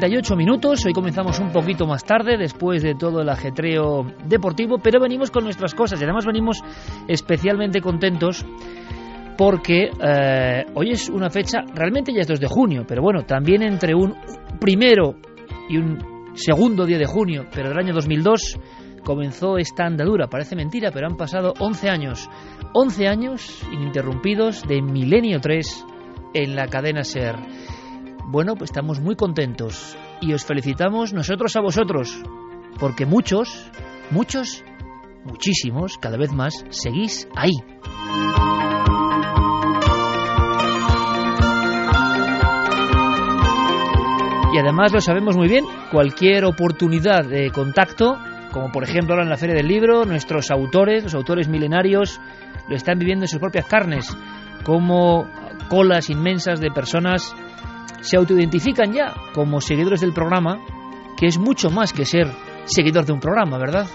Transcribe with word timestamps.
38 0.00 0.34
minutos, 0.34 0.86
hoy 0.86 0.94
comenzamos 0.94 1.38
un 1.40 1.52
poquito 1.52 1.86
más 1.86 2.04
tarde 2.04 2.38
después 2.38 2.82
de 2.82 2.94
todo 2.94 3.20
el 3.20 3.28
ajetreo 3.28 4.06
deportivo, 4.24 4.78
pero 4.82 4.98
venimos 4.98 5.30
con 5.30 5.44
nuestras 5.44 5.74
cosas. 5.74 6.00
Y 6.00 6.04
además 6.04 6.24
venimos 6.24 6.62
especialmente 7.06 7.82
contentos 7.82 8.46
porque 9.36 9.90
eh, 10.02 10.64
hoy 10.74 10.92
es 10.92 11.10
una 11.10 11.28
fecha, 11.28 11.58
realmente 11.74 12.14
ya 12.14 12.22
es 12.22 12.28
2 12.28 12.40
de 12.40 12.46
junio, 12.46 12.84
pero 12.88 13.02
bueno, 13.02 13.24
también 13.24 13.62
entre 13.62 13.94
un 13.94 14.14
primero 14.58 15.16
y 15.68 15.76
un 15.76 16.32
segundo 16.32 16.86
día 16.86 16.96
de 16.96 17.06
junio, 17.06 17.44
pero 17.54 17.68
del 17.68 17.78
año 17.78 17.92
2002 17.92 18.58
comenzó 19.04 19.58
esta 19.58 19.84
andadura, 19.84 20.28
parece 20.28 20.56
mentira, 20.56 20.90
pero 20.92 21.08
han 21.08 21.18
pasado 21.18 21.52
11 21.58 21.90
años, 21.90 22.30
11 22.72 23.06
años 23.06 23.62
ininterrumpidos 23.70 24.66
de 24.66 24.80
Milenio 24.80 25.40
3 25.40 25.84
en 26.32 26.56
la 26.56 26.68
cadena 26.68 27.04
SER. 27.04 27.36
Bueno, 28.32 28.54
pues 28.54 28.70
estamos 28.70 29.00
muy 29.00 29.16
contentos 29.16 29.98
y 30.20 30.32
os 30.34 30.44
felicitamos 30.44 31.12
nosotros 31.12 31.56
a 31.56 31.60
vosotros, 31.60 32.22
porque 32.78 33.04
muchos, 33.04 33.68
muchos, 34.12 34.62
muchísimos, 35.24 35.98
cada 35.98 36.16
vez 36.16 36.30
más, 36.32 36.64
seguís 36.68 37.26
ahí. 37.34 37.50
Y 44.54 44.58
además 44.58 44.92
lo 44.92 45.00
sabemos 45.00 45.36
muy 45.36 45.48
bien, 45.48 45.64
cualquier 45.90 46.44
oportunidad 46.44 47.24
de 47.24 47.50
contacto, 47.50 48.16
como 48.52 48.70
por 48.70 48.84
ejemplo 48.84 49.14
ahora 49.14 49.24
en 49.24 49.30
la 49.30 49.38
Feria 49.38 49.56
del 49.56 49.66
Libro, 49.66 50.04
nuestros 50.04 50.52
autores, 50.52 51.02
los 51.02 51.14
autores 51.16 51.48
milenarios, 51.48 52.20
lo 52.68 52.76
están 52.76 53.00
viviendo 53.00 53.24
en 53.24 53.28
sus 53.28 53.40
propias 53.40 53.66
carnes, 53.66 54.16
como 54.62 55.28
colas 55.68 56.10
inmensas 56.10 56.60
de 56.60 56.70
personas 56.70 57.34
se 58.00 58.16
autoidentifican 58.16 58.92
ya 58.92 59.14
como 59.34 59.60
seguidores 59.60 60.00
del 60.00 60.12
programa, 60.12 60.58
que 61.16 61.26
es 61.26 61.38
mucho 61.38 61.70
más 61.70 61.92
que 61.92 62.04
ser 62.04 62.28
seguidor 62.64 63.04
de 63.04 63.12
un 63.12 63.20
programa, 63.20 63.58
¿verdad? 63.58 63.86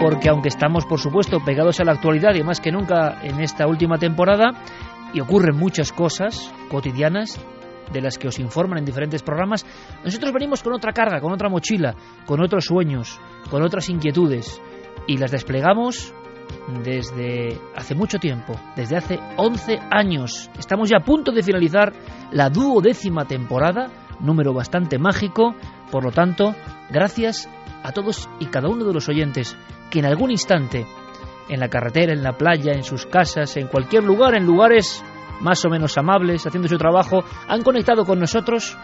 Porque 0.00 0.28
aunque 0.28 0.48
estamos, 0.48 0.84
por 0.86 1.00
supuesto, 1.00 1.40
pegados 1.44 1.80
a 1.80 1.84
la 1.84 1.92
actualidad 1.92 2.34
y 2.34 2.42
más 2.42 2.60
que 2.60 2.72
nunca 2.72 3.20
en 3.22 3.40
esta 3.40 3.66
última 3.66 3.96
temporada, 3.96 4.52
y 5.14 5.20
ocurren 5.20 5.56
muchas 5.56 5.92
cosas 5.92 6.52
cotidianas 6.68 7.40
de 7.92 8.00
las 8.00 8.18
que 8.18 8.28
os 8.28 8.38
informan 8.38 8.78
en 8.78 8.84
diferentes 8.84 9.22
programas, 9.22 9.64
nosotros 10.04 10.32
venimos 10.32 10.62
con 10.62 10.74
otra 10.74 10.92
carga, 10.92 11.20
con 11.20 11.32
otra 11.32 11.48
mochila, 11.48 11.94
con 12.26 12.42
otros 12.42 12.64
sueños, 12.64 13.20
con 13.50 13.62
otras 13.62 13.88
inquietudes, 13.88 14.60
y 15.06 15.18
las 15.18 15.30
desplegamos 15.30 16.12
desde 16.82 17.60
hace 17.74 17.94
mucho 17.94 18.18
tiempo, 18.18 18.54
desde 18.76 18.96
hace 18.96 19.18
11 19.36 19.78
años. 19.90 20.50
Estamos 20.58 20.90
ya 20.90 20.98
a 20.98 21.04
punto 21.04 21.32
de 21.32 21.42
finalizar 21.42 21.92
la 22.30 22.50
duodécima 22.50 23.26
temporada, 23.26 23.90
número 24.20 24.52
bastante 24.52 24.98
mágico, 24.98 25.54
por 25.90 26.04
lo 26.04 26.10
tanto, 26.10 26.54
gracias 26.90 27.48
a 27.82 27.92
todos 27.92 28.28
y 28.40 28.46
cada 28.46 28.68
uno 28.68 28.84
de 28.84 28.94
los 28.94 29.08
oyentes 29.08 29.56
que 29.90 29.98
en 29.98 30.06
algún 30.06 30.30
instante, 30.30 30.86
en 31.48 31.60
la 31.60 31.68
carretera, 31.68 32.12
en 32.12 32.22
la 32.22 32.36
playa, 32.36 32.72
en 32.72 32.82
sus 32.82 33.06
casas, 33.06 33.56
en 33.56 33.68
cualquier 33.68 34.04
lugar, 34.04 34.34
en 34.34 34.46
lugares 34.46 35.04
más 35.40 35.64
o 35.64 35.68
menos 35.68 35.98
amables, 35.98 36.46
haciendo 36.46 36.68
su 36.68 36.78
trabajo, 36.78 37.24
han 37.48 37.62
conectado 37.62 38.04
con 38.04 38.18
nosotros 38.18 38.76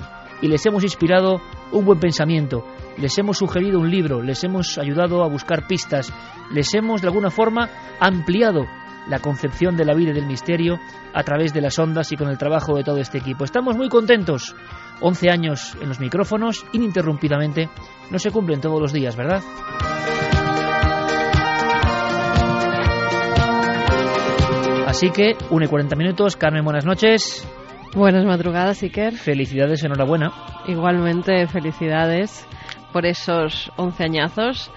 y 0.43 0.49
les 0.49 0.65
hemos 0.67 0.83
inspirado 0.83 1.41
un 1.73 1.85
buen 1.85 2.01
pensamiento, 2.01 2.65
les 2.97 3.17
hemos 3.19 3.39
sugerido 3.39 3.79
un 3.79 3.91
libro, 3.91 4.23
les 4.23 4.43
hemos 4.45 4.79
ayudado 4.79 5.23
a 5.23 5.29
buscar 5.29 5.67
pistas, 5.67 6.13
les 6.51 6.75
hemos 6.75 7.01
de 7.01 7.09
alguna 7.09 7.31
forma 7.31 7.69
ampliado 8.01 8.67
la 9.09 9.19
concepción 9.19 9.77
de 9.77 9.85
la 9.85 9.95
vida 9.95 10.11
y 10.11 10.15
del 10.15 10.27
misterio 10.27 10.79
a 11.15 11.23
través 11.23 11.53
de 11.53 11.61
las 11.61 11.79
ondas 11.79 12.13
y 12.13 12.17
con 12.17 12.29
el 12.29 12.39
trabajo 12.39 12.77
de 12.77 12.85
todo 12.85 12.99
este 12.99 13.19
equipo. 13.19 13.45
Estamos 13.45 13.77
muy 13.77 13.89
contentos. 13.89 14.55
11 15.01 15.31
años 15.31 15.77
en 15.81 15.89
los 15.89 15.99
micrófonos, 15.99 16.67
ininterrumpidamente, 16.73 17.71
no 18.11 18.19
se 18.19 18.31
cumplen 18.31 18.61
todos 18.61 18.81
los 18.81 18.93
días, 18.93 19.17
¿verdad? 19.17 19.43
Así 24.87 25.11
que, 25.11 25.37
1 25.49 25.65
y 25.65 25.69
40 25.69 25.97
minutos. 25.97 26.37
Carmen, 26.37 26.65
buenas 26.65 26.85
noches. 26.85 27.47
Buenas 27.95 28.25
madrugadas, 28.25 28.85
Iker. 28.85 29.15
Felicidades, 29.15 29.83
enhorabuena. 29.83 30.33
Igualmente, 30.69 31.49
felicidades 31.49 32.47
por 32.93 33.05
esos 33.05 33.73
11 33.77 34.05
añazos 34.05 34.71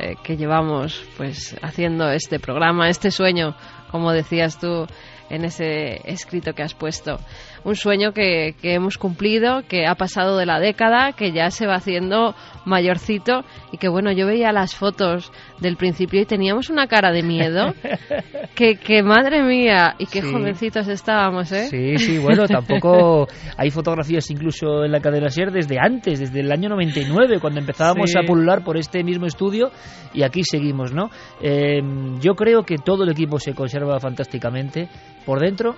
eh, 0.00 0.16
que 0.24 0.36
llevamos 0.36 1.00
pues 1.16 1.56
haciendo 1.62 2.10
este 2.10 2.40
programa, 2.40 2.88
este 2.88 3.12
sueño, 3.12 3.54
como 3.92 4.10
decías 4.10 4.58
tú 4.58 4.84
en 5.30 5.44
ese 5.44 6.00
escrito 6.10 6.54
que 6.54 6.64
has 6.64 6.74
puesto. 6.74 7.20
Un 7.66 7.74
sueño 7.74 8.12
que, 8.12 8.54
que, 8.62 8.74
hemos 8.74 8.96
cumplido, 8.96 9.62
que 9.68 9.86
ha 9.88 9.96
pasado 9.96 10.36
de 10.38 10.46
la 10.46 10.60
década, 10.60 11.14
que 11.14 11.32
ya 11.32 11.50
se 11.50 11.66
va 11.66 11.74
haciendo 11.74 12.36
mayorcito 12.64 13.44
y 13.72 13.78
que 13.78 13.88
bueno, 13.88 14.12
yo 14.12 14.24
veía 14.24 14.52
las 14.52 14.76
fotos 14.76 15.32
del 15.60 15.76
principio 15.76 16.20
y 16.20 16.26
teníamos 16.26 16.70
una 16.70 16.86
cara 16.86 17.10
de 17.10 17.24
miedo. 17.24 17.74
que, 18.54 18.76
que 18.76 19.02
madre 19.02 19.42
mía, 19.42 19.96
y 19.98 20.06
qué 20.06 20.22
Sí. 20.22 20.32
jovencitos 20.32 20.86
estábamos, 20.86 21.50
¿eh? 21.50 21.66
Sí, 21.66 21.98
sí, 21.98 22.18
bueno, 22.18 22.46
tampoco 22.46 23.26
hay 23.58 23.70
fotografías 23.72 24.30
incluso 24.30 24.84
en 24.84 24.92
la 24.92 25.00
cadena 25.00 25.28
SER 25.28 25.50
desde 25.50 25.76
antes, 25.80 26.20
desde 26.20 26.40
el 26.40 26.52
año 26.52 26.68
99, 26.68 27.40
cuando 27.40 27.58
empezábamos 27.58 28.12
Sí. 28.12 28.16
a 28.16 28.24
pulular 28.24 28.62
por 28.62 28.76
este 28.76 29.02
mismo 29.02 29.26
estudio 29.26 29.72
y 30.14 30.22
aquí 30.22 30.44
seguimos, 30.44 30.92
¿no? 30.92 31.10
Eh, 31.42 31.82
yo 32.20 32.34
creo 32.36 32.62
que 32.62 32.76
todo 32.76 33.02
el 33.02 33.10
equipo 33.10 33.40
se 33.40 33.54
conserva 33.54 33.98
fantásticamente 33.98 34.88
por 35.24 35.40
dentro 35.40 35.74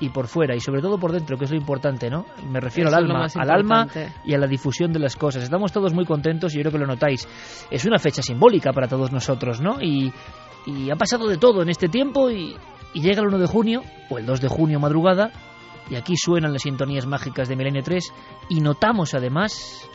y 0.00 0.10
por 0.10 0.26
fuera 0.26 0.54
y 0.54 0.60
sobre 0.60 0.80
todo 0.80 0.98
por 0.98 1.12
dentro, 1.12 1.36
que 1.36 1.44
es 1.44 1.50
lo 1.50 1.56
importante, 1.56 2.08
¿no? 2.10 2.26
Me 2.48 2.60
refiero 2.60 2.88
Eso 2.88 2.96
al 2.96 3.04
alma, 3.04 3.26
al 3.34 3.50
alma 3.50 3.86
y 4.24 4.34
a 4.34 4.38
la 4.38 4.46
difusión 4.46 4.92
de 4.92 4.98
las 4.98 5.16
cosas. 5.16 5.42
Estamos 5.42 5.72
todos 5.72 5.92
muy 5.94 6.04
contentos 6.04 6.54
y 6.54 6.58
yo 6.58 6.62
creo 6.62 6.72
que 6.72 6.78
lo 6.78 6.86
notáis. 6.86 7.28
Es 7.70 7.84
una 7.84 7.98
fecha 7.98 8.22
simbólica 8.22 8.72
para 8.72 8.88
todos 8.88 9.12
nosotros, 9.12 9.60
¿no? 9.60 9.80
Y, 9.80 10.12
y 10.66 10.90
ha 10.90 10.96
pasado 10.96 11.26
de 11.26 11.38
todo 11.38 11.62
en 11.62 11.68
este 11.68 11.88
tiempo 11.88 12.30
y, 12.30 12.56
y 12.94 13.00
llega 13.00 13.20
el 13.20 13.28
1 13.28 13.38
de 13.38 13.46
junio 13.46 13.82
o 14.10 14.18
el 14.18 14.26
2 14.26 14.40
de 14.40 14.48
junio 14.48 14.80
madrugada 14.80 15.30
y 15.90 15.96
aquí 15.96 16.14
suenan 16.16 16.52
las 16.52 16.62
sintonías 16.62 17.06
mágicas 17.06 17.48
de 17.48 17.56
Milenio 17.56 17.82
3 17.82 18.12
y 18.50 18.60
notamos 18.60 19.14
además 19.14 19.88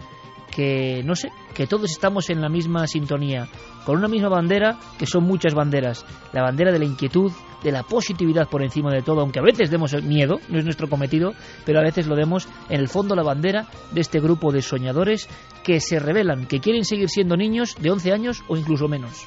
que, 0.53 1.01
no 1.03 1.15
sé, 1.15 1.31
que 1.55 1.65
todos 1.65 1.91
estamos 1.91 2.29
en 2.29 2.39
la 2.41 2.49
misma 2.49 2.85
sintonía, 2.85 3.47
con 3.85 3.97
una 3.97 4.07
misma 4.07 4.29
bandera, 4.29 4.77
que 4.99 5.07
son 5.07 5.23
muchas 5.23 5.55
banderas. 5.55 6.05
La 6.31 6.43
bandera 6.43 6.71
de 6.71 6.79
la 6.79 6.85
inquietud, 6.85 7.31
de 7.63 7.71
la 7.71 7.83
positividad 7.83 8.47
por 8.49 8.61
encima 8.61 8.91
de 8.91 9.01
todo, 9.01 9.21
aunque 9.21 9.39
a 9.39 9.43
veces 9.43 9.71
demos 9.71 9.93
miedo, 10.03 10.39
no 10.49 10.59
es 10.59 10.65
nuestro 10.65 10.89
cometido, 10.89 11.33
pero 11.65 11.79
a 11.79 11.83
veces 11.83 12.07
lo 12.07 12.15
demos 12.15 12.47
en 12.69 12.79
el 12.79 12.89
fondo 12.89 13.15
la 13.15 13.23
bandera 13.23 13.67
de 13.91 14.01
este 14.01 14.19
grupo 14.19 14.51
de 14.51 14.61
soñadores 14.61 15.27
que 15.63 15.79
se 15.79 15.99
revelan, 15.99 16.45
que 16.45 16.59
quieren 16.59 16.85
seguir 16.85 17.09
siendo 17.09 17.37
niños 17.37 17.75
de 17.79 17.91
11 17.91 18.11
años 18.11 18.43
o 18.47 18.57
incluso 18.57 18.87
menos. 18.87 19.25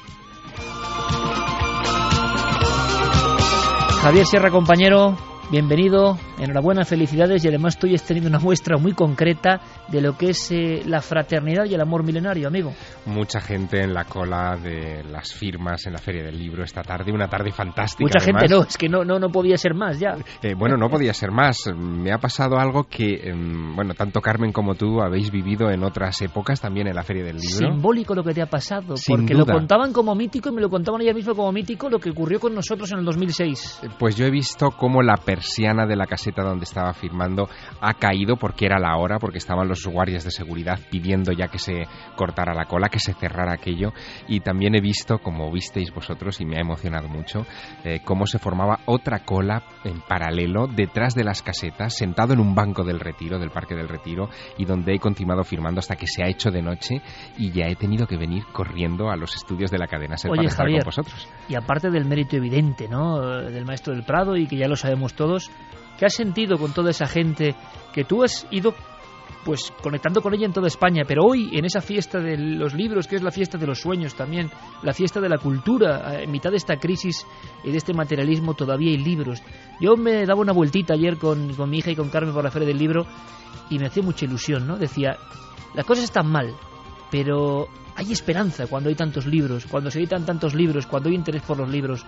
Javier 4.01 4.25
Sierra, 4.25 4.51
compañero, 4.51 5.17
Bienvenido, 5.49 6.17
enhorabuena, 6.37 6.85
felicidades 6.85 7.43
y 7.43 7.47
además 7.47 7.75
estoy 7.75 7.95
teniendo 7.97 8.29
una 8.29 8.39
muestra 8.39 8.77
muy 8.77 8.93
concreta 8.93 9.59
de 9.87 10.01
lo 10.01 10.17
que 10.17 10.29
es 10.29 10.51
eh, 10.51 10.81
la 10.85 11.01
fraternidad 11.01 11.65
y 11.65 11.73
el 11.73 11.81
amor 11.81 12.03
milenario, 12.03 12.47
amigo. 12.47 12.73
Mucha 13.05 13.39
gente 13.39 13.81
en 13.81 13.93
la 13.93 14.05
cola 14.05 14.57
de 14.57 15.03
las 15.03 15.33
firmas 15.33 15.85
en 15.85 15.93
la 15.93 15.99
Feria 15.99 16.23
del 16.23 16.37
Libro 16.37 16.63
esta 16.63 16.83
tarde, 16.83 17.11
una 17.11 17.27
tarde 17.27 17.51
fantástica. 17.51 18.03
Mucha 18.03 18.19
gente 18.19 18.47
no, 18.47 18.63
es 18.63 18.77
que 18.77 18.89
no, 18.89 19.03
no, 19.03 19.19
no 19.19 19.29
podía 19.29 19.57
ser 19.57 19.73
más 19.73 19.99
ya. 19.99 20.15
Eh, 20.41 20.53
bueno, 20.55 20.77
no 20.77 20.89
podía 20.89 21.13
ser 21.13 21.31
más. 21.31 21.57
Me 21.75 22.11
ha 22.11 22.17
pasado 22.17 22.57
algo 22.57 22.85
que, 22.85 23.29
em, 23.29 23.75
bueno, 23.75 23.93
tanto 23.93 24.21
Carmen 24.21 24.51
como 24.51 24.75
tú 24.75 25.01
habéis 25.01 25.31
vivido 25.31 25.69
en 25.71 25.83
otras 25.83 26.21
épocas 26.21 26.61
también 26.61 26.87
en 26.87 26.95
la 26.95 27.03
Feria 27.03 27.23
del 27.23 27.37
Libro. 27.37 27.71
Simbólico 27.71 28.13
lo 28.13 28.23
que 28.23 28.33
te 28.33 28.41
ha 28.41 28.47
pasado, 28.47 28.95
porque 29.07 29.33
lo 29.33 29.45
contaban 29.45 29.93
como 29.93 30.15
mítico 30.15 30.49
y 30.49 30.51
me 30.53 30.61
lo 30.61 30.69
contaban 30.69 31.01
ayer 31.01 31.15
mismo 31.15 31.35
como 31.35 31.51
mítico 31.51 31.89
lo 31.89 31.99
que 31.99 32.11
ocurrió 32.11 32.39
con 32.39 32.53
nosotros 32.53 32.91
en 32.91 32.99
el 32.99 33.05
2006. 33.05 33.81
Pues 33.99 34.15
yo 34.15 34.25
he 34.25 34.31
visto 34.31 34.71
cómo 34.71 35.01
la 35.01 35.17
persiana 35.17 35.85
de 35.85 35.95
la 35.95 36.05
donde 36.35 36.65
estaba 36.65 36.93
firmando 36.93 37.49
ha 37.81 37.93
caído 37.93 38.37
porque 38.37 38.65
era 38.65 38.79
la 38.79 38.97
hora, 38.97 39.19
porque 39.19 39.37
estaban 39.37 39.67
los 39.67 39.85
guardias 39.85 40.23
de 40.23 40.31
seguridad 40.31 40.79
pidiendo 40.89 41.31
ya 41.31 41.47
que 41.47 41.59
se 41.59 41.83
cortara 42.15 42.53
la 42.53 42.65
cola, 42.65 42.89
que 42.89 42.99
se 42.99 43.13
cerrara 43.13 43.53
aquello. 43.53 43.93
Y 44.27 44.41
también 44.41 44.75
he 44.75 44.81
visto, 44.81 45.19
como 45.19 45.51
visteis 45.51 45.93
vosotros, 45.93 46.39
y 46.41 46.45
me 46.45 46.57
ha 46.57 46.61
emocionado 46.61 47.07
mucho, 47.07 47.45
eh, 47.83 48.01
cómo 48.03 48.25
se 48.25 48.39
formaba 48.39 48.79
otra 48.85 49.19
cola 49.19 49.63
en 49.83 50.01
paralelo 50.01 50.67
detrás 50.67 51.15
de 51.15 51.23
las 51.23 51.41
casetas, 51.41 51.95
sentado 51.95 52.33
en 52.33 52.39
un 52.39 52.55
banco 52.55 52.83
del 52.83 52.99
retiro, 52.99 53.39
del 53.39 53.51
Parque 53.51 53.75
del 53.75 53.89
Retiro, 53.89 54.29
y 54.57 54.65
donde 54.65 54.93
he 54.93 54.99
continuado 54.99 55.43
firmando 55.43 55.79
hasta 55.79 55.95
que 55.95 56.07
se 56.07 56.23
ha 56.23 56.27
hecho 56.27 56.51
de 56.51 56.61
noche 56.61 57.01
y 57.37 57.51
ya 57.51 57.65
he 57.67 57.75
tenido 57.75 58.07
que 58.07 58.17
venir 58.17 58.43
corriendo 58.51 59.09
a 59.09 59.15
los 59.15 59.35
estudios 59.35 59.71
de 59.71 59.77
la 59.77 59.87
cadena 59.87 60.17
Ser 60.17 60.29
para 60.29 60.43
estar 60.43 60.67
con 60.67 60.79
vosotros. 60.83 61.27
Y 61.47 61.55
aparte 61.55 61.89
del 61.89 62.05
mérito 62.05 62.35
evidente, 62.35 62.87
¿no? 62.87 63.19
Del 63.19 63.65
maestro 63.65 63.93
del 63.93 64.03
Prado 64.03 64.35
y 64.35 64.47
que 64.47 64.57
ya 64.57 64.67
lo 64.67 64.75
sabemos 64.75 65.13
todos, 65.13 65.51
¿Qué 65.97 66.05
has 66.05 66.13
sentido 66.13 66.57
con 66.57 66.73
toda 66.73 66.91
esa 66.91 67.07
gente 67.07 67.55
que 67.93 68.03
tú 68.03 68.23
has 68.23 68.47
ido 68.51 68.73
pues 69.43 69.71
conectando 69.81 70.21
con 70.21 70.33
ella 70.33 70.45
en 70.45 70.51
toda 70.51 70.67
España, 70.67 71.03
pero 71.07 71.23
hoy 71.23 71.57
en 71.57 71.63
esa 71.63 71.79
fiesta 71.79 72.19
de 72.19 72.37
los 72.37 72.73
libros, 72.73 73.07
que 73.07 73.15
es 73.15 73.23
la 73.23 73.31
fiesta 73.31 73.57
de 73.57 73.65
los 73.65 73.79
sueños 73.79 74.13
también, 74.13 74.51
la 74.83 74.91
fiesta 74.91 75.21
de 75.21 75.29
la 75.29 75.37
cultura, 75.37 76.21
en 76.21 76.29
mitad 76.31 76.49
de 76.51 76.57
esta 76.57 76.75
crisis 76.75 77.25
y 77.63 77.71
de 77.71 77.77
este 77.77 77.93
materialismo 77.93 78.55
todavía 78.55 78.91
hay 78.91 78.97
libros. 78.97 79.41
Yo 79.79 79.95
me 79.95 80.25
daba 80.25 80.41
una 80.41 80.51
vueltita 80.51 80.95
ayer 80.95 81.17
con, 81.17 81.53
con 81.53 81.69
mi 81.69 81.77
hija 81.77 81.91
y 81.91 81.95
con 81.95 82.09
Carmen 82.09 82.33
por 82.33 82.43
la 82.43 82.51
feria 82.51 82.67
del 82.67 82.77
libro 82.77 83.05
y 83.69 83.79
me 83.79 83.87
hacía 83.87 84.03
mucha 84.03 84.25
ilusión, 84.25 84.67
¿no? 84.67 84.77
Decía, 84.77 85.17
las 85.73 85.85
cosas 85.85 86.03
están 86.03 86.27
mal, 86.27 86.53
pero 87.09 87.69
hay 87.95 88.11
esperanza 88.11 88.67
cuando 88.67 88.89
hay 88.89 88.95
tantos 88.95 89.25
libros, 89.25 89.65
cuando 89.65 89.89
se 89.89 89.99
editan 89.99 90.25
tantos 90.25 90.53
libros, 90.53 90.87
cuando 90.87 91.09
hay 91.09 91.15
interés 91.15 91.41
por 91.43 91.57
los 91.57 91.69
libros. 91.69 92.05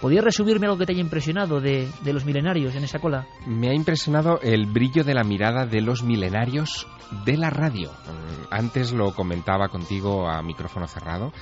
¿Podrías 0.00 0.24
resumirme 0.24 0.66
algo 0.66 0.78
que 0.78 0.86
te 0.86 0.92
haya 0.92 1.02
impresionado 1.02 1.60
de, 1.60 1.88
de, 2.02 2.12
los 2.12 2.24
milenarios 2.24 2.74
en 2.74 2.84
esa 2.84 2.98
cola? 2.98 3.26
Me 3.46 3.68
ha 3.68 3.74
impresionado 3.74 4.40
el 4.42 4.66
brillo 4.66 5.04
de 5.04 5.14
la 5.14 5.24
mirada 5.24 5.66
de 5.66 5.82
los 5.82 6.02
milenarios 6.02 6.86
de 7.26 7.36
la 7.36 7.50
radio. 7.50 7.90
Mm, 7.90 8.46
antes 8.50 8.92
lo 8.92 9.12
comentaba 9.14 9.68
contigo 9.68 10.28
a 10.28 10.42
micrófono 10.42 10.86
cerrado, 10.86 11.32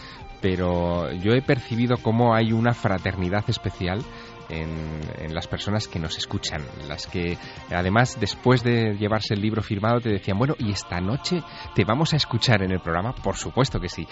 pero 0.41 1.13
yo 1.13 1.33
he 1.33 1.43
percibido 1.43 1.97
cómo 1.99 2.35
hay 2.35 2.53
una 2.53 2.73
fraternidad 2.73 3.45
especial 3.49 4.05
en, 4.49 5.35
las 5.35 5.47
personas 5.47 5.89
que 5.89 5.99
nos 5.99 6.17
escuchan, 6.17 6.63
las 6.89 7.07
que 7.07 7.37
además 7.71 8.17
después 8.19 8.63
de 8.63 8.97
llevarse 8.99 9.35
el 9.35 9.43
libro 9.43 9.63
firmado 9.63 10.01
te 10.01 10.09
decían, 10.09 10.39
bueno, 10.39 10.55
¿y 10.59 10.71
esta 10.71 11.01
noche 11.01 11.43
te 11.75 11.85
vamos 11.85 12.13
a 12.15 12.17
escuchar 12.17 12.63
en 12.63 12.73
el 12.73 12.81
programa? 12.81 13.13
Por 13.13 13.37
supuesto 13.37 13.79
que 13.79 13.89
sí. 13.89 14.07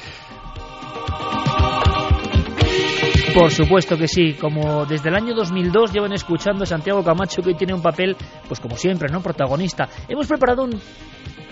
Por 3.37 3.50
supuesto 3.50 3.99
que 3.99 4.09
sí, 4.09 4.33
como 4.33 4.87
desde 4.87 5.11
el 5.11 5.15
año 5.15 5.35
2002 5.35 5.93
llevan 5.93 6.15
escuchando 6.15 6.62
a 6.62 6.67
Santiago 6.67 7.05
Camacho 7.05 7.43
que 7.43 7.50
hoy 7.50 7.55
tiene 7.55 7.75
un 7.75 7.83
papel, 7.83 8.17
pues 8.49 8.61
como 8.61 8.79
siempre, 8.79 9.12
¿no? 9.12 9.21
Protagonista. 9.21 9.91
Hemos 10.09 10.27
preparado 10.27 10.65
un 10.65 10.81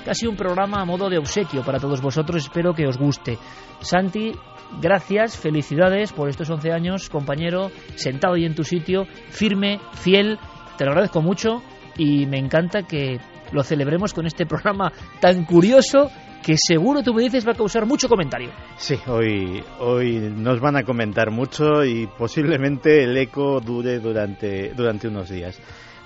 casi 0.03 0.27
un 0.27 0.35
programa 0.35 0.81
a 0.81 0.87
modo 0.87 1.11
de 1.11 1.19
obsequio 1.19 1.63
para 1.63 1.79
todos 1.79 2.01
vosotros, 2.01 2.43
espero 2.43 2.73
que 2.73 2.87
os 2.87 2.97
guste. 2.97 3.37
Santi, 3.81 4.33
gracias, 4.81 5.37
felicidades 5.37 6.15
por 6.15 6.31
estos 6.31 6.49
11 6.49 6.73
años, 6.73 7.11
compañero, 7.11 7.71
sentado 7.97 8.33
ahí 8.33 8.47
en 8.47 8.55
tu 8.55 8.65
sitio, 8.65 9.05
firme, 9.29 9.79
fiel, 9.93 10.39
te 10.79 10.87
lo 10.87 10.93
agradezco 10.93 11.21
mucho 11.21 11.63
y 11.99 12.25
me 12.25 12.39
encanta 12.39 12.85
que 12.85 13.21
lo 13.53 13.63
celebremos 13.63 14.15
con 14.15 14.25
este 14.27 14.47
programa 14.47 14.91
tan 15.21 15.45
curioso 15.45 16.11
que 16.45 16.57
seguro 16.59 17.03
tú 17.03 17.15
me 17.15 17.23
dices 17.23 17.47
va 17.47 17.53
a 17.53 17.57
causar 17.57 17.87
mucho 17.87 18.07
comentario. 18.07 18.51
Sí, 18.77 18.99
hoy, 19.07 19.65
hoy 19.81 20.19
nos 20.19 20.61
van 20.61 20.77
a 20.77 20.83
comentar 20.83 21.31
mucho 21.31 21.83
y 21.85 22.07
posiblemente 22.07 23.03
el 23.05 23.17
eco 23.17 23.61
dure 23.61 23.99
durante, 23.99 24.75
durante 24.75 25.09
unos 25.09 25.31
días. 25.31 25.59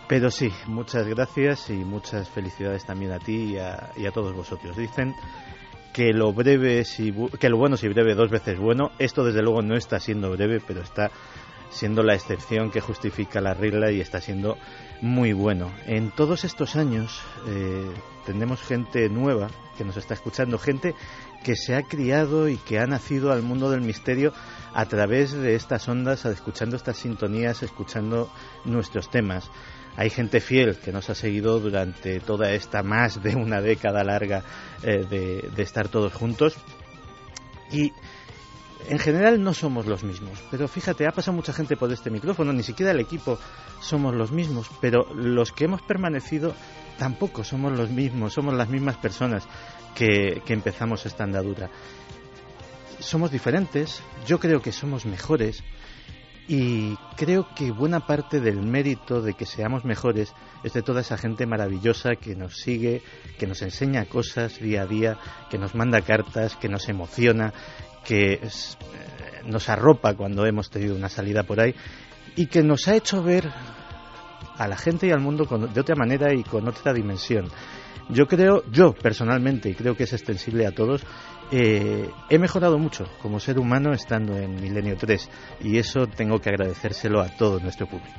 Pero 0.07 0.31
sí, 0.31 0.51
muchas 0.67 1.09
gracias 1.09 1.71
y 1.71 1.75
muchas 1.75 2.29
felicidades 2.29 2.87
también 2.87 3.13
a 3.13 3.19
ti 3.19 3.55
y 3.55 3.59
a, 3.59 3.91
y 3.97 4.07
a 4.07 4.13
todos 4.13 4.33
vosotros. 4.33 4.77
Dicen 4.77 5.13
que 5.93 6.13
lo 6.13 6.33
breve 6.33 6.85
si, 6.85 7.13
que 7.41 7.49
lo 7.49 7.59
bueno 7.59 7.77
si 7.77 7.89
breve 7.89 8.15
dos 8.15 8.31
veces 8.31 8.61
bueno. 8.61 8.93
Esto 9.01 9.25
desde 9.25 9.43
luego 9.43 9.61
no 9.63 9.75
está 9.75 9.99
siendo 9.99 10.31
breve, 10.31 10.63
pero 10.65 10.83
está 10.83 11.11
siendo 11.71 12.05
la 12.05 12.15
excepción 12.15 12.71
que 12.71 12.81
justifica 12.81 13.41
la 13.41 13.55
regla 13.55 13.91
y 13.91 14.01
está 14.01 14.21
siendo 14.21 14.57
muy 15.03 15.33
bueno. 15.33 15.73
En 15.87 16.13
todos 16.13 16.45
estos 16.45 16.77
años 16.77 17.21
eh, 17.49 17.91
tenemos 18.25 18.63
gente 18.63 19.09
nueva 19.09 19.49
que 19.79 19.85
nos 19.85 19.97
está 19.97 20.15
escuchando, 20.15 20.59
gente 20.59 20.95
que 21.45 21.55
se 21.55 21.77
ha 21.77 21.83
criado 21.83 22.49
y 22.49 22.57
que 22.57 22.81
ha 22.81 22.87
nacido 22.87 23.33
al 23.33 23.43
mundo 23.43 23.71
del 23.71 23.81
misterio 23.81 24.33
a 24.75 24.85
través 24.87 25.33
de 25.33 25.55
estas 25.55 25.89
ondas, 25.89 26.27
escuchando 26.27 26.77
estas 26.77 26.99
sintonías, 26.99 27.63
escuchando 27.63 28.31
nuestros 28.65 29.09
temas. 29.11 29.51
Hay 29.97 30.11
gente 30.11 30.41
fiel 30.41 30.77
que 30.77 30.93
nos 30.93 31.09
ha 31.11 31.15
seguido 31.15 31.59
durante 31.61 32.21
toda 32.21 32.53
esta 32.53 32.83
más 32.83 33.23
de 33.23 33.35
una 33.37 33.61
década 33.61 34.05
larga 34.05 34.43
eh, 34.83 35.05
de, 35.09 35.63
estar 35.63 35.89
todos 35.89 36.13
juntos. 36.13 36.57
Y 37.73 37.93
en 38.89 38.99
general 38.99 39.43
no 39.43 39.55
somos 39.55 39.87
los 39.87 40.05
mismos, 40.05 40.43
pero 40.51 40.69
fíjate, 40.69 41.07
ha 41.07 41.13
pasado 41.13 41.37
mucha 41.37 41.53
gente 41.53 41.77
por 41.77 41.93
este 41.93 42.11
micrófono, 42.11 42.53
ni 42.53 42.63
siquiera 42.63 42.93
el 42.93 43.01
equipo 43.01 43.39
somos 43.81 44.15
los 44.15 44.33
mismos, 44.33 44.71
pero 44.81 45.13
los 45.15 45.53
que 45.53 45.65
hemos 45.65 45.83
permanecido 45.83 46.55
tampoco 46.97 47.45
somos 47.45 47.77
los 47.77 47.91
mismos, 47.91 48.33
somos 48.33 48.55
las 48.55 48.69
mismas 48.69 48.97
personas 48.97 49.47
que, 49.95 50.43
empezamos 50.49 51.07
esta 51.07 51.25
andadura. 51.25 51.71
Somos 53.01 53.31
diferentes, 53.31 54.03
yo 54.27 54.39
creo 54.39 54.61
que 54.61 54.73
somos 54.73 55.07
mejores, 55.07 55.63
y 56.49 56.97
creo 57.17 57.47
que 57.55 57.71
buena 57.71 58.07
parte 58.07 58.41
del 58.41 58.63
mérito 58.63 59.21
de 59.21 59.35
que 59.35 59.45
seamos 59.45 59.85
mejores 59.85 60.33
es 60.65 60.73
de 60.73 60.83
toda 60.83 61.03
esa 61.03 61.19
gente 61.19 61.45
maravillosa 61.45 62.17
que 62.17 62.35
nos 62.35 62.57
sigue, 62.57 63.03
que 63.39 63.47
nos 63.47 63.61
enseña 63.61 64.07
cosas 64.07 64.59
día 64.59 64.83
a 64.83 64.87
día, 64.87 65.19
que 65.51 65.59
nos 65.59 65.75
manda 65.75 66.01
cartas, 66.01 66.57
que 66.57 66.71
nos 66.71 66.89
emociona, 66.89 67.53
que 68.03 68.33
eh, 68.33 68.49
nos 69.45 69.69
arropa 69.69 70.15
cuando 70.15 70.47
hemos 70.47 70.71
tenido 70.71 70.97
una 70.97 71.11
salida 71.11 71.43
por 71.43 71.61
ahí 71.61 71.75
y 72.35 72.47
que 72.47 72.63
nos 72.63 72.89
ha 72.89 72.95
hecho 72.95 73.23
ver 73.23 73.53
a 74.57 74.67
la 74.69 74.77
gente 74.77 75.07
y 75.07 75.11
al 75.11 75.21
mundo 75.21 75.45
de 75.45 75.81
otra 75.81 75.97
manera 75.97 76.33
y 76.33 76.43
con 76.43 76.67
otra 76.67 76.93
dimensión. 76.93 77.49
Yo 78.11 78.27
creo, 78.27 78.63
yo 78.71 78.95
personalmente, 78.95 79.69
y 79.69 79.75
creo 79.75 79.95
que 79.95 80.05
es 80.05 80.13
extensible 80.13 80.67
a 80.67 80.73
todos, 80.73 81.05
eh, 81.51 82.11
he 82.29 82.39
mejorado 82.39 82.79
mucho 82.79 83.07
como 83.23 83.41
ser 83.41 83.59
humano 83.59 83.93
estando 83.93 84.37
en 84.39 84.55
Milenio 84.55 84.97
3 84.97 85.31
y 85.61 85.79
eso 85.79 86.07
tengo 86.07 86.41
que 86.41 86.51
agradecérselo 86.51 87.21
a 87.21 87.29
todo 87.29 87.61
nuestro 87.61 87.87
público. 87.87 88.19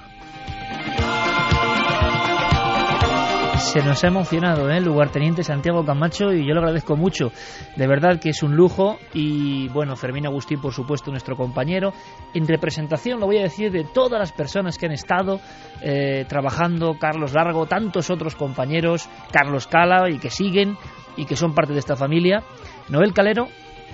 Se 3.60 3.84
nos 3.84 4.04
ha 4.04 4.08
emocionado 4.08 4.70
¿eh? 4.72 4.80
lugarteniente 4.80 5.44
Santiago 5.44 5.86
Camacho 5.86 6.32
y 6.32 6.48
yo 6.48 6.54
lo 6.54 6.62
agradezco 6.62 6.96
mucho. 6.96 7.32
De 7.76 7.88
verdad 7.88 8.20
que 8.20 8.30
es 8.30 8.42
un 8.42 8.56
lujo 8.56 8.98
y 9.14 9.68
bueno, 9.70 9.96
Fermín 9.96 10.26
Agustín 10.26 10.62
por 10.62 10.74
supuesto 10.74 11.12
nuestro 11.12 11.36
compañero. 11.36 11.94
En 12.34 12.48
representación 12.48 13.20
lo 13.20 13.26
voy 13.26 13.38
a 13.38 13.44
decir 13.44 13.72
de 13.72 13.84
todas 13.84 14.18
las 14.18 14.32
personas 14.32 14.78
que 14.78 14.86
han 14.86 14.94
estado 14.94 15.40
eh, 15.82 16.26
trabajando, 16.28 16.98
Carlos 16.98 17.34
Largo, 17.34 17.66
tantos 17.66 18.10
otros 18.10 18.36
compañeros, 18.36 19.10
Carlos 19.32 19.68
Cala 19.68 20.10
y 20.10 20.20
que 20.20 20.30
siguen 20.30 20.78
y 21.18 21.26
que 21.26 21.36
son 21.36 21.54
parte 21.54 21.74
de 21.74 21.80
esta 21.80 21.96
familia. 21.96 22.44
Noel 22.88 23.14
Calero, 23.14 23.50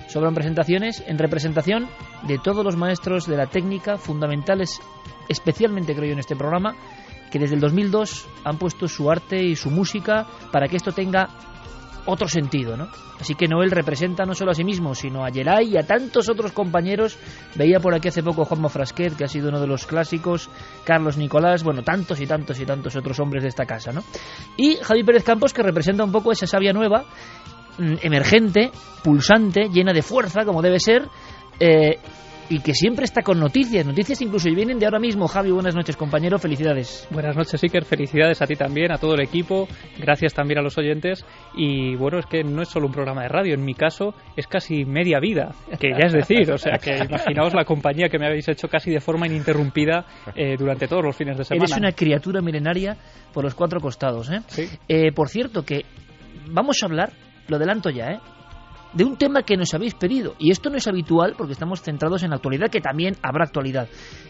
sobran 0.06 0.34
presentaciones 0.34 1.02
en 1.06 1.18
representación 1.18 1.88
de 2.22 2.38
todos 2.38 2.64
los 2.64 2.76
maestros 2.76 3.26
de 3.26 3.36
la 3.36 3.46
técnica 3.46 3.98
fundamentales, 3.98 4.80
especialmente 5.28 5.94
creo 5.94 6.06
yo 6.06 6.12
en 6.12 6.20
este 6.20 6.36
programa, 6.36 6.76
que 7.30 7.38
desde 7.38 7.54
el 7.54 7.60
2002 7.60 8.26
han 8.44 8.58
puesto 8.58 8.88
su 8.88 9.10
arte 9.10 9.42
y 9.42 9.56
su 9.56 9.70
música 9.70 10.26
para 10.52 10.68
que 10.68 10.76
esto 10.76 10.92
tenga 10.92 11.28
otro 12.06 12.28
sentido, 12.28 12.76
¿no? 12.76 12.88
Así 13.20 13.34
que 13.34 13.48
Noel 13.48 13.70
representa 13.70 14.24
no 14.24 14.34
solo 14.34 14.52
a 14.52 14.54
sí 14.54 14.64
mismo, 14.64 14.94
sino 14.94 15.24
a 15.24 15.30
Geray 15.30 15.72
y 15.72 15.76
a 15.76 15.86
tantos 15.86 16.28
otros 16.28 16.52
compañeros. 16.52 17.18
Veía 17.54 17.80
por 17.80 17.94
aquí 17.94 18.08
hace 18.08 18.22
poco 18.22 18.44
Juanma 18.44 18.68
Frasquet, 18.68 19.16
que 19.16 19.24
ha 19.24 19.28
sido 19.28 19.48
uno 19.48 19.60
de 19.60 19.66
los 19.66 19.86
clásicos, 19.86 20.48
Carlos 20.84 21.16
Nicolás, 21.16 21.64
bueno, 21.64 21.82
tantos 21.82 22.20
y 22.20 22.26
tantos 22.26 22.60
y 22.60 22.66
tantos 22.66 22.94
otros 22.96 23.18
hombres 23.18 23.42
de 23.42 23.48
esta 23.48 23.66
casa, 23.66 23.92
¿no? 23.92 24.04
Y 24.56 24.76
Javi 24.76 25.02
Pérez 25.02 25.24
Campos, 25.24 25.52
que 25.52 25.62
representa 25.62 26.04
un 26.04 26.12
poco 26.12 26.30
esa 26.30 26.46
sabia 26.46 26.72
nueva, 26.72 27.04
mm, 27.78 27.94
emergente, 28.02 28.70
pulsante, 29.02 29.68
llena 29.70 29.92
de 29.92 30.02
fuerza, 30.02 30.44
como 30.44 30.62
debe 30.62 30.78
ser, 30.78 31.08
eh, 31.58 31.98
y 32.48 32.60
que 32.60 32.74
siempre 32.74 33.04
está 33.04 33.22
con 33.22 33.40
noticias, 33.40 33.84
noticias 33.84 34.20
incluso 34.22 34.48
y 34.48 34.54
vienen 34.54 34.78
de 34.78 34.86
ahora 34.86 34.98
mismo. 34.98 35.26
Javi, 35.26 35.50
buenas 35.50 35.74
noches, 35.74 35.96
compañero, 35.96 36.38
felicidades. 36.38 37.06
Buenas 37.10 37.36
noches, 37.36 37.62
Iker, 37.62 37.84
felicidades 37.84 38.40
a 38.42 38.46
ti 38.46 38.54
también, 38.54 38.92
a 38.92 38.98
todo 38.98 39.14
el 39.14 39.22
equipo, 39.22 39.66
gracias 39.98 40.34
también 40.34 40.58
a 40.58 40.62
los 40.62 40.78
oyentes. 40.78 41.24
Y 41.54 41.96
bueno, 41.96 42.18
es 42.18 42.26
que 42.26 42.44
no 42.44 42.62
es 42.62 42.68
solo 42.68 42.86
un 42.86 42.92
programa 42.92 43.22
de 43.22 43.28
radio, 43.28 43.54
en 43.54 43.64
mi 43.64 43.74
caso 43.74 44.14
es 44.36 44.46
casi 44.46 44.84
media 44.84 45.18
vida, 45.20 45.54
que 45.80 45.90
ya 45.90 46.06
es 46.06 46.12
decir, 46.12 46.50
o 46.52 46.58
sea, 46.58 46.78
que 46.78 46.96
imaginaos 47.08 47.54
la 47.54 47.64
compañía 47.64 48.08
que 48.08 48.18
me 48.18 48.26
habéis 48.26 48.48
hecho 48.48 48.68
casi 48.68 48.90
de 48.90 49.00
forma 49.00 49.26
ininterrumpida 49.26 50.04
eh, 50.34 50.56
durante 50.58 50.86
todos 50.86 51.04
los 51.04 51.16
fines 51.16 51.36
de 51.36 51.44
semana. 51.44 51.64
Eres 51.64 51.76
una 51.76 51.92
criatura 51.92 52.40
milenaria 52.40 52.96
por 53.32 53.44
los 53.44 53.54
cuatro 53.54 53.80
costados, 53.80 54.30
¿eh? 54.30 54.40
Sí. 54.46 54.68
Eh, 54.88 55.12
por 55.12 55.28
cierto, 55.28 55.64
que 55.64 55.84
vamos 56.48 56.78
a 56.82 56.86
hablar, 56.86 57.12
lo 57.48 57.56
adelanto 57.56 57.90
ya, 57.90 58.12
¿eh? 58.12 58.20
De 58.96 59.04
un 59.04 59.16
tema 59.16 59.42
que 59.42 59.58
nos 59.58 59.74
habéis 59.74 59.94
pedido. 59.94 60.34
Y 60.38 60.50
esto 60.50 60.70
no 60.70 60.78
es 60.78 60.88
habitual 60.88 61.34
porque 61.36 61.52
estamos 61.52 61.82
centrados 61.82 62.22
en 62.22 62.30
la 62.30 62.36
actualidad, 62.36 62.70
que 62.70 62.80
también 62.80 63.16
habrá 63.22 63.44
actualidad. 63.44 63.88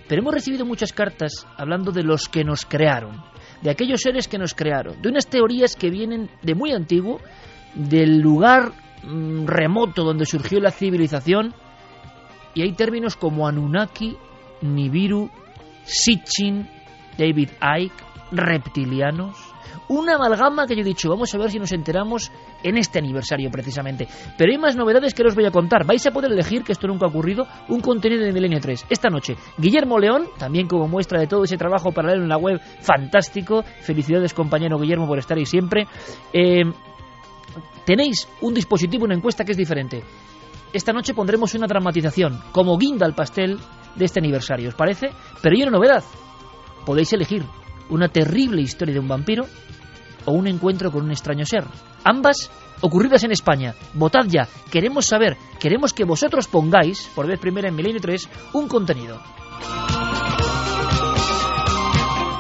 Pero 0.08 0.22
hemos 0.22 0.34
recibido 0.34 0.66
muchas 0.66 0.92
cartas 0.92 1.46
hablando 1.56 1.92
de 1.92 2.02
los 2.02 2.28
que 2.28 2.42
nos 2.42 2.66
crearon, 2.66 3.22
de 3.62 3.70
aquellos 3.70 4.00
seres 4.00 4.26
que 4.26 4.38
nos 4.38 4.54
crearon, 4.54 5.00
de 5.00 5.08
unas 5.08 5.28
teorías 5.28 5.76
que 5.76 5.90
vienen 5.90 6.30
de 6.42 6.56
muy 6.56 6.72
antiguo, 6.72 7.20
del 7.74 8.18
lugar 8.18 8.72
mm, 9.04 9.46
remoto 9.46 10.02
donde 10.02 10.26
surgió 10.26 10.58
la 10.58 10.72
civilización. 10.72 11.54
Y 12.54 12.62
hay 12.62 12.72
términos 12.72 13.14
como 13.14 13.46
Anunnaki, 13.46 14.16
Nibiru, 14.62 15.30
Sitchin, 15.84 16.68
David 17.16 17.50
Icke, 17.62 18.04
reptilianos. 18.32 19.36
Una 19.88 20.16
amalgama 20.16 20.66
que 20.66 20.74
yo 20.74 20.80
he 20.80 20.84
dicho, 20.84 21.08
vamos 21.08 21.32
a 21.32 21.38
ver 21.38 21.52
si 21.52 21.60
nos 21.60 21.70
enteramos 21.70 22.32
en 22.66 22.76
este 22.76 22.98
aniversario 22.98 23.50
precisamente. 23.50 24.08
Pero 24.36 24.52
hay 24.52 24.58
más 24.58 24.76
novedades 24.76 25.14
que 25.14 25.22
os 25.22 25.34
voy 25.34 25.46
a 25.46 25.50
contar. 25.50 25.86
Vais 25.86 26.04
a 26.06 26.10
poder 26.10 26.32
elegir, 26.32 26.64
que 26.64 26.72
esto 26.72 26.88
nunca 26.88 27.06
ha 27.06 27.08
ocurrido, 27.08 27.46
un 27.68 27.80
contenido 27.80 28.24
de 28.24 28.32
Milenio 28.32 28.60
3. 28.60 28.86
Esta 28.90 29.08
noche, 29.08 29.36
Guillermo 29.56 29.98
León, 29.98 30.26
también 30.36 30.66
como 30.66 30.88
muestra 30.88 31.20
de 31.20 31.26
todo 31.26 31.44
ese 31.44 31.56
trabajo 31.56 31.92
paralelo 31.92 32.22
en 32.22 32.28
la 32.28 32.36
web, 32.36 32.60
fantástico. 32.80 33.62
Felicidades, 33.82 34.34
compañero 34.34 34.78
Guillermo, 34.78 35.06
por 35.06 35.18
estar 35.18 35.38
ahí 35.38 35.46
siempre. 35.46 35.86
Eh, 36.32 36.64
tenéis 37.84 38.28
un 38.40 38.52
dispositivo, 38.52 39.04
una 39.04 39.14
encuesta 39.14 39.44
que 39.44 39.52
es 39.52 39.58
diferente. 39.58 40.02
Esta 40.72 40.92
noche 40.92 41.14
pondremos 41.14 41.54
una 41.54 41.68
dramatización, 41.68 42.40
como 42.52 42.76
guinda 42.76 43.06
al 43.06 43.14
pastel 43.14 43.58
de 43.94 44.04
este 44.04 44.18
aniversario, 44.18 44.68
¿os 44.68 44.74
parece? 44.74 45.10
Pero 45.40 45.54
hay 45.54 45.62
una 45.62 45.70
novedad. 45.70 46.02
Podéis 46.84 47.12
elegir 47.12 47.44
una 47.88 48.08
terrible 48.08 48.60
historia 48.60 48.92
de 48.92 49.00
un 49.00 49.08
vampiro 49.08 49.46
o 50.26 50.32
un 50.32 50.46
encuentro 50.46 50.92
con 50.92 51.04
un 51.04 51.10
extraño 51.10 51.46
ser. 51.46 51.64
Ambas 52.04 52.50
ocurridas 52.80 53.24
en 53.24 53.32
España. 53.32 53.74
Votad 53.94 54.26
ya. 54.26 54.46
Queremos 54.70 55.06
saber, 55.06 55.36
queremos 55.58 55.92
que 55.92 56.04
vosotros 56.04 56.46
pongáis, 56.46 57.10
por 57.14 57.26
vez 57.26 57.40
primera 57.40 57.68
en 57.68 57.74
Milenio 57.74 58.00
3, 58.00 58.28
un 58.52 58.68
contenido. 58.68 59.18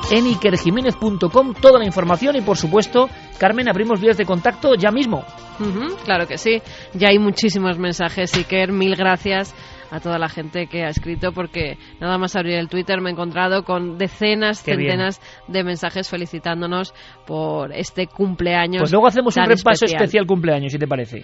En 0.08 0.24
ikerjiménez.com 0.26 1.54
toda 1.60 1.80
la 1.80 1.84
información 1.84 2.36
y 2.36 2.40
por 2.40 2.56
supuesto, 2.56 3.08
Carmen, 3.38 3.68
abrimos 3.68 4.00
vías 4.00 4.16
de 4.16 4.24
contacto 4.24 4.74
ya 4.76 4.92
mismo. 4.92 5.24
Claro 6.04 6.28
que 6.28 6.38
sí. 6.38 6.62
Ya 6.94 7.08
hay 7.08 7.18
muchísimos 7.18 7.78
mensajes, 7.78 8.32
Iker. 8.34 8.70
Mil 8.70 8.94
gracias 8.94 9.52
a 9.90 10.00
toda 10.00 10.18
la 10.18 10.28
gente 10.28 10.66
que 10.66 10.84
ha 10.84 10.88
escrito 10.88 11.32
porque 11.32 11.78
nada 12.00 12.18
más 12.18 12.36
abrir 12.36 12.54
el 12.56 12.68
Twitter 12.68 13.00
me 13.00 13.10
he 13.10 13.12
encontrado 13.12 13.64
con 13.64 13.98
decenas, 13.98 14.62
Qué 14.62 14.76
bien. 14.76 14.90
centenas 14.92 15.20
de 15.48 15.64
mensajes 15.64 16.08
felicitándonos 16.08 16.94
por 17.26 17.72
este 17.72 18.06
cumpleaños. 18.06 18.82
Pues 18.82 18.92
luego 18.92 19.06
hacemos 19.06 19.36
un 19.36 19.44
repaso 19.44 19.70
especial. 19.84 20.02
especial 20.02 20.26
cumpleaños, 20.26 20.72
si 20.72 20.78
te 20.78 20.86
parece. 20.86 21.22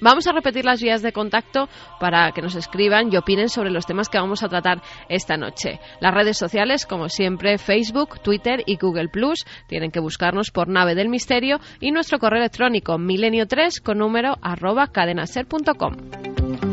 Vamos 0.00 0.26
a 0.26 0.32
repetir 0.32 0.64
las 0.64 0.80
vías 0.82 1.02
de 1.02 1.12
contacto 1.12 1.68
para 1.98 2.32
que 2.32 2.42
nos 2.42 2.54
escriban 2.56 3.12
y 3.12 3.16
opinen 3.16 3.48
sobre 3.48 3.70
los 3.70 3.86
temas 3.86 4.08
que 4.08 4.18
vamos 4.18 4.42
a 4.42 4.48
tratar 4.48 4.80
esta 5.08 5.36
noche. 5.36 5.80
Las 6.00 6.14
redes 6.14 6.38
sociales, 6.38 6.86
como 6.86 7.08
siempre, 7.08 7.58
Facebook, 7.58 8.20
Twitter 8.20 8.62
y 8.66 8.76
Google 8.76 9.08
Plus. 9.08 9.44
Tienen 9.66 9.90
que 9.90 10.00
buscarnos 10.00 10.50
por 10.50 10.68
Nave 10.68 10.94
del 10.94 11.08
Misterio 11.08 11.58
y 11.80 11.92
nuestro 11.92 12.18
correo 12.18 12.40
electrónico 12.40 12.94
milenio3 12.98 13.82
con 13.82 13.98
número 13.98 14.36
arroba 14.42 14.88
cadenaser.com. 14.88 16.69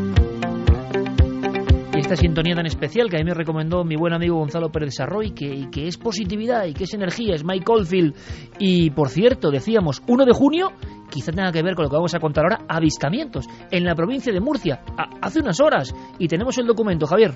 Esta 1.98 2.14
sintonía 2.14 2.54
tan 2.54 2.64
especial 2.64 3.10
que 3.10 3.16
a 3.16 3.18
mí 3.18 3.24
me 3.24 3.34
recomendó 3.34 3.82
mi 3.82 3.96
buen 3.96 4.12
amigo 4.12 4.36
Gonzalo 4.36 4.70
Pérez 4.70 4.94
Sarroy, 4.94 5.32
que, 5.32 5.68
que 5.68 5.88
es 5.88 5.98
positividad 5.98 6.64
y 6.66 6.72
que 6.72 6.84
es 6.84 6.94
energía, 6.94 7.34
es 7.34 7.44
Mike 7.44 7.64
Oldfield. 7.66 8.14
Y 8.60 8.90
por 8.90 9.08
cierto, 9.08 9.50
decíamos, 9.50 10.00
1 10.06 10.24
de 10.24 10.32
junio, 10.32 10.70
quizá 11.10 11.32
tenga 11.32 11.52
que 11.52 11.62
ver 11.62 11.74
con 11.74 11.84
lo 11.84 11.90
que 11.90 11.96
vamos 11.96 12.14
a 12.14 12.20
contar 12.20 12.44
ahora, 12.44 12.58
avistamientos 12.68 13.46
en 13.70 13.84
la 13.84 13.94
provincia 13.94 14.32
de 14.32 14.40
Murcia, 14.40 14.80
hace 15.20 15.40
unas 15.40 15.60
horas. 15.60 15.94
Y 16.18 16.28
tenemos 16.28 16.56
el 16.58 16.66
documento, 16.66 17.06
Javier. 17.06 17.32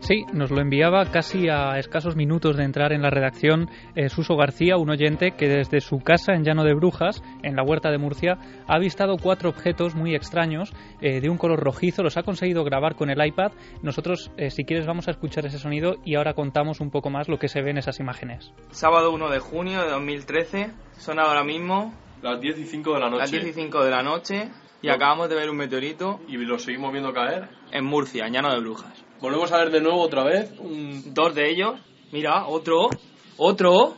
Sí, 0.00 0.24
nos 0.32 0.50
lo 0.50 0.60
enviaba 0.60 1.04
casi 1.06 1.48
a 1.48 1.78
escasos 1.78 2.16
minutos 2.16 2.56
de 2.56 2.64
entrar 2.64 2.92
en 2.92 3.02
la 3.02 3.10
redacción 3.10 3.68
eh, 3.94 4.08
Suso 4.08 4.36
García, 4.36 4.76
un 4.76 4.90
oyente 4.90 5.32
que 5.32 5.46
desde 5.46 5.80
su 5.80 5.98
casa 5.98 6.32
en 6.32 6.42
Llano 6.42 6.64
de 6.64 6.74
Brujas, 6.74 7.22
en 7.42 7.54
la 7.54 7.62
huerta 7.62 7.90
de 7.90 7.98
Murcia, 7.98 8.38
ha 8.66 8.76
avistado 8.76 9.16
cuatro 9.22 9.50
objetos 9.50 9.94
muy 9.94 10.14
extraños 10.14 10.72
eh, 11.00 11.20
de 11.20 11.28
un 11.28 11.36
color 11.36 11.60
rojizo. 11.60 12.02
Los 12.02 12.16
ha 12.16 12.22
conseguido 12.22 12.64
grabar 12.64 12.94
con 12.94 13.10
el 13.10 13.24
iPad. 13.24 13.52
Nosotros, 14.00 14.30
eh, 14.38 14.48
si 14.48 14.64
quieres, 14.64 14.86
vamos 14.86 15.08
a 15.08 15.10
escuchar 15.10 15.44
ese 15.44 15.58
sonido 15.58 15.96
y 16.06 16.14
ahora 16.14 16.32
contamos 16.32 16.80
un 16.80 16.90
poco 16.90 17.10
más 17.10 17.28
lo 17.28 17.38
que 17.38 17.48
se 17.48 17.60
ve 17.60 17.68
en 17.72 17.76
esas 17.76 18.00
imágenes. 18.00 18.50
Sábado 18.70 19.12
1 19.12 19.28
de 19.28 19.40
junio 19.40 19.82
de 19.82 19.90
2013, 19.90 20.70
son 20.96 21.18
ahora 21.20 21.44
mismo 21.44 21.92
Las 22.22 22.40
10 22.40 22.60
y 22.60 22.64
5 22.64 22.94
de 22.94 22.98
la 23.00 23.10
noche. 23.10 23.20
las 23.20 23.30
10 23.30 23.46
y 23.48 23.52
5 23.52 23.84
de 23.84 23.90
la 23.90 24.02
noche 24.02 24.48
y 24.80 24.86
No. 24.86 24.94
acabamos 24.94 25.28
de 25.28 25.34
ver 25.34 25.50
un 25.50 25.58
meteorito 25.58 26.18
Y 26.28 26.38
lo 26.38 26.58
seguimos 26.58 26.92
viendo 26.92 27.12
caer. 27.12 27.50
en 27.72 27.84
Murcia, 27.84 28.24
en 28.26 28.32
Llano 28.32 28.54
de 28.54 28.60
Brujas. 28.60 29.04
Volvemos 29.20 29.52
a 29.52 29.58
ver 29.58 29.70
de 29.70 29.82
nuevo 29.82 30.00
otra 30.00 30.24
vez. 30.24 30.50
un- 30.58 31.12
Dos 31.12 31.34
de 31.34 31.50
ellos, 31.50 31.78
mira, 32.10 32.46
otro, 32.46 32.88
otro, 33.36 33.96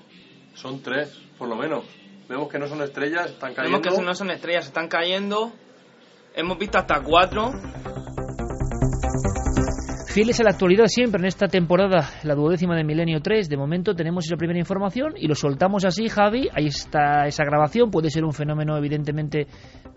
Son 0.55 0.83
tres, 0.83 1.17
por 1.39 1.49
lo 1.49 1.55
menos. 1.55 1.85
Vemos 2.29 2.49
que 2.51 2.59
no 2.59 2.67
son 2.67 2.83
estrellas, 2.83 3.27
están 3.31 3.55
cayendo. 3.55 3.79
vemos 3.79 3.97
que 3.99 4.05
no 4.05 4.15
son 4.17 4.31
estrellas, 4.33 4.67
están 4.67 4.89
cayendo, 4.89 5.53
hemos 6.35 6.59
visto 6.59 6.77
hasta 6.79 7.01
cuatro, 7.05 7.53
Fieles 10.13 10.39
a 10.41 10.45
la 10.45 10.51
actualidad 10.51 10.89
siempre 10.89 11.21
en 11.21 11.25
esta 11.25 11.49
temporada, 11.49 12.11
la 12.25 12.35
duodécima 12.35 12.77
de 12.77 12.85
Milenio 12.85 13.23
3. 13.23 13.49
De 13.49 13.57
momento 13.57 13.95
tenemos 13.95 14.27
esa 14.27 14.37
primera 14.37 14.59
información 14.59 15.15
y 15.17 15.27
lo 15.27 15.35
soltamos 15.35 15.87
así, 15.87 16.11
Javi. 16.11 16.51
Ahí 16.53 16.67
está 16.67 17.27
esa 17.27 17.45
grabación. 17.45 17.91
Puede 17.91 18.11
ser 18.11 18.23
un 18.23 18.35
fenómeno, 18.35 18.77
evidentemente, 18.77 19.47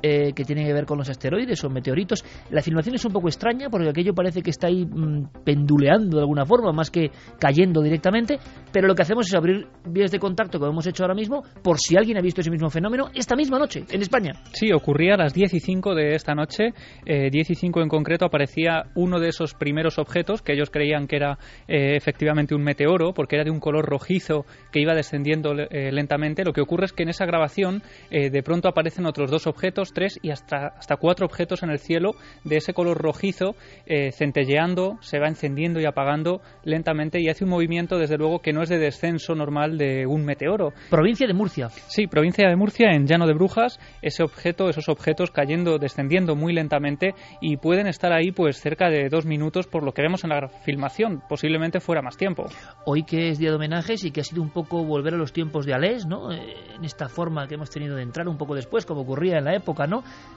eh, 0.02 0.34
que 0.34 0.44
tiene 0.44 0.66
que 0.66 0.74
ver 0.74 0.86
con 0.86 0.98
los 0.98 1.10
asteroides 1.10 1.64
o 1.64 1.70
meteoritos. 1.70 2.24
La 2.50 2.62
filmación 2.62 2.96
es 2.96 3.06
un 3.06 3.12
poco 3.12 3.28
extraña 3.28 3.70
porque 3.70 3.90
aquello 3.90 4.14
parece 4.14 4.42
que 4.42 4.52
está 4.52 4.68
ahí 4.68 4.86
mm, 4.86 5.44
penduleando 5.44 6.18
de 6.18 6.24
alguna 6.24 6.46
forma, 6.46 6.72
más 6.72 6.92
que 6.92 7.12
cayendo 7.40 7.82
directamente. 7.82 8.40
Pero 8.72 8.88
lo 8.88 8.96
que 8.96 9.02
hacemos 9.02 9.28
es 9.28 9.34
abrir 9.34 9.68
vías 9.86 10.12
de 10.12 10.20
contacto, 10.20 10.60
como 10.60 10.72
hemos 10.72 10.88
hecho 10.88 11.04
ahora 11.04 11.16
mismo, 11.16 11.44
por 11.64 11.80
si 11.80 11.98
alguien 11.98 12.18
ha 12.18 12.22
visto 12.22 12.42
ese 12.42 12.52
mismo 12.52 12.70
fenómeno 12.70 13.10
esta 13.14 13.36
misma 13.36 13.60
noche 13.60 13.86
en 13.90 14.02
España. 14.02 14.34
Sí, 14.54 14.72
ocurría 14.72 15.16
a 15.16 15.18
las 15.18 15.34
10 15.34 15.54
y 15.54 15.60
5 15.60 15.96
de 15.96 16.16
esta 16.16 16.36
noche. 16.36 16.74
Eh, 17.06 17.30
10 17.32 17.50
y 17.52 17.56
5 17.56 17.82
en 17.82 17.90
concreto 17.90 18.26
aparecía 18.26 18.86
uno 18.96 19.20
de 19.20 19.30
esos 19.30 19.54
primeros 19.54 19.98
objetos 19.98 20.42
que 20.42 20.54
ellos 20.54 20.70
creían 20.70 21.08
que 21.08 21.16
era 21.16 21.38
eh, 21.68 21.96
efectivamente 21.96 22.56
un 22.56 22.64
meteoro 22.64 23.14
porque 23.14 23.36
era 23.36 23.46
de 23.46 23.52
un 23.52 23.60
color 23.60 23.86
rojizo 23.86 24.46
que 24.72 24.82
iba 24.82 24.94
descendiendo 24.94 25.54
eh, 25.54 25.92
lentamente. 25.92 26.44
Lo 26.44 26.54
que 26.54 26.62
ocurre 26.62 26.86
es 26.86 26.94
que 26.94 27.04
en 27.04 27.10
esa 27.10 27.26
grabación 27.26 27.82
de 28.10 28.44
pronto 28.44 28.68
aparecen 28.68 29.06
otros 29.06 29.30
dos 29.30 29.48
objetos, 29.48 29.85
tres 29.94 30.20
y 30.22 30.32
hasta, 30.32 30.68
hasta 30.78 30.98
cuatro 30.98 31.26
objetos 31.26 31.64
en 31.64 31.70
el 31.70 31.80
cielo 31.80 32.12
de 32.44 32.58
ese 32.58 32.74
color 32.74 32.98
rojizo 32.98 33.56
eh, 33.86 34.12
centelleando, 34.12 34.98
se 35.02 35.20
va 35.20 35.28
encendiendo 35.28 35.80
y 35.80 35.86
apagando 35.86 36.42
lentamente 36.64 37.20
y 37.20 37.30
hace 37.30 37.44
un 37.44 37.50
movimiento 37.50 37.98
desde 37.98 38.18
luego 38.18 38.40
que 38.40 38.54
no 38.54 38.62
es 38.62 38.70
de 38.70 38.78
descenso 38.78 39.36
normal 39.36 39.78
de 39.78 40.06
un 40.06 40.26
meteoro. 40.26 40.74
Provincia 40.90 41.28
de 41.28 41.34
Murcia. 41.34 41.70
Sí, 41.70 42.08
provincia 42.08 42.48
de 42.48 42.56
Murcia, 42.56 42.92
en 42.92 43.06
Llano 43.08 43.28
de 43.28 43.34
Brujas, 43.34 43.80
ese 44.02 44.24
objeto, 44.24 44.70
esos 44.70 44.90
objetos 44.90 45.32
cayendo, 45.32 45.78
descendiendo 45.78 46.36
muy 46.36 46.54
lentamente 46.54 47.14
y 47.42 47.58
pueden 47.58 47.88
estar 47.88 48.12
ahí 48.12 48.32
pues 48.32 48.60
cerca 48.60 48.90
de 48.90 49.10
dos 49.10 49.26
minutos 49.26 49.68
por 49.68 49.84
lo 49.84 49.94
que 49.94 50.02
vemos 50.02 50.24
en 50.24 50.30
la 50.32 50.48
filmación, 50.48 51.22
posiblemente 51.28 51.80
fuera 51.80 52.02
más 52.02 52.18
tiempo. 52.18 52.46
Hoy 52.86 53.04
que 53.04 53.30
es 53.30 53.40
día 53.40 53.50
de 53.50 53.56
homenajes 53.56 54.04
y 54.04 54.12
que 54.12 54.22
ha 54.22 54.24
sido 54.24 54.42
un 54.42 54.50
poco 54.50 54.84
volver 54.84 55.14
a 55.14 55.18
los 55.18 55.34
tiempos 55.34 55.66
de 55.66 55.74
Alés, 55.74 56.06
¿no? 56.06 56.32
Eh, 56.32 56.54
En 56.76 56.84
esta 56.86 57.08
forma 57.08 57.48
que 57.48 57.56
hemos 57.56 57.70
tenido 57.70 57.96
de 57.96 58.04
entrar 58.04 58.28
un 58.28 58.38
poco 58.38 58.56
después, 58.56 58.86
como 58.86 59.02
ocurría 59.02 59.38
en 59.38 59.46
la 59.46 59.56
época, 59.56 59.75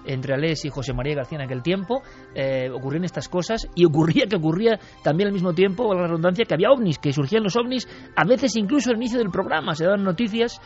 Entre 0.05 0.35
Alés 0.35 0.65
y 0.65 0.71
José 0.71 0.93
María 0.93 1.15
García 1.15 1.39
en 1.39 1.45
aquel 1.45 1.63
tiempo, 1.63 2.03
eh, 2.35 2.71
ocurrían 2.71 3.05
estas 3.05 3.29
cosas 3.29 3.69
y 3.75 3.85
ocurría 3.85 4.27
que 4.27 4.37
ocurría 4.37 4.79
también 5.03 5.29
al 5.29 5.33
mismo 5.33 5.53
tiempo, 5.53 5.87
valga 5.89 6.03
la 6.03 6.09
redundancia, 6.09 6.45
que 6.45 6.55
había 6.55 6.71
ovnis, 6.71 6.99
que 6.99 7.13
surgían 7.13 7.43
los 7.43 7.57
ovnis, 7.57 7.89
a 8.17 8.25
veces 8.25 8.57
incluso 8.57 8.91
al 8.91 8.97
inicio 8.97 9.19
del 9.19 9.31
programa, 9.31 9.75
se 9.75 9.85
daban 9.85 10.05
noticias 10.05 10.61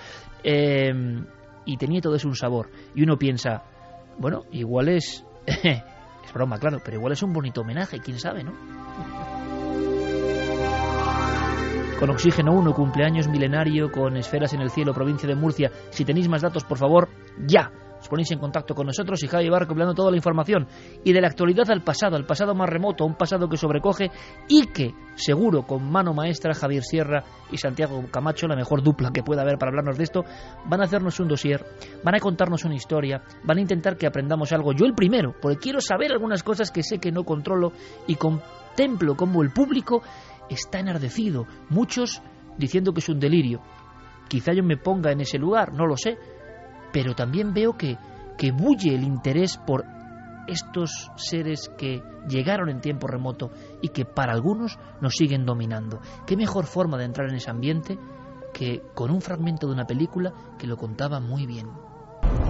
eh, 0.45 0.93
y 1.65 1.77
tenía 1.77 2.01
todo 2.01 2.15
eso 2.15 2.29
un 2.29 2.37
sabor. 2.37 2.71
Y 2.95 3.03
uno 3.03 3.17
piensa, 3.17 3.63
bueno, 4.19 4.43
igual 4.53 4.89
es... 4.89 5.25
es 5.47 6.33
broma, 6.33 6.59
claro, 6.59 6.79
pero 6.85 6.97
igual 6.97 7.13
es 7.13 7.23
un 7.23 7.33
bonito 7.33 7.61
homenaje, 7.63 7.99
quién 8.01 8.19
sabe, 8.19 8.45
¿no? 8.45 8.53
Con 12.03 12.11
Oxígeno 12.11 12.53
1, 12.55 12.75
cumpleaños 12.75 13.29
milenario, 13.29 13.93
con 13.93 14.17
Esferas 14.17 14.53
en 14.55 14.61
el 14.61 14.71
Cielo, 14.71 14.93
provincia 14.93 15.29
de 15.29 15.37
Murcia. 15.37 15.71
Si 15.91 16.05
tenéis 16.05 16.29
más 16.29 16.43
datos, 16.43 16.65
por 16.65 16.77
favor, 16.77 17.09
ya. 17.47 17.71
Ponéis 18.13 18.31
en 18.31 18.41
contacto 18.41 18.75
con 18.75 18.87
nosotros 18.87 19.23
y 19.23 19.27
Javi 19.27 19.49
va 19.49 19.61
recopilando 19.61 19.95
toda 19.95 20.11
la 20.11 20.19
información. 20.19 20.69
Y 21.03 21.15
de 21.15 21.21
la 21.23 21.29
actualidad 21.29 21.71
al 21.71 21.83
pasado, 21.83 22.15
al 22.15 22.27
pasado 22.27 22.55
más 22.55 22.69
remoto, 22.69 23.07
un 23.07 23.15
pasado 23.15 23.49
que 23.49 23.57
sobrecoge 23.57 24.11
y 24.49 24.67
que, 24.67 24.95
seguro, 25.15 25.63
con 25.63 25.91
mano 25.91 26.13
maestra, 26.13 26.53
Javier 26.53 26.83
Sierra 26.83 27.25
y 27.51 27.57
Santiago 27.57 28.05
Camacho, 28.11 28.47
la 28.47 28.55
mejor 28.55 28.83
dupla 28.83 29.13
que 29.15 29.23
pueda 29.23 29.41
haber 29.41 29.57
para 29.57 29.71
hablarnos 29.71 29.97
de 29.97 30.05
esto, 30.05 30.27
van 30.67 30.83
a 30.83 30.85
hacernos 30.85 31.19
un 31.21 31.29
dossier, 31.29 31.65
van 32.05 32.15
a 32.15 32.21
contarnos 32.21 32.67
una 32.67 32.75
historia, 32.75 33.23
van 33.45 33.57
a 33.57 33.63
intentar 33.63 33.97
que 33.97 34.07
aprendamos 34.07 34.53
algo. 34.53 34.75
Yo 34.75 34.85
el 34.85 34.93
primero, 34.93 35.35
porque 35.41 35.57
quiero 35.57 35.81
saber 35.81 36.13
algunas 36.13 36.43
cosas 36.43 36.71
que 36.71 36.83
sé 36.83 36.99
que 36.99 37.13
no 37.13 37.25
controlo 37.25 37.73
y 38.07 38.17
contemplo 38.17 39.17
como 39.17 39.43
el 39.43 39.55
público 39.55 40.03
está 40.51 40.81
enardecido, 40.81 41.47
muchos 41.71 42.21
diciendo 42.59 42.93
que 42.93 43.01
es 43.01 43.09
un 43.09 43.21
delirio. 43.21 43.63
Quizá 44.29 44.53
yo 44.53 44.63
me 44.63 44.77
ponga 44.77 45.13
en 45.13 45.23
ese 45.23 45.39
lugar, 45.39 45.73
no 45.73 45.87
lo 45.87 45.97
sé, 45.97 46.19
pero 46.93 47.15
también 47.15 47.53
veo 47.53 47.77
que, 47.77 47.99
que 48.37 48.53
bulle 48.53 48.95
el 48.95 49.05
interés 49.05 49.57
por 49.57 49.85
estos 50.47 51.11
seres 51.17 51.71
que 51.79 52.03
llegaron 52.29 52.69
en 52.69 52.81
tiempo 52.81 53.07
remoto 53.07 53.51
y 53.81 53.89
que 53.89 54.05
para 54.05 54.33
algunos 54.33 54.79
nos 55.01 55.15
siguen 55.15 55.45
dominando. 55.45 56.01
¿Qué 56.27 56.37
mejor 56.37 56.67
forma 56.67 56.99
de 56.99 57.05
entrar 57.05 57.29
en 57.29 57.37
ese 57.37 57.51
ambiente 57.51 57.99
que 58.53 58.83
con 58.95 59.11
un 59.11 59.21
fragmento 59.21 59.67
de 59.67 59.73
una 59.73 59.87
película 59.87 60.33
que 60.59 60.67
lo 60.67 60.77
contaba 60.77 61.21
muy 61.21 61.47
bien? 61.47 61.69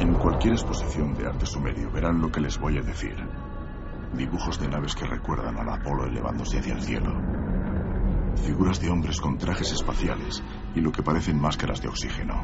En 0.01 0.15
cualquier 0.15 0.55
exposición 0.55 1.15
de 1.15 1.27
arte 1.27 1.47
sumerio 1.47 1.91
verán 1.91 2.21
lo 2.21 2.31
que 2.31 2.41
les 2.41 2.59
voy 2.59 2.79
a 2.79 2.83
decir. 2.83 3.17
Dibujos 4.15 4.59
de 4.61 4.69
naves 4.69 4.95
que 4.95 5.07
recuerdan 5.07 5.57
al 5.57 5.69
Apolo 5.69 6.07
elevándose 6.07 6.59
hacia 6.59 6.75
el 6.75 6.83
cielo. 6.83 7.13
Figuras 8.37 8.81
de 8.81 8.91
hombres 8.91 9.21
con 9.21 9.39
trajes 9.39 9.73
espaciales 9.73 10.43
y 10.75 10.81
lo 10.81 10.91
que 10.93 11.03
parecen 11.03 11.41
máscaras 11.41 11.81
de 11.81 11.89
oxígeno. 11.89 12.35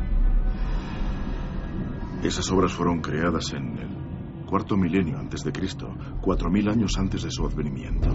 Esas 2.22 2.50
obras 2.50 2.72
fueron 2.72 3.00
creadas 3.00 3.52
en 3.52 3.78
el 3.78 4.44
cuarto 4.44 4.76
milenio 4.76 5.18
antes 5.18 5.44
de 5.44 5.52
Cristo, 5.52 5.94
cuatro 6.20 6.50
mil 6.50 6.68
años 6.68 6.92
antes 6.98 7.22
de 7.22 7.30
su 7.30 7.46
advenimiento. 7.46 8.08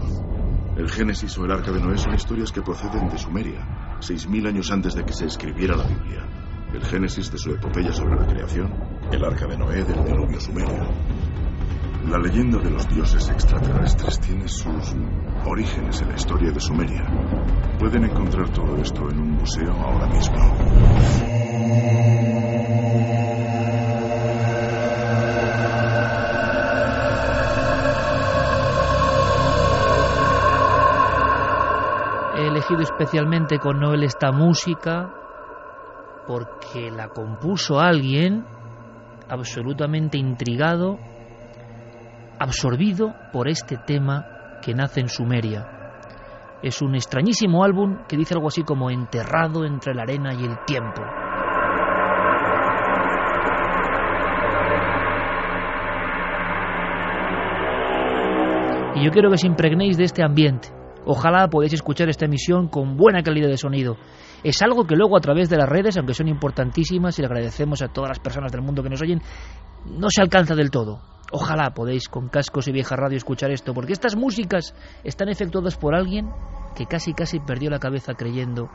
El 0.76 0.90
Génesis 0.90 1.38
o 1.38 1.46
el 1.46 1.52
Arca 1.52 1.72
de 1.72 1.82
Noé 1.82 1.98
son 1.98 2.14
historias 2.14 2.52
que 2.52 2.62
proceden 2.62 3.08
de 3.08 3.18
Sumeria, 3.18 3.98
seis 4.00 4.28
mil 4.28 4.46
años 4.46 4.72
antes 4.72 4.96
de 4.96 5.06
que 5.06 5.14
se 5.14 5.26
escribiera 5.26 5.78
la 5.78 5.88
Biblia. 5.88 6.28
El 6.74 6.84
Génesis 6.84 7.32
de 7.32 7.38
su 7.38 7.52
epopeya 7.52 7.94
sobre 7.94 8.16
la 8.16 8.28
creación, 8.28 8.74
el 9.12 9.24
Arca 9.24 9.48
de 9.48 9.58
Noé 9.58 9.84
del 9.84 10.04
diluvio 10.04 10.40
sumerio. 10.42 10.88
La 12.10 12.18
leyenda 12.18 12.58
de 12.60 12.72
los 12.72 12.86
dioses 12.90 13.30
extraterrestres 13.30 14.20
tiene 14.20 14.48
sus 14.50 14.94
orígenes 15.46 16.02
en 16.02 16.10
la 16.10 16.16
historia 16.16 16.52
de 16.52 16.60
Sumeria. 16.60 17.06
Pueden 17.80 18.04
encontrar 18.04 18.50
todo 18.50 18.76
esto 18.78 19.10
en 19.10 19.20
un 19.20 19.32
museo 19.32 19.72
ahora 19.72 20.08
mismo. 20.08 21.33
Elegido 32.64 32.82
especialmente 32.82 33.60
con 33.60 33.80
Noel 33.80 34.04
esta 34.04 34.32
música 34.32 35.12
porque 36.26 36.90
la 36.92 37.10
compuso 37.10 37.80
alguien 37.80 38.46
absolutamente 39.30 40.18
intrigado, 40.18 40.98
absorbido 42.40 43.14
por 43.34 43.50
este 43.50 43.78
tema 43.78 44.26
que 44.62 44.74
nace 44.74 45.02
en 45.02 45.10
Sumeria. 45.10 45.68
Es 46.62 46.82
un 46.82 46.96
extrañísimo 46.96 47.66
álbum 47.66 48.06
que 48.08 48.16
dice 48.16 48.34
algo 48.34 48.48
así 48.48 48.64
como 48.64 48.90
enterrado 48.90 49.66
entre 49.66 49.94
la 49.94 50.04
arena 50.04 50.34
y 50.34 50.46
el 50.46 50.58
tiempo. 50.66 51.02
Y 58.96 59.04
yo 59.04 59.12
quiero 59.12 59.30
que 59.30 59.36
os 59.36 59.44
impregnéis 59.44 59.98
de 59.98 60.06
este 60.06 60.24
ambiente. 60.24 60.83
Ojalá 61.06 61.50
podáis 61.50 61.74
escuchar 61.74 62.10
esta 62.10 62.26
emisión 62.26 62.68
con 62.68 62.96
buena 62.96 63.24
calidad 63.24 63.50
de 63.50 63.58
sonido. 63.58 63.98
Es 64.44 64.62
algo 64.62 64.86
que 64.86 64.96
luego 64.96 65.18
a 65.18 65.22
través 65.22 65.50
de 65.50 65.58
las 65.58 65.68
redes, 65.68 65.98
aunque 65.98 66.14
son 66.14 66.28
importantísimas 66.28 67.18
y 67.18 67.22
le 67.22 67.28
agradecemos 67.28 67.82
a 67.82 67.90
todas 67.90 68.10
las 68.10 68.20
personas 68.20 68.52
del 68.52 68.62
mundo 68.62 68.84
que 68.84 68.90
nos 68.90 69.02
oyen, 69.02 69.22
no 69.86 70.10
se 70.10 70.22
alcanza 70.22 70.56
del 70.56 70.72
todo. 70.72 71.02
Ojalá 71.32 71.74
podéis 71.74 72.08
con 72.08 72.30
cascos 72.30 72.68
y 72.68 72.72
vieja 72.72 72.96
radio 72.96 73.18
escuchar 73.18 73.52
esto, 73.52 73.74
porque 73.74 73.94
estas 73.94 74.16
músicas 74.16 74.76
están 75.04 75.30
efectuadas 75.30 75.76
por 75.78 75.96
alguien 75.96 76.30
que 76.76 76.86
casi 76.86 77.14
casi 77.14 77.40
perdió 77.40 77.70
la 77.70 77.80
cabeza 77.80 78.14
creyendo 78.14 78.70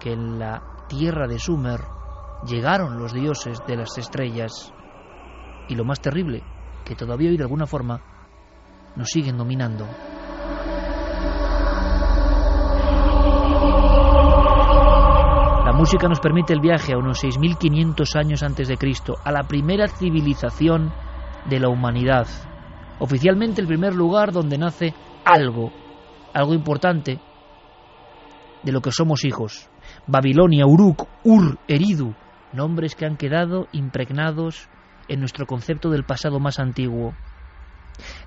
que 0.00 0.12
en 0.12 0.38
la 0.38 0.62
tierra 0.88 1.28
de 1.28 1.38
Sumer 1.38 1.80
llegaron 2.46 2.98
los 2.98 3.12
dioses 3.12 3.60
de 3.66 3.76
las 3.76 3.96
estrellas 3.98 4.72
y 5.68 5.74
lo 5.74 5.84
más 5.84 6.00
terrible, 6.00 6.42
que 6.84 6.96
todavía 6.96 7.30
hoy 7.30 7.36
de 7.36 7.44
alguna 7.44 7.66
forma 7.66 8.00
nos 8.96 9.08
siguen 9.10 9.36
dominando. 9.36 9.86
Música 15.80 16.08
nos 16.08 16.20
permite 16.20 16.52
el 16.52 16.60
viaje 16.60 16.92
a 16.92 16.98
unos 16.98 17.24
6.500 17.24 18.14
años 18.14 18.42
antes 18.42 18.68
de 18.68 18.76
Cristo, 18.76 19.16
a 19.24 19.32
la 19.32 19.44
primera 19.44 19.88
civilización 19.88 20.92
de 21.48 21.58
la 21.58 21.70
humanidad. 21.70 22.26
Oficialmente 22.98 23.62
el 23.62 23.66
primer 23.66 23.94
lugar 23.94 24.30
donde 24.30 24.58
nace 24.58 24.92
algo, 25.24 25.72
algo 26.34 26.52
importante 26.52 27.18
de 28.62 28.72
lo 28.72 28.82
que 28.82 28.92
somos 28.92 29.24
hijos. 29.24 29.70
Babilonia, 30.06 30.66
Uruk, 30.66 31.08
Ur, 31.24 31.56
Eridu, 31.66 32.14
nombres 32.52 32.94
que 32.94 33.06
han 33.06 33.16
quedado 33.16 33.66
impregnados 33.72 34.68
en 35.08 35.20
nuestro 35.20 35.46
concepto 35.46 35.88
del 35.88 36.04
pasado 36.04 36.40
más 36.40 36.58
antiguo. 36.58 37.14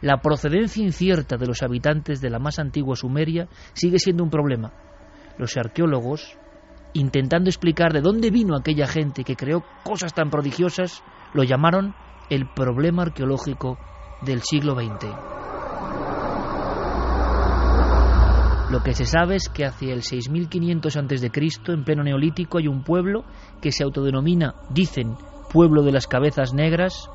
La 0.02 0.22
procedencia 0.22 0.84
incierta 0.84 1.38
de 1.38 1.46
los 1.46 1.62
habitantes 1.62 2.20
de 2.20 2.32
la 2.32 2.40
más 2.40 2.58
antigua 2.58 2.96
Sumeria 2.96 3.48
sigue 3.74 4.00
siendo 4.00 4.24
un 4.24 4.32
problema. 4.32 4.74
Los 5.38 5.56
arqueólogos, 5.56 6.40
intentando 6.94 7.50
explicar 7.50 7.94
de 7.94 8.02
dónde 8.02 8.30
vino 8.30 8.56
aquella 8.56 8.88
gente 8.88 9.24
que 9.24 9.36
creó 9.36 9.64
cosas 9.84 10.14
tan 10.14 10.30
prodigiosas, 10.30 11.04
lo 11.34 11.44
llamaron 11.44 11.96
el 12.30 12.48
problema 12.48 13.04
arqueológico 13.04 13.78
del 14.22 14.42
siglo 14.42 14.76
XX. 14.76 15.34
Lo 18.72 18.82
que 18.82 18.94
se 18.94 19.06
sabe 19.06 19.36
es 19.36 19.50
que 19.50 19.66
hacia 19.66 19.94
el 19.94 20.02
6500 20.02 20.98
a.C., 20.98 21.32
en 21.68 21.84
pleno 21.84 22.04
neolítico, 22.04 22.58
hay 22.58 22.68
un 22.68 22.84
pueblo 22.84 23.24
que 23.62 23.72
se 23.72 23.84
autodenomina, 23.84 24.56
dicen, 24.72 25.16
pueblo 25.52 25.84
de 25.84 25.92
las 25.92 26.08
cabezas 26.08 26.56
negras, 26.56 27.08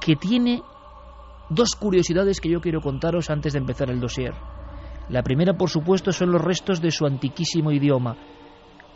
que 0.00 0.16
tiene 0.16 0.62
dos 1.50 1.74
curiosidades 1.78 2.40
que 2.40 2.48
yo 2.48 2.60
quiero 2.60 2.80
contaros 2.80 3.28
antes 3.28 3.52
de 3.52 3.58
empezar 3.58 3.90
el 3.90 4.00
dossier. 4.00 4.32
La 5.08 5.22
primera, 5.22 5.52
por 5.52 5.68
supuesto, 5.68 6.12
son 6.12 6.32
los 6.32 6.40
restos 6.40 6.80
de 6.80 6.90
su 6.90 7.04
antiquísimo 7.04 7.70
idioma. 7.72 8.16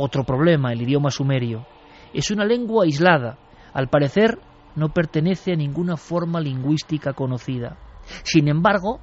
Otro 0.03 0.25
problema, 0.25 0.73
el 0.73 0.81
idioma 0.81 1.11
sumerio. 1.11 1.67
Es 2.15 2.31
una 2.31 2.47
lengua 2.47 2.85
aislada. 2.85 3.37
Al 3.75 3.91
parecer, 3.91 4.39
no 4.75 4.95
pertenece 4.95 5.53
a 5.53 5.57
ninguna 5.57 5.99
forma 5.99 6.41
lingüística 6.41 7.13
conocida. 7.13 7.77
Sin 8.23 8.49
embargo, 8.49 8.99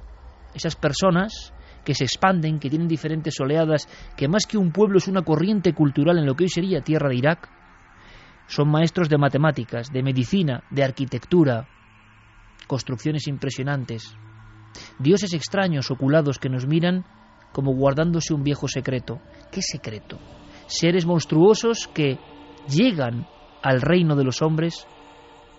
esas 0.54 0.74
personas 0.74 1.54
que 1.84 1.94
se 1.94 2.02
expanden, 2.02 2.58
que 2.58 2.68
tienen 2.68 2.88
diferentes 2.88 3.38
oleadas, 3.38 3.86
que 4.16 4.26
más 4.26 4.44
que 4.44 4.58
un 4.58 4.72
pueblo 4.72 4.98
es 4.98 5.06
una 5.06 5.22
corriente 5.22 5.72
cultural 5.72 6.18
en 6.18 6.26
lo 6.26 6.34
que 6.34 6.44
hoy 6.44 6.50
sería 6.50 6.80
tierra 6.80 7.10
de 7.10 7.16
Irak, 7.16 7.48
son 8.48 8.68
maestros 8.68 9.08
de 9.08 9.18
matemáticas, 9.18 9.92
de 9.92 10.02
medicina, 10.02 10.64
de 10.68 10.82
arquitectura, 10.82 11.68
construcciones 12.66 13.28
impresionantes, 13.28 14.16
dioses 14.98 15.32
extraños 15.32 15.92
oculados 15.92 16.40
que 16.40 16.48
nos 16.48 16.66
miran 16.66 17.04
como 17.52 17.72
guardándose 17.72 18.34
un 18.34 18.42
viejo 18.42 18.66
secreto. 18.66 19.20
¿Qué 19.52 19.62
secreto? 19.62 20.18
Seres 20.68 21.06
monstruosos 21.06 21.88
que 21.88 22.18
llegan 22.68 23.26
al 23.62 23.80
reino 23.80 24.14
de 24.14 24.24
los 24.24 24.42
hombres, 24.42 24.86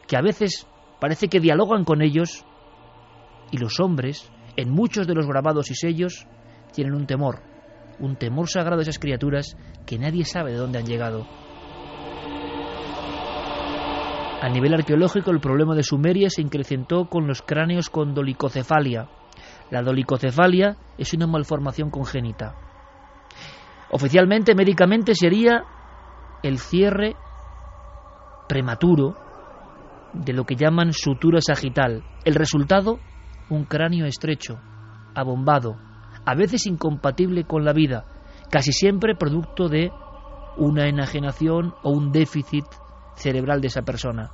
que 0.08 0.15
a 0.15 0.22
veces 0.22 0.67
parece 1.02 1.28
que 1.28 1.39
dialogan 1.39 1.84
con 1.84 2.02
ellos, 2.02 2.45
y 3.52 3.58
los 3.58 3.80
hombres, 3.80 4.32
en 4.56 4.69
muchos 4.69 5.08
de 5.08 5.15
los 5.15 5.28
grabados 5.28 5.72
y 5.72 5.76
sellos, 5.76 6.28
tienen 6.74 6.93
un 6.93 7.08
temor, 7.08 7.41
un 8.00 8.15
temor 8.17 8.48
sagrado 8.48 8.80
a 8.80 8.84
esas 8.84 9.00
criaturas 9.00 9.58
que 9.86 9.98
nadie 9.98 10.26
sabe 10.26 10.52
de 10.52 10.58
dónde 10.58 10.78
han 10.78 10.86
llegado. 10.86 11.26
A 14.41 14.48
nivel 14.48 14.74
arqueológico, 14.74 15.32
el 15.32 15.41
problema 15.41 15.76
de 15.76 15.84
Sumeria 15.84 16.30
se 16.30 16.41
incrementó 16.41 17.10
con 17.10 17.28
los 17.28 17.41
cráneos 17.41 17.89
con 17.89 18.13
dolicocefalia. 18.13 19.10
La 19.69 19.82
dolicocefalia 19.82 20.78
es 20.98 21.13
una 21.13 21.28
malformación 21.28 21.89
congénita. 21.89 22.69
Oficialmente, 23.91 24.54
médicamente, 24.56 25.15
sería 25.15 25.63
el 26.43 26.60
cierre 26.60 27.15
prematuro 28.47 29.15
de 30.13 30.34
lo 30.34 30.45
que 30.45 30.56
llaman 30.56 30.93
sutura 30.93 31.39
sagital. 31.41 32.04
El 32.25 32.36
resultado, 32.36 32.99
un 33.49 33.65
cráneo 33.65 34.06
estrecho, 34.06 34.60
abombado, 35.15 35.78
a 36.25 36.36
veces 36.36 36.67
incompatible 36.67 37.45
con 37.45 37.65
la 37.65 37.73
vida, 37.73 38.06
casi 38.52 38.71
siempre 38.71 39.15
producto 39.15 39.69
de 39.69 39.91
una 40.58 40.88
enajenación 40.88 41.73
o 41.84 41.91
un 41.91 42.12
déficit 42.12 42.65
cerebral 43.15 43.62
de 43.62 43.67
esa 43.67 43.82
persona. 43.82 44.32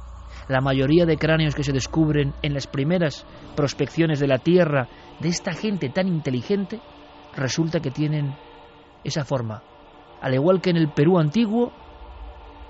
La 0.47 0.61
mayoría 0.61 1.05
de 1.05 1.17
cráneos 1.17 1.55
que 1.55 1.63
se 1.63 1.71
descubren 1.71 2.33
en 2.41 2.53
las 2.53 2.67
primeras 2.67 3.25
prospecciones 3.55 4.19
de 4.19 4.27
la 4.27 4.37
Tierra 4.37 4.87
de 5.19 5.29
esta 5.29 5.53
gente 5.53 5.89
tan 5.89 6.07
inteligente 6.07 6.79
resulta 7.35 7.79
que 7.79 7.91
tienen 7.91 8.35
esa 9.05 9.23
forma, 9.23 9.63
al 10.21 10.33
igual 10.33 10.59
que 10.59 10.71
en 10.71 10.77
el 10.77 10.91
Perú 10.91 11.19
antiguo 11.19 11.71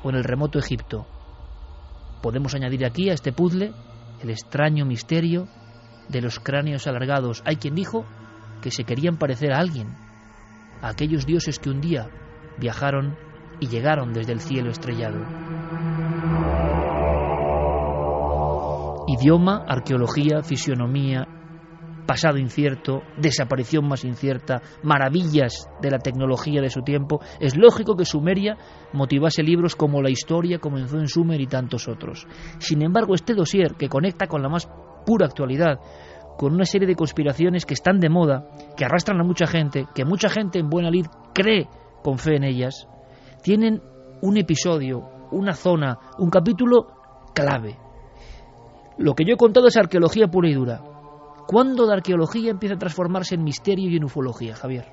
o 0.03 0.09
en 0.09 0.15
el 0.15 0.23
remoto 0.23 0.59
Egipto. 0.59 1.07
Podemos 2.21 2.53
añadir 2.53 2.85
aquí 2.85 3.09
a 3.09 3.13
este 3.13 3.31
puzzle 3.31 3.73
el 4.21 4.29
extraño 4.29 4.85
misterio 4.85 5.47
de 6.09 6.21
los 6.21 6.39
cráneos 6.39 6.87
alargados. 6.87 7.41
Hay 7.45 7.55
quien 7.55 7.75
dijo 7.75 8.05
que 8.61 8.71
se 8.71 8.83
querían 8.83 9.17
parecer 9.17 9.53
a 9.53 9.59
alguien, 9.59 9.95
a 10.81 10.89
aquellos 10.89 11.25
dioses 11.25 11.59
que 11.59 11.69
un 11.69 11.81
día 11.81 12.09
viajaron 12.57 13.17
y 13.59 13.67
llegaron 13.67 14.13
desde 14.13 14.33
el 14.33 14.41
cielo 14.41 14.69
estrellado. 14.71 15.25
Idioma, 19.07 19.63
arqueología, 19.67 20.41
fisionomía, 20.43 21.27
pasado 22.05 22.37
incierto, 22.37 23.01
desaparición 23.17 23.87
más 23.87 24.05
incierta, 24.05 24.61
maravillas 24.83 25.69
de 25.81 25.91
la 25.91 25.99
tecnología 25.99 26.61
de 26.61 26.69
su 26.69 26.81
tiempo, 26.81 27.19
es 27.39 27.57
lógico 27.57 27.95
que 27.95 28.05
Sumeria 28.05 28.57
motivase 28.93 29.43
libros 29.43 29.75
como 29.75 30.01
La 30.01 30.09
historia 30.09 30.59
comenzó 30.59 30.99
en 30.99 31.07
Sumer 31.07 31.39
y 31.41 31.47
tantos 31.47 31.87
otros. 31.87 32.27
Sin 32.59 32.81
embargo, 32.81 33.15
este 33.15 33.33
dossier, 33.33 33.75
que 33.75 33.89
conecta 33.89 34.27
con 34.27 34.41
la 34.41 34.49
más 34.49 34.69
pura 35.05 35.25
actualidad, 35.25 35.79
con 36.37 36.53
una 36.53 36.65
serie 36.65 36.87
de 36.87 36.95
conspiraciones 36.95 37.65
que 37.65 37.73
están 37.73 37.99
de 37.99 38.09
moda, 38.09 38.47
que 38.75 38.85
arrastran 38.85 39.19
a 39.19 39.23
mucha 39.23 39.47
gente, 39.47 39.87
que 39.93 40.05
mucha 40.05 40.29
gente 40.29 40.59
en 40.59 40.69
buena 40.69 40.89
lid 40.89 41.05
cree 41.33 41.67
con 42.03 42.17
fe 42.17 42.35
en 42.35 42.43
ellas, 42.43 42.87
tienen 43.41 43.81
un 44.21 44.37
episodio, 44.37 45.27
una 45.31 45.53
zona, 45.53 45.97
un 46.19 46.29
capítulo 46.29 46.87
clave. 47.33 47.77
Lo 48.97 49.13
que 49.13 49.25
yo 49.25 49.33
he 49.33 49.37
contado 49.37 49.67
es 49.67 49.77
arqueología 49.77 50.27
pura 50.27 50.49
y 50.49 50.53
dura. 50.53 50.94
¿Cuándo 51.47 51.85
la 51.85 51.93
arqueología 51.93 52.51
empieza 52.51 52.75
a 52.75 52.79
transformarse 52.79 53.35
en 53.35 53.43
misterio 53.43 53.89
y 53.89 53.97
en 53.97 54.03
ufología, 54.03 54.55
Javier? 54.55 54.85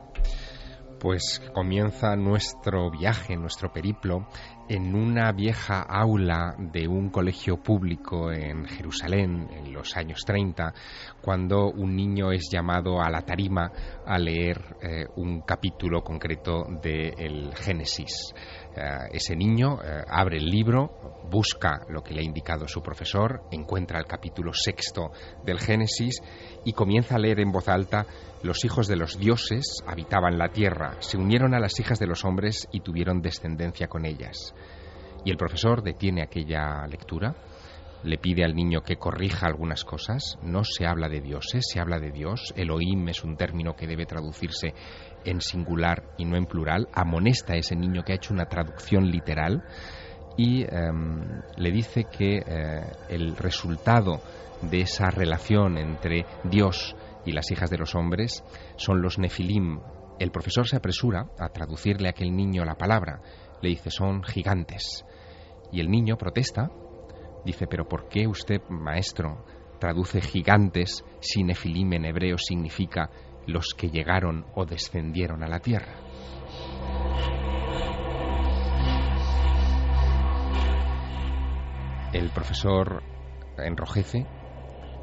Pues 1.01 1.41
comienza 1.53 2.15
nuestro 2.15 2.91
viaje, 2.91 3.37
nuestro 3.37 3.73
periplo, 3.73 4.29
en 4.69 4.95
una 4.95 5.33
vieja 5.33 5.83
aula 5.83 6.55
de 6.59 6.87
un 6.87 7.11
colegio 7.11 7.57
público 7.57 8.31
en 8.31 8.67
Jerusalén 8.67 9.49
en 9.51 9.73
los 9.73 9.97
años 9.97 10.21
30, 10.25 10.73
cuando 11.21 11.71
un 11.71 11.97
niño 11.97 12.31
es 12.31 12.49
llamado 12.53 13.03
a 13.03 13.11
la 13.11 13.23
tarima 13.23 13.73
a 14.07 14.19
leer 14.19 14.77
eh, 14.81 15.07
un 15.17 15.41
capítulo 15.41 16.03
concreto 16.03 16.65
del 16.81 17.53
Génesis. 17.57 18.33
Eh, 18.75 19.09
ese 19.13 19.37
niño 19.37 19.79
eh, 19.83 20.03
abre 20.09 20.39
el 20.39 20.47
libro, 20.47 21.21
busca 21.31 21.83
lo 21.89 22.03
que 22.03 22.15
le 22.15 22.21
ha 22.21 22.25
indicado 22.25 22.67
su 22.67 22.83
profesor, 22.83 23.43
encuentra 23.51 23.99
el 23.99 24.07
capítulo 24.07 24.53
sexto 24.55 25.13
del 25.45 25.59
Génesis 25.59 26.21
y 26.65 26.73
comienza 26.73 27.17
a 27.17 27.19
leer 27.19 27.41
en 27.41 27.53
voz 27.53 27.69
alta 27.69 28.07
los 28.43 28.65
hijos 28.65 28.89
de 28.89 28.97
los 28.97 29.19
dioses 29.19 29.83
habitaban 29.87 30.39
la 30.39 30.49
tierra, 30.49 30.97
se 31.01 31.17
unieron 31.17 31.55
a 31.55 31.61
las 31.61 31.79
hijas 31.79 31.99
de 31.99 32.07
los 32.07 32.25
hombres 32.25 32.67
y 32.73 32.81
tuvieron 32.81 33.21
descendencia 33.21 33.89
con 33.89 34.05
ellas. 34.05 34.55
Y 35.25 35.31
el 35.31 35.37
profesor 35.37 35.83
detiene 35.83 36.23
aquella 36.23 36.85
lectura, 36.89 37.37
le 38.03 38.19
pide 38.19 38.45
al 38.45 38.55
niño 38.55 38.81
que 38.81 38.97
corrija 38.97 39.47
algunas 39.47 39.85
cosas, 39.85 40.39
no 40.43 40.65
se 40.65 40.87
habla 40.87 41.09
de 41.09 41.21
dioses, 41.21 41.65
se 41.73 41.79
habla 41.79 42.01
de 42.01 42.11
Dios, 42.11 42.53
Elohim 42.57 43.09
es 43.09 43.23
un 43.23 43.37
término 43.37 43.77
que 43.77 43.87
debe 43.87 44.07
traducirse 44.07 44.75
en 45.25 45.41
singular 45.41 46.05
y 46.17 46.25
no 46.25 46.37
en 46.37 46.47
plural, 46.47 46.89
amonesta 46.93 47.55
a 47.55 47.57
ese 47.57 47.77
niño 47.77 48.03
que 48.03 48.13
ha 48.13 48.17
hecho 48.17 48.35
una 48.35 48.47
traducción 48.47 49.11
literal 49.11 49.63
y 50.37 50.63
em, 50.63 51.43
le 51.57 51.71
dice 51.71 52.05
que 52.05 52.39
eh, 52.39 52.81
el 53.09 53.37
resultado 53.37 54.21
de 54.63 54.81
esa 54.83 55.11
relación 55.11 55.77
entre 55.77 56.25
Dios 56.45 56.97
y 57.25 57.33
las 57.33 57.51
hijas 57.51 57.71
de 57.71 57.79
los 57.79 57.95
hombres 57.95 58.43
son 58.77 59.03
los 59.03 59.19
nefilim. 59.19 59.81
El 60.19 60.31
profesor 60.31 60.67
se 60.67 60.77
apresura 60.77 61.27
a 61.39 61.49
traducirle 61.49 62.09
a 62.09 62.11
aquel 62.11 62.35
niño 62.35 62.65
la 62.65 62.77
palabra. 62.77 63.21
Le 63.61 63.71
dice, 63.71 63.91
son 63.91 64.23
gigantes. 64.23 65.05
Y 65.73 65.81
el 65.81 65.91
niño 65.91 66.17
protesta. 66.17 66.71
Dice, 67.45 67.67
pero 67.67 67.89
¿por 67.89 68.09
qué 68.09 68.27
usted, 68.27 68.61
maestro, 68.69 69.45
traduce 69.81 70.21
gigantes 70.21 71.05
si 71.21 71.43
nefilim 71.43 71.93
en 71.95 72.05
hebreo 72.05 72.39
significa 72.39 73.11
los 73.47 73.75
que 73.77 73.91
llegaron 73.91 74.47
o 74.55 74.65
descendieron 74.65 75.43
a 75.43 75.49
la 75.49 75.61
tierra? 75.61 75.95
El 82.13 82.31
profesor 82.31 83.03
enrojece 83.59 84.27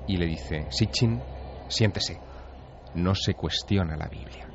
y 0.08 0.18
le 0.18 0.26
dice, 0.28 0.68
Sitchin, 0.70 1.22
siéntese, 1.68 2.20
no 2.96 3.16
se 3.16 3.34
cuestiona 3.34 3.96
la 3.96 4.08
Biblia. 4.08 4.48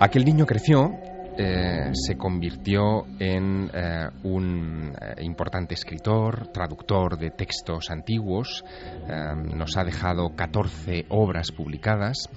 Aquel 0.00 0.24
niño 0.24 0.46
creció, 0.46 0.92
eh, 1.40 1.92
se 1.92 2.16
convirtió 2.16 3.06
en 3.20 3.70
eh, 3.72 4.08
un 4.24 4.92
eh, 5.00 5.22
importante 5.22 5.74
escritor, 5.74 6.48
traductor 6.48 7.16
de 7.16 7.30
textos 7.30 7.90
antiguos, 7.90 8.64
nos 9.54 9.76
ha 9.76 9.84
dejado 9.84 10.34
14 10.34 11.06
obras 11.10 11.52
publicadas, 11.52 12.28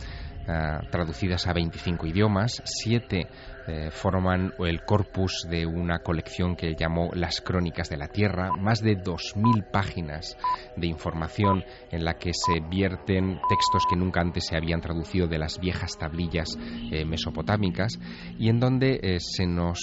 traducidas 0.92 1.48
a 1.48 1.54
25 1.54 2.06
idiomas, 2.08 2.62
7 2.64 3.28
eh, 3.68 3.90
forman 3.92 4.54
el 4.60 4.82
corpus 4.84 5.46
de 5.50 5.66
una 5.66 6.00
colección 6.00 6.56
que 6.56 6.76
llamó 6.76 7.12
Las 7.14 7.42
Crónicas 7.42 7.90
de 7.90 7.98
la 7.98 8.08
Tierra, 8.08 8.52
más 8.58 8.82
de 8.82 8.98
2.000 8.98 9.70
páginas 9.72 10.38
de 10.76 10.88
información 10.88 11.64
en 11.92 12.04
la 12.04 12.16
que 12.16 12.32
se 12.34 12.60
vierten 12.70 13.40
textos 13.50 13.84
que 13.90 13.96
nunca 13.96 14.22
antes 14.22 14.48
se 14.48 14.58
habían 14.58 14.82
traducido 14.82 15.28
de 15.28 15.40
las 15.40 15.60
viejas 15.60 15.98
tablillas 15.98 16.58
eh, 16.92 17.06
mesopotámicas 17.06 18.00
y 18.40 18.50
en 18.50 18.60
donde 18.60 19.00
eh, 19.02 19.20
se 19.20 19.46
nos 19.46 19.80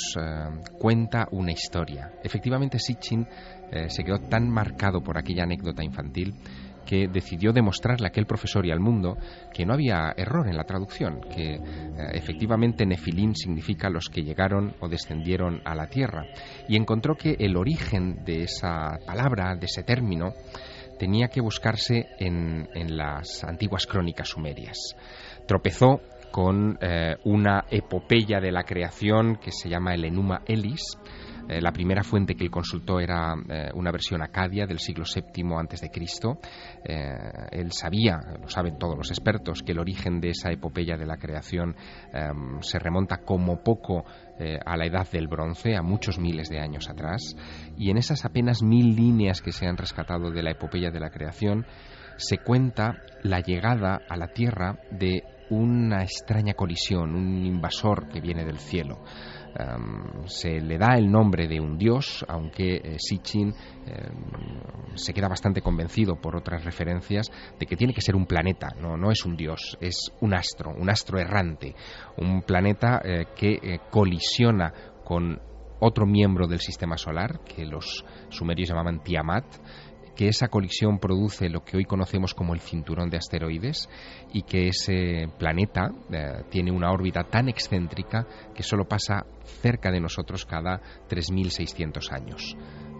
cuenta 0.79 1.29
una 1.31 1.53
historia. 1.53 2.13
Efectivamente, 2.23 2.79
Sitchin 2.79 3.27
se 3.89 4.03
quedó 4.03 4.19
tan 4.19 4.49
marcado 4.49 5.03
por 5.03 5.19
aquella 5.19 5.43
anécdota 5.43 5.85
infantil 5.85 6.35
que 6.89 7.07
decidió 7.07 7.53
demostrarle 7.53 8.07
a 8.07 8.09
aquel 8.09 8.25
profesor 8.25 8.65
y 8.65 8.71
al 8.71 8.81
mundo 8.81 9.19
que 9.53 9.67
no 9.67 9.75
había 9.75 10.15
error 10.17 10.49
en 10.49 10.57
la 10.57 10.65
traducción, 10.65 11.21
que 11.21 11.57
eh, 11.57 11.61
efectivamente 12.15 12.87
Nefilín 12.87 13.37
significa 13.37 13.91
los 13.91 14.09
que 14.09 14.23
llegaron 14.23 14.75
o 14.81 14.89
descendieron 14.89 15.61
a 15.67 15.75
la 15.75 15.89
tierra, 15.89 16.25
y 16.67 16.77
encontró 16.77 17.15
que 17.15 17.37
el 17.39 17.59
origen 17.59 18.25
de 18.25 18.45
esa 18.45 18.99
palabra, 19.05 19.55
de 19.55 19.67
ese 19.67 19.83
término, 19.83 20.33
tenía 20.99 21.29
que 21.29 21.43
buscarse 21.43 22.09
en, 22.19 22.67
las 22.97 23.45
antiguas 23.45 23.87
crónicas 23.87 24.29
sumerias. 24.29 24.97
Tropezó 25.47 26.01
con 26.33 26.79
eh, 26.81 27.17
una 27.25 27.67
epopeya 27.71 28.41
de 28.41 28.51
la 28.51 28.65
creación 28.65 29.37
que 29.37 29.53
se 29.53 29.69
llama 29.69 29.93
el 29.93 30.07
Enuma 30.07 30.41
Elis, 30.47 30.97
eh, 31.49 31.61
la 31.63 31.73
primera 31.73 32.03
fuente 32.03 32.35
que 32.35 32.45
él 32.45 32.51
consultó 32.51 33.01
era 33.01 33.35
eh, 33.49 33.71
una 33.75 33.91
versión 33.91 34.23
acadia 34.23 34.67
del 34.67 34.79
siglo 34.79 35.05
VII 35.05 35.91
Cristo. 35.91 36.39
Eh, 36.85 37.09
él 37.53 37.73
sabía, 37.73 38.21
lo 38.41 38.49
saben 38.49 38.79
todos 38.79 38.97
los 38.97 39.11
expertos, 39.11 39.63
que 39.63 39.73
el 39.73 39.79
origen 39.79 40.21
de 40.21 40.31
esa 40.31 40.51
epopeya 40.51 40.97
de 40.97 41.07
la 41.07 41.17
creación 41.17 41.75
em, 42.13 42.61
se 42.61 42.79
remonta 42.79 43.19
como 43.19 43.63
poco 43.63 44.05
a 44.65 44.77
la 44.77 44.87
edad 44.87 45.11
del 45.11 45.27
bronce, 45.27 45.75
a 45.75 45.83
muchos 45.83 46.21
miles 46.21 46.49
de 46.49 46.61
años 46.61 46.89
atrás. 46.89 47.35
Y 47.77 47.91
en 47.91 47.97
esas 47.97 48.25
apenas 48.25 48.63
mil 48.63 48.95
líneas 48.95 49.43
que 49.43 49.51
se 49.51 49.67
han 49.67 49.77
rescatado 49.77 50.31
de 50.31 50.45
la 50.45 50.53
epopeya 50.53 50.93
de 50.93 51.01
la 51.01 51.11
creación, 51.11 51.67
se 52.19 52.39
cuenta 52.39 53.03
la 53.25 53.41
llegada 53.41 53.99
a 54.09 54.17
la 54.17 54.29
Tierra 54.29 54.79
de 54.93 55.25
una 55.51 56.03
extraña 56.03 56.55
colisión, 56.55 57.17
un 57.17 57.45
invasor 57.45 58.09
que 58.11 58.21
viene 58.21 58.45
del 58.45 58.59
cielo 58.59 59.03
se 60.27 60.61
le 60.61 60.79
da 60.79 60.97
el 60.97 61.11
nombre 61.11 61.49
de 61.49 61.61
un 61.61 61.79
dios, 61.79 62.25
aunque 62.29 62.77
eh, 62.77 62.97
Sitchin 62.99 63.53
se 64.95 65.15
queda 65.15 65.29
bastante 65.29 65.63
convencido 65.63 66.17
por 66.17 66.37
otras 66.37 66.65
referencias 66.65 67.31
de 67.59 67.67
que 67.67 67.77
tiene 67.77 67.95
que 67.95 68.01
ser 68.01 68.17
un 68.17 68.27
planeta, 68.27 68.69
no, 68.81 68.97
no 68.97 69.11
es 69.11 69.25
un 69.25 69.37
dios, 69.37 69.79
es 69.81 70.13
un 70.21 70.35
astro, 70.35 70.73
un 70.77 70.91
astro 70.91 71.19
errante, 71.19 71.75
un 72.17 72.43
planeta 72.43 73.01
eh, 73.05 73.27
que 73.35 73.59
eh, 73.63 73.81
colisiona 73.91 74.73
con 75.05 75.41
otro 75.81 76.07
miembro 76.07 76.47
del 76.47 76.59
sistema 76.59 76.97
solar, 76.97 77.41
que 77.45 77.65
los 77.65 78.05
sumerios 78.31 78.69
llamaban 78.69 79.03
Tiamat, 79.03 79.45
que 80.19 80.27
esa 80.27 80.49
colisión 80.49 80.99
produce 80.99 81.49
lo 81.49 81.65
que 81.65 81.77
hoy 81.77 81.85
conocemos 81.85 82.35
como 82.35 82.53
el 82.53 82.61
cinturón 82.61 83.09
de 83.09 83.19
asteroides 83.19 83.89
y 84.33 84.43
que 84.43 84.67
ese 84.67 85.29
planeta 85.39 85.93
eh, 86.11 86.43
tiene 86.51 86.73
una 86.73 86.91
órbita 86.91 87.23
tan 87.23 87.49
excéntrica 87.49 88.27
que 88.53 88.65
solo 88.65 88.89
pasa 88.89 89.25
cerca 89.63 89.93
de 89.93 90.01
nosotros 90.01 90.45
cada 90.45 90.81
3.600 91.09 92.11
años. 92.11 92.57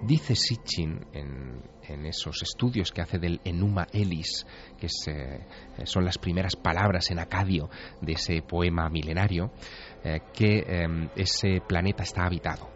Dice 0.07 0.37
Sitchin 0.37 1.07
en, 1.13 2.07
esos 2.07 2.41
estudios 2.43 2.93
que 2.93 3.03
hace 3.03 3.19
del 3.19 3.41
Enuma 3.45 3.89
Elis, 3.93 4.47
que 4.79 4.87
eh, 4.87 5.41
son 5.85 6.05
las 6.05 6.19
primeras 6.19 6.55
palabras 6.55 7.11
en 7.11 7.19
acadio 7.19 7.69
de 8.01 8.13
ese 8.13 8.43
poema 8.43 8.89
milenario, 8.91 9.51
eh, 10.05 10.21
que 10.33 10.61
em, 10.69 11.09
ese 11.17 11.63
planeta 11.67 12.05
está 12.05 12.27
habitado 12.27 12.71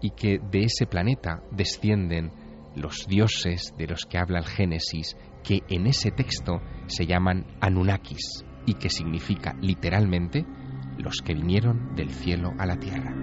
y 0.00 0.10
que 0.10 0.38
de 0.38 0.64
ese 0.64 0.86
planeta 0.86 1.40
descienden 1.52 2.43
los 2.76 3.06
dioses 3.06 3.74
de 3.78 3.86
los 3.86 4.04
que 4.06 4.18
habla 4.18 4.38
el 4.38 4.46
Génesis, 4.46 5.16
que 5.42 5.62
en 5.68 5.86
ese 5.86 6.10
texto 6.10 6.60
se 6.86 7.06
llaman 7.06 7.46
Anunnakis 7.60 8.44
y 8.66 8.74
que 8.74 8.88
significa 8.88 9.54
literalmente 9.60 10.44
los 10.98 11.16
que 11.24 11.34
vinieron 11.34 11.94
del 11.94 12.10
cielo 12.10 12.52
a 12.58 12.66
la 12.66 12.76
tierra. 12.76 13.14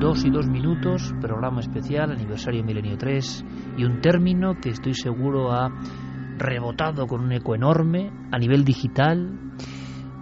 Dos 0.00 0.24
y 0.24 0.30
dos 0.30 0.48
minutos, 0.48 1.14
programa 1.20 1.60
especial, 1.60 2.10
aniversario 2.10 2.64
Milenio 2.64 2.96
3 2.96 3.44
y 3.76 3.84
un 3.84 4.00
término 4.00 4.54
que 4.60 4.70
estoy 4.70 4.94
seguro 4.94 5.52
ha 5.52 5.70
rebotado 6.38 7.06
con 7.06 7.20
un 7.20 7.32
eco 7.32 7.54
enorme 7.54 8.10
a 8.32 8.38
nivel 8.38 8.64
digital 8.64 9.38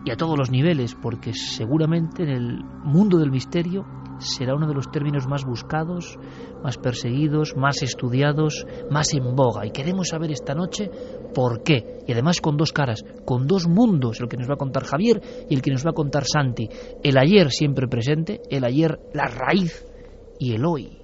y 0.05 0.11
a 0.11 0.17
todos 0.17 0.39
los 0.39 0.51
niveles, 0.51 0.95
porque 0.95 1.33
seguramente 1.33 2.23
en 2.23 2.29
el 2.29 2.65
mundo 2.85 3.19
del 3.19 3.31
misterio 3.31 3.85
será 4.19 4.55
uno 4.55 4.67
de 4.67 4.75
los 4.75 4.91
términos 4.91 5.27
más 5.27 5.45
buscados, 5.45 6.19
más 6.63 6.77
perseguidos, 6.79 7.57
más 7.57 7.83
estudiados, 7.83 8.67
más 8.91 9.13
en 9.15 9.35
boga. 9.35 9.67
Y 9.67 9.71
queremos 9.71 10.09
saber 10.09 10.31
esta 10.31 10.55
noche 10.55 10.91
por 11.35 11.63
qué. 11.63 11.99
Y 12.07 12.13
además 12.13 12.41
con 12.41 12.57
dos 12.57 12.73
caras, 12.73 13.05
con 13.25 13.47
dos 13.47 13.69
mundos, 13.69 14.21
el 14.21 14.29
que 14.29 14.37
nos 14.37 14.49
va 14.49 14.55
a 14.55 14.59
contar 14.59 14.85
Javier 14.85 15.21
y 15.49 15.55
el 15.55 15.63
que 15.63 15.71
nos 15.71 15.85
va 15.85 15.91
a 15.91 15.95
contar 15.95 16.25
Santi. 16.25 16.69
El 17.03 17.19
ayer 17.19 17.51
siempre 17.51 17.89
presente, 17.89 18.41
el 18.51 18.65
ayer 18.65 18.99
la 19.15 19.27
raíz 19.27 19.85
y 20.39 20.55
el 20.55 20.65
hoy. 20.65 20.99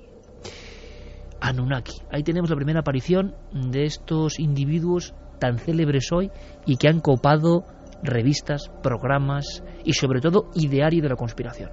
Anunnaki. 1.41 1.99
Ahí 2.11 2.23
tenemos 2.23 2.49
la 2.49 2.57
primera 2.57 2.81
aparición 2.81 3.35
de 3.53 3.85
estos 3.85 4.41
individuos 4.41 5.15
tan 5.39 5.59
célebres 5.59 6.11
hoy 6.11 6.31
y 6.65 6.77
que 6.77 6.89
han 6.89 7.01
copado 7.01 7.65
revistas, 8.05 8.71
programas 8.83 9.62
y 9.85 9.93
sobre 9.95 10.21
todo 10.21 10.51
ideario 10.55 11.03
de 11.03 11.09
la 11.09 11.17
conspiración. 11.17 11.71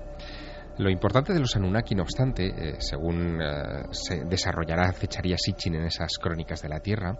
Lo 0.78 0.90
importante 0.90 1.34
de 1.34 1.40
los 1.40 1.56
Anunnaki, 1.56 1.94
no 1.96 2.04
obstante, 2.04 2.48
eh, 2.48 2.76
según 2.80 3.40
eh, 3.42 3.84
se 3.92 4.24
desarrollará 4.24 4.92
Fecharía 4.94 5.36
Sitchin 5.38 5.76
en 5.76 5.84
esas 5.84 6.18
crónicas 6.18 6.62
de 6.62 6.70
la 6.70 6.80
Tierra, 6.80 7.18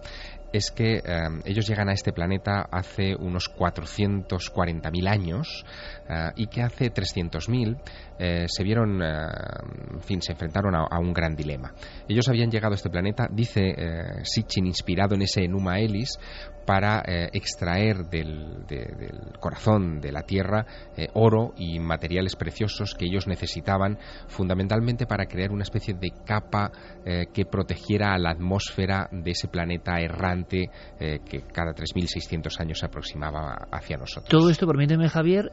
es 0.52 0.70
que 0.70 0.96
eh, 0.96 1.00
ellos 1.44 1.66
llegan 1.66 1.88
a 1.88 1.92
este 1.92 2.12
planeta 2.12 2.68
hace 2.70 3.14
unos 3.16 3.50
440.000 3.54 5.08
años 5.08 5.64
y 6.36 6.46
que 6.48 6.60
hace 6.60 6.92
300.000 6.92 8.46
se 8.46 8.62
vieron, 8.62 9.02
en 9.02 10.00
fin, 10.02 10.20
se 10.20 10.32
enfrentaron 10.32 10.74
a, 10.74 10.98
un 10.98 11.14
gran 11.14 11.34
dilema. 11.34 11.72
Ellos 12.06 12.28
habían 12.28 12.50
llegado 12.50 12.72
a 12.72 12.76
este 12.76 12.90
planeta, 12.90 13.28
dice 13.32 13.74
Sitchin, 14.22 14.66
inspirado 14.66 15.14
en 15.14 15.22
ese 15.22 15.42
Enuma 15.44 15.78
Elis, 15.78 16.18
para 16.64 17.02
eh, 17.06 17.30
extraer 17.32 18.08
del, 18.08 18.64
corazón 19.40 20.00
de 20.00 20.12
la 20.12 20.22
tierra 20.22 20.64
eh, 20.96 21.08
oro 21.14 21.52
y 21.56 21.78
materiales 21.78 22.36
preciosos 22.36 22.94
que 22.94 23.06
ellos 23.06 23.26
necesitaban 23.26 23.98
fundamentalmente 24.28 25.06
para 25.06 25.26
crear 25.26 25.50
una 25.50 25.62
especie 25.62 25.94
de 25.94 26.12
capa 26.24 26.70
eh, 27.04 27.26
que 27.32 27.44
protegiera 27.44 28.14
a 28.14 28.18
la 28.18 28.30
atmósfera 28.30 29.08
de 29.10 29.30
ese 29.30 29.48
planeta 29.48 30.00
errante 30.00 30.41
que 30.48 31.42
cada 31.52 31.72
3.600 31.72 32.60
años 32.60 32.78
se 32.78 32.86
aproximaba 32.86 33.68
hacia 33.70 33.96
nosotros. 33.96 34.28
Todo 34.28 34.50
esto, 34.50 34.66
permíteme 34.66 35.08
Javier, 35.08 35.52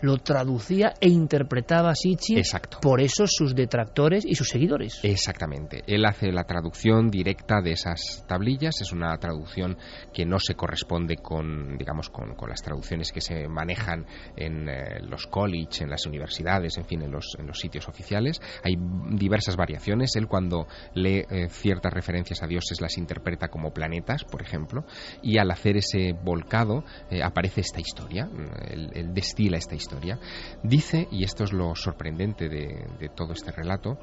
lo 0.00 0.18
traducía 0.18 0.94
e 1.00 1.08
interpretaba 1.08 1.94
Sitchin 1.94 2.38
Exacto. 2.38 2.78
por 2.80 3.00
eso 3.00 3.24
sus 3.26 3.54
detractores 3.54 4.24
y 4.24 4.34
sus 4.34 4.48
seguidores. 4.48 5.00
Exactamente. 5.02 5.82
Él 5.86 6.04
hace 6.04 6.32
la 6.32 6.44
traducción 6.44 7.08
directa 7.08 7.60
de 7.60 7.72
esas 7.72 8.24
tablillas, 8.26 8.80
es 8.80 8.92
una 8.92 9.16
traducción 9.18 9.76
que 10.12 10.24
no 10.24 10.38
se 10.38 10.54
corresponde 10.54 11.16
con, 11.16 11.76
digamos, 11.78 12.10
con, 12.10 12.34
las 12.48 12.62
traducciones 12.62 13.12
que 13.12 13.20
se 13.20 13.48
manejan 13.48 14.04
en 14.36 14.68
eh, 14.68 15.00
los 15.02 15.26
college, 15.26 15.84
en 15.84 15.90
las 15.90 16.06
universidades, 16.06 16.76
en 16.76 16.84
fin, 16.84 17.02
en 17.02 17.12
los, 17.12 17.36
en 17.38 17.46
los 17.46 17.58
sitios 17.58 17.88
oficiales. 17.88 18.40
Hay 18.64 18.74
diversas 19.10 19.56
variaciones. 19.56 20.16
Él 20.16 20.26
cuando 20.26 20.66
lee 20.94 21.24
eh, 21.30 21.48
ciertas 21.48 21.92
referencias 21.92 22.42
a 22.42 22.46
dioses 22.46 22.80
las 22.80 22.98
interpreta 22.98 23.48
como 23.48 23.72
planetas, 23.72 24.01
por 24.30 24.42
ejemplo, 24.42 24.84
y 25.22 25.38
al 25.38 25.50
hacer 25.50 25.76
ese 25.76 26.12
volcado 26.12 26.84
eh, 27.10 27.22
aparece 27.22 27.60
esta 27.60 27.80
historia, 27.80 28.28
él, 28.68 29.12
destila 29.14 29.56
esta 29.56 29.74
historia. 29.74 30.18
Dice, 30.62 31.08
y 31.10 31.24
esto 31.24 31.44
es 31.44 31.52
lo 31.52 31.74
sorprendente 31.74 32.48
de, 32.48 32.86
de 32.98 33.08
todo 33.08 33.32
este 33.32 33.52
relato, 33.52 33.98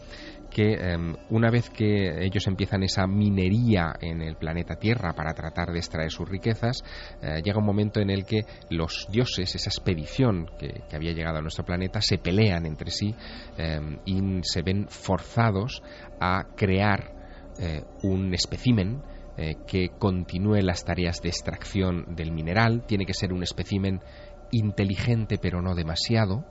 que 0.50 0.74
em, 0.74 1.16
una 1.30 1.50
vez 1.50 1.70
que 1.70 2.26
ellos 2.26 2.48
empiezan 2.48 2.84
esa 2.84 3.06
minería 3.08 3.94
en 4.02 4.22
el 4.22 4.36
planeta 4.36 4.76
Tierra 4.76 5.14
para 5.14 5.34
tratar 5.34 5.72
de 5.72 5.78
extraer 5.78 6.12
sus 6.12 6.28
riquezas, 6.28 6.84
eh, 7.22 7.42
llega 7.44 7.60
un 7.60 7.66
momento 7.66 8.00
en 8.00 8.10
el 8.10 8.26
que 8.26 8.42
los 8.70 9.08
dioses, 9.12 9.56
esa 9.56 9.70
expedición 9.70 10.50
que, 10.58 10.84
había 10.96 11.14
llegado 11.14 11.38
a 11.38 11.42
nuestro 11.42 11.64
planeta, 11.64 12.02
se 12.02 12.18
pelean 12.18 12.66
entre 12.66 12.92
sí 12.92 13.16
em, 13.58 14.00
y 14.06 14.20
se 14.44 14.62
ven 14.62 14.88
forzados 14.90 15.82
a 16.20 16.46
crear 16.56 17.14
eh, 17.60 17.84
un 18.04 18.34
espécimen 18.34 19.02
eh, 19.40 19.56
que 19.66 19.90
continúe 19.98 20.62
las 20.62 20.84
tareas 20.84 21.22
de 21.22 21.30
extracción 21.30 22.16
del 22.16 22.32
mineral. 22.32 22.84
Tiene 22.86 23.06
que 23.06 23.14
ser 23.14 23.32
un 23.32 23.42
espécimen 23.42 24.02
inteligente 24.52 25.38
pero 25.42 25.62
no 25.62 25.76
demasiado, 25.76 26.44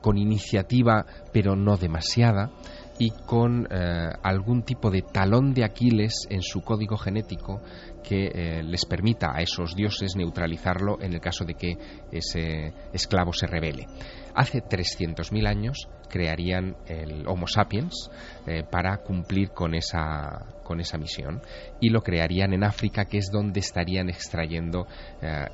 con 0.00 0.16
iniciativa 0.16 1.04
pero 1.32 1.56
no 1.56 1.76
demasiada, 1.76 2.52
y 2.98 3.10
con 3.10 3.66
eh, 3.70 4.10
algún 4.22 4.62
tipo 4.62 4.90
de 4.90 5.02
talón 5.02 5.54
de 5.54 5.64
Aquiles 5.64 6.26
en 6.30 6.42
su 6.42 6.62
código 6.62 6.96
genético 6.96 7.62
que 8.02 8.26
eh, 8.26 8.62
les 8.62 8.84
permita 8.84 9.32
a 9.34 9.40
esos 9.40 9.74
dioses 9.74 10.16
neutralizarlo 10.16 11.00
en 11.00 11.12
el 11.12 11.20
caso 11.20 11.44
de 11.44 11.54
que 11.54 11.76
ese 12.12 12.72
esclavo 12.92 13.32
se 13.32 13.46
revele. 13.46 13.86
Hace 14.34 14.62
300.000 14.62 15.48
años 15.48 15.88
crearían 16.08 16.76
el 16.86 17.26
Homo 17.26 17.46
sapiens 17.46 18.10
eh, 18.46 18.62
para 18.70 18.98
cumplir 18.98 19.50
con 19.50 19.74
esa, 19.74 20.46
con 20.62 20.80
esa 20.80 20.98
misión 20.98 21.42
y 21.80 21.90
lo 21.90 22.02
crearían 22.02 22.52
en 22.52 22.64
África, 22.64 23.04
que 23.04 23.18
es 23.18 23.30
donde 23.30 23.60
estarían 23.60 24.08
extrayendo 24.08 24.86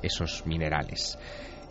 esos 0.01 0.45
minerales. 0.45 1.17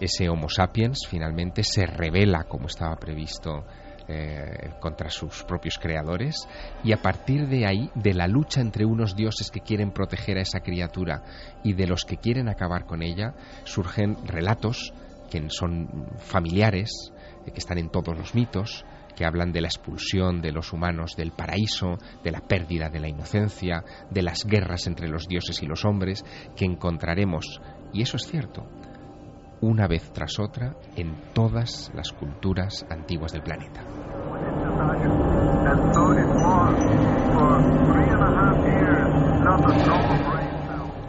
Ese 0.00 0.28
Homo 0.28 0.48
sapiens 0.48 1.06
finalmente 1.08 1.62
se 1.62 1.86
revela 1.86 2.44
como 2.44 2.66
estaba 2.66 2.96
previsto 2.96 3.64
eh, 4.08 4.70
contra 4.80 5.08
sus 5.10 5.44
propios 5.44 5.78
creadores 5.78 6.46
y 6.82 6.92
a 6.92 7.00
partir 7.00 7.48
de 7.48 7.66
ahí, 7.66 7.90
de 7.94 8.12
la 8.12 8.26
lucha 8.26 8.60
entre 8.60 8.84
unos 8.84 9.16
dioses 9.16 9.50
que 9.50 9.60
quieren 9.60 9.92
proteger 9.92 10.38
a 10.38 10.42
esa 10.42 10.60
criatura 10.60 11.22
y 11.62 11.72
de 11.72 11.86
los 11.86 12.04
que 12.04 12.18
quieren 12.18 12.48
acabar 12.48 12.84
con 12.84 13.02
ella, 13.02 13.34
surgen 13.64 14.16
relatos 14.26 14.92
que 15.30 15.48
son 15.48 16.06
familiares, 16.18 17.12
eh, 17.46 17.50
que 17.50 17.58
están 17.58 17.78
en 17.78 17.90
todos 17.90 18.16
los 18.16 18.34
mitos, 18.34 18.84
que 19.16 19.24
hablan 19.24 19.52
de 19.52 19.60
la 19.60 19.68
expulsión 19.68 20.42
de 20.42 20.52
los 20.52 20.72
humanos 20.72 21.16
del 21.16 21.32
paraíso, 21.32 21.98
de 22.22 22.30
la 22.30 22.40
pérdida 22.40 22.90
de 22.90 23.00
la 23.00 23.08
inocencia, 23.08 23.84
de 24.10 24.22
las 24.22 24.44
guerras 24.44 24.86
entre 24.86 25.08
los 25.08 25.26
dioses 25.28 25.62
y 25.62 25.66
los 25.66 25.84
hombres, 25.84 26.24
que 26.56 26.64
encontraremos, 26.64 27.60
y 27.92 28.02
eso 28.02 28.16
es 28.16 28.26
cierto, 28.26 28.66
una 29.60 29.86
vez 29.86 30.10
tras 30.12 30.38
otra 30.38 30.74
en 30.96 31.14
todas 31.32 31.90
las 31.94 32.12
culturas 32.12 32.84
antiguas 32.90 33.32
del 33.32 33.42
planeta. 33.42 33.84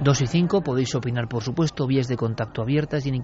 Dos 0.02 0.22
y 0.22 0.28
cinco 0.28 0.62
podéis 0.62 0.94
opinar, 0.94 1.28
por 1.28 1.42
supuesto, 1.42 1.88
vías 1.88 2.08
de 2.08 2.16
contacto 2.16 2.62
abiertas 2.62 3.06
y 3.06 3.10
en 3.10 3.16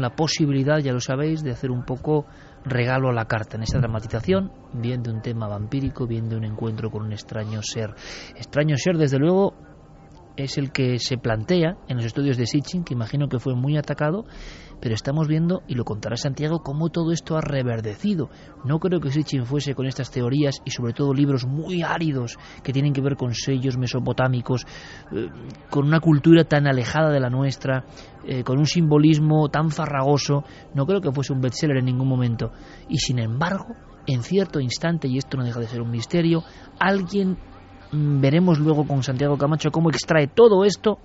la 0.00 0.16
posibilidad, 0.16 0.78
ya 0.78 0.92
lo 0.92 1.00
sabéis, 1.00 1.42
de 1.42 1.50
hacer 1.50 1.70
un 1.70 1.84
poco 1.84 2.24
regalo 2.64 3.10
a 3.10 3.12
la 3.12 3.26
carta 3.26 3.56
en 3.56 3.64
esa 3.64 3.78
dramatización, 3.78 4.50
bien 4.72 5.02
de 5.02 5.10
un 5.10 5.20
tema 5.20 5.48
vampírico, 5.48 6.06
bien 6.06 6.30
de 6.30 6.36
un 6.36 6.44
encuentro 6.44 6.90
con 6.90 7.02
un 7.02 7.12
extraño 7.12 7.60
ser. 7.62 7.94
Extraño 8.36 8.76
ser, 8.78 8.96
desde 8.96 9.18
luego, 9.18 9.54
es 10.36 10.58
el 10.58 10.72
que 10.72 10.98
se 10.98 11.18
plantea 11.18 11.76
en 11.88 11.96
los 11.96 12.06
estudios 12.06 12.36
de 12.36 12.46
Sitchin, 12.46 12.84
que 12.84 12.94
imagino 12.94 13.28
que 13.28 13.38
fue 13.38 13.54
muy 13.54 13.76
atacado, 13.76 14.24
pero 14.80 14.94
estamos 14.94 15.28
viendo, 15.28 15.62
y 15.68 15.74
lo 15.74 15.84
contará 15.84 16.16
Santiago, 16.16 16.62
cómo 16.62 16.88
todo 16.88 17.12
esto 17.12 17.36
ha 17.36 17.40
reverdecido. 17.40 18.30
No 18.64 18.80
creo 18.80 19.00
que 19.00 19.10
Sitchin 19.10 19.46
fuese 19.46 19.74
con 19.74 19.86
estas 19.86 20.10
teorías 20.10 20.60
y 20.64 20.70
sobre 20.70 20.92
todo 20.92 21.14
libros 21.14 21.46
muy 21.46 21.82
áridos 21.82 22.38
que 22.64 22.72
tienen 22.72 22.92
que 22.92 23.00
ver 23.00 23.16
con 23.16 23.34
sellos 23.34 23.76
mesopotámicos, 23.76 24.66
eh, 25.12 25.28
con 25.70 25.86
una 25.86 26.00
cultura 26.00 26.44
tan 26.44 26.66
alejada 26.66 27.10
de 27.10 27.20
la 27.20 27.30
nuestra, 27.30 27.84
eh, 28.26 28.42
con 28.42 28.58
un 28.58 28.66
simbolismo 28.66 29.48
tan 29.50 29.70
farragoso, 29.70 30.44
no 30.74 30.86
creo 30.86 31.00
que 31.00 31.12
fuese 31.12 31.32
un 31.32 31.40
bestseller 31.40 31.76
en 31.76 31.84
ningún 31.84 32.08
momento. 32.08 32.52
Y 32.88 32.98
sin 32.98 33.18
embargo, 33.20 33.76
en 34.06 34.22
cierto 34.22 34.60
instante, 34.60 35.08
y 35.08 35.18
esto 35.18 35.36
no 35.36 35.44
deja 35.44 35.60
de 35.60 35.68
ser 35.68 35.80
un 35.80 35.90
misterio, 35.90 36.42
alguien, 36.78 37.38
veremos 37.92 38.58
luego 38.58 38.86
con 38.86 39.02
Santiago 39.02 39.36
Camacho 39.36 39.70
cómo 39.70 39.90
extrae 39.90 40.26
todo 40.26 40.64
esto 40.64 40.98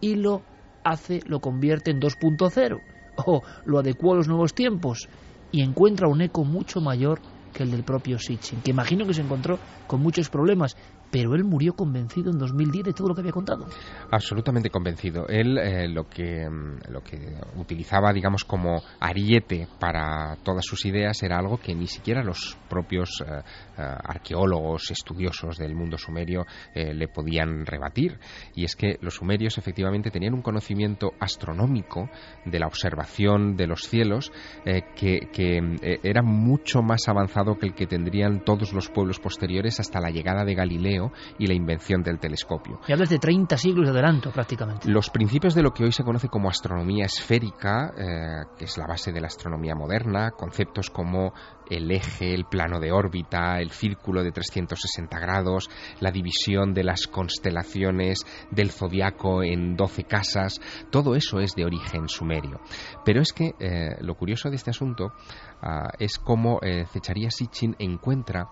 y 0.00 0.16
lo 0.16 0.42
hace, 0.82 1.20
lo 1.26 1.40
convierte 1.40 1.90
en 1.90 2.00
2.0 2.00 2.80
o 3.26 3.42
lo 3.66 3.78
adecuó 3.78 4.14
a 4.14 4.16
los 4.16 4.28
nuevos 4.28 4.54
tiempos 4.54 5.08
y 5.52 5.62
encuentra 5.62 6.08
un 6.08 6.22
eco 6.22 6.44
mucho 6.44 6.80
mayor 6.80 7.20
que 7.52 7.64
el 7.64 7.70
del 7.70 7.82
propio 7.82 8.18
Sitchin, 8.18 8.60
que 8.62 8.70
imagino 8.70 9.06
que 9.06 9.14
se 9.14 9.22
encontró 9.22 9.58
con 9.86 10.00
muchos 10.00 10.30
problemas, 10.30 10.76
pero 11.10 11.34
él 11.34 11.44
murió 11.44 11.74
convencido 11.74 12.30
en 12.30 12.38
2010 12.38 12.84
de 12.84 12.92
todo 12.92 13.08
lo 13.08 13.14
que 13.14 13.22
había 13.22 13.32
contado. 13.32 13.66
Absolutamente 14.10 14.70
convencido. 14.70 15.26
Él 15.28 15.58
eh, 15.58 15.88
lo, 15.88 16.08
que, 16.08 16.48
mm, 16.48 16.92
lo 16.92 17.00
que 17.02 17.18
utilizaba, 17.56 18.12
digamos, 18.12 18.44
como 18.44 18.82
ariete 19.00 19.66
para 19.78 20.36
todas 20.44 20.64
sus 20.64 20.84
ideas 20.86 21.20
era 21.22 21.38
algo 21.38 21.58
que 21.58 21.74
ni 21.74 21.86
siquiera 21.86 22.22
los 22.22 22.56
propios 22.68 23.20
eh, 23.26 23.42
arqueólogos, 23.80 24.90
estudiosos 24.90 25.56
del 25.56 25.74
mundo 25.74 25.98
sumerio 25.98 26.46
le 26.74 27.08
podían 27.08 27.66
rebatir. 27.66 28.18
Y 28.54 28.64
es 28.64 28.76
que 28.76 28.98
los 29.00 29.16
sumerios 29.16 29.58
efectivamente 29.58 30.10
tenían 30.10 30.34
un 30.34 30.42
conocimiento 30.42 31.12
astronómico 31.20 32.08
de 32.44 32.58
la 32.58 32.66
observación 32.66 33.56
de 33.56 33.66
los 33.66 33.82
cielos 33.82 34.32
que, 34.64 35.28
que 35.32 35.98
era 36.02 36.22
mucho 36.22 36.82
más 36.82 37.08
avanzado 37.08 37.56
que 37.58 37.66
el 37.66 37.74
que 37.74 37.86
tendrían 37.86 38.44
todos 38.44 38.72
los 38.72 38.88
pueblos 38.88 39.18
posteriores 39.18 39.80
hasta 39.80 40.00
la 40.00 40.10
llegada 40.10 40.44
de 40.44 40.54
Galileo 40.54 41.12
y 41.38 41.46
la 41.46 41.54
invención 41.54 42.02
del 42.02 42.18
telescopio. 42.18 42.80
Y 42.86 42.92
hablas 42.92 43.10
de 43.10 43.18
30 43.18 43.56
siglos 43.56 43.86
de 43.86 43.92
adelanto 43.92 44.30
prácticamente. 44.30 44.88
Los 44.88 45.10
principios 45.10 45.54
de 45.54 45.62
lo 45.62 45.72
que 45.72 45.84
hoy 45.84 45.92
se 45.92 46.04
conoce 46.04 46.28
como 46.28 46.48
astronomía 46.48 47.04
esférica, 47.04 47.92
eh, 47.96 48.46
que 48.58 48.64
es 48.64 48.78
la 48.78 48.86
base 48.86 49.12
de 49.12 49.20
la 49.20 49.26
astronomía 49.26 49.74
moderna, 49.74 50.32
conceptos 50.32 50.90
como 50.90 51.32
el 51.70 51.90
eje, 51.90 52.34
el 52.34 52.44
plano 52.44 52.80
de 52.80 52.92
órbita, 52.92 53.60
el 53.60 53.70
círculo 53.70 54.22
de 54.22 54.32
360 54.32 55.18
grados, 55.18 55.70
la 56.00 56.10
división 56.10 56.74
de 56.74 56.84
las 56.84 57.06
constelaciones 57.06 58.26
del 58.50 58.70
zodiaco 58.70 59.42
en 59.42 59.76
12 59.76 60.04
casas, 60.04 60.60
todo 60.90 61.14
eso 61.14 61.40
es 61.40 61.54
de 61.54 61.64
origen 61.64 62.08
sumerio. 62.08 62.60
Pero 63.04 63.22
es 63.22 63.32
que 63.32 63.54
eh, 63.58 63.96
lo 64.00 64.14
curioso 64.14 64.50
de 64.50 64.56
este 64.56 64.70
asunto 64.70 65.12
ah, 65.62 65.90
es 65.98 66.18
cómo 66.18 66.60
eh, 66.62 66.84
Zecharia 66.86 67.30
Sitchin 67.30 67.76
encuentra 67.78 68.48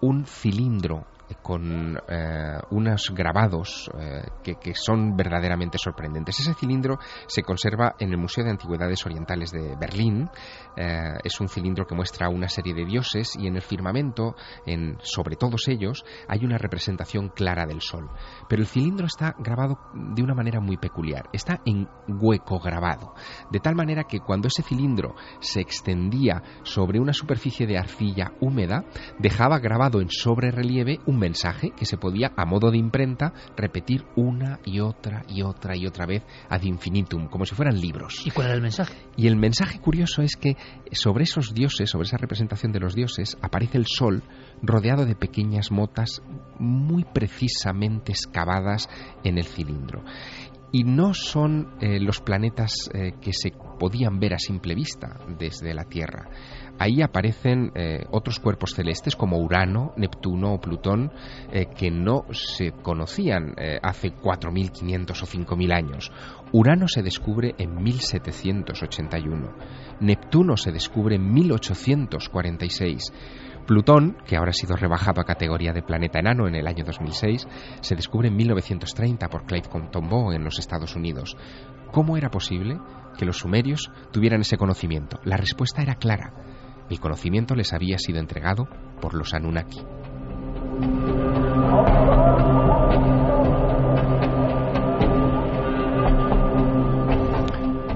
un 0.00 0.26
cilindro 0.26 1.06
con 1.42 1.96
eh, 2.08 2.58
unos 2.70 3.12
grabados 3.14 3.90
eh, 3.98 4.24
que, 4.42 4.74
son 4.74 5.16
verdaderamente 5.16 5.78
sorprendentes. 5.78 6.40
Ese 6.40 6.54
cilindro 6.54 6.98
se 7.26 7.42
conserva 7.42 7.94
en 7.98 8.10
el 8.10 8.18
Museo 8.18 8.44
de 8.44 8.50
Antigüedades 8.50 9.04
Orientales 9.06 9.50
de 9.50 9.76
Berlín. 9.76 10.28
Eh, 10.76 11.14
es 11.22 11.40
un 11.40 11.48
cilindro 11.48 11.86
que 11.86 11.94
muestra 11.94 12.28
una 12.28 12.48
serie 12.48 12.74
de 12.74 12.84
dioses 12.84 13.36
y 13.38 13.46
en 13.46 13.56
el 13.56 13.62
firmamento, 13.62 14.34
en, 14.66 14.98
sobre 15.02 15.36
todos 15.36 15.68
ellos, 15.68 16.04
hay 16.28 16.44
una 16.44 16.58
representación 16.58 17.28
clara 17.30 17.66
del 17.66 17.80
Sol. 17.80 18.10
Pero 18.48 18.62
el 18.62 18.68
cilindro 18.68 19.06
está 19.06 19.34
grabado 19.38 19.78
de 19.94 20.22
una 20.22 20.34
manera 20.34 20.60
muy 20.60 20.76
peculiar. 20.76 21.28
Está 21.32 21.60
en 21.64 21.88
hueco 22.08 22.58
grabado. 22.58 23.14
De 23.50 23.60
tal 23.60 23.74
manera 23.74 24.04
que 24.04 24.20
cuando 24.20 24.48
ese 24.48 24.62
cilindro 24.62 25.14
se 25.40 25.60
extendía 25.60 26.42
sobre 26.62 27.00
una 27.00 27.12
superficie 27.12 27.66
de 27.66 27.78
arcilla 27.78 28.32
húmeda, 28.40 28.84
dejaba 29.18 29.58
grabado 29.58 30.00
en 30.00 30.10
sobre 30.10 30.50
relieve 30.50 31.00
un 31.14 31.20
mensaje 31.20 31.70
que 31.70 31.86
se 31.86 31.96
podía, 31.96 32.32
a 32.36 32.44
modo 32.44 32.70
de 32.70 32.78
imprenta, 32.78 33.32
repetir 33.56 34.04
una 34.16 34.58
y 34.64 34.80
otra 34.80 35.22
y 35.28 35.42
otra 35.42 35.76
y 35.76 35.86
otra 35.86 36.06
vez 36.06 36.22
ad 36.48 36.62
infinitum, 36.62 37.28
como 37.28 37.46
si 37.46 37.54
fueran 37.54 37.80
libros. 37.80 38.26
¿Y 38.26 38.30
cuál 38.30 38.48
era 38.48 38.56
el 38.56 38.62
mensaje? 38.62 38.94
Y 39.16 39.26
el 39.26 39.36
mensaje 39.36 39.78
curioso 39.80 40.22
es 40.22 40.36
que 40.36 40.56
sobre 40.92 41.24
esos 41.24 41.54
dioses, 41.54 41.90
sobre 41.90 42.06
esa 42.06 42.16
representación 42.16 42.72
de 42.72 42.80
los 42.80 42.94
dioses, 42.94 43.38
aparece 43.40 43.78
el 43.78 43.86
sol 43.86 44.22
rodeado 44.62 45.06
de 45.06 45.14
pequeñas 45.14 45.70
motas 45.70 46.22
muy 46.58 47.04
precisamente 47.04 48.12
excavadas 48.12 48.88
en 49.22 49.38
el 49.38 49.44
cilindro 49.44 50.02
y 50.74 50.82
no 50.82 51.14
son 51.14 51.76
eh, 51.80 52.00
los 52.00 52.20
planetas 52.20 52.90
eh, 52.92 53.12
que 53.20 53.32
se 53.32 53.52
podían 53.78 54.18
ver 54.18 54.34
a 54.34 54.38
simple 54.40 54.74
vista 54.74 55.20
desde 55.38 55.72
la 55.72 55.84
Tierra. 55.84 56.28
Ahí 56.78 57.02
aparecen 57.02 57.70
eh, 57.74 58.04
otros 58.10 58.40
cuerpos 58.40 58.74
celestes 58.74 59.16
como 59.16 59.38
Urano, 59.38 59.92
Neptuno 59.96 60.54
o 60.54 60.60
Plutón 60.60 61.12
que 61.76 61.90
no 61.90 62.24
se 62.32 62.72
conocían 62.72 63.54
hace 63.82 64.12
4.500 64.12 65.10
o 65.10 65.26
5.000 65.26 65.72
años. 65.72 66.12
Urano 66.52 66.88
se 66.88 67.02
descubre 67.02 67.54
en 67.58 67.82
1781, 67.82 69.52
Neptuno 70.00 70.56
se 70.56 70.72
descubre 70.72 71.16
en 71.16 71.32
1846. 71.32 73.12
Plutón, 73.66 74.18
que 74.26 74.36
ahora 74.36 74.50
ha 74.50 74.54
sido 74.54 74.76
rebajado 74.76 75.20
a 75.20 75.24
categoría 75.24 75.72
de 75.72 75.82
planeta 75.82 76.18
enano 76.18 76.46
en 76.46 76.54
el 76.54 76.66
año 76.66 76.84
2006, 76.84 77.46
se 77.80 77.96
descubre 77.96 78.28
en 78.28 78.36
1930 78.36 79.28
por 79.28 79.46
Clive 79.46 79.68
Tombaugh 79.90 80.32
en 80.32 80.44
los 80.44 80.58
Estados 80.58 80.94
Unidos. 80.94 81.36
¿Cómo 81.90 82.16
era 82.16 82.30
posible 82.30 82.78
que 83.18 83.24
los 83.24 83.38
sumerios 83.38 83.90
tuvieran 84.12 84.42
ese 84.42 84.58
conocimiento? 84.58 85.18
La 85.24 85.36
respuesta 85.36 85.82
era 85.82 85.94
clara. 85.94 86.34
El 86.90 87.00
conocimiento 87.00 87.54
les 87.54 87.72
había 87.72 87.98
sido 87.98 88.18
entregado 88.18 88.68
por 89.00 89.14
los 89.14 89.34
Anunnaki. 89.34 89.80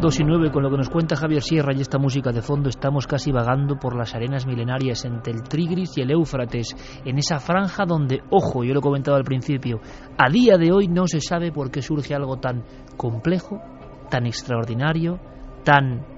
2 0.00 0.20
y 0.20 0.24
9 0.24 0.52
con 0.52 0.62
lo 0.62 0.70
que 0.70 0.76
nos 0.76 0.90
cuenta 0.90 1.16
Javier 1.16 1.42
Sierra 1.42 1.74
y 1.74 1.80
esta 1.80 1.98
música 1.98 2.30
de 2.30 2.40
fondo 2.40 2.68
estamos 2.68 3.08
casi 3.08 3.32
vagando 3.32 3.80
por 3.80 3.96
las 3.96 4.14
arenas 4.14 4.46
milenarias 4.46 5.04
entre 5.04 5.32
el 5.32 5.42
Tigris 5.42 5.98
y 5.98 6.02
el 6.02 6.12
Éufrates, 6.12 6.76
en 7.04 7.18
esa 7.18 7.40
franja 7.40 7.84
donde, 7.84 8.22
ojo, 8.30 8.62
yo 8.62 8.74
lo 8.74 8.78
he 8.78 8.82
comentado 8.82 9.16
al 9.16 9.24
principio, 9.24 9.80
a 10.16 10.30
día 10.30 10.56
de 10.56 10.70
hoy 10.70 10.86
no 10.86 11.08
se 11.08 11.20
sabe 11.20 11.50
por 11.50 11.72
qué 11.72 11.82
surge 11.82 12.14
algo 12.14 12.36
tan 12.36 12.64
complejo, 12.96 13.60
tan 14.08 14.26
extraordinario, 14.26 15.18
tan 15.64 16.17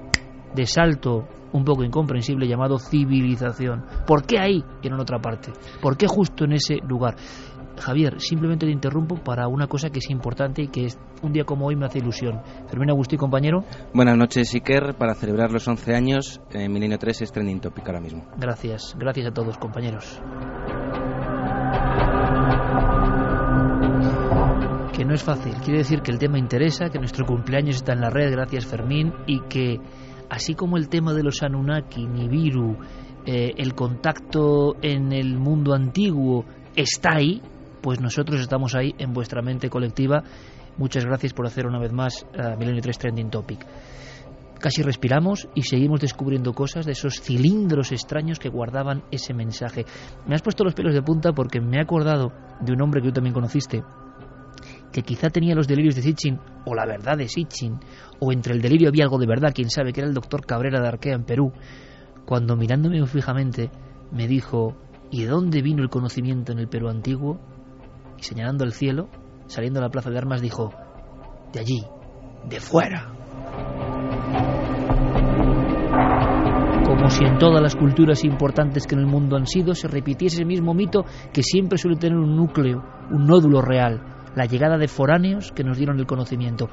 de 0.55 0.67
salto 0.67 1.27
un 1.53 1.65
poco 1.65 1.85
incomprensible 1.85 2.47
llamado 2.47 2.79
civilización. 2.79 3.85
¿Por 4.07 4.25
qué 4.25 4.39
ahí 4.39 4.65
y 4.83 4.89
no 4.89 4.97
en 4.97 5.01
otra 5.03 5.19
parte? 5.19 5.53
¿Por 5.81 5.97
qué 5.97 6.07
justo 6.07 6.45
en 6.45 6.53
ese 6.53 6.77
lugar? 6.87 7.17
Javier, 7.81 8.21
simplemente 8.21 8.67
te 8.67 8.73
interrumpo 8.73 9.17
para 9.17 9.49
una 9.49 9.67
cosa 9.67 9.91
que 9.91 9.99
es 9.99 10.11
importante 10.11 10.63
y 10.63 10.69
que 10.69 10.85
es, 10.85 10.99
un 11.23 11.33
día 11.33 11.45
como 11.45 11.67
hoy 11.67 11.77
me 11.77 11.87
hace 11.87 11.99
ilusión. 11.99 12.41
Fermín 12.69 12.91
Agustí, 12.91 13.17
compañero. 13.17 13.65
Buenas 13.95 14.17
noches, 14.17 14.53
Iker. 14.55 14.95
Para 14.95 15.15
celebrar 15.15 15.51
los 15.51 15.67
11 15.67 15.95
años, 15.95 16.41
eh, 16.53 16.69
Milenio 16.69 16.99
3 16.99 17.23
es 17.23 17.33
trending 17.33 17.61
topic 17.61 17.87
ahora 17.87 18.01
mismo. 18.01 18.27
Gracias, 18.37 18.95
gracias 18.99 19.29
a 19.29 19.33
todos, 19.33 19.57
compañeros. 19.59 20.21
Que 24.93 25.05
no 25.05 25.15
es 25.15 25.23
fácil, 25.23 25.55
quiere 25.65 25.79
decir 25.79 26.03
que 26.03 26.13
el 26.13 26.19
tema 26.19 26.39
interesa, 26.39 26.91
que 26.91 26.99
nuestro 26.99 27.25
cumpleaños 27.25 27.77
está 27.77 27.95
en 27.95 28.01
la 28.03 28.11
red, 28.11 28.31
gracias 28.33 28.67
Fermín, 28.67 29.15
y 29.27 29.41
que 29.49 29.81
así 30.31 30.55
como 30.55 30.77
el 30.77 30.89
tema 30.89 31.13
de 31.13 31.23
los 31.23 31.43
Anunnaki, 31.43 32.07
Nibiru, 32.07 32.77
eh, 33.27 33.53
el 33.59 33.75
contacto 33.75 34.77
en 34.81 35.13
el 35.13 35.37
mundo 35.39 35.75
antiguo 35.75 36.45
está 36.75 37.17
ahí, 37.17 37.43
pues 37.83 38.01
nosotros 38.01 38.41
estamos 38.41 38.75
ahí 38.75 38.95
en 38.99 39.13
vuestra 39.13 39.43
mente 39.43 39.69
colectiva. 39.69 40.23
Muchas 40.79 41.05
gracias 41.05 41.35
por 41.35 41.47
hacer 41.47 41.67
una 41.67 41.79
vez 41.79 41.93
más 41.93 42.25
uh, 42.35 42.57
Milenio 42.59 42.81
3 42.81 42.99
Trending 42.99 43.31
Topic. 43.31 43.67
Casi 44.59 44.83
respiramos 44.83 45.49
y 45.55 45.63
seguimos 45.63 46.01
descubriendo 46.01 46.53
cosas 46.53 46.85
de 46.85 46.93
esos 46.93 47.21
cilindros 47.21 47.93
extraños 47.93 48.39
que 48.39 48.51
guardaban 48.51 49.03
ese 49.11 49.33
mensaje. 49.33 49.87
Me 50.27 50.35
has 50.35 50.43
puesto 50.43 50.65
los 50.65 50.75
pelos 50.75 50.95
de 50.95 51.03
punta 51.03 51.33
porque 51.33 51.61
me 51.61 51.79
he 51.79 51.81
acordado 51.81 52.33
de 52.61 52.73
un 52.73 52.83
hombre 52.83 53.01
que 53.01 53.09
tú 53.09 53.15
también 53.15 53.35
conociste, 53.35 53.83
que 54.93 55.03
quizá 55.03 55.31
tenía 55.31 55.55
los 55.55 55.69
delirios 55.69 55.95
de 55.95 56.03
Sitchin, 56.03 56.39
o 56.67 56.75
la 56.75 56.87
verdad 56.87 57.17
de 57.17 57.29
Sitchin, 57.29 57.79
o 58.19 58.33
entre 58.33 58.55
el 58.55 58.63
delirio 58.63 58.89
había 58.89 59.05
algo 59.05 59.19
de 59.19 59.27
verdad, 59.27 59.53
quién 59.55 59.71
sabe, 59.71 59.93
que 59.93 60.01
era 60.01 60.09
el 60.09 60.15
doctor 60.15 60.45
Cabrera 60.45 60.81
de 60.81 60.89
Arquea 60.89 61.15
en 61.15 61.25
Perú, 61.25 61.53
cuando 62.27 62.57
mirándome 62.57 63.05
fijamente 63.07 63.71
me 64.13 64.27
dijo, 64.27 64.77
¿y 65.11 65.23
de 65.23 65.29
dónde 65.29 65.63
vino 65.63 65.83
el 65.83 65.91
conocimiento 65.91 66.53
en 66.53 66.59
el 66.59 66.69
Perú 66.69 66.89
antiguo? 66.89 67.41
y 68.21 68.23
señalando 68.23 68.65
el 68.65 68.73
cielo, 68.73 69.09
saliendo 69.47 69.81
a 69.81 69.83
la 69.83 69.89
plaza 69.89 70.11
de 70.11 70.19
armas, 70.19 70.43
dijo, 70.43 70.73
de 71.53 71.61
allí, 71.61 71.85
de 72.49 72.61
fuera. 72.61 73.13
Como 76.85 77.09
si 77.09 77.25
en 77.25 77.39
todas 77.39 77.63
las 77.63 77.77
culturas 77.77 78.25
importantes 78.25 78.87
que 78.87 78.95
en 78.95 79.01
el 79.01 79.07
mundo 79.07 79.37
han 79.37 79.47
sido 79.47 79.75
se 79.75 79.89
repitiese 79.89 80.43
el 80.43 80.47
mismo 80.47 80.75
mito 80.75 81.05
que 81.33 81.43
siempre 81.43 81.79
suele 81.79 81.97
tener 81.97 82.19
un 82.19 82.37
núcleo, 82.37 82.83
un 83.11 83.27
nódulo 83.27 83.63
real, 83.63 84.20
la 84.35 84.47
llegada 84.47 84.79
de 84.79 84.89
foráneos 84.89 85.53
que 85.53 85.65
nos 85.65 85.77
dieron 85.77 85.99
el 85.99 86.07
conocimiento. 86.07 86.69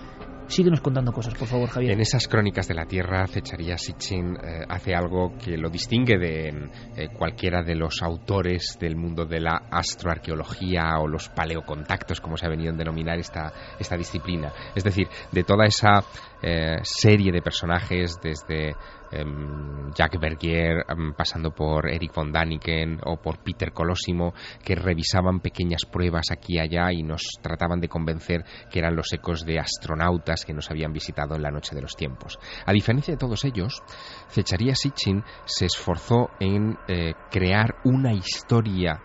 Síguenos 0.48 0.80
contando 0.80 1.12
cosas, 1.12 1.36
por 1.36 1.48
favor, 1.48 1.68
Javier. 1.68 1.92
En 1.92 2.00
esas 2.00 2.26
crónicas 2.26 2.70
de 2.70 2.74
la 2.74 2.86
Tierra, 2.86 3.28
Fecharía 3.28 3.78
Sitchin 3.78 4.38
eh, 4.38 4.64
hace 4.70 4.96
algo 4.96 5.34
que 5.38 5.58
lo 5.58 5.70
distingue 5.70 6.18
de 6.18 6.70
eh, 6.96 7.10
cualquiera 7.18 7.64
de 7.64 7.76
los 7.76 8.02
autores 8.02 8.78
del 8.80 8.96
mundo 8.96 9.26
de 9.26 9.42
la 9.42 9.64
astroarqueología 9.70 11.00
o 11.02 11.08
los 11.08 11.28
paleocontactos, 11.28 12.22
como 12.22 12.38
se 12.38 12.46
ha 12.46 12.50
venido 12.50 12.74
a 12.74 12.78
denominar 12.78 13.20
esta, 13.20 13.52
esta 13.78 13.98
disciplina. 13.98 14.54
Es 14.74 14.86
decir, 14.86 15.10
de 15.34 15.44
toda 15.44 15.66
esa 15.66 16.02
eh, 16.42 16.80
serie 16.84 17.32
de 17.32 17.42
personajes 17.42 18.20
desde 18.22 18.76
em, 19.12 19.92
Jack 19.94 20.20
Bergier, 20.20 20.86
em, 20.88 21.14
pasando 21.14 21.52
por 21.52 21.90
Eric 21.90 22.14
von 22.14 22.32
Daniken 22.32 23.00
o 23.06 23.18
por 23.18 23.40
Peter 23.40 23.72
Colosimo, 23.72 24.34
que 24.64 24.76
revisaban 24.76 25.40
pequeñas 25.40 25.82
pruebas 25.92 26.32
aquí 26.32 26.56
y 26.56 26.60
allá 26.60 26.92
y 26.92 27.04
nos 27.04 27.22
trataban 27.42 27.80
de 27.80 27.90
convencer 27.90 28.44
que 28.72 28.80
eran 28.80 28.96
los 28.96 29.12
ecos 29.14 29.46
de 29.46 29.60
astronautas 29.60 30.46
que 30.46 30.54
nos 30.54 30.70
habían 30.70 30.94
visitado 30.94 31.36
en 31.36 31.42
la 31.42 31.52
noche 31.52 31.76
de 31.76 31.82
los 31.82 31.96
tiempos. 31.96 32.40
A 32.66 32.72
diferencia 32.72 33.14
de 33.14 33.20
todos 33.20 33.44
ellos, 33.46 33.82
Zecharia 34.30 34.76
Sitchin 34.76 35.24
se 35.46 35.66
esforzó 35.66 36.30
en 36.40 36.78
eh, 36.88 37.14
crear 37.32 37.76
una 37.84 38.14
historia 38.14 39.02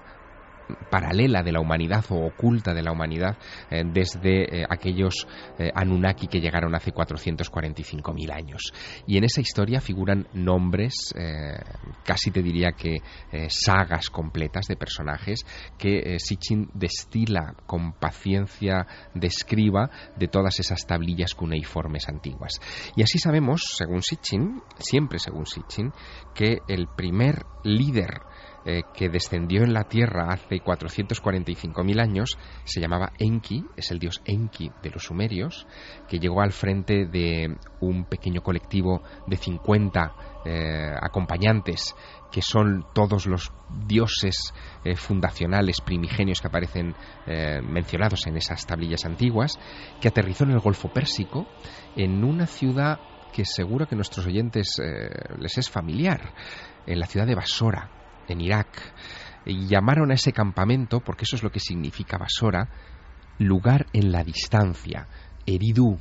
paralela 0.90 1.42
de 1.42 1.52
la 1.52 1.60
humanidad 1.60 2.04
o 2.10 2.26
oculta 2.26 2.74
de 2.74 2.82
la 2.82 2.92
humanidad 2.92 3.36
eh, 3.70 3.82
desde 3.84 4.62
eh, 4.62 4.66
aquellos 4.68 5.26
eh, 5.58 5.70
Anunnaki 5.74 6.26
que 6.26 6.40
llegaron 6.40 6.74
hace 6.74 6.92
445.000 6.92 8.32
años. 8.32 8.72
Y 9.06 9.16
en 9.16 9.24
esa 9.24 9.40
historia 9.40 9.80
figuran 9.80 10.28
nombres, 10.32 11.14
casi 12.04 12.30
te 12.30 12.42
diría 12.42 12.72
que 12.72 12.98
sagas 13.48 14.10
completas 14.10 14.66
de 14.66 14.76
personajes 14.76 15.44
que 15.78 16.18
Sitchin 16.18 16.70
destila 16.74 17.54
con 17.66 17.92
paciencia, 17.92 18.86
describa 19.14 19.90
de 20.16 20.28
todas 20.28 20.58
esas 20.60 20.86
tablillas 20.86 21.34
cuneiformes 21.34 22.08
antiguas. 22.08 22.60
Y 22.96 23.02
así 23.02 23.18
sabemos, 23.18 23.62
según 23.76 24.02
Sitchin, 24.02 24.62
siempre 24.78 25.18
según 25.18 25.46
Sitchin, 25.46 25.92
que 26.34 26.58
el 26.68 26.88
primer 26.88 27.44
líder 27.64 28.20
eh, 28.64 28.82
que 28.94 29.08
descendió 29.08 29.64
en 29.64 29.74
la 29.74 29.84
Tierra 29.84 30.32
hace 30.32 30.62
445.000 30.62 32.00
años, 32.00 32.38
se 32.64 32.80
llamaba 32.80 33.12
Enki, 33.18 33.64
es 33.76 33.90
el 33.90 33.98
dios 33.98 34.22
Enki 34.24 34.70
de 34.80 34.90
los 34.90 35.02
sumerios, 35.02 35.66
que 36.08 36.20
llegó 36.20 36.42
al 36.42 36.52
frente 36.52 37.06
de 37.06 37.56
un 37.80 38.04
pequeño 38.04 38.40
colectivo 38.40 39.02
de 39.26 39.36
50 39.36 40.12
eh, 40.44 40.92
acompañantes, 41.00 41.96
que 42.30 42.40
son 42.40 42.86
todos 42.94 43.26
los 43.26 43.52
dioses 43.84 44.54
eh, 44.84 44.94
fundacionales 44.94 45.80
primigenios 45.80 46.40
que 46.40 46.46
aparecen 46.46 46.94
mencionados 47.26 48.26
en 48.26 48.36
esas 48.36 48.64
tablillas 48.66 49.04
antiguas, 49.04 49.58
que 50.00 50.08
aterrizó 50.08 50.44
en 50.44 50.52
el 50.52 50.60
Golfo 50.60 50.92
Pérsico, 50.92 51.46
en 51.96 52.24
una 52.24 52.46
ciudad 52.46 53.00
que 53.32 53.44
seguro 53.44 53.86
que 53.86 53.94
a 53.94 53.96
nuestros 53.96 54.26
oyentes 54.26 54.80
les 55.38 55.58
es 55.58 55.70
familiar, 55.70 56.34
en 56.86 56.98
la 56.98 57.06
ciudad 57.06 57.26
de 57.26 57.34
Basora, 57.34 58.01
en 58.32 58.40
Irak, 58.40 58.68
y 59.44 59.66
llamaron 59.66 60.10
a 60.10 60.14
ese 60.14 60.32
campamento, 60.32 61.00
porque 61.00 61.24
eso 61.24 61.36
es 61.36 61.42
lo 61.42 61.50
que 61.50 61.60
significa 61.60 62.18
Basora, 62.18 62.68
lugar 63.38 63.86
en 63.92 64.12
la 64.12 64.22
distancia, 64.22 65.08
Eridú, 65.46 65.98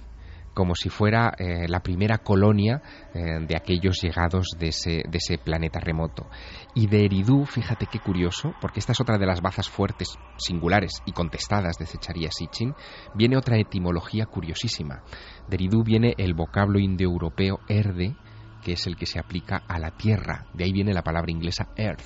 como 0.53 0.75
si 0.75 0.89
fuera 0.89 1.33
eh, 1.37 1.67
la 1.67 1.79
primera 1.79 2.17
colonia 2.19 2.81
eh, 3.13 3.39
de 3.47 3.55
aquellos 3.55 4.01
llegados 4.01 4.47
de 4.59 4.67
ese, 4.67 5.03
de 5.09 5.17
ese, 5.17 5.37
planeta 5.37 5.79
remoto. 5.79 6.27
Y 6.75 6.87
de 6.87 7.05
Eridú, 7.05 7.45
fíjate 7.45 7.87
qué 7.87 7.99
curioso, 7.99 8.53
porque 8.59 8.79
esta 8.79 8.91
es 8.91 8.99
otra 8.99 9.17
de 9.17 9.25
las 9.25 9.41
bazas 9.41 9.69
fuertes, 9.69 10.09
singulares 10.37 11.01
y 11.05 11.13
contestadas 11.13 11.77
de 11.77 11.85
Zecharia 11.85 12.29
Sitchin, 12.31 12.73
viene 13.15 13.37
otra 13.37 13.57
etimología 13.57 14.25
curiosísima. 14.25 15.03
De 15.47 15.55
Eridú 15.55 15.83
viene 15.83 16.13
el 16.17 16.33
vocablo 16.33 16.79
indoeuropeo 16.79 17.59
erde, 17.67 18.15
que 18.61 18.73
es 18.73 18.87
el 18.87 18.95
que 18.95 19.05
se 19.05 19.19
aplica 19.19 19.63
a 19.67 19.79
la 19.79 19.91
tierra. 19.91 20.45
De 20.53 20.63
ahí 20.63 20.71
viene 20.71 20.93
la 20.93 21.03
palabra 21.03 21.31
inglesa 21.31 21.69
earth. 21.75 22.05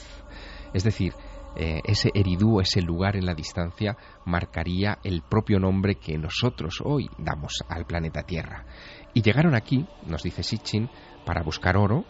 Es 0.74 0.84
decir, 0.84 1.14
eh, 1.58 1.82
ese 1.86 2.12
eridú, 2.14 2.60
ese 2.60 2.82
lugar 2.82 3.16
en 3.16 3.26
la 3.26 3.34
distancia, 3.34 3.96
marcaría 4.26 5.00
el 5.04 5.22
propio 5.22 5.58
nombre 5.58 5.96
que 5.96 6.18
nosotros 6.18 6.82
hoy 6.84 7.10
damos 7.18 7.64
al 7.70 7.86
planeta 7.86 8.24
Tierra. 8.24 8.66
Y 9.14 9.22
llegaron 9.22 9.56
aquí, 9.56 9.86
nos 10.06 10.24
dice 10.24 10.44
Sitchin, 10.44 10.90
para 11.26 11.44
buscar 11.44 11.78
oro, 11.78 12.04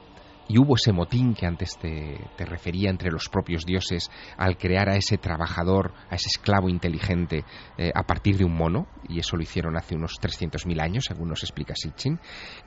y 0.47 0.59
hubo 0.59 0.75
ese 0.75 0.91
motín 0.91 1.33
que 1.33 1.45
antes 1.45 1.77
te, 1.79 2.19
refería 2.45 2.89
entre 2.89 3.11
los 3.11 3.29
propios 3.29 3.65
dioses 3.65 4.09
al 4.37 4.57
crear 4.57 4.89
a 4.89 4.95
ese 4.95 5.17
trabajador, 5.17 5.93
a 6.09 6.15
ese 6.15 6.27
esclavo 6.27 6.69
inteligente 6.69 7.43
eh, 7.77 7.91
a 7.93 8.03
partir 8.03 8.37
de 8.37 8.45
un 8.45 8.55
mono, 8.55 8.87
y 9.07 9.19
eso 9.19 9.35
lo 9.35 9.43
hicieron 9.43 9.77
hace 9.77 9.95
unos 9.95 10.19
300.000 10.21 10.81
años, 10.81 11.05
según 11.05 11.29
nos 11.29 11.43
explica 11.43 11.73
Sitchin, 11.75 12.19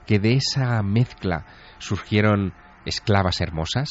que 0.06 0.18
de 0.18 0.34
esa 0.34 0.82
mezcla 0.82 1.46
surgieron 1.78 2.52
esclavas 2.84 3.40
hermosas 3.40 3.88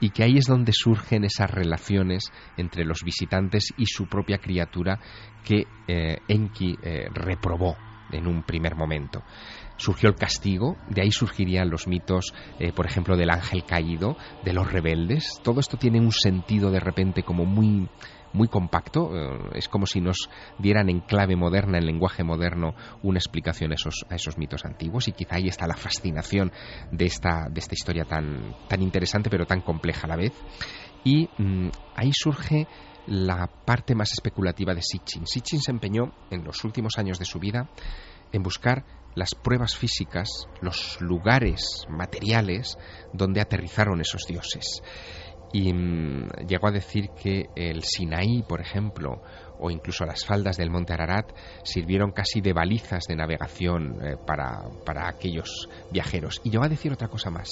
y 0.00 0.10
que 0.10 0.24
ahí 0.24 0.38
es 0.38 0.46
donde 0.46 0.72
surgen 0.72 1.24
esas 1.24 1.50
relaciones 1.50 2.32
entre 2.56 2.84
los 2.84 3.02
visitantes 3.04 3.72
y 3.76 3.86
su 3.86 4.06
propia 4.06 4.38
criatura 4.38 4.98
que 5.44 5.66
eh, 5.86 6.18
Enki 6.28 6.76
eh, 6.82 7.08
reprobó 7.12 7.76
en 8.10 8.26
un 8.26 8.42
primer 8.42 8.74
momento 8.74 9.22
surgió 9.78 10.10
el 10.10 10.16
castigo, 10.16 10.76
de 10.90 11.02
ahí 11.02 11.10
surgirían 11.10 11.70
los 11.70 11.86
mitos, 11.86 12.34
eh, 12.58 12.72
por 12.72 12.86
ejemplo, 12.86 13.16
del 13.16 13.30
ángel 13.30 13.64
caído, 13.64 14.16
de 14.44 14.52
los 14.52 14.70
rebeldes. 14.70 15.40
Todo 15.42 15.60
esto 15.60 15.78
tiene 15.78 16.00
un 16.00 16.12
sentido 16.12 16.70
de 16.70 16.80
repente 16.80 17.22
como 17.22 17.46
muy 17.46 17.88
muy 18.32 18.48
compacto, 18.48 19.10
eh, 19.14 19.38
es 19.54 19.68
como 19.68 19.86
si 19.86 20.02
nos 20.02 20.28
dieran 20.58 20.90
en 20.90 21.00
clave 21.00 21.34
moderna, 21.34 21.78
en 21.78 21.86
lenguaje 21.86 22.24
moderno, 22.24 22.74
una 23.02 23.18
explicación 23.18 23.72
a 23.72 23.74
esos, 23.74 24.04
a 24.10 24.16
esos 24.16 24.36
mitos 24.36 24.66
antiguos 24.66 25.08
y 25.08 25.12
quizá 25.12 25.36
ahí 25.36 25.48
está 25.48 25.66
la 25.66 25.76
fascinación 25.76 26.52
de 26.92 27.06
esta, 27.06 27.48
de 27.50 27.60
esta 27.60 27.74
historia 27.74 28.04
tan, 28.04 28.54
tan 28.68 28.82
interesante 28.82 29.30
pero 29.30 29.46
tan 29.46 29.62
compleja 29.62 30.06
a 30.06 30.08
la 30.08 30.16
vez. 30.16 30.32
Y 31.04 31.28
mm, 31.38 31.70
ahí 31.96 32.10
surge 32.12 32.66
la 33.06 33.46
parte 33.46 33.94
más 33.94 34.12
especulativa 34.12 34.74
de 34.74 34.82
Sitchin. 34.82 35.26
Sitchin 35.26 35.60
se 35.60 35.70
empeñó 35.70 36.12
en 36.30 36.44
los 36.44 36.62
últimos 36.64 36.98
años 36.98 37.18
de 37.18 37.24
su 37.24 37.38
vida 37.38 37.70
en 38.32 38.42
buscar 38.42 38.84
las 39.14 39.34
pruebas 39.34 39.76
físicas, 39.76 40.28
los 40.60 41.00
lugares 41.00 41.86
materiales 41.88 42.78
donde 43.12 43.40
aterrizaron 43.40 44.00
esos 44.00 44.26
dioses. 44.26 44.82
Y 45.52 45.72
mm, 45.72 46.46
llegó 46.46 46.68
a 46.68 46.72
decir 46.72 47.10
que 47.10 47.46
el 47.56 47.82
Sinaí, 47.82 48.42
por 48.42 48.60
ejemplo, 48.60 49.22
o 49.58 49.70
incluso 49.70 50.04
las 50.04 50.24
faldas 50.24 50.56
del 50.56 50.70
monte 50.70 50.92
Ararat 50.92 51.32
sirvieron 51.64 52.12
casi 52.12 52.40
de 52.40 52.52
balizas 52.52 53.04
de 53.08 53.16
navegación 53.16 53.98
eh, 54.02 54.16
para, 54.26 54.62
para 54.84 55.08
aquellos 55.08 55.68
viajeros. 55.90 56.40
Y 56.44 56.50
llegó 56.50 56.64
a 56.64 56.68
decir 56.68 56.92
otra 56.92 57.08
cosa 57.08 57.30
más, 57.30 57.48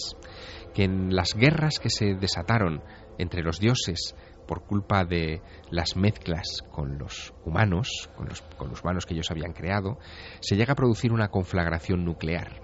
que 0.74 0.84
en 0.84 1.14
las 1.14 1.34
guerras 1.34 1.78
que 1.78 1.90
se 1.90 2.14
desataron 2.14 2.82
entre 3.18 3.42
los 3.42 3.58
dioses 3.58 4.14
por 4.46 4.64
culpa 4.64 5.04
de 5.04 5.42
las 5.70 5.96
mezclas 5.96 6.62
con 6.70 6.98
los 6.98 7.34
humanos, 7.44 8.10
con 8.16 8.28
los, 8.28 8.82
humanos 8.82 9.06
que 9.06 9.14
ellos 9.14 9.30
habían 9.30 9.52
creado, 9.52 9.98
se 10.40 10.56
llega 10.56 10.72
a 10.72 10.76
producir 10.76 11.12
una 11.12 11.28
conflagración 11.28 12.04
nuclear. 12.04 12.62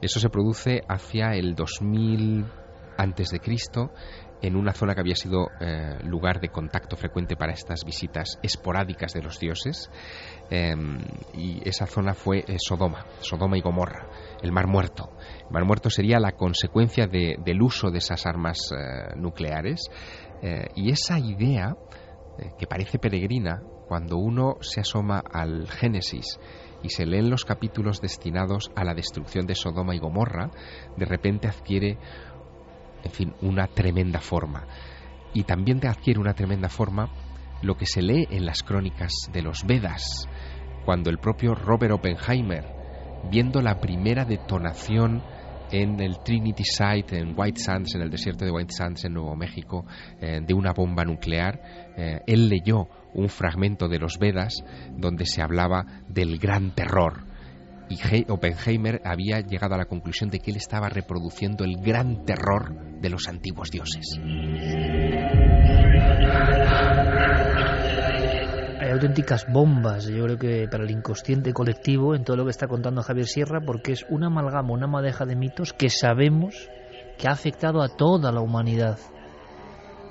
Eso 0.00 0.20
se 0.20 0.30
produce 0.30 0.82
hacia 0.88 1.34
el 1.34 1.54
2000 1.54 2.44
antes 2.98 3.30
de 3.30 3.40
Cristo 3.40 3.92
en 4.42 4.56
una 4.56 4.72
zona 4.72 4.94
que 4.94 5.00
había 5.00 5.14
sido 5.14 5.50
eh, 5.60 5.98
lugar 6.04 6.40
de 6.40 6.48
contacto 6.48 6.96
frecuente 6.96 7.36
para 7.36 7.52
estas 7.52 7.84
visitas 7.84 8.38
esporádicas 8.42 9.14
de 9.14 9.22
los 9.22 9.38
dioses 9.38 9.88
em, 10.50 10.98
y 11.32 11.66
esa 11.66 11.86
zona 11.86 12.14
fue 12.14 12.40
eh, 12.40 12.56
Sodoma, 12.58 13.06
Sodoma 13.20 13.56
y 13.56 13.60
Gomorra, 13.60 14.08
el 14.42 14.50
Mar 14.50 14.66
Muerto. 14.66 15.12
El 15.46 15.52
Mar 15.52 15.64
Muerto 15.64 15.90
sería 15.90 16.18
la 16.18 16.32
consecuencia 16.32 17.06
del 17.06 17.62
uso 17.62 17.90
de 17.90 17.98
esas 17.98 18.26
armas 18.26 18.58
eh, 18.72 19.14
nucleares 19.16 19.88
eh, 20.42 20.66
y 20.74 20.90
esa 20.90 21.18
idea, 21.20 21.76
eh, 22.38 22.50
que 22.58 22.66
parece 22.66 22.98
peregrina, 22.98 23.62
cuando 23.86 24.16
uno 24.16 24.56
se 24.60 24.80
asoma 24.80 25.22
al 25.32 25.68
Génesis 25.68 26.40
y 26.82 26.88
se 26.88 27.06
leen 27.06 27.30
los 27.30 27.44
capítulos 27.44 28.00
destinados 28.00 28.70
a 28.74 28.84
la 28.84 28.94
destrucción 28.94 29.46
de 29.46 29.54
Sodoma 29.54 29.94
y 29.94 29.98
Gomorra, 29.98 30.50
de 30.96 31.04
repente 31.04 31.46
adquiere, 31.46 31.96
en 33.04 33.10
fin, 33.12 33.34
una 33.40 33.68
tremenda 33.68 34.20
forma. 34.20 34.66
Y 35.32 35.44
también 35.44 35.78
te 35.78 35.88
adquiere 35.88 36.18
una 36.18 36.34
tremenda 36.34 36.68
forma 36.68 37.08
lo 37.62 37.76
que 37.76 37.86
se 37.86 38.02
lee 38.02 38.26
en 38.30 38.44
las 38.44 38.64
crónicas 38.64 39.12
de 39.32 39.42
los 39.42 39.64
Vedas, 39.64 40.28
cuando 40.84 41.10
el 41.10 41.18
propio 41.18 41.54
Robert 41.54 41.92
Oppenheimer, 41.92 42.64
viendo 43.30 43.62
la 43.62 43.78
primera 43.78 44.24
detonación 44.24 45.22
en 45.72 46.00
el 46.00 46.18
Trinity 46.22 46.64
Site 46.64 47.18
en 47.18 47.34
White 47.36 47.60
Sands, 47.60 47.94
en 47.94 48.02
el 48.02 48.10
desierto 48.10 48.44
de 48.44 48.50
White 48.50 48.72
Sands 48.72 49.04
en 49.04 49.14
Nuevo 49.14 49.34
México, 49.34 49.86
eh, 50.20 50.40
de 50.46 50.54
una 50.54 50.72
bomba 50.72 51.04
nuclear. 51.04 51.60
Eh, 51.96 52.20
él 52.26 52.48
leyó 52.48 52.88
un 53.14 53.28
fragmento 53.28 53.88
de 53.88 53.98
los 53.98 54.18
Vedas 54.18 54.62
donde 54.96 55.26
se 55.26 55.42
hablaba 55.42 56.02
del 56.08 56.38
gran 56.38 56.74
terror. 56.74 57.24
Y 57.88 57.98
Oppenheimer 58.30 59.02
había 59.04 59.40
llegado 59.40 59.74
a 59.74 59.78
la 59.78 59.84
conclusión 59.86 60.30
de 60.30 60.38
que 60.38 60.50
él 60.50 60.56
estaba 60.56 60.88
reproduciendo 60.88 61.64
el 61.64 61.76
gran 61.82 62.24
terror 62.24 63.00
de 63.00 63.10
los 63.10 63.28
antiguos 63.28 63.70
dioses 63.70 64.18
auténticas 68.92 69.46
bombas, 69.50 70.06
yo 70.06 70.24
creo 70.24 70.38
que 70.38 70.68
para 70.70 70.84
el 70.84 70.90
inconsciente 70.90 71.52
colectivo 71.52 72.14
en 72.14 72.24
todo 72.24 72.36
lo 72.36 72.44
que 72.44 72.50
está 72.50 72.66
contando 72.66 73.02
Javier 73.02 73.26
Sierra, 73.26 73.60
porque 73.64 73.92
es 73.92 74.06
una 74.08 74.26
amalgama, 74.26 74.72
una 74.72 74.86
madeja 74.86 75.24
de 75.24 75.36
mitos 75.36 75.72
que 75.72 75.88
sabemos 75.90 76.68
que 77.18 77.28
ha 77.28 77.32
afectado 77.32 77.82
a 77.82 77.88
toda 77.88 78.32
la 78.32 78.40
humanidad 78.40 78.98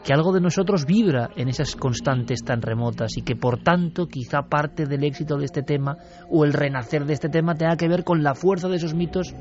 que 0.03 0.13
algo 0.13 0.31
de 0.31 0.41
nosotros 0.41 0.85
vibra 0.85 1.29
en 1.35 1.47
esas 1.47 1.75
constantes 1.75 2.43
tan 2.43 2.61
remotas 2.61 3.17
y 3.17 3.21
que 3.21 3.35
por 3.35 3.61
tanto 3.61 4.07
quizá 4.07 4.43
parte 4.43 4.85
del 4.85 5.03
éxito 5.03 5.37
de 5.37 5.45
este 5.45 5.61
tema 5.61 5.97
o 6.29 6.43
el 6.43 6.53
renacer 6.53 7.05
de 7.05 7.13
este 7.13 7.29
tema 7.29 7.55
tenga 7.55 7.77
que 7.77 7.87
ver 7.87 8.03
con 8.03 8.23
la 8.23 8.33
fuerza 8.33 8.67
de 8.67 8.77
esos 8.77 8.95
mitos 8.95 9.33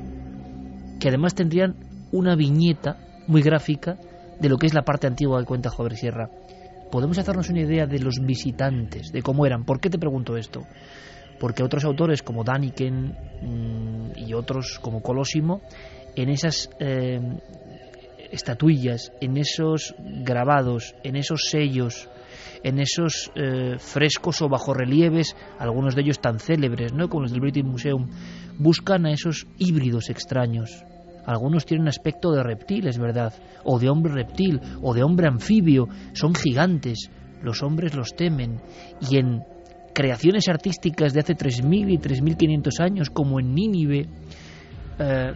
que 1.00 1.08
además 1.08 1.34
tendrían 1.34 1.76
una 2.12 2.36
viñeta 2.36 2.98
muy 3.26 3.42
gráfica 3.42 3.96
de 4.38 4.48
lo 4.48 4.58
que 4.58 4.66
es 4.66 4.74
la 4.74 4.82
parte 4.82 5.06
antigua 5.06 5.36
del 5.36 5.46
cuenta 5.46 5.70
Jover 5.70 5.96
Sierra. 5.96 6.28
Podemos 6.90 7.18
hacernos 7.18 7.48
una 7.50 7.60
idea 7.60 7.86
de 7.86 8.00
los 8.00 8.18
visitantes, 8.20 9.12
de 9.12 9.22
cómo 9.22 9.46
eran. 9.46 9.64
¿Por 9.64 9.80
qué 9.80 9.90
te 9.90 9.98
pregunto 9.98 10.36
esto? 10.36 10.66
Porque 11.38 11.62
otros 11.62 11.84
autores 11.84 12.22
como 12.22 12.44
Daniken 12.44 13.16
mm, 13.42 14.18
y 14.18 14.34
otros 14.34 14.78
como 14.80 15.00
Colosimo, 15.00 15.62
en 16.16 16.28
esas 16.28 16.68
eh, 16.80 17.20
estatuillas, 18.30 19.12
en 19.20 19.36
esos 19.36 19.94
grabados, 19.98 20.94
en 21.04 21.16
esos 21.16 21.48
sellos, 21.48 22.08
en 22.62 22.78
esos 22.80 23.30
eh, 23.34 23.76
frescos 23.78 24.42
o 24.42 24.48
bajorrelieves, 24.48 25.36
algunos 25.58 25.94
de 25.94 26.02
ellos 26.02 26.20
tan 26.20 26.38
célebres, 26.38 26.92
¿no? 26.92 27.08
como 27.08 27.22
los 27.22 27.32
del 27.32 27.40
British 27.40 27.64
Museum, 27.64 28.08
buscan 28.58 29.06
a 29.06 29.12
esos 29.12 29.46
híbridos 29.58 30.10
extraños. 30.10 30.84
Algunos 31.30 31.64
tienen 31.64 31.86
aspecto 31.86 32.32
de 32.32 32.42
reptil, 32.42 32.88
es 32.88 32.98
verdad, 32.98 33.32
o 33.62 33.78
de 33.78 33.88
hombre 33.88 34.12
reptil, 34.12 34.60
o 34.82 34.92
de 34.92 35.04
hombre 35.04 35.28
anfibio, 35.28 35.86
son 36.12 36.34
gigantes, 36.34 37.08
los 37.40 37.62
hombres 37.62 37.94
los 37.94 38.16
temen, 38.16 38.60
y 39.08 39.16
en 39.16 39.44
creaciones 39.94 40.48
artísticas 40.48 41.12
de 41.12 41.20
hace 41.20 41.36
3.000 41.36 41.92
y 41.92 41.98
3.500 41.98 42.80
años, 42.80 43.10
como 43.10 43.38
en 43.38 43.54
Nínive, 43.54 44.08
eh, 44.98 45.32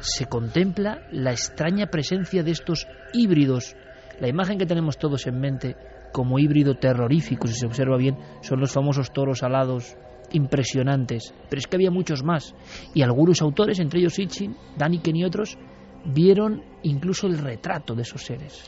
se 0.00 0.26
contempla 0.26 1.02
la 1.12 1.30
extraña 1.30 1.86
presencia 1.86 2.42
de 2.42 2.50
estos 2.50 2.88
híbridos. 3.12 3.76
La 4.18 4.26
imagen 4.26 4.58
que 4.58 4.66
tenemos 4.66 4.98
todos 4.98 5.24
en 5.28 5.38
mente 5.38 5.76
como 6.12 6.40
híbrido 6.40 6.74
terrorífico, 6.74 7.46
si 7.46 7.54
se 7.54 7.66
observa 7.66 7.96
bien, 7.96 8.16
son 8.40 8.58
los 8.58 8.72
famosos 8.72 9.12
toros 9.12 9.44
alados 9.44 9.96
impresionantes. 10.32 11.34
Pero 11.48 11.58
es 11.58 11.66
que 11.66 11.76
había 11.76 11.90
muchos 11.90 12.22
más. 12.22 12.54
Y 12.94 13.02
algunos 13.02 13.42
autores, 13.42 13.78
entre 13.78 14.00
ellos 14.00 14.14
Sitchin, 14.14 14.56
Daniken 14.76 15.16
y 15.16 15.24
otros, 15.24 15.58
vieron 16.04 16.62
incluso 16.82 17.26
el 17.26 17.38
retrato 17.38 17.94
de 17.94 18.02
esos 18.02 18.22
seres. 18.22 18.64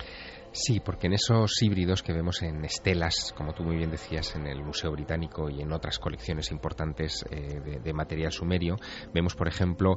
Sí, 0.55 0.81
porque 0.81 1.07
en 1.07 1.15
esos 1.15 1.51
híbridos 1.63 2.03
que 2.03 2.13
vemos 2.13 2.43
en 2.43 2.63
estelas, 2.63 3.33
como 3.35 3.55
tú 3.55 3.63
muy 3.63 3.77
bien 3.77 3.91
decías, 3.91 4.37
en 4.37 4.47
el 4.47 4.63
Museo 4.63 4.93
Británico 4.93 5.49
y 5.49 5.63
en 5.63 5.73
otras 5.73 5.99
colecciones 5.99 6.51
importantes 6.51 7.25
eh, 7.31 7.81
de, 7.83 7.93
material 7.95 8.33
sumerio, 8.33 8.77
vemos, 9.15 9.35
por 9.35 9.49
ejemplo, 9.49 9.97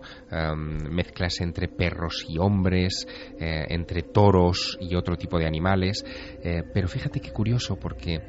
mezclas 0.89 1.41
entre 1.41 1.67
perros 1.67 2.25
y 2.29 2.37
hombres, 2.37 3.05
eh, 3.37 3.65
entre 3.67 4.03
toros 4.03 4.77
y 4.79 4.95
otro 4.95 5.17
tipo 5.17 5.37
de 5.37 5.45
animales. 5.45 6.05
Eh, 6.41 6.63
pero 6.73 6.87
fíjate 6.87 7.19
qué 7.19 7.31
curioso, 7.31 7.75
porque 7.75 8.19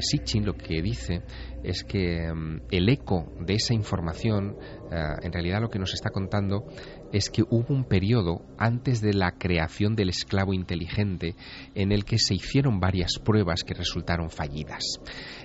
Sitchin 0.00 0.44
lo 0.44 0.54
que 0.54 0.82
dice 0.82 1.22
es 1.62 1.84
que 1.84 2.28
el 2.70 2.88
eco 2.88 3.32
de 3.40 3.54
esa 3.54 3.74
información, 3.74 4.56
en 4.90 5.32
realidad 5.32 5.60
lo 5.60 5.68
que 5.68 5.78
nos 5.78 5.94
está 5.94 6.10
contando 6.10 6.64
es 7.12 7.30
que 7.30 7.42
hubo 7.42 7.74
un 7.74 7.84
periodo 7.84 8.42
antes 8.58 9.00
de 9.00 9.14
la 9.14 9.32
creación 9.32 9.94
del 9.96 10.10
esclavo 10.10 10.52
inteligente 10.52 11.34
en 11.74 11.92
el 11.92 12.04
que 12.04 12.18
se 12.18 12.34
hicieron 12.34 12.80
varias 12.80 13.18
pruebas 13.18 13.64
que 13.64 13.74
resultaron 13.74 14.30
fallidas. 14.30 15.00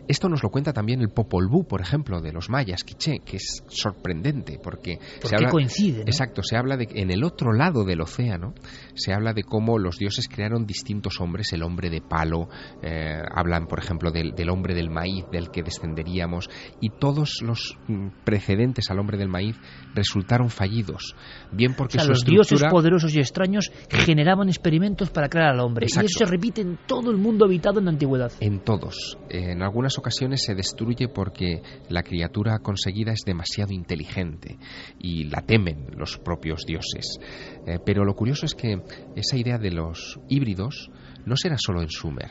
Esto 0.08 0.28
nos 0.28 0.44
lo 0.44 0.50
cuenta 0.50 0.74
también 0.74 1.02
el 1.02 1.10
Popol 1.10 1.48
Vuh, 1.48 1.66
por 1.66 1.82
ejemplo, 1.82 2.22
de 2.22 2.34
los 2.34 2.50
mayas, 2.50 2.84
Quiché, 2.84 3.20
que 3.26 3.38
es 3.38 3.64
sorprendente 3.68 4.60
porque 4.62 5.00
se 5.22 5.36
habla, 5.36 5.50
coincide. 5.50 6.02
Exacto, 6.02 6.42
se 6.44 6.58
habla 6.58 6.76
de 6.76 6.88
que 6.88 7.02
en 7.02 7.12
el 7.12 7.24
otro 7.24 7.54
lado 7.54 7.86
del 7.86 8.02
océano 8.02 8.54
se 8.96 9.14
habla 9.14 9.34
de 9.34 9.44
cómo 9.44 9.80
los 9.80 9.98
dioses 9.98 10.28
crearon 10.28 10.66
distintos 10.66 11.22
hombres, 11.22 11.54
el 11.54 11.64
hombre 11.64 11.90
de 11.90 12.02
palo, 12.02 12.50
eh, 12.82 13.22
hablan, 13.34 13.68
por 13.68 13.80
ejemplo, 13.80 14.12
del, 14.12 14.50
hombre 14.50 14.76
del 14.76 14.90
maíz, 14.90 15.26
del 15.32 15.50
que 15.52 15.64
descenderíamos, 15.64 16.50
y 16.82 16.90
todos 16.90 17.42
los 17.42 17.78
mm, 17.88 18.24
precedentes 18.26 18.92
al 18.92 19.00
hombre 19.00 19.18
del 19.18 19.30
maíz 19.30 19.56
resultaron 19.94 20.50
fallidos, 20.50 21.16
bien 21.52 21.76
porque 21.76 21.98
los 22.04 22.26
dioses 22.26 22.64
poderosos 22.70 23.16
y 23.16 23.20
extraños 23.20 23.72
generaban 23.90 24.50
experimentos 24.50 25.10
para 25.12 25.30
crear 25.30 25.54
al 25.54 25.60
hombre, 25.62 25.88
y 25.90 26.06
eso 26.06 26.06
se 26.08 26.26
repite 26.26 26.62
en 26.62 26.78
todo 26.86 27.12
el 27.12 27.18
mundo 27.18 27.46
habitado 27.46 27.80
en 27.80 27.86
la 27.86 27.92
antigüedad. 27.92 28.32
En 28.40 28.60
todos, 28.60 29.18
en 29.30 29.62
algunas 29.62 29.93
ocasiones 29.98 30.44
se 30.44 30.56
destruye 30.56 31.08
porque 31.08 31.62
la 31.90 32.04
criatura 32.04 32.60
conseguida 32.60 33.12
es 33.12 33.22
demasiado 33.26 33.74
inteligente 33.74 34.58
y 35.00 35.26
la 35.26 35.42
temen 35.42 35.88
los 35.98 36.18
propios 36.18 36.66
dioses. 36.66 37.20
Eh, 37.66 37.80
pero 37.86 38.06
lo 38.06 38.16
curioso 38.16 38.46
es 38.46 38.56
que 38.56 38.82
esa 39.16 39.38
idea 39.38 39.58
de 39.58 39.72
los 39.72 40.20
híbridos 40.30 40.90
no 41.26 41.36
será 41.36 41.58
solo 41.58 41.82
en 41.82 41.90
Sumer. 41.90 42.30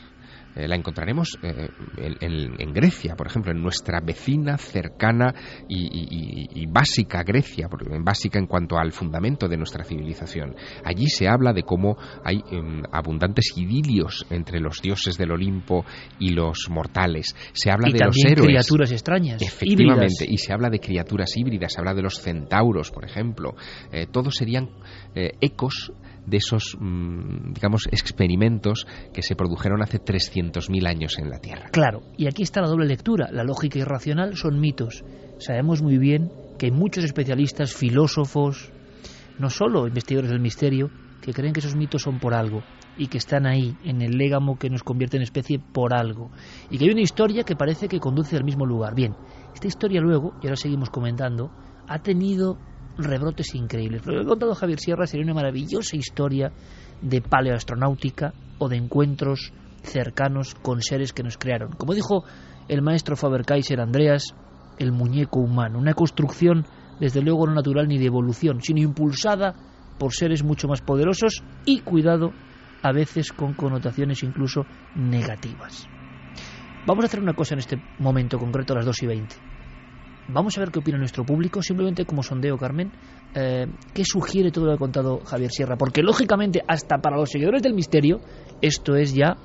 Eh, 0.55 0.68
la 0.68 0.76
encontraremos 0.76 1.38
eh, 1.42 1.68
en, 2.20 2.72
Grecia, 2.72 3.14
por 3.16 3.26
ejemplo, 3.26 3.53
en 3.53 3.62
nuestra 3.62 4.00
vecina, 4.00 4.59
cercana 4.59 5.34
y, 5.68 6.66
básica 6.66 7.22
Grecia, 7.22 7.68
básica 8.00 8.38
en 8.38 8.46
cuanto 8.46 8.76
al 8.78 8.92
fundamento 8.92 9.48
de 9.48 9.57
nuestra 9.57 9.84
civilización. 9.84 10.55
Allí 10.84 11.07
se 11.07 11.28
habla 11.28 11.53
de 11.53 11.62
cómo 11.62 11.96
hay 12.24 12.42
em, 12.50 12.82
abundantes 12.92 13.53
idilios 13.57 14.26
entre 14.30 14.61
los 14.61 14.80
dioses 14.82 15.16
del 15.16 15.32
Olimpo 15.32 15.84
y 16.18 16.30
los 16.30 16.68
mortales. 16.70 17.34
Se 17.53 17.70
habla 17.70 17.88
de 17.90 18.05
los 18.05 18.16
héroes. 18.24 18.46
criaturas 18.46 18.92
extrañas. 18.92 19.40
Efectivamente, 19.40 20.26
y 20.28 20.38
se 20.38 20.53
habla 20.53 20.68
de 20.68 20.80
criaturas 20.80 21.36
híbridas, 21.36 21.72
se 21.72 21.80
habla 21.80 21.94
de 21.94 22.03
los 22.03 22.20
centauros, 22.20 22.90
por 22.90 23.05
ejemplo. 23.05 23.55
Eh, 23.90 24.07
todos 24.11 24.34
serían 24.34 24.70
ecos 25.14 25.92
de 26.26 26.36
esos, 26.36 26.76
mm, 26.78 27.52
digamos, 27.54 27.88
experimentos 27.90 28.86
que 29.12 29.22
se 29.22 29.36
produjeron 29.36 29.82
hace 29.82 29.98
300.000 29.98 30.86
años 30.86 31.18
en 31.18 31.30
la 31.30 31.38
Tierra. 31.38 31.70
Claro, 31.72 32.02
y 32.16 32.26
aquí 32.26 32.42
está 32.42 32.60
la 32.60 32.68
doble 32.68 32.86
lectura. 32.86 33.28
La 33.32 33.44
lógica 33.44 33.78
irracional 33.78 34.36
son 34.36 34.60
mitos. 34.60 35.04
Sabemos 35.38 35.82
muy 35.82 35.98
bien 35.98 36.30
que 36.58 36.66
hay 36.66 36.72
muchos 36.72 37.04
especialistas, 37.04 37.74
filósofos, 37.74 38.70
no 39.38 39.50
solo 39.50 39.86
investigadores 39.86 40.30
del 40.30 40.40
misterio, 40.40 40.90
que 41.20 41.32
creen 41.32 41.52
que 41.52 41.60
esos 41.60 41.76
mitos 41.76 42.02
son 42.02 42.18
por 42.18 42.34
algo 42.34 42.62
y 42.96 43.06
que 43.06 43.18
están 43.18 43.46
ahí, 43.46 43.76
en 43.84 44.02
el 44.02 44.18
légamo 44.18 44.58
que 44.58 44.68
nos 44.68 44.82
convierte 44.82 45.16
en 45.16 45.22
especie 45.22 45.58
por 45.58 45.94
algo. 45.94 46.30
Y 46.70 46.78
que 46.78 46.84
hay 46.84 46.90
una 46.90 47.00
historia 47.00 47.44
que 47.44 47.56
parece 47.56 47.88
que 47.88 48.00
conduce 48.00 48.36
al 48.36 48.44
mismo 48.44 48.66
lugar. 48.66 48.94
Bien, 48.94 49.14
esta 49.54 49.66
historia 49.66 50.00
luego, 50.00 50.34
y 50.42 50.46
ahora 50.46 50.56
seguimos 50.56 50.90
comentando, 50.90 51.50
ha 51.88 52.00
tenido 52.00 52.58
rebrotes 52.99 53.55
increíbles. 53.55 54.07
Lo 54.07 54.14
que 54.14 54.20
ha 54.20 54.28
contado 54.28 54.55
Javier 54.55 54.78
Sierra 54.78 55.07
sería 55.07 55.24
una 55.24 55.34
maravillosa 55.34 55.97
historia 55.97 56.53
de 57.01 57.20
paleoastronáutica 57.20 58.32
o 58.59 58.68
de 58.68 58.76
encuentros 58.76 59.53
cercanos 59.82 60.55
con 60.55 60.80
seres 60.80 61.12
que 61.12 61.22
nos 61.22 61.38
crearon. 61.38 61.72
Como 61.72 61.95
dijo 61.95 62.24
el 62.68 62.82
maestro 62.82 63.16
Faber-Kaiser 63.16 63.80
Andreas, 63.80 64.34
el 64.78 64.93
muñeco 64.93 65.40
humano, 65.40 65.78
una 65.78 65.95
construcción 65.95 66.64
desde 67.01 67.20
luego 67.20 67.47
no 67.47 67.55
natural 67.55 67.88
ni 67.88 67.99
de 67.99 68.07
evolución, 68.07 68.61
sino 68.62 68.80
impulsada 68.80 69.55
por 69.99 70.14
seres 70.14 70.45
mucho 70.45 70.68
más 70.68 70.80
poderosos 70.80 71.43
y, 71.64 71.80
cuidado, 71.80 72.32
a 72.82 72.93
veces 72.93 73.32
con 73.32 73.55
connotaciones 73.55 74.22
incluso 74.22 74.66
negativas. 74.95 75.88
Vamos 76.86 77.05
a 77.05 77.07
hacer 77.07 77.20
una 77.20 77.34
cosa 77.34 77.55
en 77.55 77.61
este 77.61 77.80
momento 77.99 78.38
concreto 78.38 78.72
a 78.72 78.76
las 78.76 78.86
2 78.86 79.03
y 79.03 79.07
20. 79.07 79.51
Vamos 80.28 80.56
a 80.56 80.60
ver 80.60 80.70
qué 80.70 80.78
opina 80.78 80.98
nuestro 80.98 81.24
público, 81.24 81.62
simplemente 81.62 82.04
como 82.04 82.22
sondeo, 82.22 82.56
Carmen. 82.56 82.92
Eh, 83.34 83.66
¿Qué 83.92 84.04
sugiere 84.04 84.50
todo 84.50 84.66
lo 84.66 84.70
que 84.72 84.76
ha 84.76 84.78
contado 84.78 85.20
Javier 85.24 85.50
Sierra? 85.50 85.76
Porque 85.76 86.02
lógicamente, 86.02 86.62
hasta 86.66 86.98
para 86.98 87.16
los 87.16 87.30
seguidores 87.30 87.62
del 87.62 87.74
misterio, 87.74 88.20
esto 88.60 88.94
es 88.94 89.14
ya, 89.14 89.36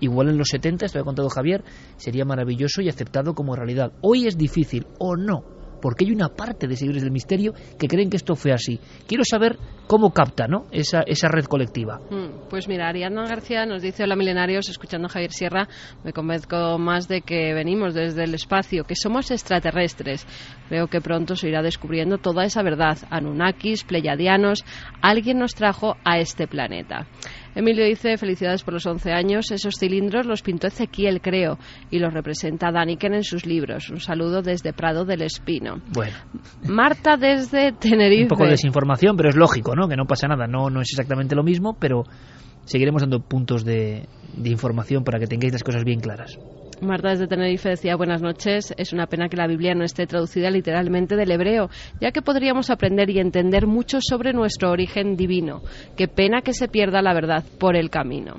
igual 0.00 0.30
en 0.30 0.38
los 0.38 0.48
70, 0.48 0.86
esto 0.86 0.98
que 0.98 1.02
ha 1.02 1.04
contado 1.04 1.28
Javier, 1.28 1.64
sería 1.96 2.24
maravilloso 2.24 2.82
y 2.82 2.88
aceptado 2.88 3.34
como 3.34 3.54
realidad. 3.54 3.92
Hoy 4.00 4.26
es 4.26 4.36
difícil, 4.36 4.86
o 4.98 5.16
no, 5.16 5.44
porque 5.84 6.06
hay 6.06 6.12
una 6.12 6.30
parte 6.30 6.66
de 6.66 6.76
seguidores 6.76 7.02
del 7.02 7.12
misterio 7.12 7.52
que 7.78 7.88
creen 7.88 8.08
que 8.08 8.16
esto 8.16 8.34
fue 8.36 8.52
así. 8.52 8.80
Quiero 9.06 9.22
saber 9.22 9.58
cómo 9.86 10.12
capta 10.14 10.48
¿no? 10.48 10.64
esa, 10.72 11.02
esa 11.02 11.28
red 11.28 11.44
colectiva. 11.44 12.00
Mm, 12.10 12.48
pues 12.48 12.68
mira, 12.68 12.88
Ariana 12.88 13.26
García 13.26 13.66
nos 13.66 13.82
dice, 13.82 14.02
hola 14.02 14.16
milenarios, 14.16 14.70
escuchando 14.70 15.08
a 15.08 15.10
Javier 15.10 15.32
Sierra, 15.32 15.68
me 16.02 16.14
convenzco 16.14 16.78
más 16.78 17.06
de 17.06 17.20
que 17.20 17.52
venimos 17.52 17.92
desde 17.92 18.24
el 18.24 18.34
espacio, 18.34 18.84
que 18.84 18.96
somos 18.96 19.30
extraterrestres. 19.30 20.26
Creo 20.70 20.86
que 20.86 21.02
pronto 21.02 21.36
se 21.36 21.50
irá 21.50 21.60
descubriendo 21.60 22.16
toda 22.16 22.46
esa 22.46 22.62
verdad. 22.62 22.96
Anunnakis, 23.10 23.84
pleyadianos, 23.84 24.64
alguien 25.02 25.38
nos 25.38 25.54
trajo 25.54 25.98
a 26.02 26.18
este 26.18 26.46
planeta. 26.46 27.06
Emilio 27.54 27.84
dice, 27.84 28.16
felicidades 28.16 28.62
por 28.62 28.74
los 28.74 28.86
11 28.86 29.12
años. 29.12 29.50
Esos 29.50 29.74
cilindros 29.78 30.26
los 30.26 30.42
pintó 30.42 30.66
Ezequiel, 30.66 31.20
creo, 31.20 31.58
y 31.90 31.98
los 31.98 32.12
representa 32.12 32.72
Daniken 32.72 33.14
en 33.14 33.24
sus 33.24 33.46
libros. 33.46 33.90
Un 33.90 34.00
saludo 34.00 34.42
desde 34.42 34.72
Prado 34.72 35.04
del 35.04 35.22
Espino. 35.22 35.80
Bueno. 35.92 36.16
Marta 36.68 37.16
desde 37.16 37.72
Tenerife. 37.72 38.24
Un 38.24 38.28
poco 38.28 38.44
de 38.44 38.50
desinformación, 38.50 39.16
pero 39.16 39.28
es 39.28 39.36
lógico, 39.36 39.74
¿no? 39.74 39.88
Que 39.88 39.96
no 39.96 40.06
pasa 40.06 40.26
nada. 40.28 40.46
No, 40.46 40.70
no 40.70 40.80
es 40.80 40.90
exactamente 40.90 41.34
lo 41.34 41.42
mismo, 41.42 41.76
pero 41.78 42.04
seguiremos 42.64 43.02
dando 43.02 43.20
puntos 43.20 43.64
de, 43.64 44.08
de 44.36 44.50
información 44.50 45.04
para 45.04 45.18
que 45.18 45.26
tengáis 45.26 45.52
las 45.52 45.62
cosas 45.62 45.84
bien 45.84 46.00
claras. 46.00 46.38
Marta 46.80 47.10
desde 47.10 47.26
Tenerife 47.26 47.70
decía 47.70 47.96
buenas 47.96 48.22
noches. 48.22 48.74
Es 48.76 48.92
una 48.92 49.06
pena 49.06 49.28
que 49.28 49.36
la 49.36 49.46
Biblia 49.46 49.74
no 49.74 49.84
esté 49.84 50.06
traducida 50.06 50.50
literalmente 50.50 51.16
del 51.16 51.30
hebreo, 51.30 51.70
ya 52.00 52.10
que 52.10 52.22
podríamos 52.22 52.70
aprender 52.70 53.10
y 53.10 53.18
entender 53.18 53.66
mucho 53.66 53.98
sobre 54.00 54.32
nuestro 54.32 54.70
origen 54.70 55.16
divino. 55.16 55.62
Qué 55.96 56.08
pena 56.08 56.42
que 56.42 56.52
se 56.52 56.68
pierda 56.68 57.02
la 57.02 57.14
verdad 57.14 57.44
por 57.58 57.76
el 57.76 57.90
camino. 57.90 58.36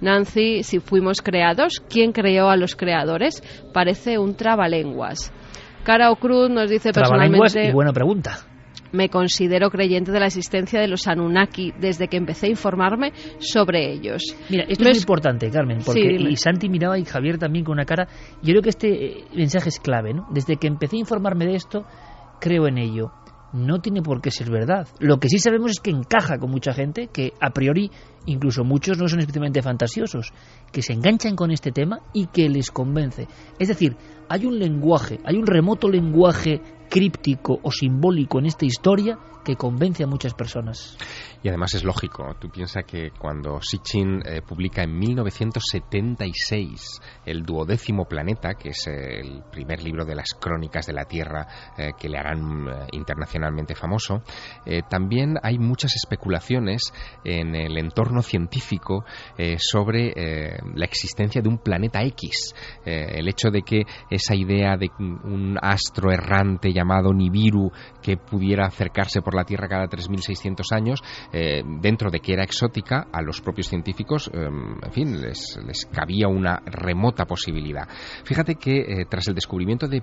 Nancy, 0.00 0.62
si 0.62 0.80
fuimos 0.80 1.22
creados, 1.22 1.82
¿quién 1.88 2.12
creó 2.12 2.48
a 2.48 2.56
los 2.56 2.76
creadores? 2.76 3.42
Parece 3.72 4.18
un 4.18 4.34
trabalenguas. 4.34 5.32
Cara 5.84 6.14
Cruz 6.16 6.50
nos 6.50 6.68
dice 6.68 6.92
personalmente... 6.92 7.68
y 7.68 7.72
buena 7.72 7.92
pregunta. 7.92 8.38
Me 8.96 9.10
considero 9.10 9.68
creyente 9.70 10.10
de 10.10 10.18
la 10.18 10.26
existencia 10.26 10.80
de 10.80 10.88
los 10.88 11.06
Anunnaki 11.06 11.74
desde 11.78 12.08
que 12.08 12.16
empecé 12.16 12.46
a 12.46 12.50
informarme 12.50 13.12
sobre 13.38 13.92
ellos. 13.92 14.22
Mira, 14.48 14.64
esto 14.66 14.88
es 14.88 15.00
importante, 15.00 15.50
Carmen, 15.50 15.80
porque 15.84 16.16
y 16.18 16.36
Santi 16.36 16.70
miraba 16.70 16.98
y 16.98 17.04
Javier 17.04 17.36
también 17.36 17.62
con 17.62 17.74
una 17.74 17.84
cara. 17.84 18.08
Yo 18.42 18.52
creo 18.52 18.62
que 18.62 18.70
este 18.70 18.88
eh, 18.88 19.24
mensaje 19.34 19.68
es 19.68 19.80
clave, 19.80 20.14
¿no? 20.14 20.26
Desde 20.30 20.56
que 20.56 20.66
empecé 20.66 20.96
a 20.96 21.00
informarme 21.00 21.44
de 21.44 21.56
esto, 21.56 21.84
creo 22.40 22.66
en 22.68 22.78
ello. 22.78 23.12
No 23.52 23.80
tiene 23.80 24.00
por 24.00 24.22
qué 24.22 24.30
ser 24.30 24.50
verdad. 24.50 24.88
Lo 24.98 25.18
que 25.18 25.28
sí 25.28 25.38
sabemos 25.38 25.72
es 25.72 25.80
que 25.80 25.90
encaja 25.90 26.38
con 26.38 26.50
mucha 26.50 26.72
gente 26.72 27.08
que 27.12 27.32
a 27.38 27.50
priori 27.50 27.90
incluso 28.24 28.64
muchos 28.64 28.98
no 28.98 29.08
son 29.08 29.20
especialmente 29.20 29.62
fantasiosos, 29.62 30.32
que 30.72 30.82
se 30.82 30.94
enganchan 30.94 31.36
con 31.36 31.50
este 31.50 31.70
tema 31.70 32.00
y 32.14 32.26
que 32.26 32.48
les 32.48 32.70
convence. 32.70 33.28
Es 33.58 33.68
decir, 33.68 33.96
hay 34.28 34.46
un 34.46 34.58
lenguaje, 34.58 35.20
hay 35.24 35.36
un 35.36 35.46
remoto 35.46 35.88
lenguaje 35.88 36.60
críptico 36.88 37.58
o 37.62 37.70
simbólico 37.70 38.38
en 38.38 38.46
esta 38.46 38.64
historia 38.64 39.18
que 39.46 39.54
convence 39.54 40.02
a 40.02 40.08
muchas 40.08 40.34
personas. 40.34 40.98
Y 41.40 41.48
además 41.48 41.72
es 41.74 41.84
lógico. 41.84 42.34
Tú 42.40 42.50
piensas 42.50 42.82
que 42.84 43.12
cuando 43.16 43.62
Sitchin 43.62 44.20
eh, 44.26 44.42
publica 44.42 44.82
en 44.82 44.98
1976 44.98 47.00
el 47.24 47.44
duodécimo 47.44 48.06
planeta, 48.06 48.54
que 48.54 48.70
es 48.70 48.88
el 48.88 49.44
primer 49.52 49.84
libro 49.84 50.04
de 50.04 50.16
las 50.16 50.34
crónicas 50.34 50.86
de 50.86 50.94
la 50.94 51.04
Tierra 51.04 51.46
eh, 51.78 51.92
que 51.96 52.08
le 52.08 52.18
harán 52.18 52.68
eh, 52.68 52.88
internacionalmente 52.90 53.76
famoso, 53.76 54.22
también 54.88 55.36
hay 55.42 55.58
muchas 55.58 55.94
especulaciones 55.94 56.92
en 57.22 57.54
el 57.54 57.76
entorno 57.78 58.22
científico 58.22 59.04
sobre 59.58 60.58
la 60.74 60.84
existencia 60.84 61.40
de 61.40 61.48
un 61.48 61.58
planeta 61.58 62.02
X. 62.02 62.52
el 62.84 63.28
hecho 63.28 63.50
de 63.50 63.62
que 63.62 63.82
esa 64.10 64.34
idea 64.34 64.76
de 64.76 64.90
un 64.98 65.56
astro 65.62 66.10
errante 66.10 66.72
llamado 66.72 67.12
Nibiru 67.12 67.70
que 68.02 68.16
pudiera 68.16 68.66
acercarse 68.66 69.22
por 69.22 69.35
la 69.36 69.44
Tierra 69.44 69.68
cada 69.68 69.86
3.600 69.86 70.72
años, 70.72 71.02
eh, 71.32 71.62
dentro 71.80 72.10
de 72.10 72.20
que 72.20 72.32
era 72.32 72.44
exótica, 72.44 73.06
a 73.12 73.22
los 73.22 73.40
propios 73.40 73.68
científicos, 73.68 74.30
eh, 74.32 74.46
en 74.46 74.92
fin, 74.92 75.20
les, 75.20 75.58
cabía 75.92 76.28
una 76.28 76.60
remota 76.64 77.24
posibilidad. 77.24 77.88
Fíjate 78.24 78.56
que 78.56 78.80
eh, 78.80 79.06
tras 79.08 79.28
el 79.28 79.34
descubrimiento 79.34 79.86
de, 79.88 80.02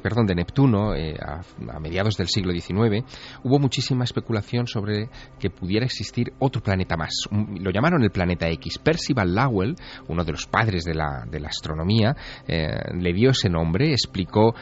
perdón, 0.00 0.26
de 0.26 0.34
Neptuno 0.34 0.92
a, 0.92 1.40
a, 1.74 1.80
mediados 1.80 2.16
del 2.16 2.28
siglo 2.28 2.52
XIX, 2.52 3.04
hubo 3.44 3.58
muchísima 3.58 4.04
especulación 4.04 4.66
sobre 4.66 5.08
que 5.38 5.50
pudiera 5.50 5.84
existir 5.84 6.32
otro 6.38 6.62
planeta 6.62 6.96
más. 6.96 7.12
Lo 7.30 7.70
llamaron 7.70 8.02
el 8.02 8.10
planeta 8.10 8.48
X. 8.48 8.78
Percival 8.78 9.34
Lowell, 9.34 9.76
uno 10.08 10.24
de 10.24 10.32
los 10.32 10.46
padres 10.46 10.84
de 10.84 10.94
la, 10.94 11.24
de 11.30 11.40
la 11.40 11.48
astronomía, 11.48 12.14
le 12.46 13.12
dio 13.12 13.30
ese 13.30 13.48
nombre, 13.48 13.92
explicó, 13.92 14.54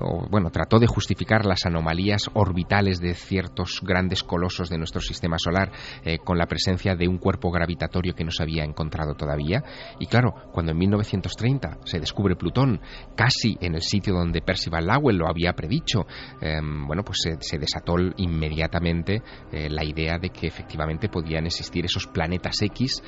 o, 0.00 0.28
bueno, 0.30 0.50
trató 0.50 0.78
de 0.78 0.86
justificar 0.86 1.44
las 1.44 1.66
anomalías 1.66 2.30
orbitales 2.34 3.00
de 3.00 3.14
ciertos 3.14 3.57
grandes 3.82 4.22
colosos 4.22 4.68
de 4.68 4.78
nuestro 4.78 5.00
sistema 5.00 5.36
solar 5.38 5.70
eh, 6.04 6.18
con 6.18 6.38
la 6.38 6.46
presencia 6.46 6.94
de 6.94 7.08
un 7.08 7.18
cuerpo 7.18 7.50
gravitatorio 7.50 8.14
que 8.14 8.24
no 8.24 8.30
se 8.30 8.42
había 8.42 8.64
encontrado 8.64 9.14
todavía. 9.14 9.62
Y 9.98 10.06
claro, 10.06 10.34
cuando 10.52 10.72
en 10.72 10.78
1930 10.78 11.78
se 11.84 12.00
descubre 12.00 12.36
Plutón, 12.36 12.80
casi 13.16 13.56
en 13.60 13.74
el 13.74 13.82
sitio 13.82 14.14
donde 14.14 14.42
Percival 14.42 14.86
Lowell 14.86 15.16
lo 15.16 15.28
había 15.28 15.52
predicho, 15.52 16.06
em, 16.40 16.86
bueno, 16.86 17.02
pues 17.02 17.18
se, 17.40 17.58
desató 17.58 17.96
inmediatamente 18.16 19.22
eh, 19.52 19.68
la 19.68 19.84
idea 19.84 20.18
de 20.18 20.30
que 20.30 20.46
efectivamente 20.46 21.08
podían 21.08 21.46
existir 21.46 21.84
esos 21.84 22.06
planetas 22.06 22.62
X 22.62 23.02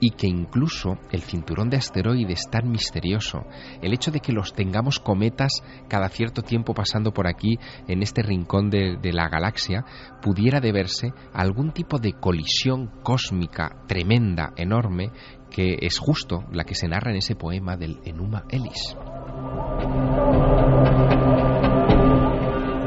y 0.00 0.10
que 0.10 0.26
incluso 0.26 0.98
el 1.10 1.22
cinturón 1.22 1.70
de 1.70 1.76
asteroides 1.76 2.48
tan 2.50 2.70
misterioso, 2.70 3.44
el 3.82 3.92
hecho 3.92 4.10
de 4.10 4.20
que 4.20 4.32
los 4.32 4.52
tengamos 4.52 4.98
cometas 5.00 5.62
cada 5.88 6.08
cierto 6.08 6.42
tiempo 6.42 6.74
pasando 6.74 7.12
por 7.12 7.26
aquí 7.26 7.58
en 7.86 8.02
este 8.02 8.22
rincón 8.22 8.70
de, 8.70 8.98
la 9.12 9.28
galaxia, 9.28 9.84
pudiera 10.22 10.60
deberse 10.60 11.12
a 11.32 11.40
algún 11.40 11.72
tipo 11.72 11.98
de 11.98 12.12
colisión 12.12 12.90
cósmica 13.02 13.82
tremenda, 13.86 14.52
enorme, 14.56 15.10
que 15.50 15.78
es 15.80 15.98
justo 15.98 16.44
la 16.52 16.64
que 16.64 16.74
se 16.74 16.88
narra 16.88 17.10
en 17.10 17.18
ese 17.18 17.34
poema 17.34 17.76
del 17.76 17.98
Enuma 18.04 18.44
Elis. 18.50 18.96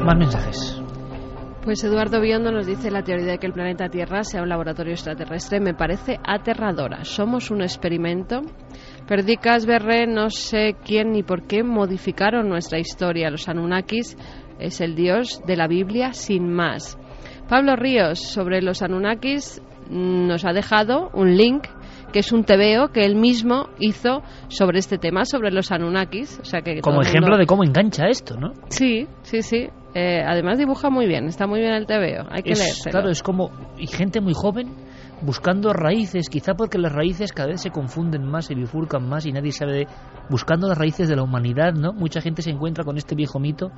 Más 0.04 0.16
mensajes. 0.16 0.81
Pues 1.64 1.84
Eduardo 1.84 2.20
Biondo 2.20 2.50
nos 2.50 2.66
dice 2.66 2.90
la 2.90 3.04
teoría 3.04 3.32
de 3.32 3.38
que 3.38 3.46
el 3.46 3.52
planeta 3.52 3.88
Tierra 3.88 4.24
sea 4.24 4.42
un 4.42 4.48
laboratorio 4.48 4.94
extraterrestre 4.94 5.60
me 5.60 5.74
parece 5.74 6.18
aterradora. 6.24 7.04
Somos 7.04 7.52
un 7.52 7.62
experimento. 7.62 8.42
Perdicas 9.06 9.64
Berre, 9.64 10.08
no 10.08 10.28
sé 10.28 10.74
quién 10.84 11.12
ni 11.12 11.22
por 11.22 11.46
qué 11.46 11.62
modificaron 11.62 12.48
nuestra 12.48 12.80
historia. 12.80 13.30
Los 13.30 13.48
Anunnakis 13.48 14.16
es 14.58 14.80
el 14.80 14.96
dios 14.96 15.40
de 15.46 15.56
la 15.56 15.68
Biblia 15.68 16.14
sin 16.14 16.52
más. 16.52 16.98
Pablo 17.48 17.76
Ríos, 17.76 18.18
sobre 18.18 18.60
los 18.60 18.82
Anunnakis, 18.82 19.62
nos 19.88 20.44
ha 20.44 20.52
dejado 20.52 21.10
un 21.14 21.36
link 21.36 21.68
que 22.12 22.20
es 22.20 22.32
un 22.32 22.44
tebeo 22.44 22.88
que 22.92 23.04
él 23.04 23.16
mismo 23.16 23.68
hizo 23.78 24.22
sobre 24.48 24.78
este 24.78 24.98
tema, 24.98 25.24
sobre 25.24 25.50
los 25.50 25.72
Anunnakis. 25.72 26.38
O 26.40 26.44
sea 26.44 26.62
que 26.62 26.80
Como 26.80 27.02
ejemplo 27.02 27.36
de 27.36 27.46
cómo 27.46 27.64
engancha 27.64 28.06
esto, 28.06 28.36
¿no? 28.36 28.52
Sí, 28.68 29.06
sí, 29.22 29.42
sí. 29.42 29.68
Eh, 29.94 30.22
además 30.24 30.58
dibuja 30.58 30.88
muy 30.88 31.06
bien, 31.06 31.26
está 31.26 31.46
muy 31.46 31.60
bien 31.60 31.74
el 31.74 31.86
tebeo, 31.86 32.26
hay 32.30 32.42
que 32.42 32.54
leerlo. 32.54 32.90
Claro, 32.90 33.10
es 33.10 33.22
como 33.22 33.50
y 33.76 33.86
gente 33.86 34.22
muy 34.22 34.32
joven 34.32 34.70
buscando 35.22 35.72
raíces, 35.72 36.28
quizá 36.28 36.54
porque 36.54 36.78
las 36.78 36.92
raíces 36.92 37.32
cada 37.32 37.48
vez 37.48 37.60
se 37.60 37.70
confunden 37.70 38.24
más, 38.24 38.46
se 38.46 38.54
bifurcan 38.54 39.08
más 39.08 39.26
y 39.26 39.32
nadie 39.32 39.52
sabe, 39.52 39.72
de, 39.72 39.86
buscando 40.28 40.68
las 40.68 40.78
raíces 40.78 41.08
de 41.08 41.16
la 41.16 41.22
humanidad, 41.22 41.74
¿no? 41.74 41.92
Mucha 41.92 42.20
gente 42.20 42.42
se 42.42 42.50
encuentra 42.50 42.84
con 42.84 42.96
este 42.96 43.14
viejo 43.14 43.38
mito 43.38 43.70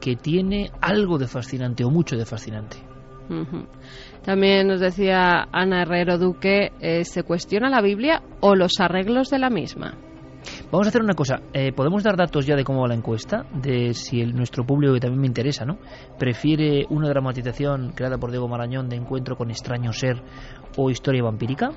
que 0.00 0.16
tiene 0.16 0.70
algo 0.80 1.18
de 1.18 1.28
fascinante 1.28 1.84
o 1.84 1.90
mucho 1.90 2.16
de 2.16 2.26
fascinante. 2.26 2.78
También 4.24 4.68
nos 4.68 4.80
decía 4.80 5.48
Ana 5.52 5.82
Herrero 5.82 6.16
Duque, 6.16 6.72
eh, 6.80 7.04
¿se 7.04 7.24
cuestiona 7.24 7.68
la 7.68 7.80
Biblia 7.80 8.22
o 8.40 8.54
los 8.54 8.78
arreglos 8.78 9.30
de 9.30 9.38
la 9.38 9.50
misma? 9.50 9.94
Vamos 10.70 10.86
a 10.86 10.90
hacer 10.90 11.02
una 11.02 11.14
cosa. 11.14 11.40
Eh, 11.52 11.72
¿Podemos 11.72 12.02
dar 12.02 12.16
datos 12.16 12.46
ya 12.46 12.56
de 12.56 12.64
cómo 12.64 12.82
va 12.82 12.88
la 12.88 12.94
encuesta? 12.94 13.44
De 13.52 13.94
si 13.94 14.20
el, 14.20 14.34
nuestro 14.34 14.64
público, 14.64 14.94
que 14.94 15.00
también 15.00 15.20
me 15.20 15.26
interesa, 15.26 15.64
¿no? 15.64 15.78
¿Prefiere 16.18 16.86
una 16.88 17.08
dramatización 17.08 17.92
creada 17.94 18.18
por 18.18 18.30
Diego 18.30 18.48
Marañón 18.48 18.88
de 18.88 18.96
encuentro 18.96 19.36
con 19.36 19.50
extraño 19.50 19.92
ser 19.92 20.22
o 20.76 20.90
historia 20.90 21.22
vampírica? 21.22 21.70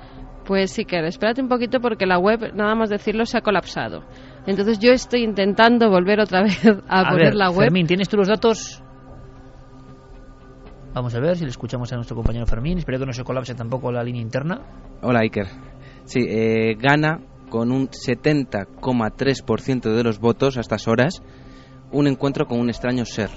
Pues 0.44 0.70
sí, 0.70 0.84
que 0.84 0.98
espérate 1.06 1.42
un 1.42 1.48
poquito 1.48 1.80
porque 1.80 2.06
la 2.06 2.18
web, 2.18 2.52
nada 2.54 2.74
más 2.74 2.88
decirlo, 2.88 3.26
se 3.26 3.38
ha 3.38 3.40
colapsado. 3.40 4.04
Entonces 4.46 4.78
yo 4.78 4.92
estoy 4.92 5.24
intentando 5.24 5.90
volver 5.90 6.20
otra 6.20 6.42
vez 6.44 6.60
a, 6.88 7.10
poner 7.10 7.34
la 7.34 7.50
web. 7.50 7.66
Fermín, 7.66 7.86
¿tienes 7.86 8.08
tú 8.08 8.16
los 8.16 8.28
datos? 8.28 8.82
Vamos 10.96 11.14
a 11.14 11.20
ver 11.20 11.36
si 11.36 11.44
le 11.44 11.50
escuchamos 11.50 11.92
a 11.92 11.96
nuestro 11.96 12.16
compañero 12.16 12.46
Fermín. 12.46 12.78
Espero 12.78 12.98
que 12.98 13.04
no 13.04 13.12
se 13.12 13.22
colapse 13.22 13.54
tampoco 13.54 13.92
la 13.92 14.02
línea 14.02 14.22
interna. 14.22 14.62
Hola, 15.02 15.20
Iker. 15.20 15.46
Sí, 16.04 16.20
eh, 16.26 16.74
gana 16.80 17.20
con 17.50 17.70
un 17.70 17.90
70,3% 17.90 19.94
de 19.94 20.02
los 20.02 20.18
votos 20.18 20.56
a 20.56 20.60
estas 20.60 20.88
horas 20.88 21.22
un 21.92 22.06
encuentro 22.06 22.46
con 22.46 22.58
un 22.58 22.70
extraño 22.70 23.04
ser. 23.04 23.28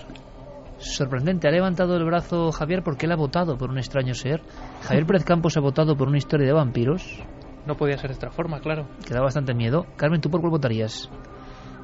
Sorprendente, 0.78 1.50
ha 1.50 1.52
levantado 1.52 1.98
el 1.98 2.06
brazo 2.06 2.54
Javier 2.54 2.82
porque 2.82 3.08
él 3.08 3.12
ha 3.12 3.18
votado 3.18 3.58
por 3.58 3.72
un 3.72 3.78
extraño 3.78 4.14
ser. 4.14 4.42
Javier 4.84 5.06
Pérez 5.06 5.26
Campos 5.26 5.58
ha 5.58 5.60
votado 5.60 5.98
por 5.98 6.08
una 6.08 6.18
historia 6.18 6.48
de 6.48 6.54
vampiros. 6.54 7.22
No 7.66 7.76
podía 7.76 7.98
ser 7.98 8.12
de 8.12 8.16
otra 8.16 8.32
forma, 8.32 8.62
claro. 8.62 8.88
Que 9.06 9.14
da 9.14 9.20
bastante 9.20 9.54
miedo. 9.54 9.86
Carmen, 9.98 10.22
¿tú 10.22 10.30
por 10.30 10.40
cuál 10.40 10.52
votarías? 10.52 11.10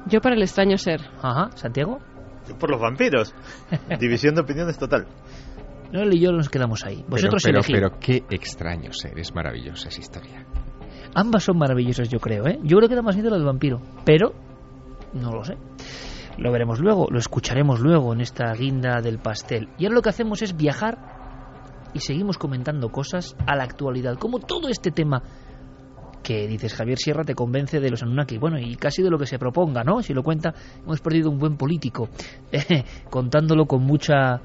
Yo 0.06 0.22
por 0.22 0.32
el 0.32 0.40
extraño 0.40 0.78
ser. 0.78 1.02
Ajá, 1.20 1.50
¿Santiago? 1.54 1.98
Yo 2.48 2.56
por 2.56 2.70
los 2.70 2.80
vampiros. 2.80 3.34
División 4.00 4.36
de 4.36 4.40
opiniones 4.40 4.78
total. 4.78 5.06
No, 5.92 6.02
él 6.02 6.14
y 6.14 6.20
yo 6.20 6.32
nos 6.32 6.48
quedamos 6.48 6.84
ahí. 6.84 7.04
Vosotros 7.08 7.42
pero, 7.44 7.60
pero, 7.66 7.88
pero 7.90 8.00
qué 8.00 8.24
extraño 8.30 8.92
ser. 8.92 9.18
Es 9.18 9.34
maravillosa 9.34 9.88
esa 9.88 10.00
historia. 10.00 10.46
Ambas 11.14 11.44
son 11.44 11.58
maravillosas, 11.58 12.08
yo 12.08 12.18
creo, 12.18 12.46
¿eh? 12.46 12.58
Yo 12.62 12.76
creo 12.76 12.88
que 12.88 12.94
da 12.94 13.02
más 13.02 13.16
miedo 13.16 13.30
lo 13.30 13.36
del 13.36 13.46
vampiro, 13.46 13.80
pero 14.04 14.34
no 15.14 15.30
lo 15.32 15.44
sé. 15.44 15.56
Lo 16.36 16.52
veremos 16.52 16.80
luego, 16.80 17.06
lo 17.10 17.18
escucharemos 17.18 17.80
luego 17.80 18.12
en 18.12 18.20
esta 18.20 18.52
guinda 18.52 19.00
del 19.00 19.18
pastel. 19.18 19.70
Y 19.78 19.86
ahora 19.86 19.94
lo 19.94 20.02
que 20.02 20.10
hacemos 20.10 20.42
es 20.42 20.56
viajar 20.56 20.98
y 21.94 22.00
seguimos 22.00 22.36
comentando 22.36 22.90
cosas 22.90 23.34
a 23.46 23.56
la 23.56 23.64
actualidad, 23.64 24.18
como 24.18 24.40
todo 24.40 24.68
este 24.68 24.90
tema 24.90 25.22
que 26.22 26.46
dices 26.48 26.74
Javier 26.74 26.98
Sierra 26.98 27.24
te 27.24 27.34
convence 27.34 27.80
de 27.80 27.88
los 27.88 28.02
Anunnaki, 28.02 28.36
bueno, 28.36 28.58
y 28.58 28.74
casi 28.74 29.00
de 29.00 29.08
lo 29.08 29.16
que 29.16 29.26
se 29.26 29.38
proponga, 29.38 29.84
¿no? 29.84 30.02
Si 30.02 30.12
lo 30.12 30.22
cuenta, 30.22 30.52
hemos 30.82 31.00
perdido 31.00 31.30
un 31.30 31.38
buen 31.38 31.56
político, 31.56 32.08
contándolo 33.10 33.66
con 33.66 33.84
mucha 33.84 34.42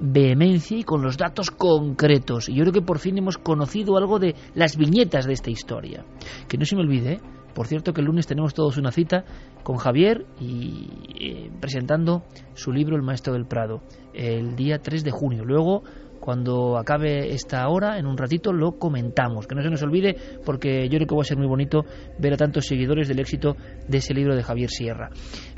vehemencia 0.00 0.78
y 0.78 0.84
con 0.84 1.02
los 1.02 1.16
datos 1.16 1.50
concretos. 1.50 2.48
Y 2.48 2.54
yo 2.54 2.62
creo 2.62 2.72
que 2.72 2.82
por 2.82 2.98
fin 2.98 3.18
hemos 3.18 3.38
conocido 3.38 3.96
algo 3.96 4.18
de 4.18 4.34
las 4.54 4.76
viñetas 4.76 5.26
de 5.26 5.32
esta 5.32 5.50
historia. 5.50 6.04
Que 6.48 6.58
no 6.58 6.64
se 6.64 6.76
me 6.76 6.82
olvide, 6.82 7.12
¿eh? 7.14 7.20
Por 7.54 7.68
cierto 7.68 7.92
que 7.92 8.00
el 8.00 8.08
lunes 8.08 8.26
tenemos 8.26 8.52
todos 8.52 8.78
una 8.78 8.90
cita 8.90 9.24
con 9.62 9.76
Javier 9.76 10.26
y 10.40 10.88
eh, 11.20 11.50
presentando 11.60 12.24
su 12.54 12.72
libro 12.72 12.96
El 12.96 13.02
Maestro 13.02 13.32
del 13.32 13.46
Prado, 13.46 13.82
el 14.12 14.56
día 14.56 14.80
3 14.80 15.04
de 15.04 15.12
junio. 15.12 15.44
Luego 15.44 15.84
cuando 16.24 16.78
acabe 16.78 17.34
esta 17.34 17.68
hora, 17.68 17.98
en 17.98 18.06
un 18.06 18.16
ratito, 18.16 18.50
lo 18.50 18.78
comentamos. 18.78 19.46
Que 19.46 19.54
no 19.54 19.62
se 19.62 19.68
nos 19.68 19.82
olvide, 19.82 20.16
porque 20.42 20.88
yo 20.88 20.96
creo 20.96 21.06
que 21.06 21.14
va 21.14 21.20
a 21.20 21.24
ser 21.24 21.36
muy 21.36 21.46
bonito 21.46 21.84
ver 22.18 22.32
a 22.32 22.38
tantos 22.38 22.66
seguidores 22.66 23.08
del 23.08 23.20
éxito 23.20 23.56
de 23.86 23.98
ese 23.98 24.14
libro 24.14 24.34
de 24.34 24.42
Javier 24.42 24.70
Sierra. 24.70 25.10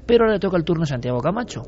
Pero 0.07 0.25
ahora 0.25 0.35
le 0.35 0.41
toca 0.41 0.57
el 0.57 0.65
turno 0.65 0.83
a 0.83 0.87
Santiago 0.87 1.21
Camacho. 1.21 1.63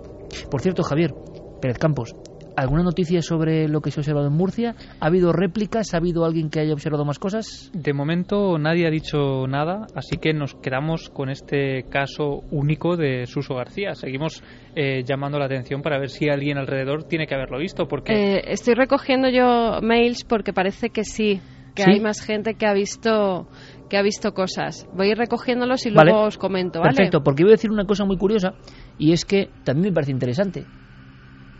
Por 0.50 0.60
cierto, 0.60 0.82
Javier, 0.82 1.14
Pérez 1.60 1.78
Campos, 1.78 2.12
¿Alguna 2.58 2.82
noticia 2.82 3.22
sobre 3.22 3.68
lo 3.68 3.80
que 3.80 3.92
se 3.92 4.00
ha 4.00 4.02
observado 4.02 4.26
en 4.26 4.32
Murcia? 4.32 4.74
¿Ha 4.98 5.06
habido 5.06 5.32
réplicas? 5.32 5.94
¿Ha 5.94 5.98
habido 5.98 6.24
alguien 6.24 6.50
que 6.50 6.58
haya 6.58 6.72
observado 6.72 7.04
más 7.04 7.20
cosas? 7.20 7.70
De 7.72 7.92
momento 7.92 8.58
nadie 8.58 8.84
ha 8.84 8.90
dicho 8.90 9.46
nada, 9.46 9.86
así 9.94 10.16
que 10.16 10.32
nos 10.34 10.56
quedamos 10.56 11.08
con 11.08 11.30
este 11.30 11.84
caso 11.84 12.42
único 12.50 12.96
de 12.96 13.26
Suso 13.26 13.54
García. 13.54 13.94
Seguimos 13.94 14.42
eh, 14.74 15.04
llamando 15.04 15.38
la 15.38 15.44
atención 15.44 15.82
para 15.82 16.00
ver 16.00 16.08
si 16.08 16.28
alguien 16.28 16.58
alrededor 16.58 17.04
tiene 17.04 17.28
que 17.28 17.36
haberlo 17.36 17.60
visto. 17.60 17.86
Porque... 17.86 18.12
Eh, 18.12 18.42
estoy 18.48 18.74
recogiendo 18.74 19.28
yo 19.28 19.78
mails 19.80 20.24
porque 20.24 20.52
parece 20.52 20.90
que 20.90 21.04
sí, 21.04 21.40
que 21.76 21.84
hay 21.86 22.00
más 22.00 22.20
gente 22.22 22.54
que 22.54 22.66
ha 22.66 22.72
visto 22.72 23.46
que 23.88 23.96
ha 23.96 24.02
visto 24.02 24.34
cosas. 24.34 24.88
Voy 24.96 25.06
a 25.06 25.10
ir 25.12 25.16
recogiéndolos 25.16 25.86
y 25.86 25.90
luego 25.90 26.24
os 26.24 26.36
comento, 26.36 26.80
¿vale? 26.80 26.96
Perfecto, 26.96 27.22
porque 27.22 27.44
voy 27.44 27.52
a 27.52 27.54
decir 27.54 27.70
una 27.70 27.84
cosa 27.84 28.04
muy 28.04 28.16
curiosa 28.16 28.54
y 28.98 29.12
es 29.12 29.24
que 29.24 29.48
también 29.62 29.90
me 29.90 29.92
parece 29.92 30.10
interesante 30.10 30.66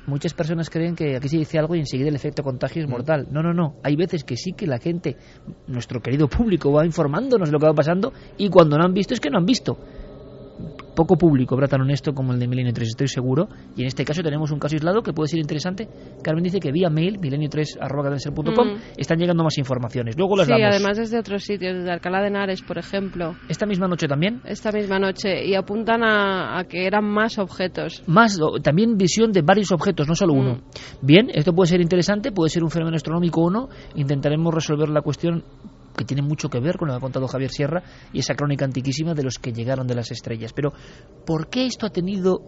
muchas 0.08 0.34
personas 0.34 0.70
creen 0.70 0.96
que 0.96 1.16
aquí 1.16 1.28
se 1.28 1.36
dice 1.36 1.58
algo 1.58 1.76
y 1.76 1.80
enseguida 1.80 2.08
el 2.08 2.16
efecto 2.16 2.42
contagio 2.42 2.82
es 2.82 2.88
mortal. 2.88 3.28
No, 3.30 3.42
no, 3.42 3.52
no. 3.52 3.76
Hay 3.82 3.94
veces 3.94 4.24
que 4.24 4.36
sí 4.36 4.52
que 4.52 4.66
la 4.66 4.78
gente, 4.78 5.16
nuestro 5.66 6.00
querido 6.00 6.28
público, 6.28 6.72
va 6.72 6.84
informándonos 6.84 7.48
de 7.48 7.52
lo 7.52 7.58
que 7.58 7.66
va 7.66 7.74
pasando 7.74 8.12
y 8.36 8.48
cuando 8.48 8.76
no 8.76 8.84
han 8.84 8.94
visto 8.94 9.14
es 9.14 9.20
que 9.20 9.30
no 9.30 9.38
han 9.38 9.46
visto 9.46 9.78
poco 10.98 11.16
público 11.16 11.54
habrá 11.54 11.68
tan 11.68 11.80
honesto 11.80 12.12
como 12.12 12.32
el 12.32 12.40
de 12.40 12.48
Milenio 12.48 12.72
3, 12.72 12.88
estoy 12.88 13.06
seguro. 13.06 13.48
Y 13.76 13.82
en 13.82 13.86
este 13.86 14.04
caso 14.04 14.20
tenemos 14.20 14.50
un 14.50 14.58
caso 14.58 14.74
aislado 14.74 15.00
que 15.00 15.12
puede 15.12 15.28
ser 15.28 15.38
interesante. 15.38 15.86
Carmen 16.24 16.42
dice 16.42 16.58
que 16.58 16.72
vía 16.72 16.90
mail, 16.90 17.20
milenio3.com, 17.20 18.68
mm. 18.68 18.78
están 18.96 19.18
llegando 19.18 19.44
más 19.44 19.56
informaciones. 19.58 20.16
Luego 20.18 20.36
las 20.36 20.48
sí, 20.48 20.54
además 20.54 20.96
desde 20.98 21.20
otros 21.20 21.44
sitios, 21.44 21.76
desde 21.76 21.92
Alcalá 21.92 22.20
de 22.20 22.26
Henares, 22.26 22.62
por 22.62 22.78
ejemplo. 22.78 23.36
¿Esta 23.48 23.64
misma 23.64 23.86
noche 23.86 24.08
también? 24.08 24.40
Esta 24.44 24.72
misma 24.72 24.98
noche. 24.98 25.46
Y 25.46 25.54
apuntan 25.54 26.02
a, 26.02 26.64
que 26.68 26.84
eran 26.86 27.04
más 27.04 27.38
objetos. 27.38 28.02
Más, 28.08 28.36
también 28.64 28.96
visión 28.96 29.30
de 29.30 29.42
varios 29.42 29.70
objetos, 29.70 30.08
no 30.08 30.16
solo 30.16 30.32
uno. 30.32 30.54
Mm. 30.54 31.06
Bien, 31.06 31.30
esto 31.32 31.52
puede 31.52 31.68
ser 31.68 31.80
interesante, 31.80 32.32
puede 32.32 32.50
ser 32.50 32.64
un 32.64 32.70
fenómeno 32.70 32.96
astronómico 32.96 33.42
o 33.42 33.50
no. 33.50 33.68
Intentaremos 33.94 34.52
resolver 34.52 34.88
la 34.88 35.02
cuestión 35.02 35.44
que 35.98 36.04
tiene 36.04 36.22
mucho 36.22 36.48
que 36.48 36.60
ver 36.60 36.78
con 36.78 36.86
lo 36.86 36.94
que 36.94 36.98
ha 36.98 37.00
contado 37.00 37.26
Javier 37.26 37.50
Sierra 37.50 37.82
y 38.12 38.20
esa 38.20 38.34
crónica 38.34 38.64
antiquísima 38.64 39.14
de 39.14 39.24
los 39.24 39.38
que 39.38 39.52
llegaron 39.52 39.86
de 39.88 39.96
las 39.96 40.12
estrellas. 40.12 40.52
Pero, 40.54 40.72
¿por 41.26 41.48
qué 41.48 41.66
esto 41.66 41.86
ha 41.86 41.90
tenido 41.90 42.38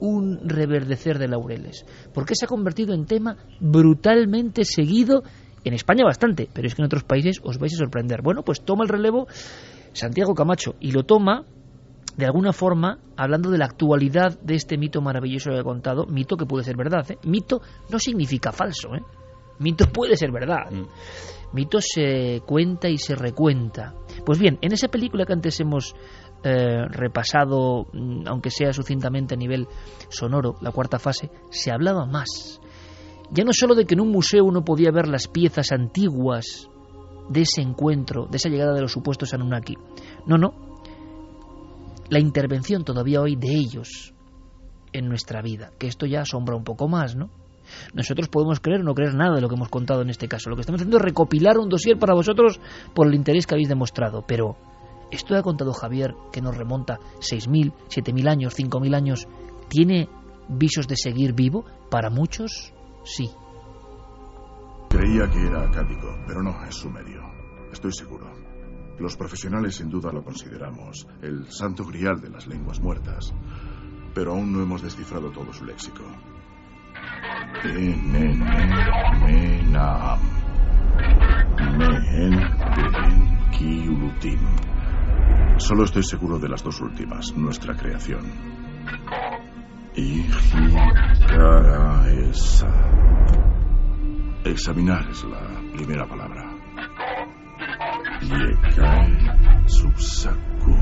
un 0.00 0.48
reverdecer 0.48 1.18
de 1.18 1.26
laureles? 1.26 1.84
¿Por 2.14 2.24
qué 2.24 2.34
se 2.36 2.44
ha 2.46 2.48
convertido 2.48 2.94
en 2.94 3.04
tema 3.04 3.36
brutalmente 3.60 4.64
seguido? 4.64 5.24
En 5.64 5.74
España 5.74 6.04
bastante, 6.04 6.48
pero 6.52 6.66
es 6.66 6.74
que 6.74 6.82
en 6.82 6.86
otros 6.86 7.04
países 7.04 7.40
os 7.42 7.58
vais 7.58 7.74
a 7.74 7.76
sorprender. 7.76 8.22
Bueno, 8.22 8.42
pues 8.42 8.62
toma 8.62 8.84
el 8.84 8.88
relevo 8.88 9.26
Santiago 9.92 10.34
Camacho 10.34 10.74
y 10.80 10.92
lo 10.92 11.04
toma 11.04 11.44
de 12.16 12.26
alguna 12.26 12.52
forma, 12.52 12.98
hablando 13.16 13.50
de 13.50 13.58
la 13.58 13.64
actualidad 13.64 14.38
de 14.40 14.54
este 14.54 14.76
mito 14.76 15.00
maravilloso 15.00 15.50
que 15.50 15.60
he 15.60 15.64
contado, 15.64 16.06
mito 16.06 16.36
que 16.36 16.46
puede 16.46 16.64
ser 16.64 16.76
verdad, 16.76 17.10
¿eh? 17.10 17.18
mito 17.24 17.62
no 17.90 17.98
significa 17.98 18.52
falso, 18.52 18.94
¿eh? 18.94 19.02
mito 19.60 19.86
puede 19.86 20.16
ser 20.16 20.30
verdad. 20.30 20.70
Mm 20.70 20.84
mito 21.52 21.78
se 21.80 22.42
cuenta 22.46 22.88
y 22.88 22.98
se 22.98 23.14
recuenta. 23.14 23.94
Pues 24.24 24.38
bien, 24.38 24.58
en 24.62 24.72
esa 24.72 24.88
película 24.88 25.24
que 25.24 25.32
antes 25.32 25.58
hemos 25.60 25.94
eh, 26.44 26.86
repasado, 26.88 27.86
mm, 27.92 28.26
aunque 28.26 28.50
sea 28.50 28.72
sucintamente 28.72 29.34
a 29.34 29.36
nivel 29.38 29.68
sonoro, 30.08 30.56
la 30.60 30.72
cuarta 30.72 30.98
fase, 30.98 31.30
se 31.50 31.70
hablaba 31.70 32.06
más. 32.06 32.60
Ya 33.30 33.44
no 33.44 33.52
solo 33.52 33.74
de 33.74 33.86
que 33.86 33.94
en 33.94 34.00
un 34.00 34.10
museo 34.10 34.44
uno 34.44 34.64
podía 34.64 34.90
ver 34.90 35.08
las 35.08 35.28
piezas 35.28 35.72
antiguas 35.72 36.68
de 37.28 37.42
ese 37.42 37.62
encuentro, 37.62 38.26
de 38.26 38.36
esa 38.36 38.48
llegada 38.48 38.74
de 38.74 38.82
los 38.82 38.92
supuestos 38.92 39.32
Anunnaki. 39.32 39.76
No, 40.26 40.36
no. 40.36 40.52
La 42.10 42.18
intervención 42.18 42.84
todavía 42.84 43.20
hoy 43.20 43.36
de 43.36 43.54
ellos 43.54 44.12
en 44.92 45.08
nuestra 45.08 45.40
vida, 45.40 45.72
que 45.78 45.86
esto 45.86 46.06
ya 46.06 46.22
asombra 46.22 46.56
un 46.56 46.64
poco 46.64 46.88
más, 46.88 47.16
¿no? 47.16 47.30
Nosotros 47.94 48.28
podemos 48.28 48.60
creer 48.60 48.80
o 48.80 48.84
no 48.84 48.94
creer 48.94 49.14
nada 49.14 49.34
de 49.34 49.40
lo 49.40 49.48
que 49.48 49.54
hemos 49.54 49.68
contado 49.68 50.02
en 50.02 50.10
este 50.10 50.28
caso. 50.28 50.50
Lo 50.50 50.56
que 50.56 50.62
estamos 50.62 50.80
haciendo 50.80 50.98
es 50.98 51.02
recopilar 51.02 51.58
un 51.58 51.68
dossier 51.68 51.98
para 51.98 52.14
vosotros 52.14 52.60
por 52.94 53.06
el 53.06 53.14
interés 53.14 53.46
que 53.46 53.54
habéis 53.54 53.68
demostrado. 53.68 54.24
Pero 54.26 54.56
esto 55.10 55.36
ha 55.36 55.42
contado 55.42 55.72
Javier, 55.74 56.14
que 56.32 56.40
nos 56.40 56.56
remonta 56.56 56.98
6.000, 57.20 57.72
7.000 57.88 58.30
años, 58.30 58.58
5.000 58.58 58.96
años, 58.96 59.28
¿tiene 59.68 60.08
visos 60.48 60.88
de 60.88 60.96
seguir 60.96 61.34
vivo? 61.34 61.64
Para 61.90 62.10
muchos, 62.10 62.72
sí. 63.04 63.30
Creía 64.88 65.28
que 65.28 65.46
era 65.46 65.64
acádico, 65.64 66.08
pero 66.26 66.42
no, 66.42 66.64
es 66.64 66.74
sumerio. 66.74 67.20
Estoy 67.72 67.92
seguro. 67.92 68.30
Los 68.98 69.16
profesionales 69.16 69.76
sin 69.76 69.88
duda 69.88 70.12
lo 70.12 70.22
consideramos 70.22 71.06
el 71.22 71.50
santo 71.50 71.84
grial 71.84 72.20
de 72.20 72.30
las 72.30 72.46
lenguas 72.46 72.80
muertas, 72.80 73.34
pero 74.14 74.32
aún 74.32 74.52
no 74.52 74.62
hemos 74.62 74.82
descifrado 74.82 75.30
todo 75.30 75.52
su 75.52 75.64
léxico. 75.64 76.04
Solo 85.58 85.84
estoy 85.84 86.02
seguro 86.02 86.38
de 86.40 86.48
las 86.48 86.64
dos 86.64 86.80
últimas, 86.80 87.32
nuestra 87.36 87.74
creación. 87.76 88.20
esa. 92.30 92.68
Examinar 94.44 95.08
es 95.08 95.22
la 95.24 95.62
primera 95.72 96.04
palabra. 96.06 96.52
Yekae 98.22 99.68
subsaku. 99.68 100.76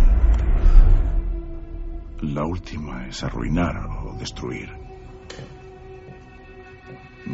La 2.23 2.45
última 2.45 3.07
es 3.07 3.23
arruinar 3.23 3.87
o 3.87 4.17
destruir 4.19 4.80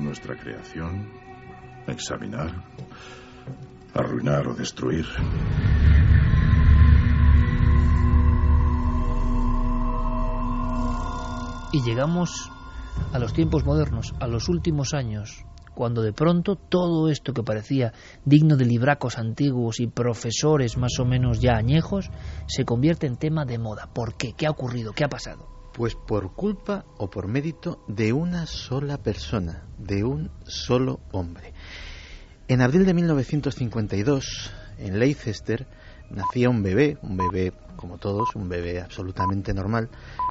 nuestra 0.04 0.36
creación, 0.36 1.08
examinar, 1.86 2.50
arruinar 3.94 4.48
o 4.48 4.54
destruir. 4.54 5.06
Y 11.72 11.82
llegamos 11.82 12.50
a 13.12 13.18
los 13.18 13.32
tiempos 13.32 13.64
modernos, 13.64 14.14
a 14.20 14.26
los 14.26 14.48
últimos 14.48 14.94
años, 14.94 15.44
cuando 15.74 16.00
de 16.00 16.12
pronto 16.12 16.56
todo 16.56 17.10
esto 17.10 17.34
que 17.34 17.42
parecía 17.42 17.92
digno 18.24 18.56
de 18.56 18.64
libracos 18.64 19.18
antiguos 19.18 19.80
y 19.80 19.86
profesores 19.86 20.78
más 20.78 20.98
o 20.98 21.04
menos 21.04 21.40
ya 21.40 21.56
añejos, 21.56 22.10
se 22.46 22.64
convierte 22.64 23.06
en 23.06 23.16
tema 23.16 23.44
de 23.44 23.58
moda. 23.58 23.88
¿Por 23.92 24.14
qué? 24.14 24.32
¿Qué 24.32 24.46
ha 24.46 24.50
ocurrido? 24.50 24.92
¿Qué 24.92 25.04
ha 25.04 25.08
pasado? 25.08 25.55
Pues 25.76 25.94
por 25.94 26.32
culpa 26.32 26.86
o 26.96 27.10
por 27.10 27.28
mérito 27.28 27.84
de 27.86 28.14
una 28.14 28.46
sola 28.46 28.96
persona, 28.96 29.66
de 29.76 30.04
un 30.04 30.30
solo 30.46 31.00
hombre. 31.12 31.52
En 32.48 32.62
abril 32.62 32.86
de 32.86 32.94
1952, 32.94 34.52
en 34.78 34.98
Leicester, 34.98 35.66
nacía 36.08 36.48
un 36.48 36.62
bebé, 36.62 36.96
un 37.02 37.18
bebé 37.18 37.52
como 37.76 37.98
todos, 37.98 38.34
un 38.34 38.48
bebé 38.48 38.80
absolutamente 38.80 39.54
normal, 39.54 39.88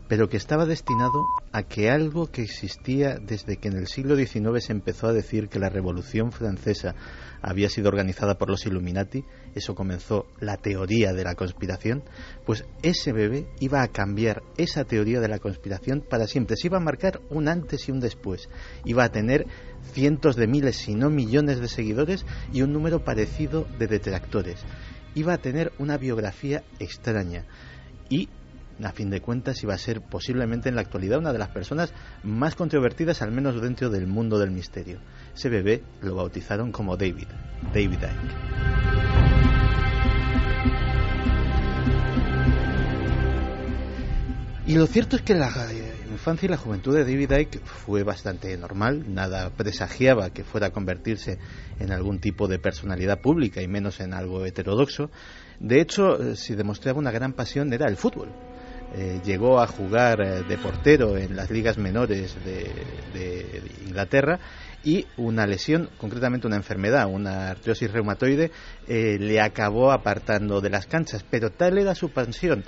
pero 0.07 0.29
que 0.29 0.37
estaba 0.37 0.65
destinado 0.65 1.25
a 1.51 1.63
que 1.63 1.89
algo 1.89 2.27
que 2.27 2.41
existía 2.41 3.17
desde 3.17 3.57
que 3.57 3.69
en 3.69 3.77
el 3.77 3.87
siglo 3.87 4.15
XIX 4.15 4.63
se 4.63 4.71
empezó 4.71 5.07
a 5.07 5.13
decir 5.13 5.47
que 5.47 5.59
la 5.59 5.69
Revolución 5.69 6.31
Francesa 6.31 6.95
había 7.41 7.69
sido 7.69 7.89
organizada 7.89 8.37
por 8.37 8.49
los 8.49 8.65
Illuminati, 8.65 9.23
eso 9.53 9.75
comenzó 9.75 10.25
la 10.39 10.57
teoría 10.57 11.13
de 11.13 11.23
la 11.23 11.35
conspiración, 11.35 12.03
pues 12.45 12.65
ese 12.81 13.13
bebé 13.13 13.47
iba 13.59 13.81
a 13.81 13.87
cambiar 13.87 14.43
esa 14.57 14.83
teoría 14.83 15.19
de 15.19 15.27
la 15.27 15.39
conspiración 15.39 16.03
para 16.07 16.27
siempre, 16.27 16.55
se 16.57 16.67
iba 16.67 16.77
a 16.77 16.81
marcar 16.81 17.21
un 17.29 17.47
antes 17.47 17.87
y 17.87 17.91
un 17.91 17.99
después, 17.99 18.49
iba 18.83 19.03
a 19.03 19.11
tener 19.11 19.45
cientos 19.93 20.35
de 20.35 20.47
miles, 20.47 20.77
si 20.77 20.95
no 20.95 21.09
millones 21.09 21.59
de 21.59 21.67
seguidores 21.67 22.25
y 22.51 22.63
un 22.63 22.73
número 22.73 23.03
parecido 23.03 23.65
de 23.77 23.87
detractores, 23.87 24.65
iba 25.15 25.33
a 25.33 25.37
tener 25.39 25.71
una 25.79 25.97
biografía 25.97 26.63
extraña 26.79 27.45
y 28.09 28.29
a 28.83 28.91
fin 28.91 29.09
de 29.09 29.21
cuentas 29.21 29.63
iba 29.63 29.73
a 29.73 29.77
ser 29.77 30.01
posiblemente 30.01 30.69
en 30.69 30.75
la 30.75 30.81
actualidad 30.81 31.19
una 31.19 31.31
de 31.31 31.39
las 31.39 31.49
personas 31.49 31.93
más 32.23 32.55
controvertidas, 32.55 33.21
al 33.21 33.31
menos 33.31 33.61
dentro 33.61 33.89
del 33.89 34.05
mundo 34.05 34.37
del 34.37 34.51
misterio. 34.51 34.99
Ese 35.33 35.49
bebé 35.49 35.81
lo 36.01 36.15
bautizaron 36.15 36.71
como 36.71 36.97
David, 36.97 37.27
David 37.73 37.93
Icke. 37.93 38.35
Y 44.67 44.75
lo 44.75 44.87
cierto 44.87 45.15
es 45.15 45.21
que 45.21 45.35
la 45.35 45.49
infancia 46.25 46.47
y 46.47 46.49
la 46.49 46.57
juventud 46.57 46.95
de 46.95 47.03
David 47.03 47.31
Icke 47.33 47.59
fue 47.59 48.01
bastante 48.01 48.57
normal, 48.57 49.13
nada 49.13 49.51
presagiaba 49.51 50.31
que 50.31 50.43
fuera 50.43 50.67
a 50.67 50.69
convertirse 50.71 51.37
en 51.79 51.91
algún 51.91 52.17
tipo 52.17 52.47
de 52.47 52.57
personalidad 52.57 53.21
pública 53.21 53.61
y 53.61 53.67
menos 53.67 53.99
en 53.99 54.11
algo 54.11 54.43
heterodoxo. 54.43 55.11
De 55.59 55.79
hecho, 55.79 56.19
eh, 56.19 56.35
si 56.35 56.55
demostraba 56.55 56.97
una 56.97 57.11
gran 57.11 57.33
pasión 57.33 57.71
era 57.73 57.87
el 57.87 57.95
fútbol. 57.95 58.29
Eh, 58.95 59.21
llegó 59.23 59.59
a 59.61 59.67
jugar 59.67 60.19
eh, 60.19 60.41
de 60.41 60.57
portero 60.57 61.15
en 61.15 61.35
las 61.35 61.51
ligas 61.51 61.77
menores 61.77 62.35
de, 62.43 63.61
Inglaterra 63.85 64.39
y 64.83 65.05
una 65.17 65.45
lesión, 65.45 65.91
concretamente 65.99 66.47
una 66.47 66.55
enfermedad, 66.55 67.05
una 67.05 67.51
artrosis 67.51 67.91
reumatoide, 67.91 68.49
le 68.87 69.41
acabó 69.41 69.91
apartando 69.91 70.59
de 70.59 70.71
las 70.71 70.87
canchas. 70.87 71.23
Pero 71.29 71.51
tal 71.51 71.77
era 71.77 71.93
su 71.93 72.09
pasión 72.09 72.63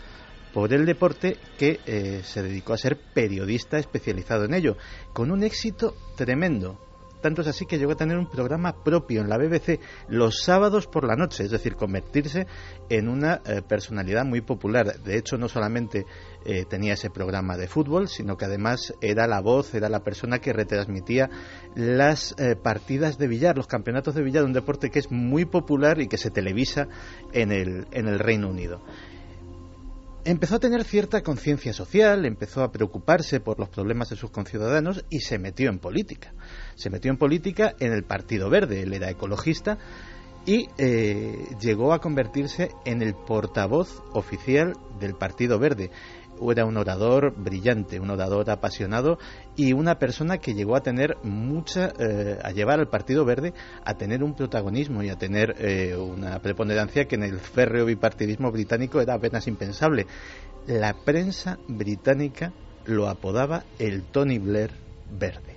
por 0.54 0.74
el 0.74 0.86
deporte 0.86 1.38
que 1.58 1.80
eh, 1.86 2.22
se 2.24 2.42
dedicó 2.42 2.74
a 2.74 2.78
ser 2.78 2.98
periodista 2.98 3.78
especializado 3.78 4.46
en 4.46 4.54
ello, 4.54 4.78
con 5.14 5.32
un 5.32 5.44
éxito 5.44 5.96
tremendo. 6.16 6.80
Tanto 7.22 7.42
es 7.42 7.48
así 7.48 7.66
que 7.66 7.80
llegó 7.80 7.94
a 7.94 7.98
tener 7.98 8.16
un 8.16 8.30
programa 8.30 8.84
propio 8.84 9.22
en 9.22 9.30
la 9.30 9.40
BBC 9.40 9.80
los 10.08 10.44
sábados 10.44 10.86
por 10.86 11.04
la 11.04 11.16
noche, 11.16 11.44
es 11.44 11.50
decir, 11.50 11.76
convertirse 11.76 12.46
en 12.90 13.10
una 13.10 13.42
eh, 13.44 13.64
personalidad 13.68 14.24
muy 14.24 14.42
popular. 14.42 15.00
De 15.02 15.18
hecho, 15.18 15.36
no 15.36 15.50
solamente 15.50 16.06
eh, 16.46 16.66
tenía 16.66 16.94
ese 16.94 17.10
programa 17.10 17.58
de 17.58 17.68
fútbol, 17.68 18.08
sino 18.08 18.38
que 18.38 18.46
además 18.46 18.94
era 19.02 19.26
la 19.26 19.42
voz, 19.42 19.74
era 19.74 19.90
la 19.90 20.04
persona 20.04 20.38
que 20.40 20.54
retransmitía 20.54 21.30
las 21.76 22.36
partidas 22.62 23.18
de 23.18 23.28
billar, 23.28 23.58
los 23.58 23.68
campeonatos 23.68 24.14
de 24.14 24.22
billar, 24.22 24.44
un 24.44 24.54
deporte 24.54 24.92
que 24.92 25.00
es 25.00 25.12
muy 25.12 25.46
popular 25.46 26.00
y 26.00 26.08
que 26.08 26.18
se 26.18 26.30
televisa 26.30 26.88
en 27.34 27.52
el, 27.52 27.88
en 27.92 28.08
el 28.08 28.20
Reino 28.20 28.48
Unido 28.48 28.80
empezó 30.28 30.56
a 30.56 30.60
tener 30.60 30.84
cierta 30.84 31.24
conciencia 31.24 31.72
social, 31.72 32.26
empezó 32.26 32.62
a 32.62 32.72
preocuparse 32.72 33.40
por 33.40 33.60
los 33.60 33.70
problemas 33.70 34.10
de 34.10 34.18
sus 34.18 34.30
conciudadanos 34.30 35.06
y 35.10 35.22
se 35.22 35.40
metió 35.40 35.70
en 35.70 35.80
política. 35.80 36.34
Se 36.76 36.90
metió 36.90 37.10
en 37.12 37.18
política 37.18 37.76
en 37.80 37.94
el 37.94 38.04
Partido 38.04 38.50
Verde, 38.50 38.84
él 38.84 38.94
era 38.94 39.10
ecologista 39.10 39.78
y 40.46 40.68
eh, 40.78 41.48
llegó 41.62 41.94
a 41.94 42.00
convertirse 42.00 42.72
en 42.86 43.02
el 43.02 43.16
portavoz 43.16 44.04
oficial 44.12 44.74
del 45.00 45.16
Partido 45.16 45.60
Verde 45.60 45.92
era 46.52 46.66
un 46.66 46.78
orador 46.78 47.34
brillante, 47.36 48.00
un 48.00 48.10
orador 48.10 48.50
apasionado 48.50 49.18
y 49.56 49.74
una 49.74 50.00
persona 50.00 50.38
que 50.38 50.54
llegó 50.54 50.76
a 50.76 50.82
tener 50.82 51.18
mucha, 51.24 51.92
eh, 52.00 52.38
a 52.44 52.52
llevar 52.52 52.80
al 52.80 52.90
Partido 52.90 53.26
Verde 53.26 53.54
a 53.84 53.96
tener 53.96 54.24
un 54.24 54.36
protagonismo 54.36 55.04
y 55.04 55.10
a 55.10 55.16
tener 55.16 55.56
eh, 55.60 55.96
una 55.96 56.40
preponderancia 56.40 57.06
que 57.06 57.16
en 57.16 57.24
el 57.24 57.40
férreo 57.40 57.86
bipartidismo 57.86 58.52
británico 58.52 59.02
era 59.02 59.16
apenas 59.16 59.48
impensable. 59.48 60.06
La 60.68 60.94
prensa 60.94 61.58
británica 61.68 62.54
lo 62.86 63.08
apodaba 63.08 63.64
el 63.80 64.04
Tony 64.04 64.40
Blair 64.40 64.72
verde. 65.12 65.57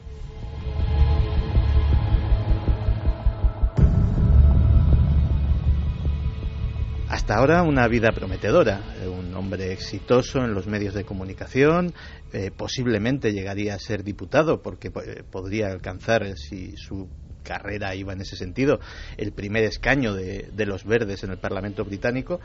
Hasta 7.11 7.35
ahora 7.35 7.65
una 7.65 7.89
vida 7.89 8.13
prometedora, 8.13 8.81
un 9.05 9.35
hombre 9.35 9.73
exitoso 9.73 10.45
en 10.45 10.55
los 10.55 10.69
medios 10.69 10.95
de 10.95 11.03
comunicación, 11.03 11.93
eh, 12.33 12.53
posiblemente 12.57 13.33
llegaría 13.33 13.75
a 13.75 13.81
ser 13.81 14.05
diputado 14.05 14.63
porque 14.63 14.93
eh, 15.05 15.25
podría 15.29 15.73
alcanzar, 15.73 16.23
eh, 16.23 16.37
si 16.37 16.77
su 16.77 17.09
carrera 17.43 17.97
iba 17.97 18.13
en 18.13 18.21
ese 18.21 18.37
sentido, 18.37 18.79
el 19.17 19.33
primer 19.33 19.65
escaño 19.65 20.15
de, 20.15 20.51
de 20.53 20.67
los 20.67 20.85
verdes 20.85 21.25
en 21.25 21.31
el 21.31 21.39
Parlamento 21.39 21.85
británico, 21.85 22.39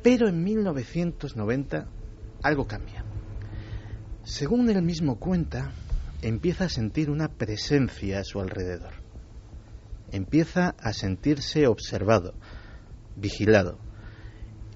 pero 0.00 0.28
en 0.28 0.44
1990 0.44 1.88
algo 2.44 2.68
cambia. 2.68 3.04
Según 4.22 4.70
él 4.70 4.80
mismo 4.82 5.18
cuenta, 5.18 5.72
empieza 6.22 6.66
a 6.66 6.68
sentir 6.68 7.10
una 7.10 7.26
presencia 7.26 8.20
a 8.20 8.24
su 8.24 8.38
alrededor. 8.38 8.92
Empieza 10.12 10.76
a 10.78 10.92
sentirse 10.92 11.66
observado, 11.66 12.34
vigilado 13.16 13.83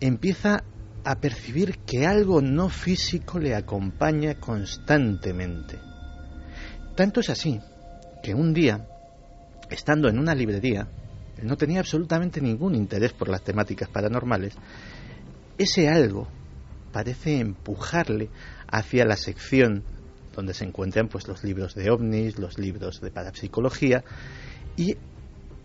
empieza 0.01 0.65
a 1.05 1.21
percibir 1.21 1.79
que 1.81 2.07
algo 2.07 2.41
no 2.41 2.69
físico 2.69 3.39
le 3.39 3.55
acompaña 3.55 4.35
constantemente. 4.35 5.79
Tanto 6.95 7.21
es 7.21 7.31
así 7.31 7.61
que 8.23 8.35
un 8.35 8.53
día, 8.53 8.87
estando 9.71 10.09
en 10.09 10.19
una 10.19 10.35
librería, 10.35 10.89
no 11.43 11.57
tenía 11.57 11.81
absolutamente 11.81 12.41
ningún 12.41 12.75
interés 12.75 13.13
por 13.13 13.29
las 13.29 13.43
temáticas 13.43 13.89
paranormales, 13.89 14.55
ese 15.57 15.89
algo 15.89 16.29
parece 16.93 17.39
empujarle 17.39 18.31
hacia 18.67 19.05
la 19.05 19.17
sección 19.17 19.85
donde 20.35 20.55
se 20.55 20.65
encuentran 20.65 21.09
pues 21.09 21.27
los 21.27 21.43
libros 21.43 21.75
de 21.75 21.91
ovnis, 21.91 22.39
los 22.39 22.59
libros 22.59 23.01
de 23.01 23.11
parapsicología 23.11 24.05
y 24.77 24.97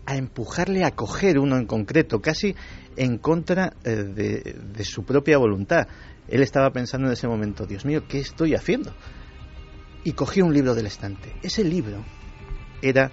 a 0.06 0.16
empujarle 0.16 0.84
a 0.84 0.90
coger 0.90 1.38
uno 1.38 1.56
en 1.56 1.66
concreto, 1.66 2.20
casi 2.20 2.54
en 2.96 3.18
contra 3.18 3.74
eh, 3.84 3.90
de, 3.90 4.56
de, 4.72 4.84
su 4.84 5.04
propia 5.04 5.38
voluntad. 5.38 5.86
Él 6.28 6.42
estaba 6.42 6.70
pensando 6.70 7.06
en 7.06 7.12
ese 7.12 7.28
momento, 7.28 7.66
Dios 7.66 7.84
mío, 7.84 8.06
¿qué 8.08 8.18
estoy 8.18 8.54
haciendo? 8.54 8.94
Y 10.04 10.12
cogió 10.12 10.44
un 10.44 10.54
libro 10.54 10.74
del 10.74 10.86
estante. 10.86 11.34
Ese 11.42 11.64
libro 11.64 12.04
era 12.82 13.10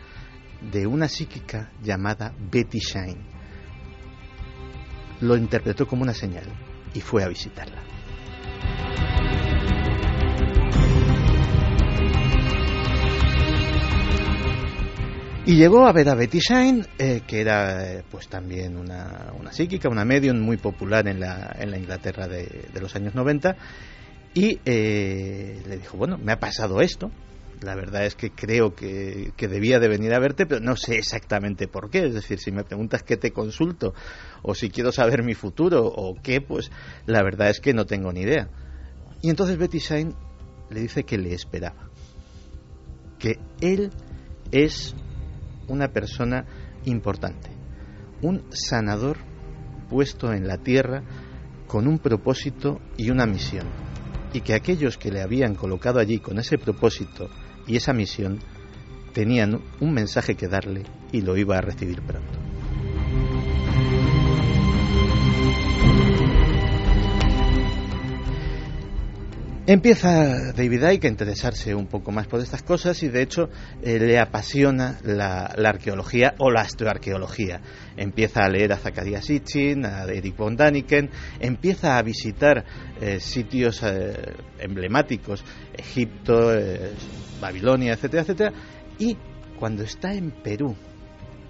de 0.71 0.85
una 0.85 1.07
psíquica 1.07 1.71
llamada 1.81 2.33
Betty 2.51 2.79
Shine. 2.79 3.25
Lo 5.21 5.35
interpretó 5.37 5.87
como 5.87 6.03
una 6.03 6.13
señal 6.13 6.45
y 6.93 7.01
fue 7.01 7.23
a 7.23 7.27
visitarla. 7.27 7.81
Y 15.43 15.55
llegó 15.55 15.87
a 15.87 15.91
ver 15.91 16.07
a 16.07 16.13
Betty 16.13 16.37
Shine, 16.37 16.85
eh, 16.99 17.21
que 17.25 17.41
era 17.41 17.93
eh, 17.93 18.03
pues 18.11 18.27
también 18.27 18.77
una, 18.77 19.33
una, 19.39 19.51
psíquica, 19.51 19.89
una 19.89 20.05
medium 20.05 20.39
muy 20.39 20.57
popular 20.57 21.07
en 21.07 21.19
la, 21.19 21.55
en 21.57 21.71
la 21.71 21.79
Inglaterra 21.79 22.27
de, 22.27 22.69
de, 22.71 22.79
los 22.79 22.95
años 22.95 23.15
90, 23.15 23.55
y 24.35 24.59
eh, 24.63 25.63
le 25.67 25.77
dijo, 25.77 25.97
bueno, 25.97 26.19
me 26.19 26.31
ha 26.31 26.39
pasado 26.39 26.79
esto, 26.79 27.09
la 27.59 27.73
verdad 27.73 28.05
es 28.05 28.13
que 28.13 28.29
creo 28.29 28.75
que, 28.75 29.33
que, 29.35 29.47
debía 29.47 29.79
de 29.79 29.87
venir 29.87 30.13
a 30.13 30.19
verte, 30.19 30.45
pero 30.45 30.61
no 30.61 30.75
sé 30.75 30.97
exactamente 30.97 31.67
por 31.67 31.89
qué, 31.89 32.05
es 32.05 32.13
decir, 32.13 32.37
si 32.37 32.51
me 32.51 32.63
preguntas 32.63 33.01
qué 33.01 33.17
te 33.17 33.31
consulto, 33.31 33.95
o 34.43 34.53
si 34.53 34.69
quiero 34.69 34.91
saber 34.91 35.23
mi 35.23 35.33
futuro, 35.33 35.87
o 35.87 36.21
qué, 36.21 36.41
pues 36.41 36.69
la 37.07 37.23
verdad 37.23 37.49
es 37.49 37.59
que 37.59 37.73
no 37.73 37.87
tengo 37.87 38.13
ni 38.13 38.21
idea. 38.21 38.47
Y 39.23 39.31
entonces 39.31 39.57
Betty 39.57 39.79
Shine 39.79 40.13
le 40.69 40.81
dice 40.81 41.03
que 41.03 41.17
le 41.17 41.33
esperaba, 41.33 41.89
que 43.17 43.39
él 43.59 43.89
es 44.51 44.95
una 45.67 45.89
persona 45.89 46.45
importante, 46.85 47.49
un 48.21 48.43
sanador 48.51 49.17
puesto 49.89 50.33
en 50.33 50.47
la 50.47 50.57
tierra 50.57 51.03
con 51.67 51.87
un 51.87 51.99
propósito 51.99 52.79
y 52.97 53.09
una 53.09 53.25
misión, 53.25 53.67
y 54.33 54.41
que 54.41 54.53
aquellos 54.53 54.97
que 54.97 55.11
le 55.11 55.21
habían 55.21 55.55
colocado 55.55 55.99
allí 55.99 56.19
con 56.19 56.39
ese 56.39 56.57
propósito 56.57 57.29
y 57.67 57.75
esa 57.75 57.93
misión 57.93 58.39
tenían 59.13 59.61
un 59.79 59.93
mensaje 59.93 60.35
que 60.35 60.47
darle 60.47 60.83
y 61.11 61.21
lo 61.21 61.37
iba 61.37 61.57
a 61.57 61.61
recibir 61.61 62.01
pronto. 62.01 62.40
Empieza 69.67 70.53
David 70.53 70.89
Icke 70.93 71.05
a 71.05 71.11
interesarse 71.11 71.75
un 71.75 71.85
poco 71.85 72.11
más 72.11 72.25
por 72.25 72.39
estas 72.39 72.63
cosas 72.63 73.03
y 73.03 73.09
de 73.09 73.21
hecho 73.21 73.47
eh, 73.83 73.99
le 73.99 74.17
apasiona 74.17 74.97
la, 75.03 75.53
la, 75.55 75.69
arqueología 75.69 76.33
o 76.39 76.49
la 76.49 76.61
astroarqueología. 76.61 77.61
Empieza 77.95 78.43
a 78.43 78.49
leer 78.49 78.73
a 78.73 78.77
Zacharias 78.77 79.23
Sitchin, 79.23 79.85
a 79.85 80.05
Eric 80.05 80.35
von 80.35 80.57
Daniken, 80.57 81.11
empieza 81.39 81.99
a 81.99 82.01
visitar 82.01 82.65
eh, 82.99 83.19
sitios 83.19 83.83
eh, 83.83 84.33
emblemáticos, 84.57 85.45
Egipto, 85.77 86.53
Babilonia, 87.39 87.93
etcétera, 87.93 88.23
etcétera, 88.23 88.53
y 88.97 89.15
cuando 89.59 89.83
está 89.83 90.11
en 90.15 90.31
Perú, 90.31 90.75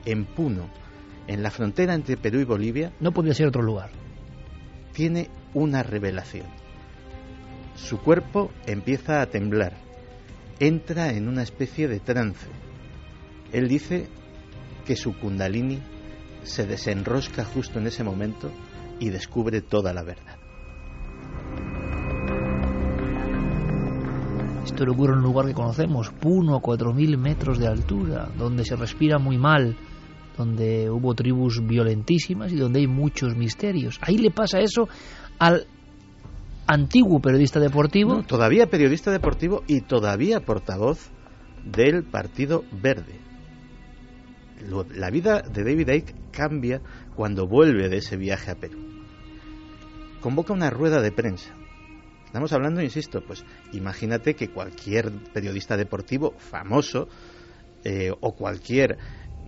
en 0.04 0.26
Puno, 0.26 0.70
en 1.28 1.42
la 1.42 1.50
frontera 1.50 1.94
entre 1.94 2.18
Perú 2.18 2.42
y 2.42 2.46
Bolivia, 2.46 2.92
no 3.00 3.14
podía 3.14 3.34
ser 3.34 3.48
otro 3.48 3.62
lugar. 3.62 3.90
Tiene 4.92 5.30
una 5.54 5.82
revelación 5.82 6.61
su 7.84 8.00
cuerpo 8.00 8.52
empieza 8.68 9.22
a 9.22 9.26
temblar, 9.26 9.74
entra 10.60 11.12
en 11.12 11.28
una 11.28 11.44
especie 11.44 11.88
de 11.88 12.00
trance. 12.00 12.48
Él 13.52 13.68
dice 13.68 14.08
que 14.86 14.96
su 14.96 15.18
kundalini 15.18 15.80
se 16.44 16.66
desenrosca 16.66 17.44
justo 17.44 17.80
en 17.80 17.88
ese 17.88 18.04
momento 18.04 18.52
y 19.00 19.10
descubre 19.10 19.62
toda 19.62 19.94
la 19.94 20.04
verdad. 20.04 20.38
Esto 24.64 24.86
le 24.86 24.92
ocurre 24.92 25.14
en 25.14 25.20
un 25.20 25.24
lugar 25.26 25.48
que 25.48 25.54
conocemos, 25.54 26.12
Puno, 26.12 26.56
a 26.56 26.62
4.000 26.62 27.18
metros 27.18 27.58
de 27.58 27.68
altura, 27.68 28.30
donde 28.38 28.64
se 28.64 28.76
respira 28.76 29.18
muy 29.18 29.38
mal, 29.38 29.76
donde 30.38 30.90
hubo 30.90 31.16
tribus 31.16 31.66
violentísimas 31.66 32.52
y 32.52 32.58
donde 32.58 32.80
hay 32.80 32.88
muchos 32.88 33.36
misterios. 33.36 34.00
Ahí 34.02 34.18
le 34.18 34.30
pasa 34.30 34.60
eso 34.60 34.88
al 35.40 35.68
antiguo 36.68 37.20
periodista 37.20 37.60
deportivo. 37.60 38.24
Todavía 38.24 38.68
periodista 38.68 39.12
deportivo 39.12 39.64
y 39.68 39.82
todavía 39.82 40.42
portavoz 40.42 41.12
del 41.66 42.04
Partido 42.04 42.64
Verde. 42.72 43.20
La 44.96 45.10
vida 45.10 45.42
de 45.42 45.64
David 45.64 45.90
Icke 45.90 46.16
cambia 46.32 46.82
cuando 47.16 47.48
vuelve 47.48 47.90
de 47.90 47.98
ese 47.98 48.16
viaje 48.18 48.52
a 48.52 48.56
Perú. 48.56 48.80
convoca 50.22 50.54
una 50.54 50.70
rueda 50.70 51.02
de 51.02 51.12
prensa. 51.12 51.52
Estamos 52.26 52.54
hablando, 52.54 52.82
insisto, 52.82 53.22
pues 53.26 53.44
imagínate 53.74 54.36
que 54.36 54.50
cualquier 54.50 55.12
periodista 55.34 55.76
deportivo 55.76 56.34
famoso 56.38 57.10
eh, 57.84 58.12
o 58.22 58.34
cualquier 58.34 58.98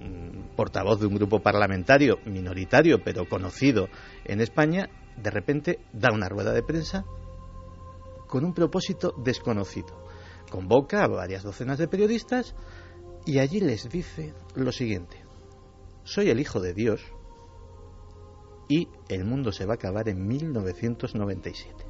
mm, 0.01 0.55
portavoz 0.55 0.99
de 0.99 1.05
un 1.05 1.15
grupo 1.15 1.39
parlamentario 1.39 2.19
minoritario 2.25 3.01
pero 3.03 3.29
conocido 3.29 3.87
en 4.25 4.41
España, 4.41 4.89
de 5.17 5.29
repente 5.29 5.79
da 5.93 6.11
una 6.11 6.29
rueda 6.29 6.51
de 6.51 6.63
prensa 6.63 7.05
con 8.27 8.45
un 8.45 8.53
propósito 8.53 9.13
desconocido. 9.23 10.03
Convoca 10.49 11.03
a 11.03 11.07
varias 11.07 11.43
docenas 11.43 11.77
de 11.77 11.87
periodistas 11.87 12.55
y 13.25 13.39
allí 13.39 13.59
les 13.59 13.89
dice 13.89 14.33
lo 14.55 14.71
siguiente. 14.71 15.23
Soy 16.03 16.29
el 16.29 16.39
Hijo 16.39 16.59
de 16.59 16.73
Dios 16.73 17.01
y 18.67 18.87
el 19.09 19.25
mundo 19.25 19.51
se 19.51 19.65
va 19.65 19.73
a 19.73 19.75
acabar 19.75 20.09
en 20.09 20.27
1997. 20.27 21.85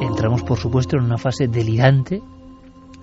Entramos, 0.00 0.42
por 0.42 0.58
supuesto, 0.58 0.96
en 0.96 1.04
una 1.04 1.18
fase 1.18 1.48
delirante, 1.48 2.22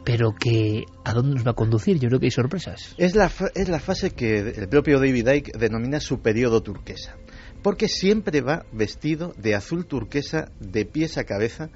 pero 0.03 0.33
que 0.33 0.85
¿a 1.03 1.13
dónde 1.13 1.35
nos 1.35 1.45
va 1.45 1.51
a 1.51 1.55
conducir? 1.55 1.99
Yo 1.99 2.07
creo 2.09 2.19
que 2.19 2.27
hay 2.27 2.31
sorpresas. 2.31 2.95
Es 2.97 3.15
la, 3.15 3.31
es 3.55 3.69
la 3.69 3.79
fase 3.79 4.11
que 4.11 4.39
el 4.39 4.67
propio 4.67 4.99
David 4.99 5.27
Icke 5.27 5.57
denomina 5.57 5.99
su 5.99 6.21
periodo 6.21 6.61
turquesa, 6.61 7.17
porque 7.61 7.87
siempre 7.87 8.41
va 8.41 8.65
vestido 8.71 9.33
de 9.37 9.55
azul 9.55 9.85
turquesa 9.85 10.51
de 10.59 10.85
pies 10.85 11.17
a 11.17 11.23
cabeza, 11.23 11.69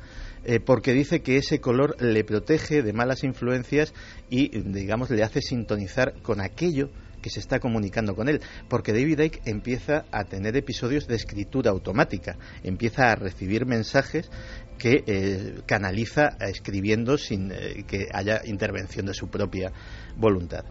eh, 0.44 0.60
porque 0.60 0.94
dice 0.94 1.22
que 1.22 1.38
ese 1.38 1.60
color 1.60 2.02
le 2.02 2.24
protege 2.24 2.82
de 2.82 2.94
malas 2.94 3.24
influencias 3.24 3.94
y, 4.30 4.50
digamos, 4.60 5.10
le 5.10 5.24
hace 5.24 5.42
sintonizar 5.42 6.22
con 6.22 6.42
aquello 6.42 6.90
que 7.26 7.32
se 7.32 7.40
está 7.40 7.60
comunicando 7.60 8.14
con 8.14 8.30
él, 8.30 8.40
porque 8.70 8.94
David 8.94 9.20
Icke 9.20 9.42
empieza 9.46 10.06
a 10.12 10.26
tener 10.26 10.56
episodios 10.56 11.08
de 11.08 11.16
escritura 11.16 11.72
automática, 11.72 12.38
empieza 12.62 13.10
a 13.10 13.16
recibir 13.16 13.66
mensajes 13.66 14.30
que 14.78 15.04
eh, 15.08 15.62
canaliza 15.66 16.38
escribiendo 16.40 17.18
sin 17.18 17.52
eh, 17.52 17.84
que 17.88 18.10
haya 18.14 18.42
intervención 18.46 19.08
de 19.08 19.16
su 19.16 19.28
propia 19.28 19.72
voluntad. 20.16 20.66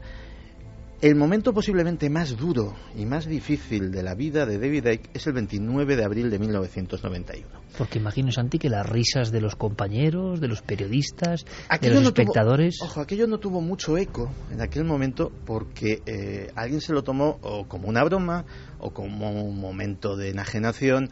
El 1.01 1.16
momento 1.16 1.53
posiblemente 1.53 2.09
más 2.09 2.36
duro 2.36 2.74
y 2.97 3.05
más 3.05 3.26
difícil 3.26 3.90
de 3.90 4.03
la 4.03 4.14
vida 4.14 4.47
de 4.47 4.59
David 4.59 4.86
Icke 4.86 5.11
es 5.12 5.26
el 5.26 5.34
29 5.34 5.97
de 5.97 6.05
abril 6.05 6.30
de 6.30 6.38
1991. 6.38 7.47
Porque 7.76 7.99
imagino, 7.99 8.30
Santi, 8.30 8.59
que 8.59 8.70
las 8.70 8.88
risas 8.88 9.30
de 9.30 9.40
los 9.40 9.57
compañeros, 9.57 10.40
de 10.40 10.49
los 10.49 10.62
periodistas, 10.62 11.45
de 11.80 11.90
los 11.90 12.05
espectadores... 12.05 12.78
ojo, 12.82 13.01
aquello 13.01 13.26
no 13.26 13.38
tuvo 13.38 13.61
mucho 13.61 13.99
eco 13.99 14.32
en 14.51 14.62
aquel 14.62 14.84
momento 14.84 15.30
porque 15.45 16.03
eh, 16.07 16.51
alguien 16.55 16.80
se 16.80 16.92
lo 16.92 17.03
tomó 17.03 17.38
o 17.42 17.66
como 17.66 17.88
una 17.88 18.05
broma 18.05 18.45
o 18.78 18.92
como 18.92 19.30
un 19.42 19.61
momento 19.61 20.16
de 20.16 20.30
enajenación 20.30 21.11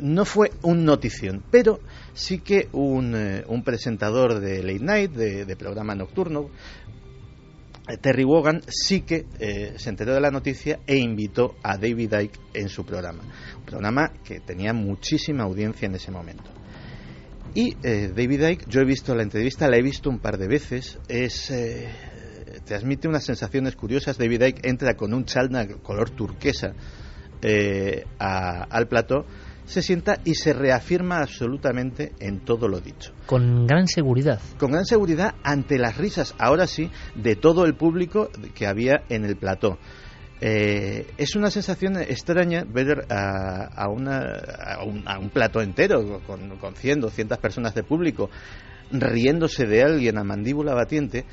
no 0.00 0.24
fue 0.24 0.50
un 0.62 0.84
notición, 0.84 1.42
pero 1.50 1.80
sí 2.14 2.38
que 2.38 2.68
un, 2.72 3.14
eh, 3.14 3.44
un 3.48 3.62
presentador 3.62 4.40
de 4.40 4.62
late 4.62 4.84
night, 4.84 5.12
de, 5.12 5.44
de, 5.44 5.56
programa 5.56 5.94
nocturno, 5.94 6.50
Terry 7.98 8.24
Wogan, 8.24 8.62
sí 8.68 9.02
que 9.02 9.26
eh, 9.38 9.74
se 9.76 9.90
enteró 9.90 10.14
de 10.14 10.20
la 10.20 10.30
noticia 10.30 10.80
e 10.86 10.96
invitó 10.96 11.56
a 11.62 11.76
David 11.76 12.12
Icke 12.20 12.38
en 12.54 12.68
su 12.68 12.84
programa. 12.84 13.22
Un 13.58 13.64
programa 13.64 14.12
que 14.24 14.40
tenía 14.40 14.72
muchísima 14.72 15.44
audiencia 15.44 15.86
en 15.86 15.94
ese 15.94 16.10
momento. 16.10 16.50
Y 17.54 17.76
eh, 17.82 18.12
David 18.14 18.48
Icke, 18.48 18.64
yo 18.68 18.80
he 18.80 18.84
visto 18.84 19.14
la 19.14 19.22
entrevista, 19.22 19.68
la 19.68 19.76
he 19.76 19.82
visto 19.82 20.08
un 20.08 20.18
par 20.18 20.38
de 20.38 20.46
veces, 20.46 20.98
es 21.08 21.50
eh, 21.50 21.88
transmite 22.64 23.08
unas 23.08 23.24
sensaciones 23.24 23.74
curiosas. 23.74 24.18
David 24.18 24.42
Icke 24.42 24.68
entra 24.68 24.94
con 24.94 25.12
un 25.12 25.24
chalna 25.24 25.66
color 25.82 26.10
turquesa 26.10 26.74
eh, 27.42 28.04
a, 28.18 28.64
al 28.64 28.86
plató 28.86 29.24
se 29.70 29.82
sienta 29.82 30.18
y 30.24 30.34
se 30.34 30.52
reafirma 30.52 31.18
absolutamente 31.18 32.12
en 32.18 32.40
todo 32.40 32.66
lo 32.66 32.80
dicho. 32.80 33.12
Con 33.26 33.68
gran 33.68 33.86
seguridad. 33.86 34.40
Con 34.58 34.72
gran 34.72 34.84
seguridad 34.84 35.36
ante 35.44 35.78
las 35.78 35.96
risas, 35.96 36.34
ahora 36.38 36.66
sí, 36.66 36.90
de 37.14 37.36
todo 37.36 37.64
el 37.64 37.76
público 37.76 38.30
que 38.52 38.66
había 38.66 39.04
en 39.08 39.24
el 39.24 39.36
plató. 39.36 39.78
Eh, 40.40 41.06
es 41.18 41.36
una 41.36 41.52
sensación 41.52 42.00
extraña 42.00 42.64
ver 42.64 43.06
a, 43.10 43.66
a, 43.66 43.88
una, 43.88 44.18
a, 44.18 44.82
un, 44.84 45.06
a 45.06 45.18
un, 45.20 45.30
plato 45.30 45.60
entero 45.60 46.20
con, 46.26 46.56
con 46.56 46.74
100, 46.74 47.02
200 47.02 47.38
personas 47.38 47.72
de 47.74 47.84
público 47.84 48.28
riéndose 48.90 49.66
de 49.66 49.84
alguien 49.84 50.18
a 50.18 50.24
mandíbula 50.24 50.74
batiente 50.74 51.26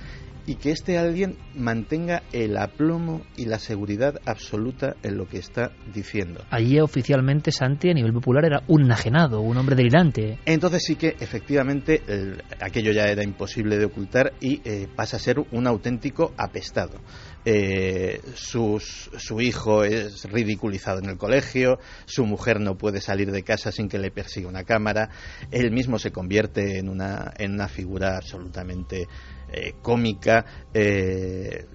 y 0.47 0.55
que 0.55 0.71
este 0.71 0.97
alguien 0.97 1.37
mantenga 1.53 2.23
el 2.31 2.57
aplomo 2.57 3.21
y 3.35 3.45
la 3.45 3.59
seguridad 3.59 4.19
absoluta 4.25 4.95
en 5.03 5.17
lo 5.17 5.27
que 5.27 5.37
está 5.37 5.73
diciendo. 5.93 6.43
Allí 6.49 6.79
oficialmente 6.79 7.51
Santi 7.51 7.89
a 7.89 7.93
nivel 7.93 8.13
popular 8.13 8.45
era 8.45 8.63
un 8.67 8.85
enajenado, 8.85 9.41
un 9.41 9.57
hombre 9.57 9.75
delirante. 9.75 10.39
Entonces 10.45 10.83
sí 10.85 10.95
que 10.95 11.17
efectivamente 11.19 12.01
el, 12.07 12.41
aquello 12.61 12.93
ya 12.93 13.07
era 13.07 13.23
imposible 13.23 13.77
de 13.77 13.85
ocultar 13.85 14.33
y 14.39 14.61
eh, 14.63 14.87
pasa 14.95 15.17
a 15.17 15.19
ser 15.19 15.35
un 15.51 15.67
auténtico 15.67 16.33
apestado. 16.37 17.01
Eh, 17.43 18.21
sus, 18.33 19.09
su 19.17 19.41
hijo 19.41 19.83
es 19.83 20.23
ridiculizado 20.29 20.99
en 20.99 21.09
el 21.09 21.17
colegio, 21.17 21.79
su 22.05 22.25
mujer 22.25 22.61
no 22.61 22.77
puede 22.77 23.01
salir 23.01 23.31
de 23.31 23.43
casa 23.43 23.71
sin 23.71 23.89
que 23.89 23.99
le 23.99 24.11
persiga 24.11 24.47
una 24.47 24.63
cámara, 24.63 25.09
él 25.51 25.71
mismo 25.71 25.99
se 25.99 26.11
convierte 26.11 26.79
en 26.79 26.89
una, 26.89 27.33
en 27.37 27.53
una 27.53 27.67
figura 27.67 28.17
absolutamente 28.17 29.07
eh, 29.51 29.73
cómica. 29.81 30.45
Eh, 30.73 31.65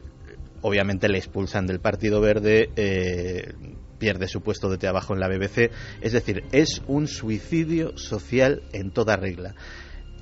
obviamente 0.61 1.09
le 1.09 1.19
expulsan 1.19 1.67
del 1.67 1.81
Partido 1.81 2.21
Verde, 2.21 2.71
eh, 2.77 3.55
pierde 3.99 4.29
su 4.29 4.43
puesto 4.43 4.69
de 4.69 4.79
trabajo 4.79 5.15
en 5.15 5.21
la 5.21 5.29
BBC. 5.29 5.71
Es 6.01 6.13
decir, 6.13 6.45
es 6.53 6.83
un 6.87 7.07
suicidio 7.09 7.97
social 7.97 8.63
en 8.73 8.91
toda 8.91 9.17
regla. 9.17 9.55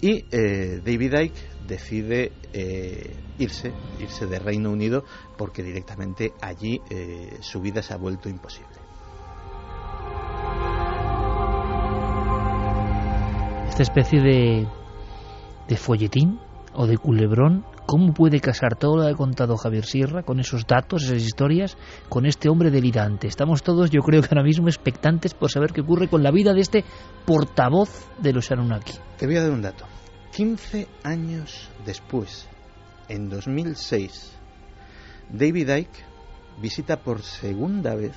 Y 0.03 0.23
David 0.31 1.13
Icke 1.13 1.41
decide 1.67 2.33
irse, 3.39 3.71
irse 4.01 4.27
de 4.27 4.39
Reino 4.39 4.71
Unido, 4.71 5.05
porque 5.37 5.63
directamente 5.63 6.33
allí 6.41 6.81
su 7.41 7.61
vida 7.61 7.83
se 7.83 7.93
ha 7.93 7.99
vuelto 7.99 8.31
imposible. 8.31 8.77
Esta 13.69 13.83
especie 13.83 14.23
de, 14.23 14.67
de 15.69 15.77
folletín 15.77 16.39
o 16.75 16.87
de 16.87 16.99
culebrón, 16.99 17.65
¿cómo 17.87 18.13
puede 18.13 18.41
casar 18.41 18.77
todo 18.77 18.97
lo 18.97 19.05
que 19.05 19.11
ha 19.11 19.17
contado 19.17 19.57
Javier 19.57 19.85
Sierra 19.85 20.23
con 20.23 20.41
esos 20.41 20.67
datos, 20.67 21.05
esas 21.05 21.23
historias, 21.23 21.77
con 22.09 22.27
este 22.27 22.49
hombre 22.49 22.71
delirante? 22.71 23.27
Estamos 23.27 23.63
todos, 23.63 23.91
yo 23.91 24.01
creo 24.03 24.23
que 24.23 24.29
ahora 24.31 24.45
mismo, 24.45 24.69
expectantes 24.69 25.35
por 25.35 25.51
saber 25.51 25.73
qué 25.73 25.81
ocurre 25.81 26.09
con 26.09 26.23
la 26.23 26.31
vida 26.31 26.55
de 26.55 26.61
este 26.61 26.85
portavoz 27.25 28.09
de 28.19 28.33
los 28.33 28.51
Anunnaki. 28.51 28.93
Te 29.19 29.27
voy 29.27 29.37
a 29.37 29.43
dar 29.43 29.51
un 29.51 29.63
dato. 29.63 29.85
15 30.33 30.87
años 31.03 31.69
después, 31.85 32.49
en 33.09 33.29
2006, 33.29 34.33
David 35.33 35.69
Icke 35.71 36.05
visita 36.61 37.01
por 37.01 37.23
segunda 37.23 37.95
vez 37.95 38.13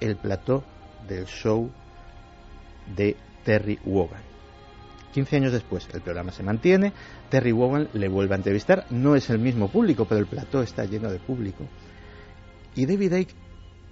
el 0.00 0.16
plató 0.16 0.64
del 1.08 1.26
show 1.26 1.70
de 2.94 3.16
Terry 3.44 3.78
Wogan. 3.84 4.31
15 5.12 5.36
años 5.36 5.52
después, 5.52 5.88
el 5.92 6.00
programa 6.00 6.32
se 6.32 6.42
mantiene, 6.42 6.92
Terry 7.30 7.52
Wogan 7.52 7.88
le 7.92 8.08
vuelve 8.08 8.34
a 8.34 8.38
entrevistar, 8.38 8.86
no 8.90 9.14
es 9.14 9.30
el 9.30 9.38
mismo 9.38 9.68
público, 9.68 10.06
pero 10.06 10.20
el 10.20 10.26
plató 10.26 10.62
está 10.62 10.84
lleno 10.84 11.10
de 11.10 11.18
público. 11.18 11.68
Y 12.74 12.86
David 12.86 13.14
Icke 13.14 13.34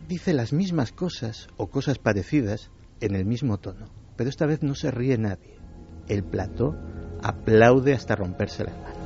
dice 0.08 0.32
las 0.32 0.52
mismas 0.52 0.92
cosas 0.92 1.48
o 1.56 1.68
cosas 1.68 1.98
parecidas 1.98 2.70
en 3.00 3.14
el 3.14 3.24
mismo 3.24 3.58
tono, 3.58 3.86
pero 4.16 4.30
esta 4.30 4.46
vez 4.46 4.62
no 4.62 4.74
se 4.74 4.90
ríe 4.90 5.18
nadie. 5.18 5.58
El 6.08 6.24
plató 6.24 6.76
aplaude 7.22 7.94
hasta 7.94 8.16
romperse 8.16 8.64
las 8.64 8.76
manos. 8.78 9.00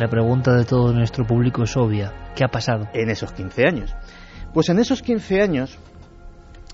La 0.00 0.08
pregunta 0.08 0.54
de 0.56 0.64
todo 0.64 0.94
nuestro 0.94 1.26
público 1.26 1.64
es 1.64 1.76
obvia. 1.76 2.32
¿Qué 2.34 2.42
ha 2.42 2.48
pasado? 2.48 2.88
En 2.94 3.10
esos 3.10 3.32
15 3.32 3.66
años. 3.66 3.94
Pues 4.52 4.68
en 4.68 4.80
esos 4.80 5.00
15 5.02 5.42
años, 5.42 5.78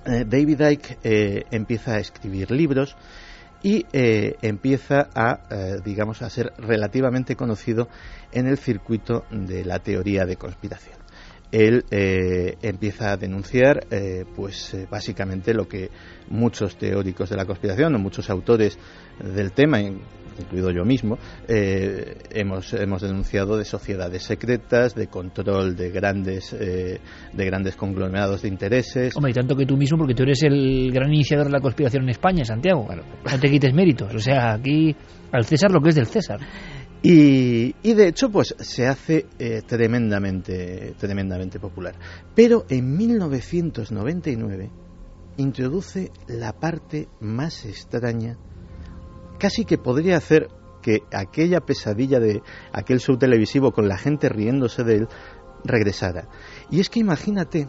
eh, 0.07 0.25
David 0.27 0.61
Icke 0.63 0.99
eh, 1.05 1.43
empieza 1.51 1.97
a 1.97 1.99
escribir 1.99 2.51
libros 2.51 2.97
y 3.63 3.85
eh, 3.93 4.37
empieza 4.41 5.09
a, 5.15 5.41
digamos, 5.85 6.23
a 6.23 6.31
ser 6.31 6.53
relativamente 6.57 7.37
conocido 7.37 7.89
en 8.33 8.47
el 8.47 8.59
circuito 8.59 9.25
de 9.31 9.65
la 9.65 9.79
teoría 9.81 10.25
de 10.25 10.37
conspiración. 10.37 10.97
Él 11.53 11.85
empieza 11.91 13.13
a 13.13 13.17
denunciar, 13.17 13.87
pues 14.35 14.77
básicamente 14.91 15.55
lo 15.55 15.67
que 15.69 15.91
muchos 16.29 16.77
teóricos 16.77 17.31
de 17.31 17.37
la 17.37 17.47
conspiración 17.47 17.95
o 17.95 17.99
muchos 17.99 18.29
autores 18.31 18.79
del 19.23 19.53
tema, 19.53 19.79
incluido 20.39 20.71
yo 20.71 20.85
mismo, 20.85 21.19
eh, 21.49 22.19
hemos, 22.31 22.73
hemos 22.75 23.03
denunciado 23.03 23.57
de 23.57 23.65
sociedades 23.65 24.23
secretas, 24.23 24.95
de 24.95 25.09
control 25.09 25.77
de 25.77 25.91
grandes, 25.91 26.53
eh, 26.53 27.01
de 27.33 27.45
grandes 27.45 27.77
conglomerados 27.77 28.43
de 28.43 28.49
intereses. 28.49 29.17
Hombre, 29.17 29.31
y 29.33 29.35
tanto 29.35 29.57
que 29.57 29.67
tú 29.67 29.77
mismo, 29.77 29.99
porque 29.99 30.15
tú 30.15 30.23
eres 30.23 30.43
el 30.43 30.91
gran 30.93 31.13
iniciador 31.13 31.47
de 31.47 31.53
la 31.53 31.61
conspiración 31.61 32.05
en 32.05 32.11
España, 32.11 32.45
Santiago. 32.45 32.87
No 32.89 33.41
te 33.41 33.51
quites 33.51 33.73
méritos. 33.73 34.15
O 34.15 34.19
sea, 34.19 34.55
aquí 34.55 34.95
al 35.33 35.45
César 35.45 35.71
lo 35.71 35.81
que 35.81 35.91
es 35.91 35.95
del 35.95 36.07
César. 36.07 36.41
Y, 37.03 37.75
y, 37.83 37.95
de 37.95 38.09
hecho, 38.09 38.31
pues 38.31 38.55
se 38.59 38.87
hace 38.87 39.27
eh, 39.39 39.63
tremendamente, 39.67 40.95
tremendamente 40.99 41.61
popular. 41.61 41.95
Pero 42.35 42.65
en 42.69 42.97
1999 42.97 44.71
introduce 45.37 46.11
la 46.27 46.53
parte 46.53 47.09
más 47.21 47.65
extraña, 47.67 48.39
casi 49.39 49.65
que 49.65 49.79
podría 49.79 50.17
hacer 50.17 50.49
que 50.83 51.03
aquella 51.13 51.61
pesadilla 51.61 52.21
de 52.21 52.43
aquel 52.73 53.01
show 53.01 53.19
televisivo 53.19 53.73
con 53.73 53.89
la 53.89 53.99
gente 53.99 54.29
riéndose 54.29 54.85
de 54.85 54.95
él 54.97 55.09
regresara. 55.65 56.29
Y 56.71 56.81
es 56.81 56.91
que 56.91 57.01
imagínate 57.01 57.69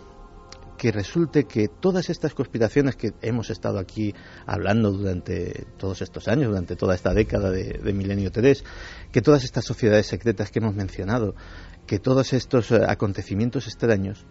que 0.77 0.91
resulte 0.91 1.45
que 1.45 1.67
todas 1.67 2.09
estas 2.09 2.35
conspiraciones 2.35 2.95
que 2.95 3.13
hemos 3.21 3.49
estado 3.49 3.79
aquí 3.79 4.13
hablando 4.45 4.91
durante 4.91 5.65
todos 5.77 6.01
estos 6.01 6.27
años, 6.27 6.49
durante 6.49 6.75
toda 6.75 6.93
esta 6.93 7.13
década 7.13 7.49
de, 7.49 7.79
de 7.83 7.93
Milenio 7.93 8.31
3, 8.31 8.63
que 9.11 9.21
todas 9.21 9.43
estas 9.43 9.65
sociedades 9.65 10.05
secretas 10.05 10.51
que 10.51 10.59
hemos 10.59 10.75
mencionado, 10.75 11.35
que 11.87 11.99
todos 11.99 12.33
estos 12.33 12.69
eh, 12.71 12.81
acontecimientos 12.87 13.65
extraños 13.65 14.27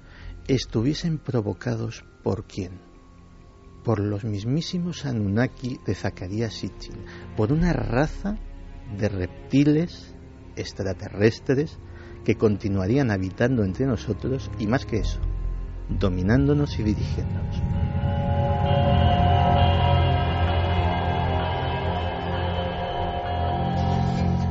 estuviesen 0.46 1.18
provocados 1.18 2.04
por 2.22 2.46
quién? 2.46 2.95
Por 3.86 4.00
los 4.00 4.24
mismísimos 4.24 5.06
Anunnaki 5.06 5.78
de 5.86 5.94
Zacarías 5.94 6.54
Sitchin, 6.54 7.04
por 7.36 7.52
una 7.52 7.72
raza 7.72 8.36
de 8.98 9.08
reptiles 9.08 10.12
extraterrestres 10.56 11.78
que 12.24 12.34
continuarían 12.34 13.12
habitando 13.12 13.62
entre 13.62 13.86
nosotros 13.86 14.50
y 14.58 14.66
más 14.66 14.86
que 14.86 14.96
eso, 14.96 15.20
dominándonos 15.88 16.76
y 16.80 16.82
dirigiéndonos. 16.82 17.62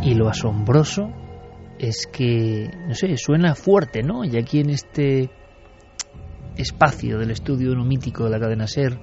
Y 0.01 0.13
lo 0.13 0.29
asombroso 0.29 1.09
es 1.77 2.07
que, 2.07 2.71
no 2.87 2.95
sé, 2.95 3.17
suena 3.17 3.53
fuerte, 3.53 4.01
¿no? 4.01 4.23
Y 4.23 4.37
aquí 4.37 4.61
en 4.61 4.69
este 4.69 5.29
espacio 6.57 7.17
del 7.17 7.31
estudio 7.31 7.75
mítico 7.83 8.25
de 8.25 8.29
la 8.29 8.39
cadena 8.39 8.67
Ser, 8.67 8.99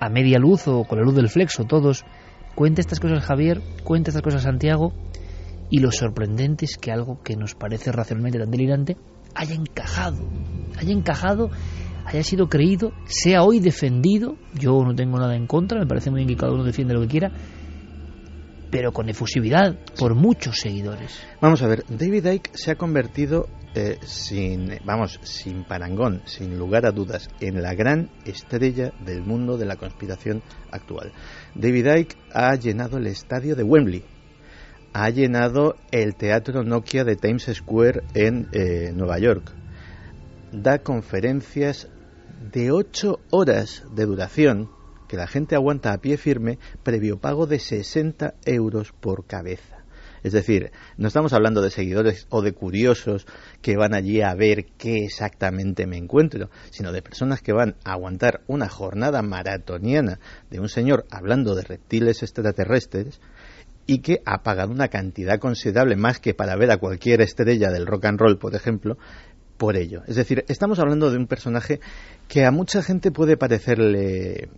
a 0.00 0.08
media 0.08 0.38
luz 0.38 0.68
o 0.68 0.84
con 0.84 0.98
la 0.98 1.04
luz 1.04 1.14
del 1.14 1.28
flexo, 1.28 1.64
todos, 1.64 2.04
cuenta 2.54 2.80
estas 2.80 3.00
cosas 3.00 3.24
Javier, 3.24 3.60
cuenta 3.84 4.10
estas 4.10 4.22
cosas 4.22 4.42
Santiago, 4.42 4.92
y 5.70 5.80
lo 5.80 5.90
sorprendente 5.90 6.64
es 6.64 6.78
que 6.78 6.92
algo 6.92 7.22
que 7.22 7.36
nos 7.36 7.54
parece 7.54 7.92
racionalmente 7.92 8.38
tan 8.38 8.50
delirante 8.50 8.96
haya 9.34 9.54
encajado, 9.54 10.28
haya 10.78 10.92
encajado, 10.92 11.50
haya 12.04 12.22
sido 12.22 12.48
creído, 12.48 12.92
sea 13.06 13.42
hoy 13.42 13.60
defendido, 13.60 14.36
yo 14.54 14.82
no 14.84 14.94
tengo 14.94 15.18
nada 15.18 15.36
en 15.36 15.46
contra, 15.46 15.78
me 15.78 15.86
parece 15.86 16.10
muy 16.10 16.20
bien 16.24 16.28
que 16.28 16.36
cada 16.36 16.52
uno 16.52 16.64
defiende 16.64 16.94
lo 16.94 17.02
que 17.02 17.08
quiera, 17.08 17.32
pero 18.70 18.92
con 18.92 19.08
efusividad 19.08 19.76
por 19.98 20.14
muchos 20.14 20.58
seguidores. 20.58 21.20
Vamos 21.40 21.62
a 21.62 21.68
ver, 21.68 21.84
David 21.88 22.26
Icke 22.26 22.50
se 22.54 22.70
ha 22.70 22.76
convertido 22.76 23.46
eh, 23.74 23.98
sin, 24.02 24.78
vamos, 24.84 25.20
sin 25.22 25.64
parangón, 25.64 26.22
sin 26.24 26.58
lugar 26.58 26.86
a 26.86 26.90
dudas, 26.90 27.28
en 27.40 27.62
la 27.62 27.74
gran 27.74 28.10
estrella 28.24 28.92
del 29.04 29.22
mundo 29.22 29.58
de 29.58 29.66
la 29.66 29.76
conspiración 29.76 30.42
actual. 30.70 31.12
David 31.54 31.86
Icke 31.96 32.16
ha 32.32 32.54
llenado 32.54 32.98
el 32.98 33.06
estadio 33.06 33.54
de 33.54 33.62
Wembley, 33.62 34.04
ha 34.92 35.10
llenado 35.10 35.76
el 35.90 36.14
teatro 36.16 36.62
Nokia 36.64 37.04
de 37.04 37.16
Times 37.16 37.50
Square 37.52 38.02
en 38.14 38.48
eh, 38.52 38.92
Nueva 38.94 39.18
York, 39.18 39.52
da 40.50 40.78
conferencias 40.78 41.88
de 42.52 42.72
ocho 42.72 43.20
horas 43.30 43.84
de 43.94 44.06
duración 44.06 44.70
que 45.08 45.16
la 45.16 45.26
gente 45.26 45.54
aguanta 45.54 45.92
a 45.92 45.98
pie 45.98 46.16
firme 46.16 46.58
previo 46.82 47.18
pago 47.18 47.46
de 47.46 47.58
60 47.58 48.34
euros 48.44 48.92
por 48.92 49.26
cabeza. 49.26 49.77
Es 50.22 50.32
decir, 50.32 50.72
no 50.96 51.08
estamos 51.08 51.32
hablando 51.32 51.62
de 51.62 51.70
seguidores 51.70 52.26
o 52.30 52.42
de 52.42 52.52
curiosos 52.52 53.26
que 53.62 53.76
van 53.76 53.94
allí 53.94 54.20
a 54.22 54.34
ver 54.34 54.66
qué 54.76 55.04
exactamente 55.04 55.86
me 55.86 55.96
encuentro, 55.96 56.50
sino 56.70 56.92
de 56.92 57.02
personas 57.02 57.42
que 57.42 57.52
van 57.52 57.76
a 57.84 57.92
aguantar 57.92 58.42
una 58.46 58.68
jornada 58.68 59.22
maratoniana 59.22 60.18
de 60.50 60.60
un 60.60 60.68
señor 60.68 61.06
hablando 61.10 61.54
de 61.54 61.62
reptiles 61.62 62.22
extraterrestres 62.22 63.20
y 63.86 64.00
que 64.00 64.20
ha 64.26 64.42
pagado 64.42 64.70
una 64.70 64.88
cantidad 64.88 65.38
considerable 65.38 65.96
más 65.96 66.20
que 66.20 66.34
para 66.34 66.56
ver 66.56 66.70
a 66.70 66.76
cualquier 66.76 67.22
estrella 67.22 67.70
del 67.70 67.86
rock 67.86 68.04
and 68.04 68.20
roll, 68.20 68.38
por 68.38 68.54
ejemplo, 68.54 68.98
por 69.56 69.76
ello. 69.76 70.02
Es 70.06 70.16
decir, 70.16 70.44
estamos 70.48 70.78
hablando 70.78 71.10
de 71.10 71.16
un 71.16 71.26
personaje 71.26 71.80
que 72.28 72.44
a 72.44 72.50
mucha 72.50 72.82
gente 72.82 73.10
puede 73.10 73.36
parecerle 73.36 74.50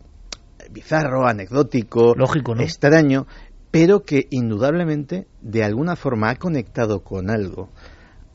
bizarro, 0.71 1.27
anecdótico, 1.27 2.15
Lógico, 2.17 2.55
¿no? 2.55 2.63
extraño, 2.63 3.27
pero 3.71 4.03
que 4.05 4.27
indudablemente 4.31 5.27
de 5.41 5.63
alguna 5.63 5.97
forma 5.97 6.31
ha 6.31 6.37
conectado 6.37 7.03
con 7.03 7.31
algo, 7.31 7.71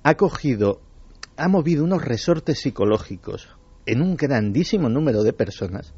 ha 0.04 0.16
cogido, 0.16 0.82
ha 1.38 1.48
movido 1.48 1.84
unos 1.84 2.04
resortes 2.04 2.60
psicológicos 2.60 3.50
en 3.86 4.02
un 4.02 4.16
grandísimo 4.16 4.90
número 4.90 5.24
de 5.24 5.34
personas 5.34 5.94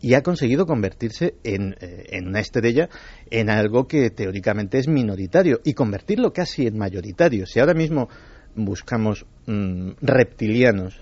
y 0.00 0.14
ha 0.14 0.22
conseguido 0.22 0.66
convertirse 0.66 1.34
en, 1.44 1.74
eh, 1.80 2.06
en, 2.10 2.28
una 2.28 2.40
estrella 2.40 2.88
en 3.30 3.50
algo 3.50 3.86
que 3.86 4.10
teóricamente 4.10 4.78
es 4.78 4.88
minoritario 4.88 5.60
y 5.64 5.74
convertirlo 5.74 6.32
casi 6.32 6.66
en 6.66 6.78
mayoritario. 6.78 7.46
Si 7.46 7.58
ahora 7.58 7.74
mismo 7.74 8.08
buscamos 8.54 9.26
mmm, 9.46 9.92
reptilianos 10.00 11.00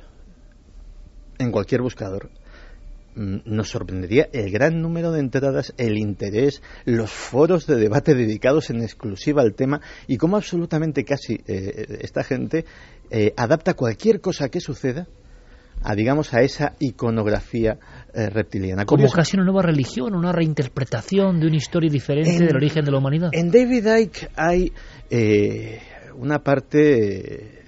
en 1.38 1.50
cualquier 1.50 1.82
buscador, 1.82 2.30
Mm, 2.30 2.41
nos 3.14 3.68
sorprendería 3.70 4.28
el 4.32 4.50
gran 4.50 4.80
número 4.80 5.12
de 5.12 5.20
entradas, 5.20 5.74
el 5.76 5.98
interés, 5.98 6.62
los 6.84 7.10
foros 7.10 7.66
de 7.66 7.76
debate 7.76 8.14
dedicados 8.14 8.70
en 8.70 8.80
exclusiva 8.82 9.42
al 9.42 9.54
tema 9.54 9.80
y 10.06 10.16
cómo 10.16 10.36
absolutamente 10.36 11.04
casi 11.04 11.34
eh, 11.46 11.98
esta 12.00 12.24
gente 12.24 12.64
eh, 13.10 13.34
adapta 13.36 13.74
cualquier 13.74 14.20
cosa 14.20 14.48
que 14.48 14.60
suceda 14.60 15.06
a 15.84 15.94
digamos 15.96 16.32
a 16.32 16.42
esa 16.42 16.74
iconografía 16.78 17.76
eh, 18.14 18.30
reptiliana. 18.30 18.84
Como 18.84 18.98
Curioso. 19.00 19.16
casi 19.16 19.36
una 19.36 19.44
nueva 19.44 19.62
religión, 19.62 20.14
una 20.14 20.30
reinterpretación 20.32 21.40
de 21.40 21.46
una 21.48 21.56
historia 21.56 21.90
diferente 21.90 22.30
En- 22.36 22.46
del 22.46 22.56
origen 22.56 22.84
de 22.84 22.90
la 22.92 22.98
humanidad. 22.98 23.30
En 23.32 23.50
David 23.50 23.86
Icke 23.98 24.28
hay 24.36 24.72
eh, 25.10 25.80
una 26.16 26.38
parte. 26.42 27.61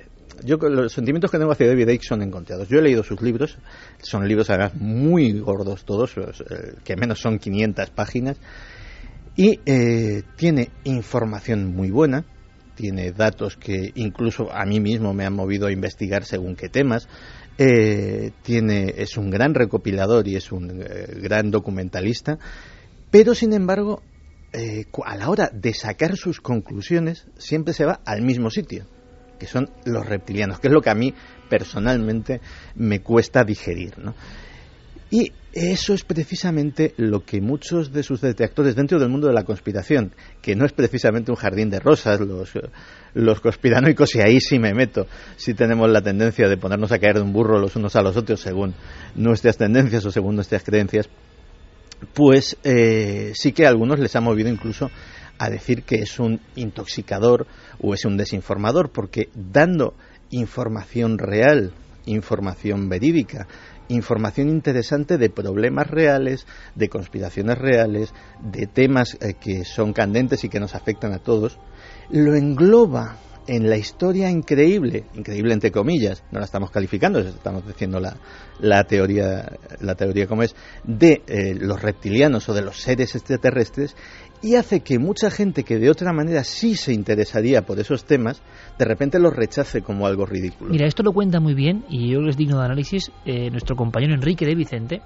Yo 0.44 0.56
los 0.56 0.92
sentimientos 0.92 1.30
que 1.30 1.38
tengo 1.38 1.52
hacia 1.52 1.66
David 1.66 1.88
Icke 1.88 2.04
son 2.04 2.22
encontrados. 2.22 2.68
Yo 2.68 2.78
he 2.78 2.82
leído 2.82 3.02
sus 3.02 3.20
libros, 3.22 3.58
son 4.02 4.26
libros 4.26 4.50
además 4.50 4.74
muy 4.74 5.38
gordos 5.38 5.84
todos, 5.84 6.16
los, 6.16 6.40
eh, 6.40 6.74
que 6.84 6.96
menos 6.96 7.20
son 7.20 7.38
500 7.38 7.90
páginas, 7.90 8.38
y 9.36 9.60
eh, 9.66 10.22
tiene 10.36 10.70
información 10.84 11.74
muy 11.74 11.90
buena, 11.90 12.24
tiene 12.76 13.12
datos 13.12 13.56
que 13.56 13.90
incluso 13.94 14.52
a 14.52 14.64
mí 14.64 14.80
mismo 14.80 15.12
me 15.12 15.24
han 15.24 15.34
movido 15.34 15.66
a 15.66 15.72
investigar 15.72 16.24
según 16.24 16.56
qué 16.56 16.68
temas. 16.68 17.08
Eh, 17.56 18.32
tiene, 18.42 18.94
es 18.96 19.16
un 19.16 19.30
gran 19.30 19.54
recopilador 19.54 20.26
y 20.26 20.36
es 20.36 20.50
un 20.50 20.82
eh, 20.82 21.06
gran 21.20 21.50
documentalista, 21.50 22.38
pero 23.10 23.34
sin 23.34 23.52
embargo, 23.52 24.02
a 25.04 25.16
la 25.16 25.30
hora 25.30 25.50
de 25.52 25.74
sacar 25.74 26.16
sus 26.16 26.40
conclusiones, 26.40 27.26
siempre 27.38 27.74
se 27.74 27.84
va 27.84 28.00
al 28.04 28.22
mismo 28.22 28.50
sitio, 28.50 28.86
que 29.44 29.50
son 29.50 29.68
los 29.84 30.06
reptilianos, 30.06 30.58
que 30.58 30.68
es 30.68 30.72
lo 30.72 30.80
que 30.80 30.90
a 30.90 30.94
mí 30.94 31.12
personalmente 31.50 32.40
me 32.76 33.00
cuesta 33.00 33.44
digerir. 33.44 33.98
¿no? 33.98 34.14
Y 35.10 35.32
eso 35.52 35.92
es 35.92 36.02
precisamente 36.02 36.94
lo 36.96 37.24
que 37.24 37.42
muchos 37.42 37.92
de 37.92 38.02
sus 38.02 38.22
detractores 38.22 38.74
dentro 38.74 38.98
del 38.98 39.10
mundo 39.10 39.28
de 39.28 39.34
la 39.34 39.44
conspiración, 39.44 40.14
que 40.40 40.56
no 40.56 40.64
es 40.64 40.72
precisamente 40.72 41.30
un 41.30 41.36
jardín 41.36 41.68
de 41.68 41.78
rosas, 41.78 42.20
los, 42.20 42.52
los 43.12 43.40
conspiranoicos, 43.40 44.14
y 44.14 44.20
ahí 44.20 44.40
sí 44.40 44.58
me 44.58 44.72
meto, 44.72 45.06
sí 45.36 45.52
tenemos 45.52 45.90
la 45.90 46.00
tendencia 46.00 46.48
de 46.48 46.56
ponernos 46.56 46.90
a 46.90 46.98
caer 46.98 47.16
de 47.16 47.22
un 47.22 47.32
burro 47.34 47.60
los 47.60 47.76
unos 47.76 47.94
a 47.96 48.02
los 48.02 48.16
otros 48.16 48.40
según 48.40 48.74
nuestras 49.14 49.58
tendencias 49.58 50.04
o 50.06 50.10
según 50.10 50.36
nuestras 50.36 50.64
creencias, 50.64 51.08
pues 52.14 52.56
eh, 52.64 53.32
sí 53.34 53.52
que 53.52 53.66
a 53.66 53.68
algunos 53.68 54.00
les 54.00 54.16
ha 54.16 54.20
movido 54.20 54.48
incluso 54.48 54.90
a 55.38 55.50
decir 55.50 55.82
que 55.82 55.96
es 55.96 56.18
un 56.18 56.40
intoxicador 56.56 57.46
o 57.80 57.94
es 57.94 58.04
un 58.04 58.16
desinformador, 58.16 58.90
porque 58.90 59.28
dando 59.34 59.94
información 60.30 61.18
real, 61.18 61.72
información 62.06 62.88
verídica, 62.88 63.46
información 63.88 64.48
interesante 64.48 65.18
de 65.18 65.30
problemas 65.30 65.88
reales, 65.88 66.46
de 66.74 66.88
conspiraciones 66.88 67.58
reales, 67.58 68.12
de 68.40 68.66
temas 68.66 69.16
eh, 69.20 69.34
que 69.34 69.64
son 69.64 69.92
candentes 69.92 70.44
y 70.44 70.48
que 70.48 70.60
nos 70.60 70.74
afectan 70.74 71.12
a 71.12 71.18
todos, 71.18 71.58
lo 72.10 72.34
engloba 72.34 73.16
en 73.46 73.68
la 73.68 73.76
historia 73.76 74.30
increíble, 74.30 75.04
increíble 75.14 75.52
entre 75.52 75.70
comillas, 75.70 76.22
no 76.32 76.38
la 76.38 76.46
estamos 76.46 76.70
calificando, 76.70 77.18
estamos 77.18 77.66
diciendo 77.66 78.00
la, 78.00 78.16
la 78.60 78.84
teoría, 78.84 79.52
la 79.80 79.94
teoría 79.94 80.26
como 80.26 80.42
es, 80.42 80.54
de 80.84 81.22
eh, 81.26 81.54
los 81.54 81.80
reptilianos 81.80 82.48
o 82.48 82.54
de 82.54 82.62
los 82.62 82.80
seres 82.80 83.14
extraterrestres 83.14 83.96
y 84.42 84.56
hace 84.56 84.80
que 84.80 84.98
mucha 84.98 85.30
gente 85.30 85.64
que 85.64 85.78
de 85.78 85.90
otra 85.90 86.12
manera 86.12 86.44
sí 86.44 86.76
se 86.76 86.92
interesaría 86.92 87.62
por 87.62 87.78
esos 87.78 88.04
temas, 88.04 88.42
de 88.78 88.84
repente 88.84 89.18
los 89.18 89.34
rechace 89.34 89.82
como 89.82 90.06
algo 90.06 90.26
ridículo. 90.26 90.70
Mira, 90.70 90.86
esto 90.86 91.02
lo 91.02 91.12
cuenta 91.12 91.40
muy 91.40 91.54
bien 91.54 91.84
y 91.88 92.12
yo 92.12 92.20
les 92.20 92.36
digno 92.36 92.58
de 92.58 92.64
análisis 92.66 93.10
eh, 93.24 93.50
nuestro 93.50 93.76
compañero 93.76 94.14
Enrique 94.14 94.44
de 94.44 94.54
Vicente. 94.54 95.00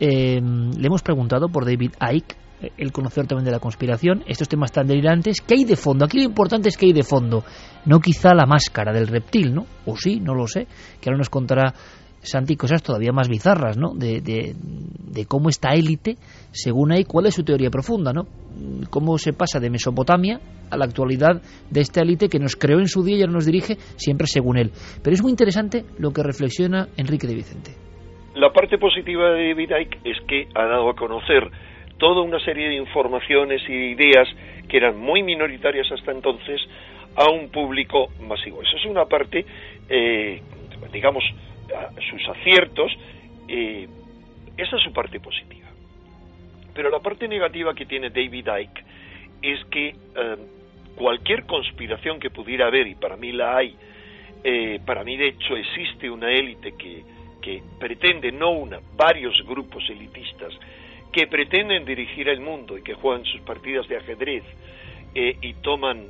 Eh, 0.00 0.40
le 0.40 0.86
hemos 0.86 1.02
preguntado 1.02 1.48
por 1.48 1.64
David 1.64 1.92
Icke, 2.00 2.34
el 2.76 2.92
conocedor 2.92 3.26
también 3.26 3.44
de 3.44 3.52
la 3.52 3.58
conspiración, 3.58 4.22
estos 4.26 4.48
temas 4.48 4.72
tan 4.72 4.86
delirantes, 4.86 5.40
¿qué 5.40 5.54
hay 5.54 5.64
de 5.64 5.76
fondo? 5.76 6.04
Aquí 6.04 6.18
lo 6.18 6.24
importante 6.24 6.68
es 6.68 6.76
que 6.76 6.86
hay 6.86 6.92
de 6.92 7.02
fondo, 7.02 7.44
no 7.86 8.00
quizá 8.00 8.34
la 8.34 8.46
máscara 8.46 8.92
del 8.92 9.08
reptil, 9.08 9.54
¿no? 9.54 9.66
O 9.86 9.96
sí, 9.96 10.20
no 10.20 10.34
lo 10.34 10.46
sé, 10.46 10.66
que 11.00 11.10
ahora 11.10 11.18
nos 11.18 11.30
contará 11.30 11.74
Santi 12.24 12.56
cosas 12.56 12.82
todavía 12.82 13.12
más 13.12 13.28
bizarras, 13.28 13.76
¿no? 13.76 13.94
De, 13.94 14.20
de, 14.20 14.54
de 14.56 15.26
cómo 15.26 15.50
esta 15.50 15.74
élite, 15.74 16.16
según 16.50 16.92
ahí, 16.92 17.04
cuál 17.04 17.26
es 17.26 17.34
su 17.34 17.44
teoría 17.44 17.70
profunda, 17.70 18.12
¿no? 18.12 18.26
Cómo 18.90 19.18
se 19.18 19.32
pasa 19.32 19.60
de 19.60 19.68
Mesopotamia 19.68 20.40
a 20.70 20.76
la 20.76 20.86
actualidad 20.86 21.42
de 21.70 21.80
esta 21.80 22.00
élite 22.00 22.28
que 22.28 22.38
nos 22.38 22.56
creó 22.56 22.78
en 22.78 22.88
su 22.88 23.04
día 23.04 23.18
y 23.18 23.20
ahora 23.20 23.34
nos 23.34 23.46
dirige 23.46 23.76
siempre 23.96 24.26
según 24.26 24.56
él. 24.56 24.70
Pero 25.02 25.14
es 25.14 25.22
muy 25.22 25.30
interesante 25.30 25.84
lo 25.98 26.12
que 26.12 26.22
reflexiona 26.22 26.88
Enrique 26.96 27.26
de 27.26 27.34
Vicente. 27.34 27.72
La 28.34 28.52
parte 28.52 28.78
positiva 28.78 29.30
de 29.30 29.50
David 29.50 29.70
Icke 29.82 29.98
es 30.04 30.16
que 30.26 30.48
ha 30.54 30.66
dado 30.66 30.90
a 30.90 30.96
conocer 30.96 31.50
toda 31.98 32.22
una 32.22 32.40
serie 32.40 32.68
de 32.68 32.74
informaciones 32.74 33.62
y 33.68 33.72
ideas 33.72 34.28
que 34.68 34.76
eran 34.76 34.98
muy 34.98 35.22
minoritarias 35.22 35.90
hasta 35.92 36.12
entonces 36.12 36.60
a 37.16 37.28
un 37.30 37.50
público 37.50 38.08
masivo. 38.20 38.62
Esa 38.62 38.76
es 38.76 38.84
una 38.86 39.04
parte, 39.06 39.44
eh, 39.88 40.42
digamos, 40.92 41.24
sus 42.10 42.28
aciertos, 42.28 42.92
eh, 43.48 43.88
esa 44.56 44.76
es 44.76 44.82
su 44.82 44.92
parte 44.92 45.20
positiva. 45.20 45.68
Pero 46.74 46.90
la 46.90 47.00
parte 47.00 47.28
negativa 47.28 47.74
que 47.74 47.86
tiene 47.86 48.10
David 48.10 48.48
Icke 48.60 48.84
es 49.42 49.64
que 49.66 49.88
eh, 49.88 49.94
cualquier 50.96 51.44
conspiración 51.44 52.18
que 52.18 52.30
pudiera 52.30 52.66
haber, 52.66 52.86
y 52.86 52.94
para 52.96 53.16
mí 53.16 53.32
la 53.32 53.56
hay, 53.56 53.76
para 54.84 55.04
mí 55.04 55.16
de 55.16 55.28
hecho 55.28 55.56
existe 55.56 56.10
una 56.10 56.30
élite 56.30 56.74
que 56.76 57.62
pretende, 57.80 58.30
no 58.30 58.50
una, 58.50 58.78
varios 58.94 59.42
grupos 59.46 59.88
elitistas, 59.88 60.52
que 61.14 61.26
pretenden 61.26 61.84
dirigir 61.84 62.28
el 62.28 62.40
mundo 62.40 62.76
y 62.76 62.82
que 62.82 62.94
juegan 62.94 63.24
sus 63.24 63.40
partidas 63.42 63.86
de 63.88 63.96
ajedrez 63.96 64.42
y 65.14 65.54
toman 65.54 66.08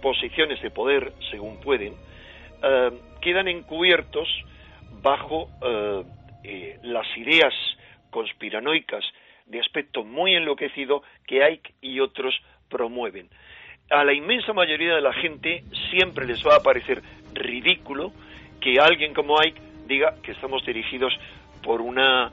posiciones 0.00 0.62
de 0.62 0.70
poder 0.70 1.12
según 1.30 1.60
pueden, 1.60 1.94
quedan 3.20 3.48
encubiertos 3.48 4.28
bajo 5.02 5.48
eh, 5.62 6.02
eh, 6.44 6.78
las 6.82 7.06
ideas 7.16 7.54
conspiranoicas 8.10 9.04
de 9.46 9.60
aspecto 9.60 10.04
muy 10.04 10.34
enloquecido 10.34 11.02
que 11.26 11.42
Ike 11.42 11.74
y 11.80 12.00
otros 12.00 12.34
promueven. 12.68 13.28
A 13.90 14.04
la 14.04 14.12
inmensa 14.12 14.52
mayoría 14.52 14.94
de 14.94 15.00
la 15.00 15.12
gente 15.12 15.64
siempre 15.90 16.26
les 16.26 16.44
va 16.46 16.56
a 16.56 16.62
parecer 16.62 17.02
ridículo 17.34 18.12
que 18.60 18.78
alguien 18.78 19.14
como 19.14 19.40
Ike 19.40 19.60
diga 19.86 20.14
que 20.22 20.32
estamos 20.32 20.64
dirigidos 20.64 21.12
por 21.62 21.80
una 21.80 22.30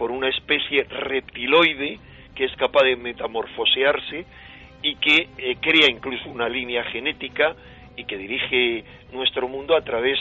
por 0.00 0.12
una 0.12 0.30
especie 0.30 0.84
reptiloide 0.84 1.98
que 2.34 2.46
es 2.46 2.56
capaz 2.56 2.84
de 2.84 2.96
metamorfosearse 2.96 4.24
y 4.82 4.94
que 4.96 5.28
eh, 5.36 5.56
crea 5.60 5.90
incluso 5.90 6.30
una 6.30 6.48
línea 6.48 6.84
genética 6.84 7.54
y 7.98 8.04
que 8.04 8.16
dirige 8.16 8.82
nuestro 9.12 9.46
mundo 9.46 9.76
a 9.76 9.82
través 9.82 10.18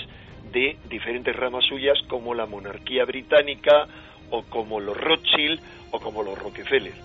de 0.51 0.75
diferentes 0.89 1.33
ramas 1.33 1.63
suyas 1.63 1.97
como 2.09 2.33
la 2.33 2.45
monarquía 2.45 3.05
británica 3.05 3.87
o 4.31 4.43
como 4.43 4.81
los 4.81 4.97
Rothschild 4.97 5.61
o 5.91 6.01
como 6.01 6.23
los 6.23 6.37
Rockefeller. 6.37 6.95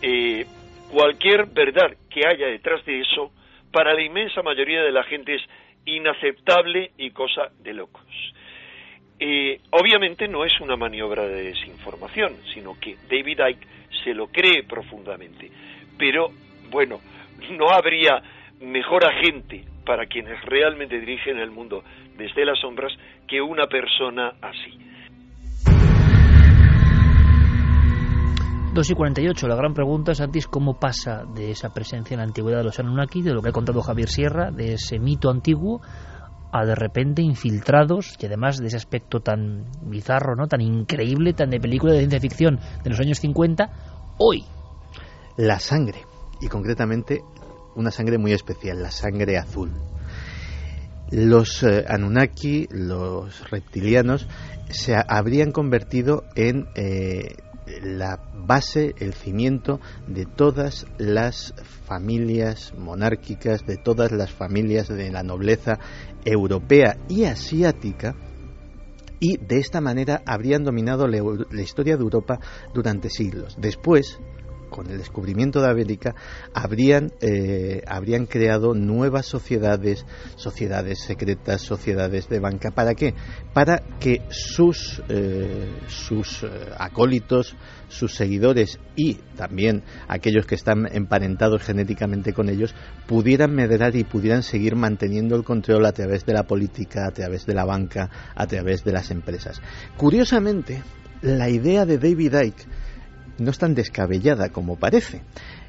Eh, 0.00 0.46
cualquier 0.92 1.46
verdad 1.46 1.96
que 2.08 2.24
haya 2.24 2.46
detrás 2.46 2.86
de 2.86 3.00
eso, 3.00 3.32
para 3.72 3.94
la 3.94 4.02
inmensa 4.02 4.42
mayoría 4.42 4.84
de 4.84 4.92
la 4.92 5.02
gente 5.02 5.34
es 5.34 5.42
inaceptable 5.86 6.92
y 6.98 7.10
cosa 7.10 7.50
de 7.64 7.74
locos. 7.74 8.06
Eh, 9.24 9.60
obviamente 9.70 10.26
no 10.26 10.44
es 10.44 10.60
una 10.60 10.74
maniobra 10.74 11.22
de 11.28 11.44
desinformación, 11.44 12.32
sino 12.52 12.74
que 12.80 12.96
David 13.08 13.38
Icke 13.50 13.66
se 14.02 14.14
lo 14.14 14.26
cree 14.26 14.64
profundamente. 14.64 15.48
Pero, 15.96 16.30
bueno, 16.72 16.98
no 17.56 17.68
habría 17.70 18.20
mejor 18.60 19.04
agente 19.06 19.64
para 19.86 20.06
quienes 20.06 20.44
realmente 20.44 20.98
dirigen 20.98 21.38
el 21.38 21.52
mundo 21.52 21.84
desde 22.16 22.44
las 22.44 22.58
sombras 22.58 22.92
que 23.28 23.40
una 23.40 23.68
persona 23.68 24.32
así. 24.40 24.76
2 28.74 28.90
y 28.90 28.94
48, 28.94 29.46
la 29.46 29.54
gran 29.54 29.72
pregunta, 29.72 30.16
Santi, 30.16 30.40
es 30.40 30.48
cómo 30.48 30.80
pasa 30.80 31.22
de 31.32 31.52
esa 31.52 31.72
presencia 31.72 32.14
en 32.14 32.18
la 32.18 32.24
antigüedad 32.24 32.58
de 32.58 32.64
los 32.64 32.80
Anunnaki, 32.80 33.22
de 33.22 33.34
lo 33.34 33.40
que 33.40 33.50
ha 33.50 33.52
contado 33.52 33.82
Javier 33.82 34.08
Sierra, 34.08 34.50
de 34.50 34.72
ese 34.72 34.98
mito 34.98 35.30
antiguo, 35.30 35.80
a 36.52 36.66
de 36.66 36.74
repente 36.74 37.22
infiltrados, 37.22 38.16
y 38.20 38.26
además 38.26 38.58
de 38.58 38.66
ese 38.66 38.76
aspecto 38.76 39.20
tan 39.20 39.64
bizarro, 39.82 40.36
¿no? 40.36 40.46
tan 40.46 40.60
increíble, 40.60 41.32
tan 41.32 41.50
de 41.50 41.58
película 41.58 41.92
de 41.92 42.00
ciencia 42.00 42.20
ficción 42.20 42.60
de 42.84 42.90
los 42.90 43.00
años 43.00 43.18
50, 43.18 43.70
hoy. 44.18 44.44
La 45.36 45.58
sangre, 45.58 46.02
y 46.40 46.48
concretamente 46.48 47.22
una 47.74 47.90
sangre 47.90 48.18
muy 48.18 48.32
especial, 48.32 48.82
la 48.82 48.90
sangre 48.90 49.38
azul. 49.38 49.72
Los 51.10 51.62
eh, 51.62 51.84
Anunnaki, 51.88 52.68
los 52.70 53.50
reptilianos, 53.50 54.28
se 54.68 54.94
habrían 54.94 55.52
convertido 55.52 56.24
en 56.36 56.66
eh, 56.74 57.34
la 57.80 58.20
base, 58.34 58.94
el 58.98 59.14
cimiento 59.14 59.80
de 60.06 60.26
todas 60.26 60.86
las 60.98 61.54
familias 61.86 62.74
monárquicas, 62.76 63.64
de 63.66 63.76
todas 63.76 64.12
las 64.12 64.30
familias 64.32 64.88
de 64.88 65.10
la 65.10 65.22
nobleza 65.22 65.78
europea 66.24 66.98
y 67.08 67.24
asiática, 67.24 68.14
y 69.20 69.36
de 69.36 69.58
esta 69.58 69.80
manera 69.80 70.22
habrían 70.26 70.64
dominado 70.64 71.06
la 71.06 71.62
historia 71.62 71.96
de 71.96 72.02
Europa 72.02 72.40
durante 72.74 73.08
siglos. 73.08 73.56
Después, 73.56 74.18
con 74.72 74.90
el 74.90 74.98
descubrimiento 74.98 75.60
de 75.60 75.70
América, 75.70 76.16
habrían, 76.52 77.12
eh, 77.20 77.82
habrían 77.86 78.26
creado 78.26 78.74
nuevas 78.74 79.26
sociedades, 79.26 80.04
sociedades 80.34 81.00
secretas, 81.02 81.60
sociedades 81.60 82.28
de 82.28 82.40
banca. 82.40 82.72
¿Para 82.72 82.94
qué? 82.94 83.14
Para 83.52 83.82
que 84.00 84.22
sus, 84.30 85.00
eh, 85.08 85.70
sus 85.86 86.42
eh, 86.42 86.48
acólitos, 86.78 87.54
sus 87.88 88.14
seguidores 88.14 88.80
y 88.96 89.14
también 89.36 89.84
aquellos 90.08 90.46
que 90.46 90.54
están 90.54 90.88
emparentados 90.90 91.62
genéticamente 91.62 92.32
con 92.32 92.48
ellos 92.48 92.74
pudieran 93.06 93.54
medrar 93.54 93.94
y 93.94 94.04
pudieran 94.04 94.42
seguir 94.42 94.74
manteniendo 94.74 95.36
el 95.36 95.44
control 95.44 95.84
a 95.84 95.92
través 95.92 96.24
de 96.24 96.32
la 96.32 96.44
política, 96.44 97.06
a 97.06 97.10
través 97.10 97.44
de 97.44 97.54
la 97.54 97.66
banca, 97.66 98.08
a 98.34 98.46
través 98.46 98.82
de 98.82 98.92
las 98.92 99.10
empresas. 99.10 99.60
Curiosamente, 99.98 100.82
la 101.20 101.50
idea 101.50 101.84
de 101.84 101.98
David 101.98 102.34
Icke 102.34 102.66
no 103.38 103.50
es 103.50 103.58
tan 103.58 103.74
descabellada 103.74 104.50
como 104.50 104.76
parece. 104.76 105.22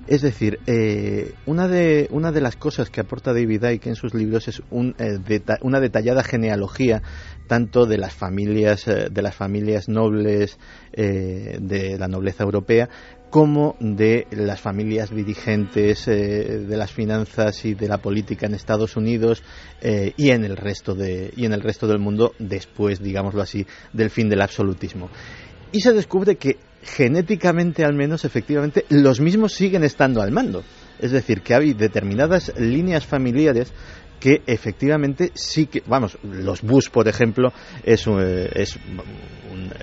Es 0.05 0.21
decir, 0.21 0.59
eh, 0.67 1.33
una, 1.45 1.69
de, 1.69 2.09
una 2.11 2.33
de 2.33 2.41
las 2.41 2.57
cosas 2.57 2.89
que 2.89 2.99
aporta 2.99 3.31
David 3.31 3.63
Icke 3.63 3.87
en 3.87 3.95
sus 3.95 4.13
libros 4.13 4.49
es 4.49 4.61
un, 4.69 4.95
eh, 4.99 5.17
una 5.61 5.79
detallada 5.79 6.23
genealogía 6.23 7.01
tanto 7.47 7.85
de 7.85 7.97
las 7.97 8.13
familias, 8.13 8.85
eh, 8.87 9.07
de 9.09 9.21
las 9.21 9.35
familias 9.35 9.87
nobles 9.87 10.57
de 10.95 11.97
la 11.97 12.07
nobleza 12.07 12.43
europea 12.43 12.87
como 13.31 13.75
de 13.79 14.27
las 14.29 14.61
familias 14.61 15.09
dirigentes 15.09 16.05
de 16.05 16.77
las 16.77 16.91
finanzas 16.91 17.65
y 17.65 17.73
de 17.73 17.87
la 17.87 17.97
política 17.97 18.45
en 18.45 18.53
Estados 18.53 18.95
Unidos 18.95 19.41
y 19.81 20.29
en 20.29 20.45
el 20.45 20.55
resto 20.55 20.93
de 20.93 21.33
y 21.35 21.45
en 21.45 21.53
el 21.53 21.61
resto 21.61 21.87
del 21.87 21.97
mundo 21.97 22.33
después, 22.37 23.01
digámoslo 23.01 23.41
así, 23.41 23.65
del 23.91 24.11
fin 24.11 24.29
del 24.29 24.41
absolutismo. 24.41 25.09
Y 25.71 25.81
se 25.81 25.93
descubre 25.93 26.35
que 26.35 26.57
genéticamente 26.83 27.83
al 27.83 27.93
menos, 27.93 28.25
efectivamente, 28.25 28.85
los 28.89 29.19
mismos 29.19 29.53
siguen 29.53 29.83
estando 29.83 30.21
al 30.21 30.31
mando. 30.31 30.63
Es 30.99 31.11
decir, 31.11 31.41
que 31.41 31.55
hay 31.55 31.73
determinadas 31.73 32.53
líneas 32.57 33.05
familiares 33.05 33.73
que 34.23 34.41
efectivamente 34.47 35.31
sí 35.33 35.65
que, 35.65 35.83
vamos, 35.85 36.17
los 36.23 36.61
Bush, 36.61 36.89
por 36.89 37.09
ejemplo, 37.09 37.51
es, 37.83 38.07
eh, 38.07 38.49
es, 38.55 38.79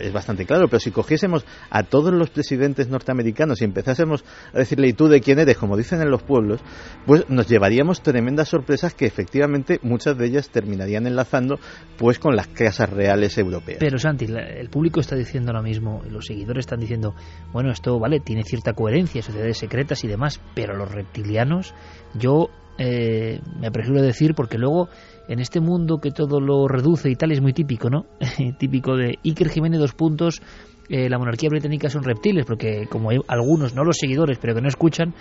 es 0.01 0.13
bastante 0.15 0.47
claro, 0.47 0.67
pero 0.67 0.81
si 0.81 0.91
cogiésemos 0.91 1.45
a 1.69 1.83
todos 1.83 2.11
los 2.15 2.31
presidentes 2.31 2.89
norteamericanos 2.89 3.61
y 3.61 3.65
empezásemos 3.65 4.25
a 4.55 4.59
decirle, 4.61 4.89
¿y 4.89 4.93
tú 4.95 5.09
de 5.09 5.21
quién 5.21 5.41
eres? 5.41 5.59
como 5.59 5.77
dicen 5.77 6.01
en 6.01 6.11
los 6.11 6.23
pueblos, 6.23 6.63
pues 7.05 7.29
nos 7.29 7.49
llevaríamos 7.49 8.03
tremendas 8.03 8.49
sorpresas 8.49 8.95
que 8.95 9.05
efectivamente 9.05 9.79
muchas 9.83 10.17
de 10.17 10.29
ellas 10.29 10.49
terminarían 10.49 11.07
enlazando 11.07 11.61
pues 11.99 12.19
con 12.19 12.35
las 12.35 12.49
casas 12.49 12.89
reales 12.89 13.37
europeas. 13.37 13.77
Pero 13.79 13.99
Santi, 13.99 14.25
el 14.25 14.71
público 14.71 15.01
está 15.01 15.17
diciendo 15.17 15.51
ahora 15.51 15.61
mismo, 15.61 16.03
los 16.09 16.25
seguidores 16.25 16.63
están 16.63 16.81
diciendo, 16.81 17.15
bueno, 17.53 17.73
esto 17.73 17.99
vale, 17.99 18.21
tiene 18.21 18.43
cierta 18.45 18.73
coherencia, 18.73 19.21
sociedades 19.21 19.59
secretas 19.59 20.03
y 20.03 20.09
demás, 20.09 20.41
pero 20.55 20.75
los 20.79 20.91
reptilianos, 20.91 21.75
yo 22.15 22.49
eh, 22.83 23.43
me 23.61 23.67
apresuro 23.67 23.99
a 23.99 24.03
decir, 24.03 24.35
porque 24.35 24.57
luego 24.57 24.89
en 25.29 25.39
este 25.39 25.61
mundo 25.61 25.99
que 25.99 26.13
todo 26.13 26.41
lo 26.41 26.67
reduce 26.67 27.11
y 27.11 27.15
tal 27.15 27.31
es 27.31 27.43
muy 27.43 27.53
típico, 27.53 27.91
¿no? 27.91 28.07
típico 28.59 28.97
de 28.97 29.19
Iker 29.23 29.51
Jiménez 29.51 29.81
dos 29.81 29.93
puntos, 29.93 30.41
eh, 30.89 31.11
la 31.11 31.19
monarquía 31.19 31.51
británica 31.51 31.91
son 31.91 32.05
reptiles, 32.05 32.47
porque 32.47 32.87
como 32.89 33.11
hay 33.11 33.19
algunos, 33.29 33.75
no 33.75 33.85
los 33.85 33.99
seguidores, 33.99 34.39
pero 34.41 34.55
que 34.55 34.63
no 34.63 34.69
escuchan, 34.69 35.13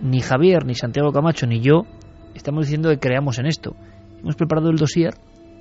ni 0.00 0.20
Javier, 0.20 0.64
ni 0.64 0.76
Santiago 0.76 1.10
Camacho, 1.10 1.48
ni 1.48 1.60
yo 1.60 1.82
estamos 2.36 2.66
diciendo 2.66 2.90
que 2.90 3.00
creamos 3.00 3.40
en 3.40 3.46
esto. 3.46 3.74
Hemos 4.20 4.36
preparado 4.36 4.70
el 4.70 4.76
dossier 4.76 5.14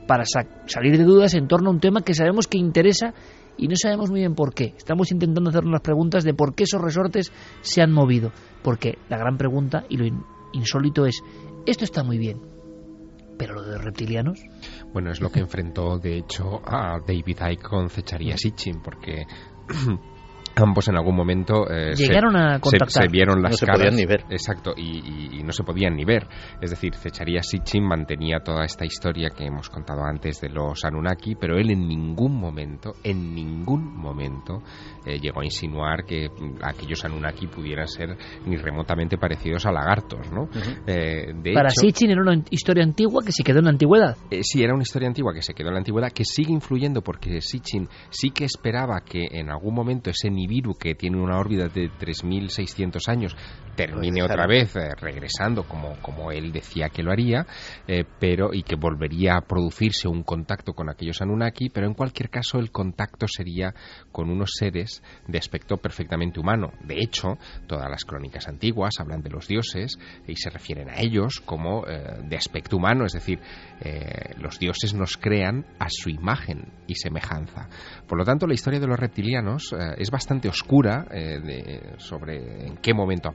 para 0.07 0.25
salir 0.25 0.99
de 0.99 1.03
dudas 1.03 1.33
en 1.33 1.47
torno 1.47 1.71
a 1.71 1.73
un 1.73 1.79
tema 1.79 2.03
que 2.03 2.13
sabemos 2.13 2.45
que 2.45 2.59
interesa 2.59 3.15
y 3.57 3.67
no 3.67 3.75
sabemos 3.75 4.11
muy 4.11 4.19
bien 4.19 4.35
por 4.35 4.53
qué. 4.53 4.75
Estamos 4.77 5.11
intentando 5.11 5.49
hacernos 5.49 5.71
las 5.71 5.81
preguntas 5.81 6.23
de 6.23 6.35
por 6.35 6.53
qué 6.53 6.65
esos 6.65 6.81
resortes 6.81 7.31
se 7.61 7.81
han 7.81 7.91
movido. 7.91 8.31
Porque 8.61 8.99
la 9.09 9.17
gran 9.17 9.37
pregunta 9.37 9.83
y 9.89 9.97
lo 9.97 10.05
insólito 10.53 11.05
es, 11.05 11.21
esto 11.65 11.83
está 11.83 12.03
muy 12.03 12.17
bien, 12.17 12.41
pero 13.37 13.55
lo 13.55 13.63
de 13.63 13.73
los 13.73 13.83
reptilianos... 13.83 14.39
Bueno, 14.93 15.11
es 15.11 15.21
lo 15.21 15.31
que 15.31 15.39
enfrentó, 15.41 15.97
de 15.97 16.17
hecho, 16.17 16.61
a 16.65 16.99
David 16.99 17.37
Icke 17.51 17.63
con 17.63 17.89
Cecharia 17.89 18.37
Sitchin, 18.37 18.81
porque 18.81 19.25
ambos 20.55 20.87
en 20.87 20.95
algún 20.95 21.15
momento 21.15 21.69
eh, 21.69 21.93
llegaron 21.95 22.35
a 22.35 22.59
contactar. 22.59 23.03
Se, 23.03 23.07
vieron 23.07 23.41
las 23.41 23.51
no 23.51 23.57
se 23.57 23.65
podían 23.65 23.95
ni 23.95 24.05
ver. 24.05 24.25
Exacto, 24.29 24.73
y, 24.75 25.43
no 25.43 25.51
se 25.51 25.63
podían 25.63 25.95
ni 25.95 26.05
ver. 26.05 26.27
Es 26.61 26.69
decir, 26.69 26.93
Cecharia 26.95 27.41
Sitchin 27.41 27.83
mantenía 27.83 28.39
toda 28.39 28.65
esta 28.65 28.85
historia 28.85 29.29
que 29.29 29.45
hemos 29.45 29.69
contado 29.69 30.03
antes 30.03 30.41
de 30.41 30.49
los 30.49 30.83
Anunnaki, 30.85 31.35
pero 31.35 31.57
él 31.57 31.71
en 31.71 31.87
ningún 31.87 32.35
momento, 32.35 32.93
en 33.03 33.33
ningún 33.33 33.95
momento, 33.95 34.61
eh, 35.05 35.19
llegó 35.19 35.41
a 35.41 35.45
insinuar 35.45 36.03
que 36.05 36.27
aquellos 36.61 37.03
Anunnaki 37.05 37.47
pudieran 37.47 37.87
ser 37.87 38.15
ni 38.45 38.57
remotamente 38.57 39.17
parecidos 39.17 39.65
a 39.65 39.71
lagartos, 39.71 40.31
¿no? 40.31 40.49
Eh, 40.85 41.33
Para 41.53 41.69
Sitchin 41.69 42.11
era 42.11 42.21
una 42.21 42.43
historia 42.49 42.83
antigua 42.83 43.23
que 43.25 43.31
se 43.31 43.43
quedó 43.43 43.59
en 43.59 43.65
la 43.65 43.71
antigüedad. 43.71 44.17
sí, 44.41 44.63
era 44.63 44.73
una 44.73 44.83
historia 44.83 45.07
antigua 45.07 45.33
que 45.33 45.41
se 45.41 45.53
quedó 45.53 45.69
en 45.69 45.75
la 45.75 45.79
antigüedad, 45.79 46.11
que 46.11 46.25
sigue 46.25 46.51
influyendo 46.51 47.01
porque 47.01 47.41
Sitchin 47.41 47.87
sí 48.09 48.29
que 48.31 48.45
esperaba 48.45 49.01
que 49.01 49.27
en 49.31 49.49
algún 49.49 49.73
momento 49.73 50.09
ese 50.09 50.29
Nibiru, 50.39 50.75
que 50.75 50.95
tiene 50.95 51.17
una 51.17 51.37
órbita 51.37 51.67
de 51.67 51.89
3.600 51.91 53.07
años, 53.07 53.35
termine 53.79 54.21
otra 54.21 54.45
vez 54.45 54.75
eh, 54.75 54.89
regresando 54.99 55.63
como, 55.63 55.95
como 56.01 56.33
él 56.33 56.51
decía 56.51 56.89
que 56.89 57.01
lo 57.01 57.13
haría, 57.13 57.45
eh, 57.87 58.03
pero 58.19 58.53
y 58.53 58.63
que 58.63 58.75
volvería 58.75 59.37
a 59.37 59.41
producirse 59.41 60.09
un 60.09 60.23
contacto 60.23 60.73
con 60.73 60.89
aquellos 60.89 61.21
Anunnaki, 61.21 61.69
pero 61.69 61.87
en 61.87 61.93
cualquier 61.93 62.29
caso 62.29 62.59
el 62.59 62.71
contacto 62.71 63.25
sería 63.29 63.73
con 64.11 64.29
unos 64.29 64.49
seres 64.57 65.01
de 65.29 65.37
aspecto 65.37 65.77
perfectamente 65.77 66.41
humano. 66.41 66.73
De 66.83 66.99
hecho, 66.99 67.37
todas 67.67 67.89
las 67.89 68.03
crónicas 68.03 68.49
antiguas 68.49 68.95
hablan 68.99 69.21
de 69.21 69.29
los 69.29 69.47
dioses 69.47 69.97
y 70.27 70.35
se 70.35 70.49
refieren 70.49 70.89
a 70.89 70.99
ellos 70.99 71.39
como 71.39 71.87
eh, 71.87 72.21
de 72.27 72.35
aspecto 72.35 72.75
humano, 72.75 73.05
es 73.05 73.13
decir, 73.13 73.39
los 74.39 74.59
dioses 74.59 74.93
nos 74.93 75.15
crean 75.15 75.65
a 75.79 75.87
su 75.89 76.09
imagen 76.09 76.65
y 76.85 76.95
semejanza. 76.95 77.69
Por 78.07 78.17
lo 78.17 78.25
tanto, 78.25 78.45
la 78.45 78.53
historia 78.53 78.79
de 78.81 78.87
los 78.87 78.99
reptilianos 78.99 79.73
es 79.97 80.11
bastante 80.11 80.49
oscura 80.49 81.05
sobre 81.97 82.67
en 82.67 82.77
qué 82.77 82.93
momento 82.93 83.29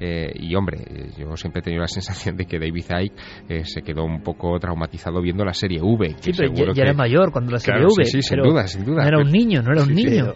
Eh, 0.00 0.32
y 0.34 0.54
hombre, 0.54 0.78
yo 1.16 1.36
siempre 1.36 1.60
he 1.60 1.62
tenido 1.62 1.82
la 1.82 1.88
sensación 1.88 2.36
de 2.36 2.46
que 2.46 2.58
David 2.58 2.84
Icke 3.00 3.22
eh, 3.48 3.64
se 3.64 3.82
quedó 3.82 4.04
un 4.04 4.22
poco 4.22 4.58
traumatizado 4.58 5.20
viendo 5.20 5.44
la 5.44 5.54
serie 5.54 5.80
V. 5.80 6.16
Que 6.16 6.32
sí, 6.32 6.42
pero 6.52 6.72
ya, 6.72 6.82
era 6.82 6.94
mayor 6.94 7.32
cuando 7.32 7.52
la 7.52 7.58
serie 7.58 7.84
V. 7.84 8.04
Sí, 8.04 8.22
sin 8.22 8.42
duda, 8.42 8.66
sin 8.66 8.84
duda. 8.84 9.02
No 9.02 9.08
era 9.08 9.18
un 9.18 9.30
niño, 9.30 9.62
no 9.62 9.72
era 9.72 9.82
un 9.82 9.94
niño. 9.94 10.34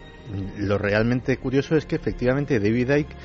Lo 0.58 0.78
realmente 0.78 1.36
curioso 1.36 1.76
es 1.76 1.84
que 1.86 1.96
efectivamente 1.96 2.58
David 2.58 2.90
Icke 2.90 3.16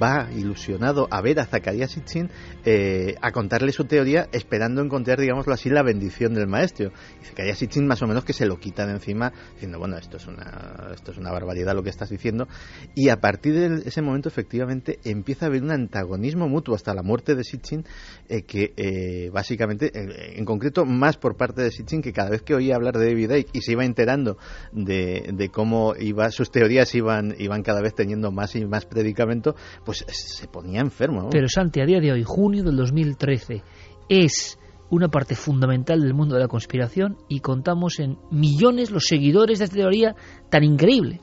va 0.00 0.28
ilusionado 0.32 1.08
a 1.10 1.20
ver 1.20 1.38
a 1.40 1.46
Zacarías 1.46 1.92
Sitchin 1.92 2.30
eh, 2.64 3.14
a 3.20 3.32
contarle 3.32 3.72
su 3.72 3.84
teoría 3.84 4.28
esperando 4.32 4.82
encontrar, 4.82 5.20
digámoslo 5.20 5.54
así, 5.54 5.70
la 5.70 5.82
bendición 5.82 6.34
del 6.34 6.46
maestro. 6.46 6.92
Y 7.22 7.24
Zacarías 7.24 7.58
Sitchin 7.58 7.86
más 7.86 8.02
o 8.02 8.06
menos 8.06 8.24
que 8.24 8.32
se 8.32 8.46
lo 8.46 8.58
quita 8.58 8.86
de 8.86 8.92
encima 8.92 9.32
diciendo, 9.54 9.78
bueno, 9.78 9.96
esto 9.96 10.16
es 10.16 10.26
una, 10.26 10.90
esto 10.94 11.12
es 11.12 11.18
una 11.18 11.30
barbaridad 11.30 11.74
lo 11.74 11.82
que 11.82 11.90
estás 11.90 12.10
diciendo. 12.10 12.48
Y 12.94 13.08
a 13.08 13.20
partir 13.20 13.54
de 13.54 13.88
ese 13.88 14.02
momento 14.02 14.28
efectivamente 14.28 14.98
empieza 15.04 15.46
a 15.46 15.48
haber 15.48 15.62
un 15.62 15.70
antagonismo 15.70 16.48
mutuo 16.48 16.74
hasta 16.74 16.94
la 16.94 17.02
muerte 17.02 17.34
de 17.34 17.44
Sitchin 17.44 17.84
eh, 18.28 18.42
que 18.42 18.72
eh, 18.76 19.30
básicamente, 19.32 19.90
en 20.38 20.44
concreto 20.44 20.84
más 20.84 21.16
por 21.16 21.36
parte 21.36 21.62
de 21.62 21.70
Sitchin 21.70 22.02
que 22.02 22.12
cada 22.12 22.30
vez 22.30 22.42
que 22.42 22.54
oía 22.54 22.76
hablar 22.76 22.98
de 22.98 23.06
David 23.06 23.30
Icke 23.30 23.50
y 23.52 23.60
se 23.60 23.72
iba 23.72 23.84
enterando 23.84 24.38
de, 24.72 25.30
de 25.32 25.48
cómo 25.50 25.94
iba, 25.98 26.30
sus 26.30 26.50
teorías 26.50 26.94
iban, 26.94 27.34
iban 27.38 27.62
cada 27.62 27.80
vez 27.80 27.94
teniendo 27.94 28.30
más 28.32 28.56
y 28.56 28.64
más 28.64 28.84
predicamento, 28.86 29.54
pues 29.84 30.04
se 30.08 30.48
ponía 30.48 30.80
enfermo. 30.80 31.28
Pero 31.30 31.48
Santi, 31.48 31.80
a 31.80 31.86
día 31.86 32.00
de 32.00 32.12
hoy, 32.12 32.22
junio 32.24 32.62
del 32.62 32.76
2013, 32.76 33.62
es 34.08 34.58
una 34.90 35.08
parte 35.08 35.34
fundamental 35.34 36.00
del 36.00 36.14
mundo 36.14 36.34
de 36.36 36.42
la 36.42 36.48
conspiración 36.48 37.16
y 37.28 37.40
contamos 37.40 37.98
en 37.98 38.18
millones 38.30 38.90
los 38.90 39.04
seguidores 39.06 39.58
de 39.58 39.64
esta 39.64 39.76
teoría 39.76 40.14
tan 40.50 40.64
increíble. 40.64 41.20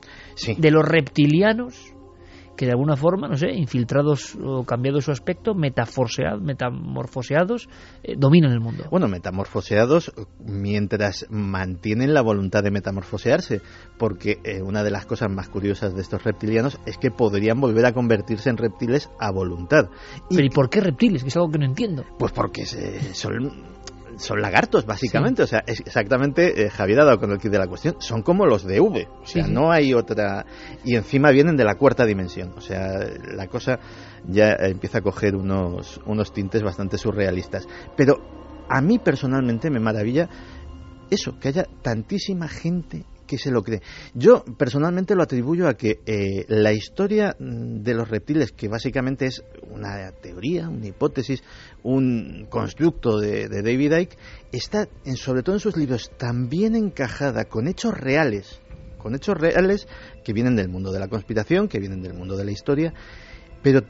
De 0.58 0.70
los 0.70 0.84
reptilianos 0.84 1.93
que 2.56 2.66
de 2.66 2.72
alguna 2.72 2.96
forma, 2.96 3.28
no 3.28 3.36
sé, 3.36 3.52
infiltrados 3.52 4.36
o 4.36 4.64
cambiado 4.64 5.00
su 5.00 5.10
aspecto, 5.10 5.54
metamorfoseados, 5.54 7.68
eh, 8.02 8.14
dominan 8.16 8.52
el 8.52 8.60
mundo. 8.60 8.84
Bueno, 8.90 9.08
metamorfoseados 9.08 10.12
mientras 10.38 11.26
mantienen 11.30 12.14
la 12.14 12.22
voluntad 12.22 12.62
de 12.62 12.70
metamorfosearse, 12.70 13.60
porque 13.98 14.38
eh, 14.44 14.62
una 14.62 14.82
de 14.82 14.90
las 14.90 15.06
cosas 15.06 15.30
más 15.30 15.48
curiosas 15.48 15.94
de 15.94 16.02
estos 16.02 16.22
reptilianos 16.24 16.78
es 16.86 16.98
que 16.98 17.10
podrían 17.10 17.60
volver 17.60 17.86
a 17.86 17.92
convertirse 17.92 18.50
en 18.50 18.56
reptiles 18.56 19.10
a 19.18 19.30
voluntad. 19.30 19.88
¿Pero 20.28 20.44
y 20.44 20.50
por 20.50 20.70
qué 20.70 20.80
reptiles? 20.80 21.22
Que 21.22 21.28
es 21.28 21.36
algo 21.36 21.50
que 21.50 21.58
no 21.58 21.66
entiendo. 21.66 22.04
Pues 22.18 22.32
porque 22.32 22.66
son 22.66 23.74
son 24.18 24.40
lagartos, 24.40 24.86
básicamente. 24.86 25.42
O 25.42 25.46
sea, 25.46 25.62
es 25.66 25.80
exactamente, 25.80 26.64
eh, 26.64 26.70
Javier 26.70 27.00
ha 27.00 27.04
dado 27.04 27.18
con 27.18 27.30
el 27.32 27.38
kit 27.38 27.50
de 27.50 27.58
la 27.58 27.66
cuestión, 27.66 27.96
son 27.98 28.22
como 28.22 28.46
los 28.46 28.64
de 28.64 28.80
V. 28.80 29.08
O 29.22 29.26
sea, 29.26 29.46
no 29.46 29.70
hay 29.70 29.94
otra. 29.94 30.46
Y 30.84 30.96
encima 30.96 31.30
vienen 31.30 31.56
de 31.56 31.64
la 31.64 31.76
cuarta 31.76 32.04
dimensión. 32.04 32.52
O 32.56 32.60
sea, 32.60 32.98
la 33.34 33.46
cosa 33.48 33.78
ya 34.26 34.56
empieza 34.60 34.98
a 34.98 35.02
coger 35.02 35.36
unos, 35.36 36.00
unos 36.06 36.32
tintes 36.32 36.62
bastante 36.62 36.98
surrealistas. 36.98 37.66
Pero 37.96 38.16
a 38.68 38.80
mí 38.80 38.98
personalmente 38.98 39.70
me 39.70 39.80
maravilla 39.80 40.28
eso, 41.10 41.38
que 41.38 41.48
haya 41.48 41.64
tantísima 41.82 42.48
gente 42.48 43.04
que 43.26 43.38
se 43.38 43.50
lo 43.50 43.62
cree. 43.62 43.82
Yo 44.14 44.44
personalmente 44.56 45.14
lo 45.14 45.22
atribuyo 45.22 45.68
a 45.68 45.74
que 45.74 46.00
eh, 46.06 46.44
la 46.48 46.72
historia 46.72 47.36
mm, 47.38 47.82
de 47.82 47.94
los 47.94 48.08
reptiles, 48.08 48.52
que 48.52 48.68
básicamente 48.68 49.26
es 49.26 49.42
una 49.70 50.12
teoría, 50.12 50.68
una 50.68 50.86
hipótesis, 50.86 51.42
un 51.82 52.46
constructo 52.48 53.18
de, 53.18 53.48
David 53.48 53.92
Icke, 53.92 54.18
está, 54.52 54.88
en, 55.04 55.16
sobre 55.16 55.42
todo 55.42 55.56
en 55.56 55.60
sus 55.60 55.76
libros, 55.76 56.10
tan 56.16 56.48
bien 56.48 56.76
encajada 56.76 57.44
con 57.44 57.68
hechos 57.68 57.94
reales, 57.94 58.60
con 58.98 59.14
hechos 59.14 59.36
reales 59.36 59.86
que 60.24 60.32
vienen 60.32 60.56
del 60.56 60.68
mundo 60.68 60.92
de 60.92 61.00
la 61.00 61.08
conspiración, 61.08 61.68
que 61.68 61.78
vienen 61.78 62.02
del 62.02 62.14
mundo 62.14 62.36
de 62.36 62.44
la 62.44 62.52
historia, 62.52 62.94
pero 63.62 63.82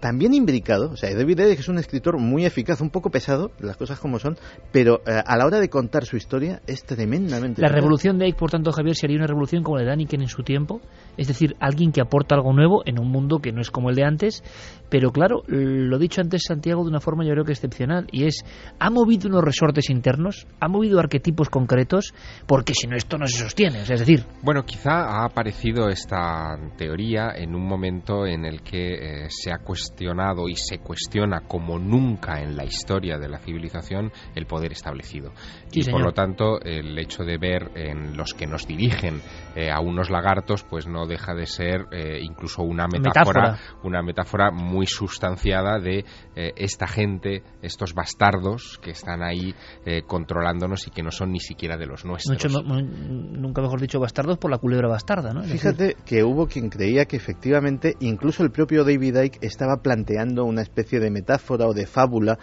también 0.00 0.34
imbricado, 0.34 0.90
o 0.90 0.96
sea, 0.96 1.14
David 1.14 1.40
Icke 1.40 1.60
es 1.60 1.68
un 1.68 1.78
escritor 1.78 2.18
muy 2.18 2.44
eficaz, 2.44 2.80
un 2.80 2.90
poco 2.90 3.10
pesado, 3.10 3.50
las 3.60 3.76
cosas 3.76 3.98
como 3.98 4.18
son, 4.18 4.36
pero 4.72 5.00
eh, 5.06 5.22
a 5.24 5.36
la 5.36 5.46
hora 5.46 5.58
de 5.60 5.68
contar 5.68 6.04
su 6.04 6.16
historia 6.16 6.62
es 6.66 6.84
tremendamente. 6.84 7.62
La 7.62 7.68
revolución 7.68 8.18
de 8.18 8.28
Icke, 8.28 8.38
por 8.38 8.50
tanto, 8.50 8.72
Javier, 8.72 8.96
sería 8.96 9.16
una 9.16 9.26
revolución 9.26 9.62
como 9.62 9.76
la 9.76 9.82
de 9.82 9.88
Daniken 9.88 10.22
en 10.22 10.28
su 10.28 10.42
tiempo, 10.42 10.80
es 11.16 11.28
decir, 11.28 11.56
alguien 11.60 11.92
que 11.92 12.00
aporta 12.00 12.34
algo 12.34 12.52
nuevo 12.52 12.82
en 12.86 12.98
un 12.98 13.10
mundo 13.10 13.38
que 13.38 13.52
no 13.52 13.60
es 13.60 13.70
como 13.70 13.90
el 13.90 13.96
de 13.96 14.04
antes, 14.04 14.42
pero 14.88 15.10
claro, 15.10 15.42
lo 15.46 15.98
dicho 15.98 16.20
antes 16.20 16.44
Santiago 16.46 16.82
de 16.84 16.90
una 16.90 17.00
forma 17.00 17.24
yo 17.24 17.32
creo 17.32 17.44
que 17.44 17.52
excepcional, 17.52 18.06
y 18.12 18.24
es, 18.24 18.44
ha 18.78 18.90
movido 18.90 19.28
unos 19.28 19.42
resortes 19.42 19.90
internos, 19.90 20.46
ha 20.60 20.68
movido 20.68 20.98
arquetipos 20.98 21.48
concretos, 21.48 22.14
porque 22.46 22.74
si 22.74 22.86
no 22.86 22.96
esto 22.96 23.18
no 23.18 23.26
se 23.26 23.38
sostiene, 23.38 23.82
es 23.82 23.88
decir... 23.88 24.24
Bueno, 24.42 24.64
quizá 24.64 25.06
ha 25.06 25.24
aparecido 25.24 25.88
esta 25.88 26.56
teoría 26.76 27.32
en 27.34 27.54
un 27.54 27.66
momento 27.66 28.26
en 28.26 28.44
el 28.44 28.62
que 28.62 29.24
eh, 29.24 29.26
se 29.28 29.52
ha 29.52 29.58
cuestionado 29.58 30.48
y 30.48 30.54
se 30.54 30.78
cuestiona 30.78 31.40
como 31.40 31.78
nunca 31.78 32.40
en 32.40 32.56
la 32.56 32.64
historia 32.64 33.18
de 33.18 33.28
la 33.28 33.38
civilización 33.38 34.12
el 34.34 34.46
poder 34.46 34.72
establecido. 34.72 35.32
y 35.72 35.84
por 35.90 36.02
lo 36.02 36.12
tanto, 36.12 36.60
el 36.60 36.98
hecho 36.98 37.24
de 37.24 37.38
ver 37.38 37.70
en 37.74 38.16
los 38.16 38.34
que 38.34 38.46
nos 38.46 38.66
dirigen 38.66 39.20
eh, 39.54 39.70
a 39.70 39.80
unos 39.80 40.10
lagartos, 40.10 40.64
pues 40.64 40.86
no 40.86 41.05
deja 41.06 41.34
de 41.34 41.46
ser 41.46 41.86
eh, 41.92 42.20
incluso 42.22 42.62
una 42.62 42.86
metáfora, 42.86 43.58
una 43.82 44.02
metáfora 44.02 44.50
muy 44.50 44.86
sustanciada 44.86 45.78
de 45.78 46.04
eh, 46.34 46.52
esta 46.56 46.86
gente, 46.86 47.42
estos 47.62 47.94
bastardos 47.94 48.78
que 48.82 48.90
están 48.90 49.22
ahí 49.22 49.54
eh, 49.84 50.02
controlándonos 50.06 50.86
y 50.86 50.90
que 50.90 51.02
no 51.02 51.10
son 51.10 51.32
ni 51.32 51.40
siquiera 51.40 51.76
de 51.76 51.86
los 51.86 52.04
nuestros. 52.04 52.62
nunca 52.64 53.62
mejor 53.62 53.80
dicho 53.80 54.00
bastardos 54.00 54.38
por 54.38 54.50
la 54.50 54.58
culebra 54.58 54.88
bastarda, 54.88 55.32
¿no? 55.32 55.42
Fíjate 55.42 55.96
que 56.04 56.24
hubo 56.24 56.46
quien 56.46 56.68
creía 56.68 57.06
que 57.06 57.16
efectivamente 57.16 57.96
incluso 58.00 58.42
el 58.42 58.50
propio 58.50 58.84
David 58.84 59.16
Icke 59.16 59.38
estaba 59.42 59.78
planteando 59.82 60.44
una 60.44 60.62
especie 60.62 61.00
de 61.00 61.10
metáfora 61.10 61.66
o 61.66 61.74
de 61.74 61.86
fábula 61.86 62.38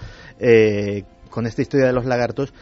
con 1.30 1.48
esta 1.48 1.64
historia 1.64 1.88
de 1.88 1.94
los 1.94 2.06
lagartos 2.06 2.53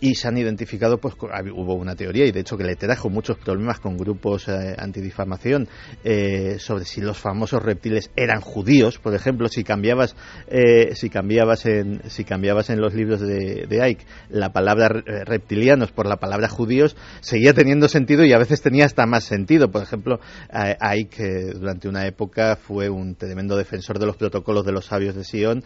y 0.00 0.14
se 0.14 0.28
han 0.28 0.38
identificado, 0.38 0.98
pues 0.98 1.14
hubo 1.14 1.74
una 1.74 1.94
teoría 1.94 2.26
y 2.26 2.32
de 2.32 2.40
hecho 2.40 2.56
que 2.56 2.64
le 2.64 2.76
trajo 2.76 3.10
muchos 3.10 3.38
problemas 3.38 3.80
con 3.80 3.96
grupos 3.96 4.48
eh, 4.48 4.74
antidifamación 4.78 5.68
eh, 6.04 6.58
sobre 6.58 6.84
si 6.84 7.00
los 7.00 7.18
famosos 7.18 7.62
reptiles 7.62 8.10
eran 8.16 8.40
judíos, 8.40 8.98
por 8.98 9.14
ejemplo, 9.14 9.48
si 9.48 9.64
cambiabas 9.64 10.14
eh, 10.48 10.94
si 10.94 11.10
cambiabas 11.10 11.66
en 11.66 12.02
si 12.08 12.24
cambiabas 12.24 12.70
en 12.70 12.80
los 12.80 12.94
libros 12.94 13.20
de, 13.20 13.66
de 13.68 13.82
Ike 13.82 14.04
la 14.30 14.52
palabra 14.52 14.88
reptilianos 14.88 15.92
por 15.92 16.06
la 16.06 16.16
palabra 16.16 16.48
judíos 16.48 16.96
seguía 17.20 17.54
teniendo 17.54 17.88
sentido 17.88 18.24
y 18.24 18.32
a 18.32 18.38
veces 18.38 18.62
tenía 18.62 18.84
hasta 18.84 19.06
más 19.06 19.24
sentido. 19.24 19.70
Por 19.70 19.82
ejemplo, 19.82 20.20
Ike 20.50 21.52
durante 21.54 21.88
una 21.88 22.06
época 22.06 22.56
fue 22.56 22.88
un 22.88 23.14
tremendo 23.14 23.56
defensor 23.56 23.98
de 23.98 24.06
los 24.06 24.16
protocolos 24.16 24.64
de 24.64 24.72
los 24.72 24.86
sabios 24.86 25.14
de 25.14 25.24
Sion 25.24 25.64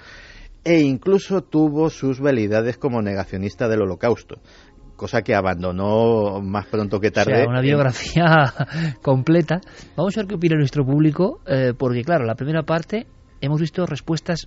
e 0.64 0.80
incluso 0.80 1.43
tuvo 1.43 1.90
sus 1.90 2.20
validades 2.20 2.78
como 2.78 3.02
negacionista 3.02 3.68
del 3.68 3.82
holocausto 3.82 4.40
cosa 5.02 5.22
que 5.22 5.34
abandonó 5.34 6.40
más 6.40 6.66
pronto 6.66 7.01
que 7.01 7.10
tarde. 7.10 7.32
O 7.32 7.36
sea, 7.36 7.48
una 7.48 7.60
biografía 7.60 8.55
completa. 9.02 9.60
Vamos 9.97 10.16
a 10.16 10.20
ver 10.20 10.28
qué 10.28 10.34
opina 10.36 10.56
nuestro 10.56 10.84
público, 10.84 11.40
eh, 11.44 11.72
porque 11.76 12.05
claro, 12.05 12.24
la 12.24 12.36
primera 12.36 12.62
parte 12.62 13.09
hemos 13.40 13.60
visto 13.60 13.84
respuestas 13.84 14.47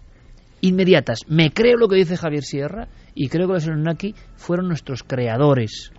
inmediatas. 0.61 1.19
Me 1.27 1.51
creo 1.51 1.77
lo 1.77 1.89
que 1.89 1.97
dice 1.97 2.15
Javier 2.15 2.43
Sierra 2.43 2.87
y 3.13 3.27
creo 3.27 3.47
que 3.47 3.53
los 3.53 3.67
Anunnaki 3.67 4.15
fueron 4.35 4.69
nuestros 4.69 5.03
creadores. 5.03 5.91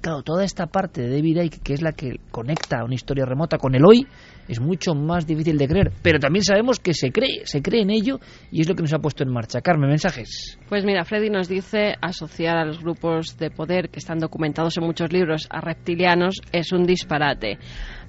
Claro, 0.00 0.22
toda 0.22 0.44
esta 0.44 0.66
parte 0.66 1.02
de 1.02 1.10
David 1.10 1.42
Icke, 1.42 1.60
que 1.60 1.74
es 1.74 1.82
la 1.82 1.92
que 1.92 2.20
conecta 2.30 2.84
una 2.84 2.94
historia 2.94 3.24
remota 3.24 3.58
con 3.58 3.74
el 3.74 3.84
hoy, 3.84 4.06
es 4.46 4.60
mucho 4.60 4.94
más 4.94 5.26
difícil 5.26 5.58
de 5.58 5.66
creer. 5.66 5.92
Pero 6.02 6.18
también 6.18 6.44
sabemos 6.44 6.78
que 6.78 6.94
se 6.94 7.10
cree, 7.10 7.44
se 7.44 7.62
cree 7.62 7.82
en 7.82 7.90
ello 7.90 8.18
y 8.50 8.60
es 8.60 8.68
lo 8.68 8.74
que 8.74 8.82
nos 8.82 8.92
ha 8.94 8.98
puesto 8.98 9.24
en 9.24 9.32
marcha. 9.32 9.60
Carmen, 9.60 9.90
mensajes. 9.90 10.58
Pues 10.68 10.84
mira, 10.84 11.04
Freddy 11.04 11.30
nos 11.30 11.48
dice 11.48 11.94
asociar 12.00 12.56
a 12.56 12.64
los 12.64 12.80
grupos 12.80 13.36
de 13.38 13.50
poder 13.50 13.90
que 13.90 13.98
están 13.98 14.18
documentados 14.18 14.76
en 14.78 14.84
muchos 14.84 15.12
libros 15.12 15.48
a 15.50 15.60
reptilianos 15.60 16.36
es 16.52 16.72
un 16.72 16.84
disparate. 16.84 17.58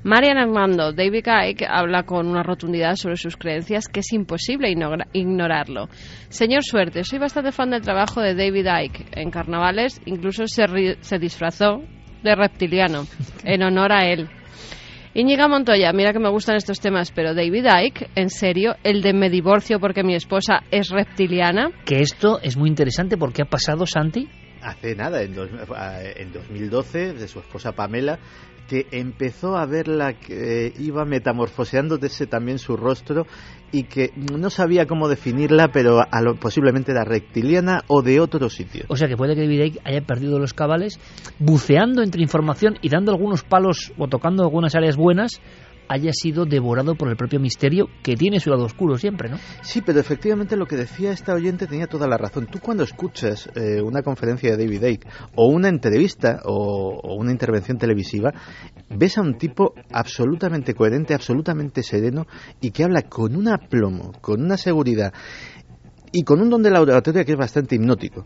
Marian 0.03 0.37
Armando, 0.37 0.93
David 0.93 1.25
Icke 1.49 1.65
habla 1.69 2.03
con 2.03 2.27
una 2.27 2.41
rotundidad 2.41 2.95
sobre 2.95 3.17
sus 3.17 3.35
creencias 3.35 3.87
que 3.89 3.99
es 3.99 4.13
imposible 4.13 4.73
ignorarlo. 5.11 5.89
Señor 6.29 6.63
Suerte, 6.63 7.03
soy 7.03 7.19
bastante 7.19 7.51
fan 7.51 7.71
del 7.71 7.81
trabajo 7.81 8.21
de 8.21 8.33
David 8.33 8.67
Icke. 8.83 9.07
En 9.11 9.29
carnavales 9.29 9.99
incluso 10.05 10.47
se, 10.47 10.97
se 11.01 11.19
disfrazó 11.19 11.83
de 12.23 12.35
reptiliano, 12.35 13.05
en 13.43 13.61
honor 13.61 13.91
a 13.91 14.05
él. 14.05 14.29
Íñiga 15.13 15.49
Montoya, 15.49 15.91
mira 15.91 16.13
que 16.13 16.19
me 16.19 16.29
gustan 16.29 16.55
estos 16.55 16.79
temas, 16.79 17.11
pero 17.11 17.33
David 17.33 17.65
Icke, 17.83 18.09
en 18.15 18.29
serio, 18.29 18.75
el 18.83 19.01
de 19.01 19.11
me 19.11 19.29
divorcio 19.29 19.81
porque 19.81 20.03
mi 20.03 20.15
esposa 20.15 20.63
es 20.71 20.89
reptiliana. 20.89 21.71
Que 21.83 21.99
esto 21.99 22.39
es 22.41 22.55
muy 22.55 22.69
interesante 22.69 23.17
porque 23.17 23.41
ha 23.41 23.49
pasado, 23.49 23.85
Santi. 23.85 24.29
Hace 24.61 24.95
nada, 24.95 25.21
en, 25.23 25.33
en 25.33 26.31
2012, 26.31 27.13
de 27.13 27.27
su 27.27 27.39
esposa 27.39 27.71
Pamela, 27.71 28.19
que 28.69 28.85
empezó 28.91 29.57
a 29.57 29.65
verla 29.65 30.13
que 30.13 30.71
iba 30.77 31.03
metamorfoseándose 31.03 32.27
también 32.27 32.59
su 32.59 32.77
rostro 32.77 33.25
y 33.71 33.83
que 33.83 34.11
no 34.15 34.49
sabía 34.51 34.85
cómo 34.85 35.07
definirla, 35.07 35.69
pero 35.73 35.99
a 35.99 36.21
lo, 36.21 36.35
posiblemente 36.35 36.91
era 36.91 37.03
reptiliana 37.03 37.83
o 37.87 38.03
de 38.03 38.19
otro 38.19 38.47
sitio. 38.49 38.85
O 38.87 38.95
sea 38.95 39.07
que 39.07 39.17
puede 39.17 39.33
que 39.35 39.41
David 39.41 39.77
haya 39.83 40.01
perdido 40.01 40.37
los 40.37 40.53
cabales 40.53 40.99
buceando 41.39 42.03
entre 42.03 42.21
información 42.21 42.77
y 42.81 42.89
dando 42.89 43.11
algunos 43.11 43.43
palos 43.43 43.91
o 43.97 44.07
tocando 44.07 44.43
algunas 44.43 44.75
áreas 44.75 44.95
buenas 44.95 45.41
haya 45.89 46.11
sido 46.13 46.45
devorado 46.45 46.95
por 46.95 47.09
el 47.09 47.17
propio 47.17 47.39
misterio 47.39 47.87
que 48.03 48.15
tiene 48.15 48.39
su 48.39 48.51
lado 48.51 48.63
oscuro 48.63 48.97
siempre, 48.97 49.29
¿no? 49.29 49.37
Sí, 49.63 49.81
pero 49.81 49.99
efectivamente 49.99 50.55
lo 50.55 50.67
que 50.67 50.75
decía 50.75 51.11
esta 51.11 51.33
oyente 51.33 51.67
tenía 51.67 51.87
toda 51.87 52.07
la 52.07 52.17
razón. 52.17 52.45
Tú 52.45 52.59
cuando 52.59 52.83
escuchas 52.83 53.49
eh, 53.55 53.81
una 53.81 54.03
conferencia 54.03 54.55
de 54.55 54.63
David 54.63 54.83
Icke 54.83 55.07
o 55.35 55.47
una 55.47 55.67
entrevista 55.67 56.41
o, 56.45 56.99
o, 57.03 57.15
una 57.15 57.31
intervención 57.31 57.77
televisiva, 57.77 58.31
ves 58.89 59.17
a 59.17 59.21
un 59.21 59.37
tipo 59.37 59.73
absolutamente 59.91 60.75
coherente, 60.75 61.13
absolutamente 61.13 61.81
sereno 61.81 62.27
y 62.61 62.71
que 62.71 62.83
habla 62.83 63.01
con 63.01 63.35
un 63.35 63.47
aplomo, 63.47 64.11
con 64.21 64.41
una 64.43 64.57
seguridad 64.57 65.11
y 66.11 66.23
con 66.23 66.41
un 66.41 66.49
don 66.49 66.63
de 66.63 66.71
la 66.71 66.81
oratoria 66.81 67.23
que 67.23 67.33
es 67.33 67.37
bastante 67.37 67.75
hipnótico. 67.75 68.25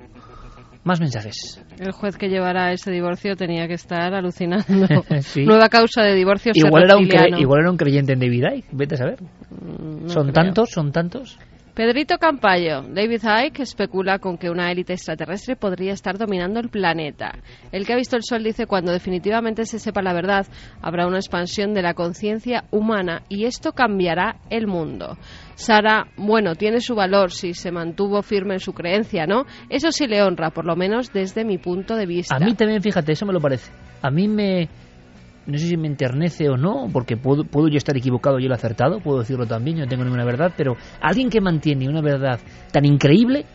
Más 0.84 1.00
mensajes. 1.00 1.64
El 1.80 1.94
juez 1.94 2.18
que 2.18 2.28
llevara 2.28 2.74
ese 2.74 2.92
divorcio 2.92 3.36
tenía 3.38 3.68
que 3.68 3.76
estar 3.76 4.14
alucinando. 4.14 4.66
Nueva 5.46 5.70
causa 5.70 6.02
de 6.02 6.14
divorcio. 6.14 6.52
Igual 6.54 6.84
era, 6.84 6.98
un 6.98 7.40
igual 7.40 7.62
era 7.62 7.72
un 7.72 7.78
creyente 7.78 8.14
en 8.14 8.20
David 8.20 8.44
Icke, 8.56 8.68
vete 8.74 8.96
a 8.96 8.98
saber. 8.98 9.20
Mm, 9.22 10.10
son 10.10 10.34
tantos, 10.34 10.70
son 10.72 10.92
tantos. 10.92 11.40
Pedrito 11.74 12.20
Campayo, 12.20 12.84
David 12.84 13.24
Icke 13.48 13.64
especula 13.64 14.20
con 14.20 14.38
que 14.38 14.52
una 14.52 14.72
élite 14.72 14.94
extraterrestre 14.94 15.56
podría 15.56 15.94
estar 15.94 16.20
dominando 16.20 16.60
el 16.60 16.70
planeta. 16.70 17.40
El 17.72 17.84
que 17.84 17.94
ha 17.94 17.96
visto 17.96 18.16
el 18.16 18.22
Sol 18.22 18.44
dice 18.44 18.68
cuando 18.68 18.92
definitivamente 18.92 19.66
se 19.66 19.80
sepa 19.80 20.04
la 20.04 20.14
verdad 20.14 20.46
habrá 20.84 21.08
una 21.08 21.18
expansión 21.18 21.74
de 21.74 21.82
la 21.82 21.96
conciencia 21.96 22.66
humana 22.70 23.24
y 23.28 23.46
esto 23.46 23.72
cambiará 23.72 24.36
el 24.52 24.68
mundo. 24.68 25.18
Sara, 25.56 26.06
bueno, 26.16 26.54
tiene 26.54 26.80
su 26.80 26.94
valor 26.94 27.32
si 27.32 27.56
se 27.56 27.72
mantuvo 27.72 28.22
firme 28.22 28.54
en 28.54 28.60
su 28.60 28.74
creencia, 28.74 29.26
¿no? 29.26 29.46
Eso 29.68 29.92
sí 29.92 30.06
le 30.06 30.22
honra, 30.22 30.52
por 30.52 30.66
lo 30.66 30.76
menos 30.76 31.12
desde 31.12 31.44
mi 31.44 31.58
punto 31.58 31.96
de 31.96 32.06
vista. 32.06 32.36
A 32.36 32.40
mí 32.40 32.54
también, 32.54 32.84
fíjate, 32.84 33.14
eso 33.14 33.26
me 33.26 33.34
lo 33.34 33.42
parece. 33.42 33.72
A 34.04 34.12
mí 34.12 34.28
me, 34.28 34.70
no 35.46 35.58
sé 35.58 35.68
si 35.68 35.78
me 35.78 35.88
enternece 35.88 36.50
o 36.50 36.58
no, 36.58 36.88
porque 36.92 37.18
puedo, 37.18 37.44
puedo 37.44 37.68
yo 37.68 37.78
estar 37.78 37.96
equivocado 37.98 38.40
y 38.40 38.46
él 38.46 38.52
acertado, 38.52 39.00
puedo 39.00 39.20
decirlo 39.20 39.46
también, 39.46 39.78
yo 39.78 39.84
no 39.84 39.90
tengo 39.90 40.04
ninguna 40.04 40.26
verdad, 40.26 40.54
pero 40.56 40.76
alguien 41.02 41.30
que 41.30 41.42
mantiene 41.42 41.88
una 41.88 42.02
verdad 42.02 42.40
tan 42.72 42.86
increíble, 42.86 43.46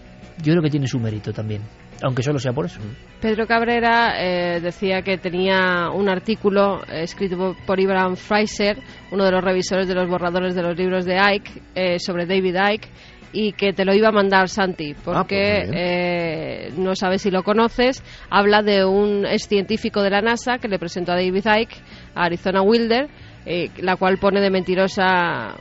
yo 0.43 0.53
creo 0.53 0.63
que 0.63 0.71
tiene 0.71 0.87
su 0.87 0.99
mérito 0.99 1.33
también, 1.33 1.63
aunque 2.03 2.23
solo 2.23 2.39
sea 2.39 2.53
por 2.53 2.67
eso. 2.67 2.81
Pedro 3.21 3.47
Cabrera 3.47 4.15
eh, 4.19 4.61
decía 4.61 5.03
que 5.03 5.19
tenía 5.19 5.91
un 5.93 6.09
artículo 6.09 6.83
escrito 6.85 7.57
por 7.67 7.81
Ibrahim 7.81 8.17
Fraser, 8.17 8.79
uno 9.11 9.25
de 9.25 9.33
los 9.33 9.43
revisores 9.43 9.89
de 9.89 9.95
los 9.95 10.09
borradores 10.09 10.55
de 10.55 10.63
los 10.63 10.77
libros 10.77 11.05
de 11.05 11.19
Ike, 11.19 11.51
eh, 11.75 11.99
sobre 11.99 12.27
David 12.27 12.57
Icke, 12.75 12.89
y 13.33 13.53
que 13.53 13.73
te 13.73 13.85
lo 13.85 13.95
iba 13.95 14.09
a 14.09 14.13
mandar 14.13 14.49
Santi, 14.49 14.93
ah, 14.93 15.01
porque 15.05 15.65
pues 15.67 15.77
eh, 15.77 16.73
no 16.77 16.95
sabes 16.95 17.23
si 17.23 17.31
lo 17.31 17.43
conoces. 17.43 18.03
Habla 18.31 18.63
de 18.63 18.85
un 18.85 19.27
ex 19.27 19.49
científico 19.49 20.03
de 20.03 20.11
la 20.11 20.23
NASA 20.23 20.59
que 20.59 20.69
le 20.69 20.79
presentó 20.79 21.13
a 21.13 21.17
David 21.17 21.45
Icke, 21.45 21.77
a 22.15 22.25
Arizona 22.25 22.63
Wilder, 22.63 23.09
eh, 23.47 23.71
la 23.81 23.97
cual 23.97 24.19
pone 24.19 24.41
de 24.41 24.51
mentirosa 24.51 25.57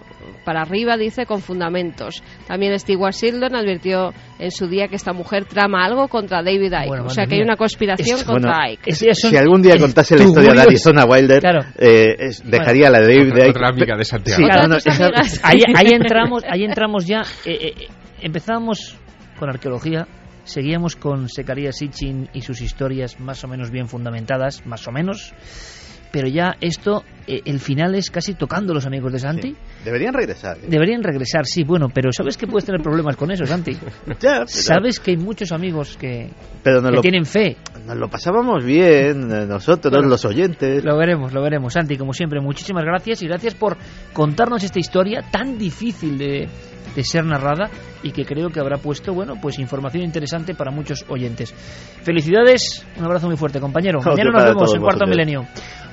para 0.47 0.61
arriba, 0.61 0.95
dice, 0.95 1.25
con 1.25 1.41
fundamentos. 1.41 2.23
También 2.47 2.79
Stewart 2.79 3.13
Shildon 3.13 3.53
advirtió 3.53 4.13
en 4.39 4.49
su 4.49 4.69
día 4.69 4.87
que 4.87 4.95
esta 4.95 5.11
mujer 5.11 5.43
trama 5.43 5.83
algo 5.83 6.07
contra 6.07 6.41
David 6.41 6.71
Icke. 6.71 7.01
o 7.03 7.09
sea 7.09 7.25
que 7.25 7.35
hay 7.35 7.41
una 7.41 7.57
conspiración 7.57 8.23
contra 8.23 8.63
Ike. 8.63 8.93
si 8.93 9.35
algún 9.35 9.61
día 9.61 9.77
contase 9.77 10.15
la 10.15 10.23
historia 10.23 10.53
de 10.53 10.61
Arizona 10.61 11.03
Wilder, 11.03 11.43
eh, 11.77 12.29
dejaría 12.45 12.89
la 12.89 13.01
de 13.01 13.07
David 13.07 13.33
Icke. 13.35 13.49
Otra 13.49 13.67
amiga 13.67 13.97
de 13.97 14.05
Santiago. 14.05 14.41
ahí, 15.43 15.59
ahí, 15.75 15.87
entramos, 15.91 16.43
ahí 16.49 16.63
entramos 16.63 17.05
ya. 17.05 17.23
Eh, 17.43 17.73
eh, 17.81 17.87
empezábamos 18.21 18.97
con 19.37 19.49
arqueología, 19.49 20.07
seguíamos 20.45 20.95
con 20.95 21.27
Secaría 21.27 21.73
Sitchin 21.73 22.29
y 22.31 22.39
sus 22.39 22.61
historias 22.61 23.19
más 23.19 23.43
o 23.43 23.49
menos 23.49 23.69
bien 23.69 23.89
fundamentadas, 23.89 24.65
más 24.65 24.87
o 24.87 24.93
menos 24.93 25.33
pero 26.11 26.27
ya 26.27 26.55
esto, 26.61 27.03
eh, 27.27 27.41
el 27.45 27.59
final 27.59 27.95
es 27.95 28.09
casi 28.09 28.33
tocando 28.33 28.73
los 28.73 28.85
amigos 28.85 29.11
de 29.13 29.19
Santi. 29.19 29.55
Deberían 29.83 30.13
regresar. 30.13 30.57
¿eh? 30.57 30.67
Deberían 30.67 31.03
regresar, 31.03 31.45
sí, 31.45 31.63
bueno, 31.63 31.87
pero 31.93 32.11
¿sabes 32.11 32.37
que 32.37 32.47
puedes 32.47 32.65
tener 32.65 32.81
problemas 32.81 33.15
con 33.15 33.31
eso, 33.31 33.45
Santi? 33.45 33.77
¿Sabes 34.47 34.99
que 34.99 35.11
hay 35.11 35.17
muchos 35.17 35.51
amigos 35.51 35.97
que, 35.97 36.29
pero 36.63 36.81
tienen 37.01 37.25
fe? 37.25 37.57
Nos 37.85 37.95
lo 37.95 38.09
pasábamos 38.09 38.63
bien, 38.65 39.31
eh, 39.31 39.45
nosotros, 39.45 40.05
los 40.05 40.25
oyentes. 40.25 40.83
Lo 40.83 40.97
veremos, 40.97 41.33
lo 41.33 41.41
veremos. 41.41 41.73
Santi, 41.73 41.97
como 41.97 42.13
siempre, 42.13 42.41
muchísimas 42.41 42.83
gracias 42.83 43.21
y 43.21 43.27
gracias 43.27 43.55
por 43.55 43.77
contarnos 44.13 44.63
esta 44.63 44.79
historia 44.79 45.23
tan 45.31 45.57
difícil 45.57 46.17
de, 46.17 46.47
de 46.95 47.03
ser 47.03 47.25
narrada 47.25 47.69
y 48.03 48.11
que 48.11 48.25
creo 48.25 48.49
que 48.49 48.59
habrá 48.59 48.77
puesto, 48.77 49.13
bueno, 49.13 49.35
pues 49.41 49.59
información 49.59 50.03
interesante 50.03 50.55
para 50.55 50.71
muchos 50.71 51.05
oyentes. 51.07 51.53
Felicidades, 52.01 52.85
un 52.97 53.05
abrazo 53.05 53.27
muy 53.27 53.37
fuerte, 53.37 53.59
compañero. 53.59 53.99
Mañana 54.03 54.31
nos 54.31 54.43
vemos 54.45 54.75
en 54.75 54.81
Cuarto 54.81 55.05
Milenio. 55.05 55.45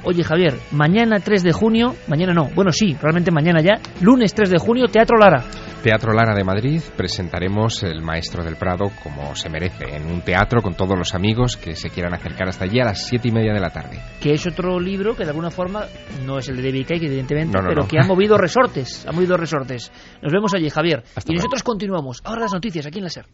Oye, 0.07 0.23
Javier, 0.23 0.55
mañana 0.71 1.19
3 1.19 1.43
de 1.43 1.53
junio, 1.53 1.95
mañana 2.09 2.35
no, 2.35 2.51
bueno, 2.55 2.73
sí, 2.73 2.95
realmente 3.01 3.31
mañana 3.31 3.63
ya, 3.63 3.81
lunes 4.03 4.35
3 4.35 4.51
de 4.51 4.59
junio, 4.59 4.87
Teatro 4.87 5.17
Lara. 5.17 5.43
Teatro 5.83 6.13
Lara 6.13 6.35
de 6.35 6.45
Madrid 6.45 6.83
presentaremos 6.95 7.83
El 7.83 8.03
Maestro 8.03 8.45
del 8.45 8.57
Prado 8.57 8.91
como 9.03 9.35
se 9.35 9.49
merece, 9.49 9.97
en 9.97 10.07
un 10.07 10.21
teatro 10.21 10.61
con 10.61 10.75
todos 10.75 10.99
los 10.99 11.15
amigos 11.15 11.57
que 11.57 11.75
se 11.75 11.89
quieran 11.89 12.13
acercar 12.13 12.49
hasta 12.49 12.65
allí 12.65 12.81
a 12.81 12.85
las 12.85 13.07
siete 13.07 13.29
y 13.29 13.33
media 13.33 13.55
de 13.55 13.61
la 13.61 13.71
tarde. 13.71 13.99
Que 14.21 14.33
es 14.33 14.47
otro 14.47 14.79
libro 14.79 15.17
que 15.17 15.25
de 15.25 15.31
alguna 15.31 15.51
forma 15.51 15.85
no 16.27 16.39
es 16.39 16.49
el 16.49 16.57
de 16.57 16.63
David 16.65 16.87
Cake, 16.87 17.07
evidentemente, 17.07 17.59
pero 17.67 17.89
que 17.89 17.99
ha 17.99 18.07
movido 18.07 18.37
resortes, 18.37 19.07
ha 19.07 19.13
movido 19.13 19.37
resortes. 19.37 19.91
Nos 20.23 20.33
vemos 20.33 20.53
allí, 20.55 20.69
Javier. 20.69 21.03
y 21.27 21.35
nosotros 21.35 21.63
continuamos. 21.63 22.21
Ahora 22.25 22.43
las 22.43 22.53
noticias 22.53 22.87
aquí 22.87 22.99
en 22.99 23.05
la 23.05 23.11
SER. 23.11 23.27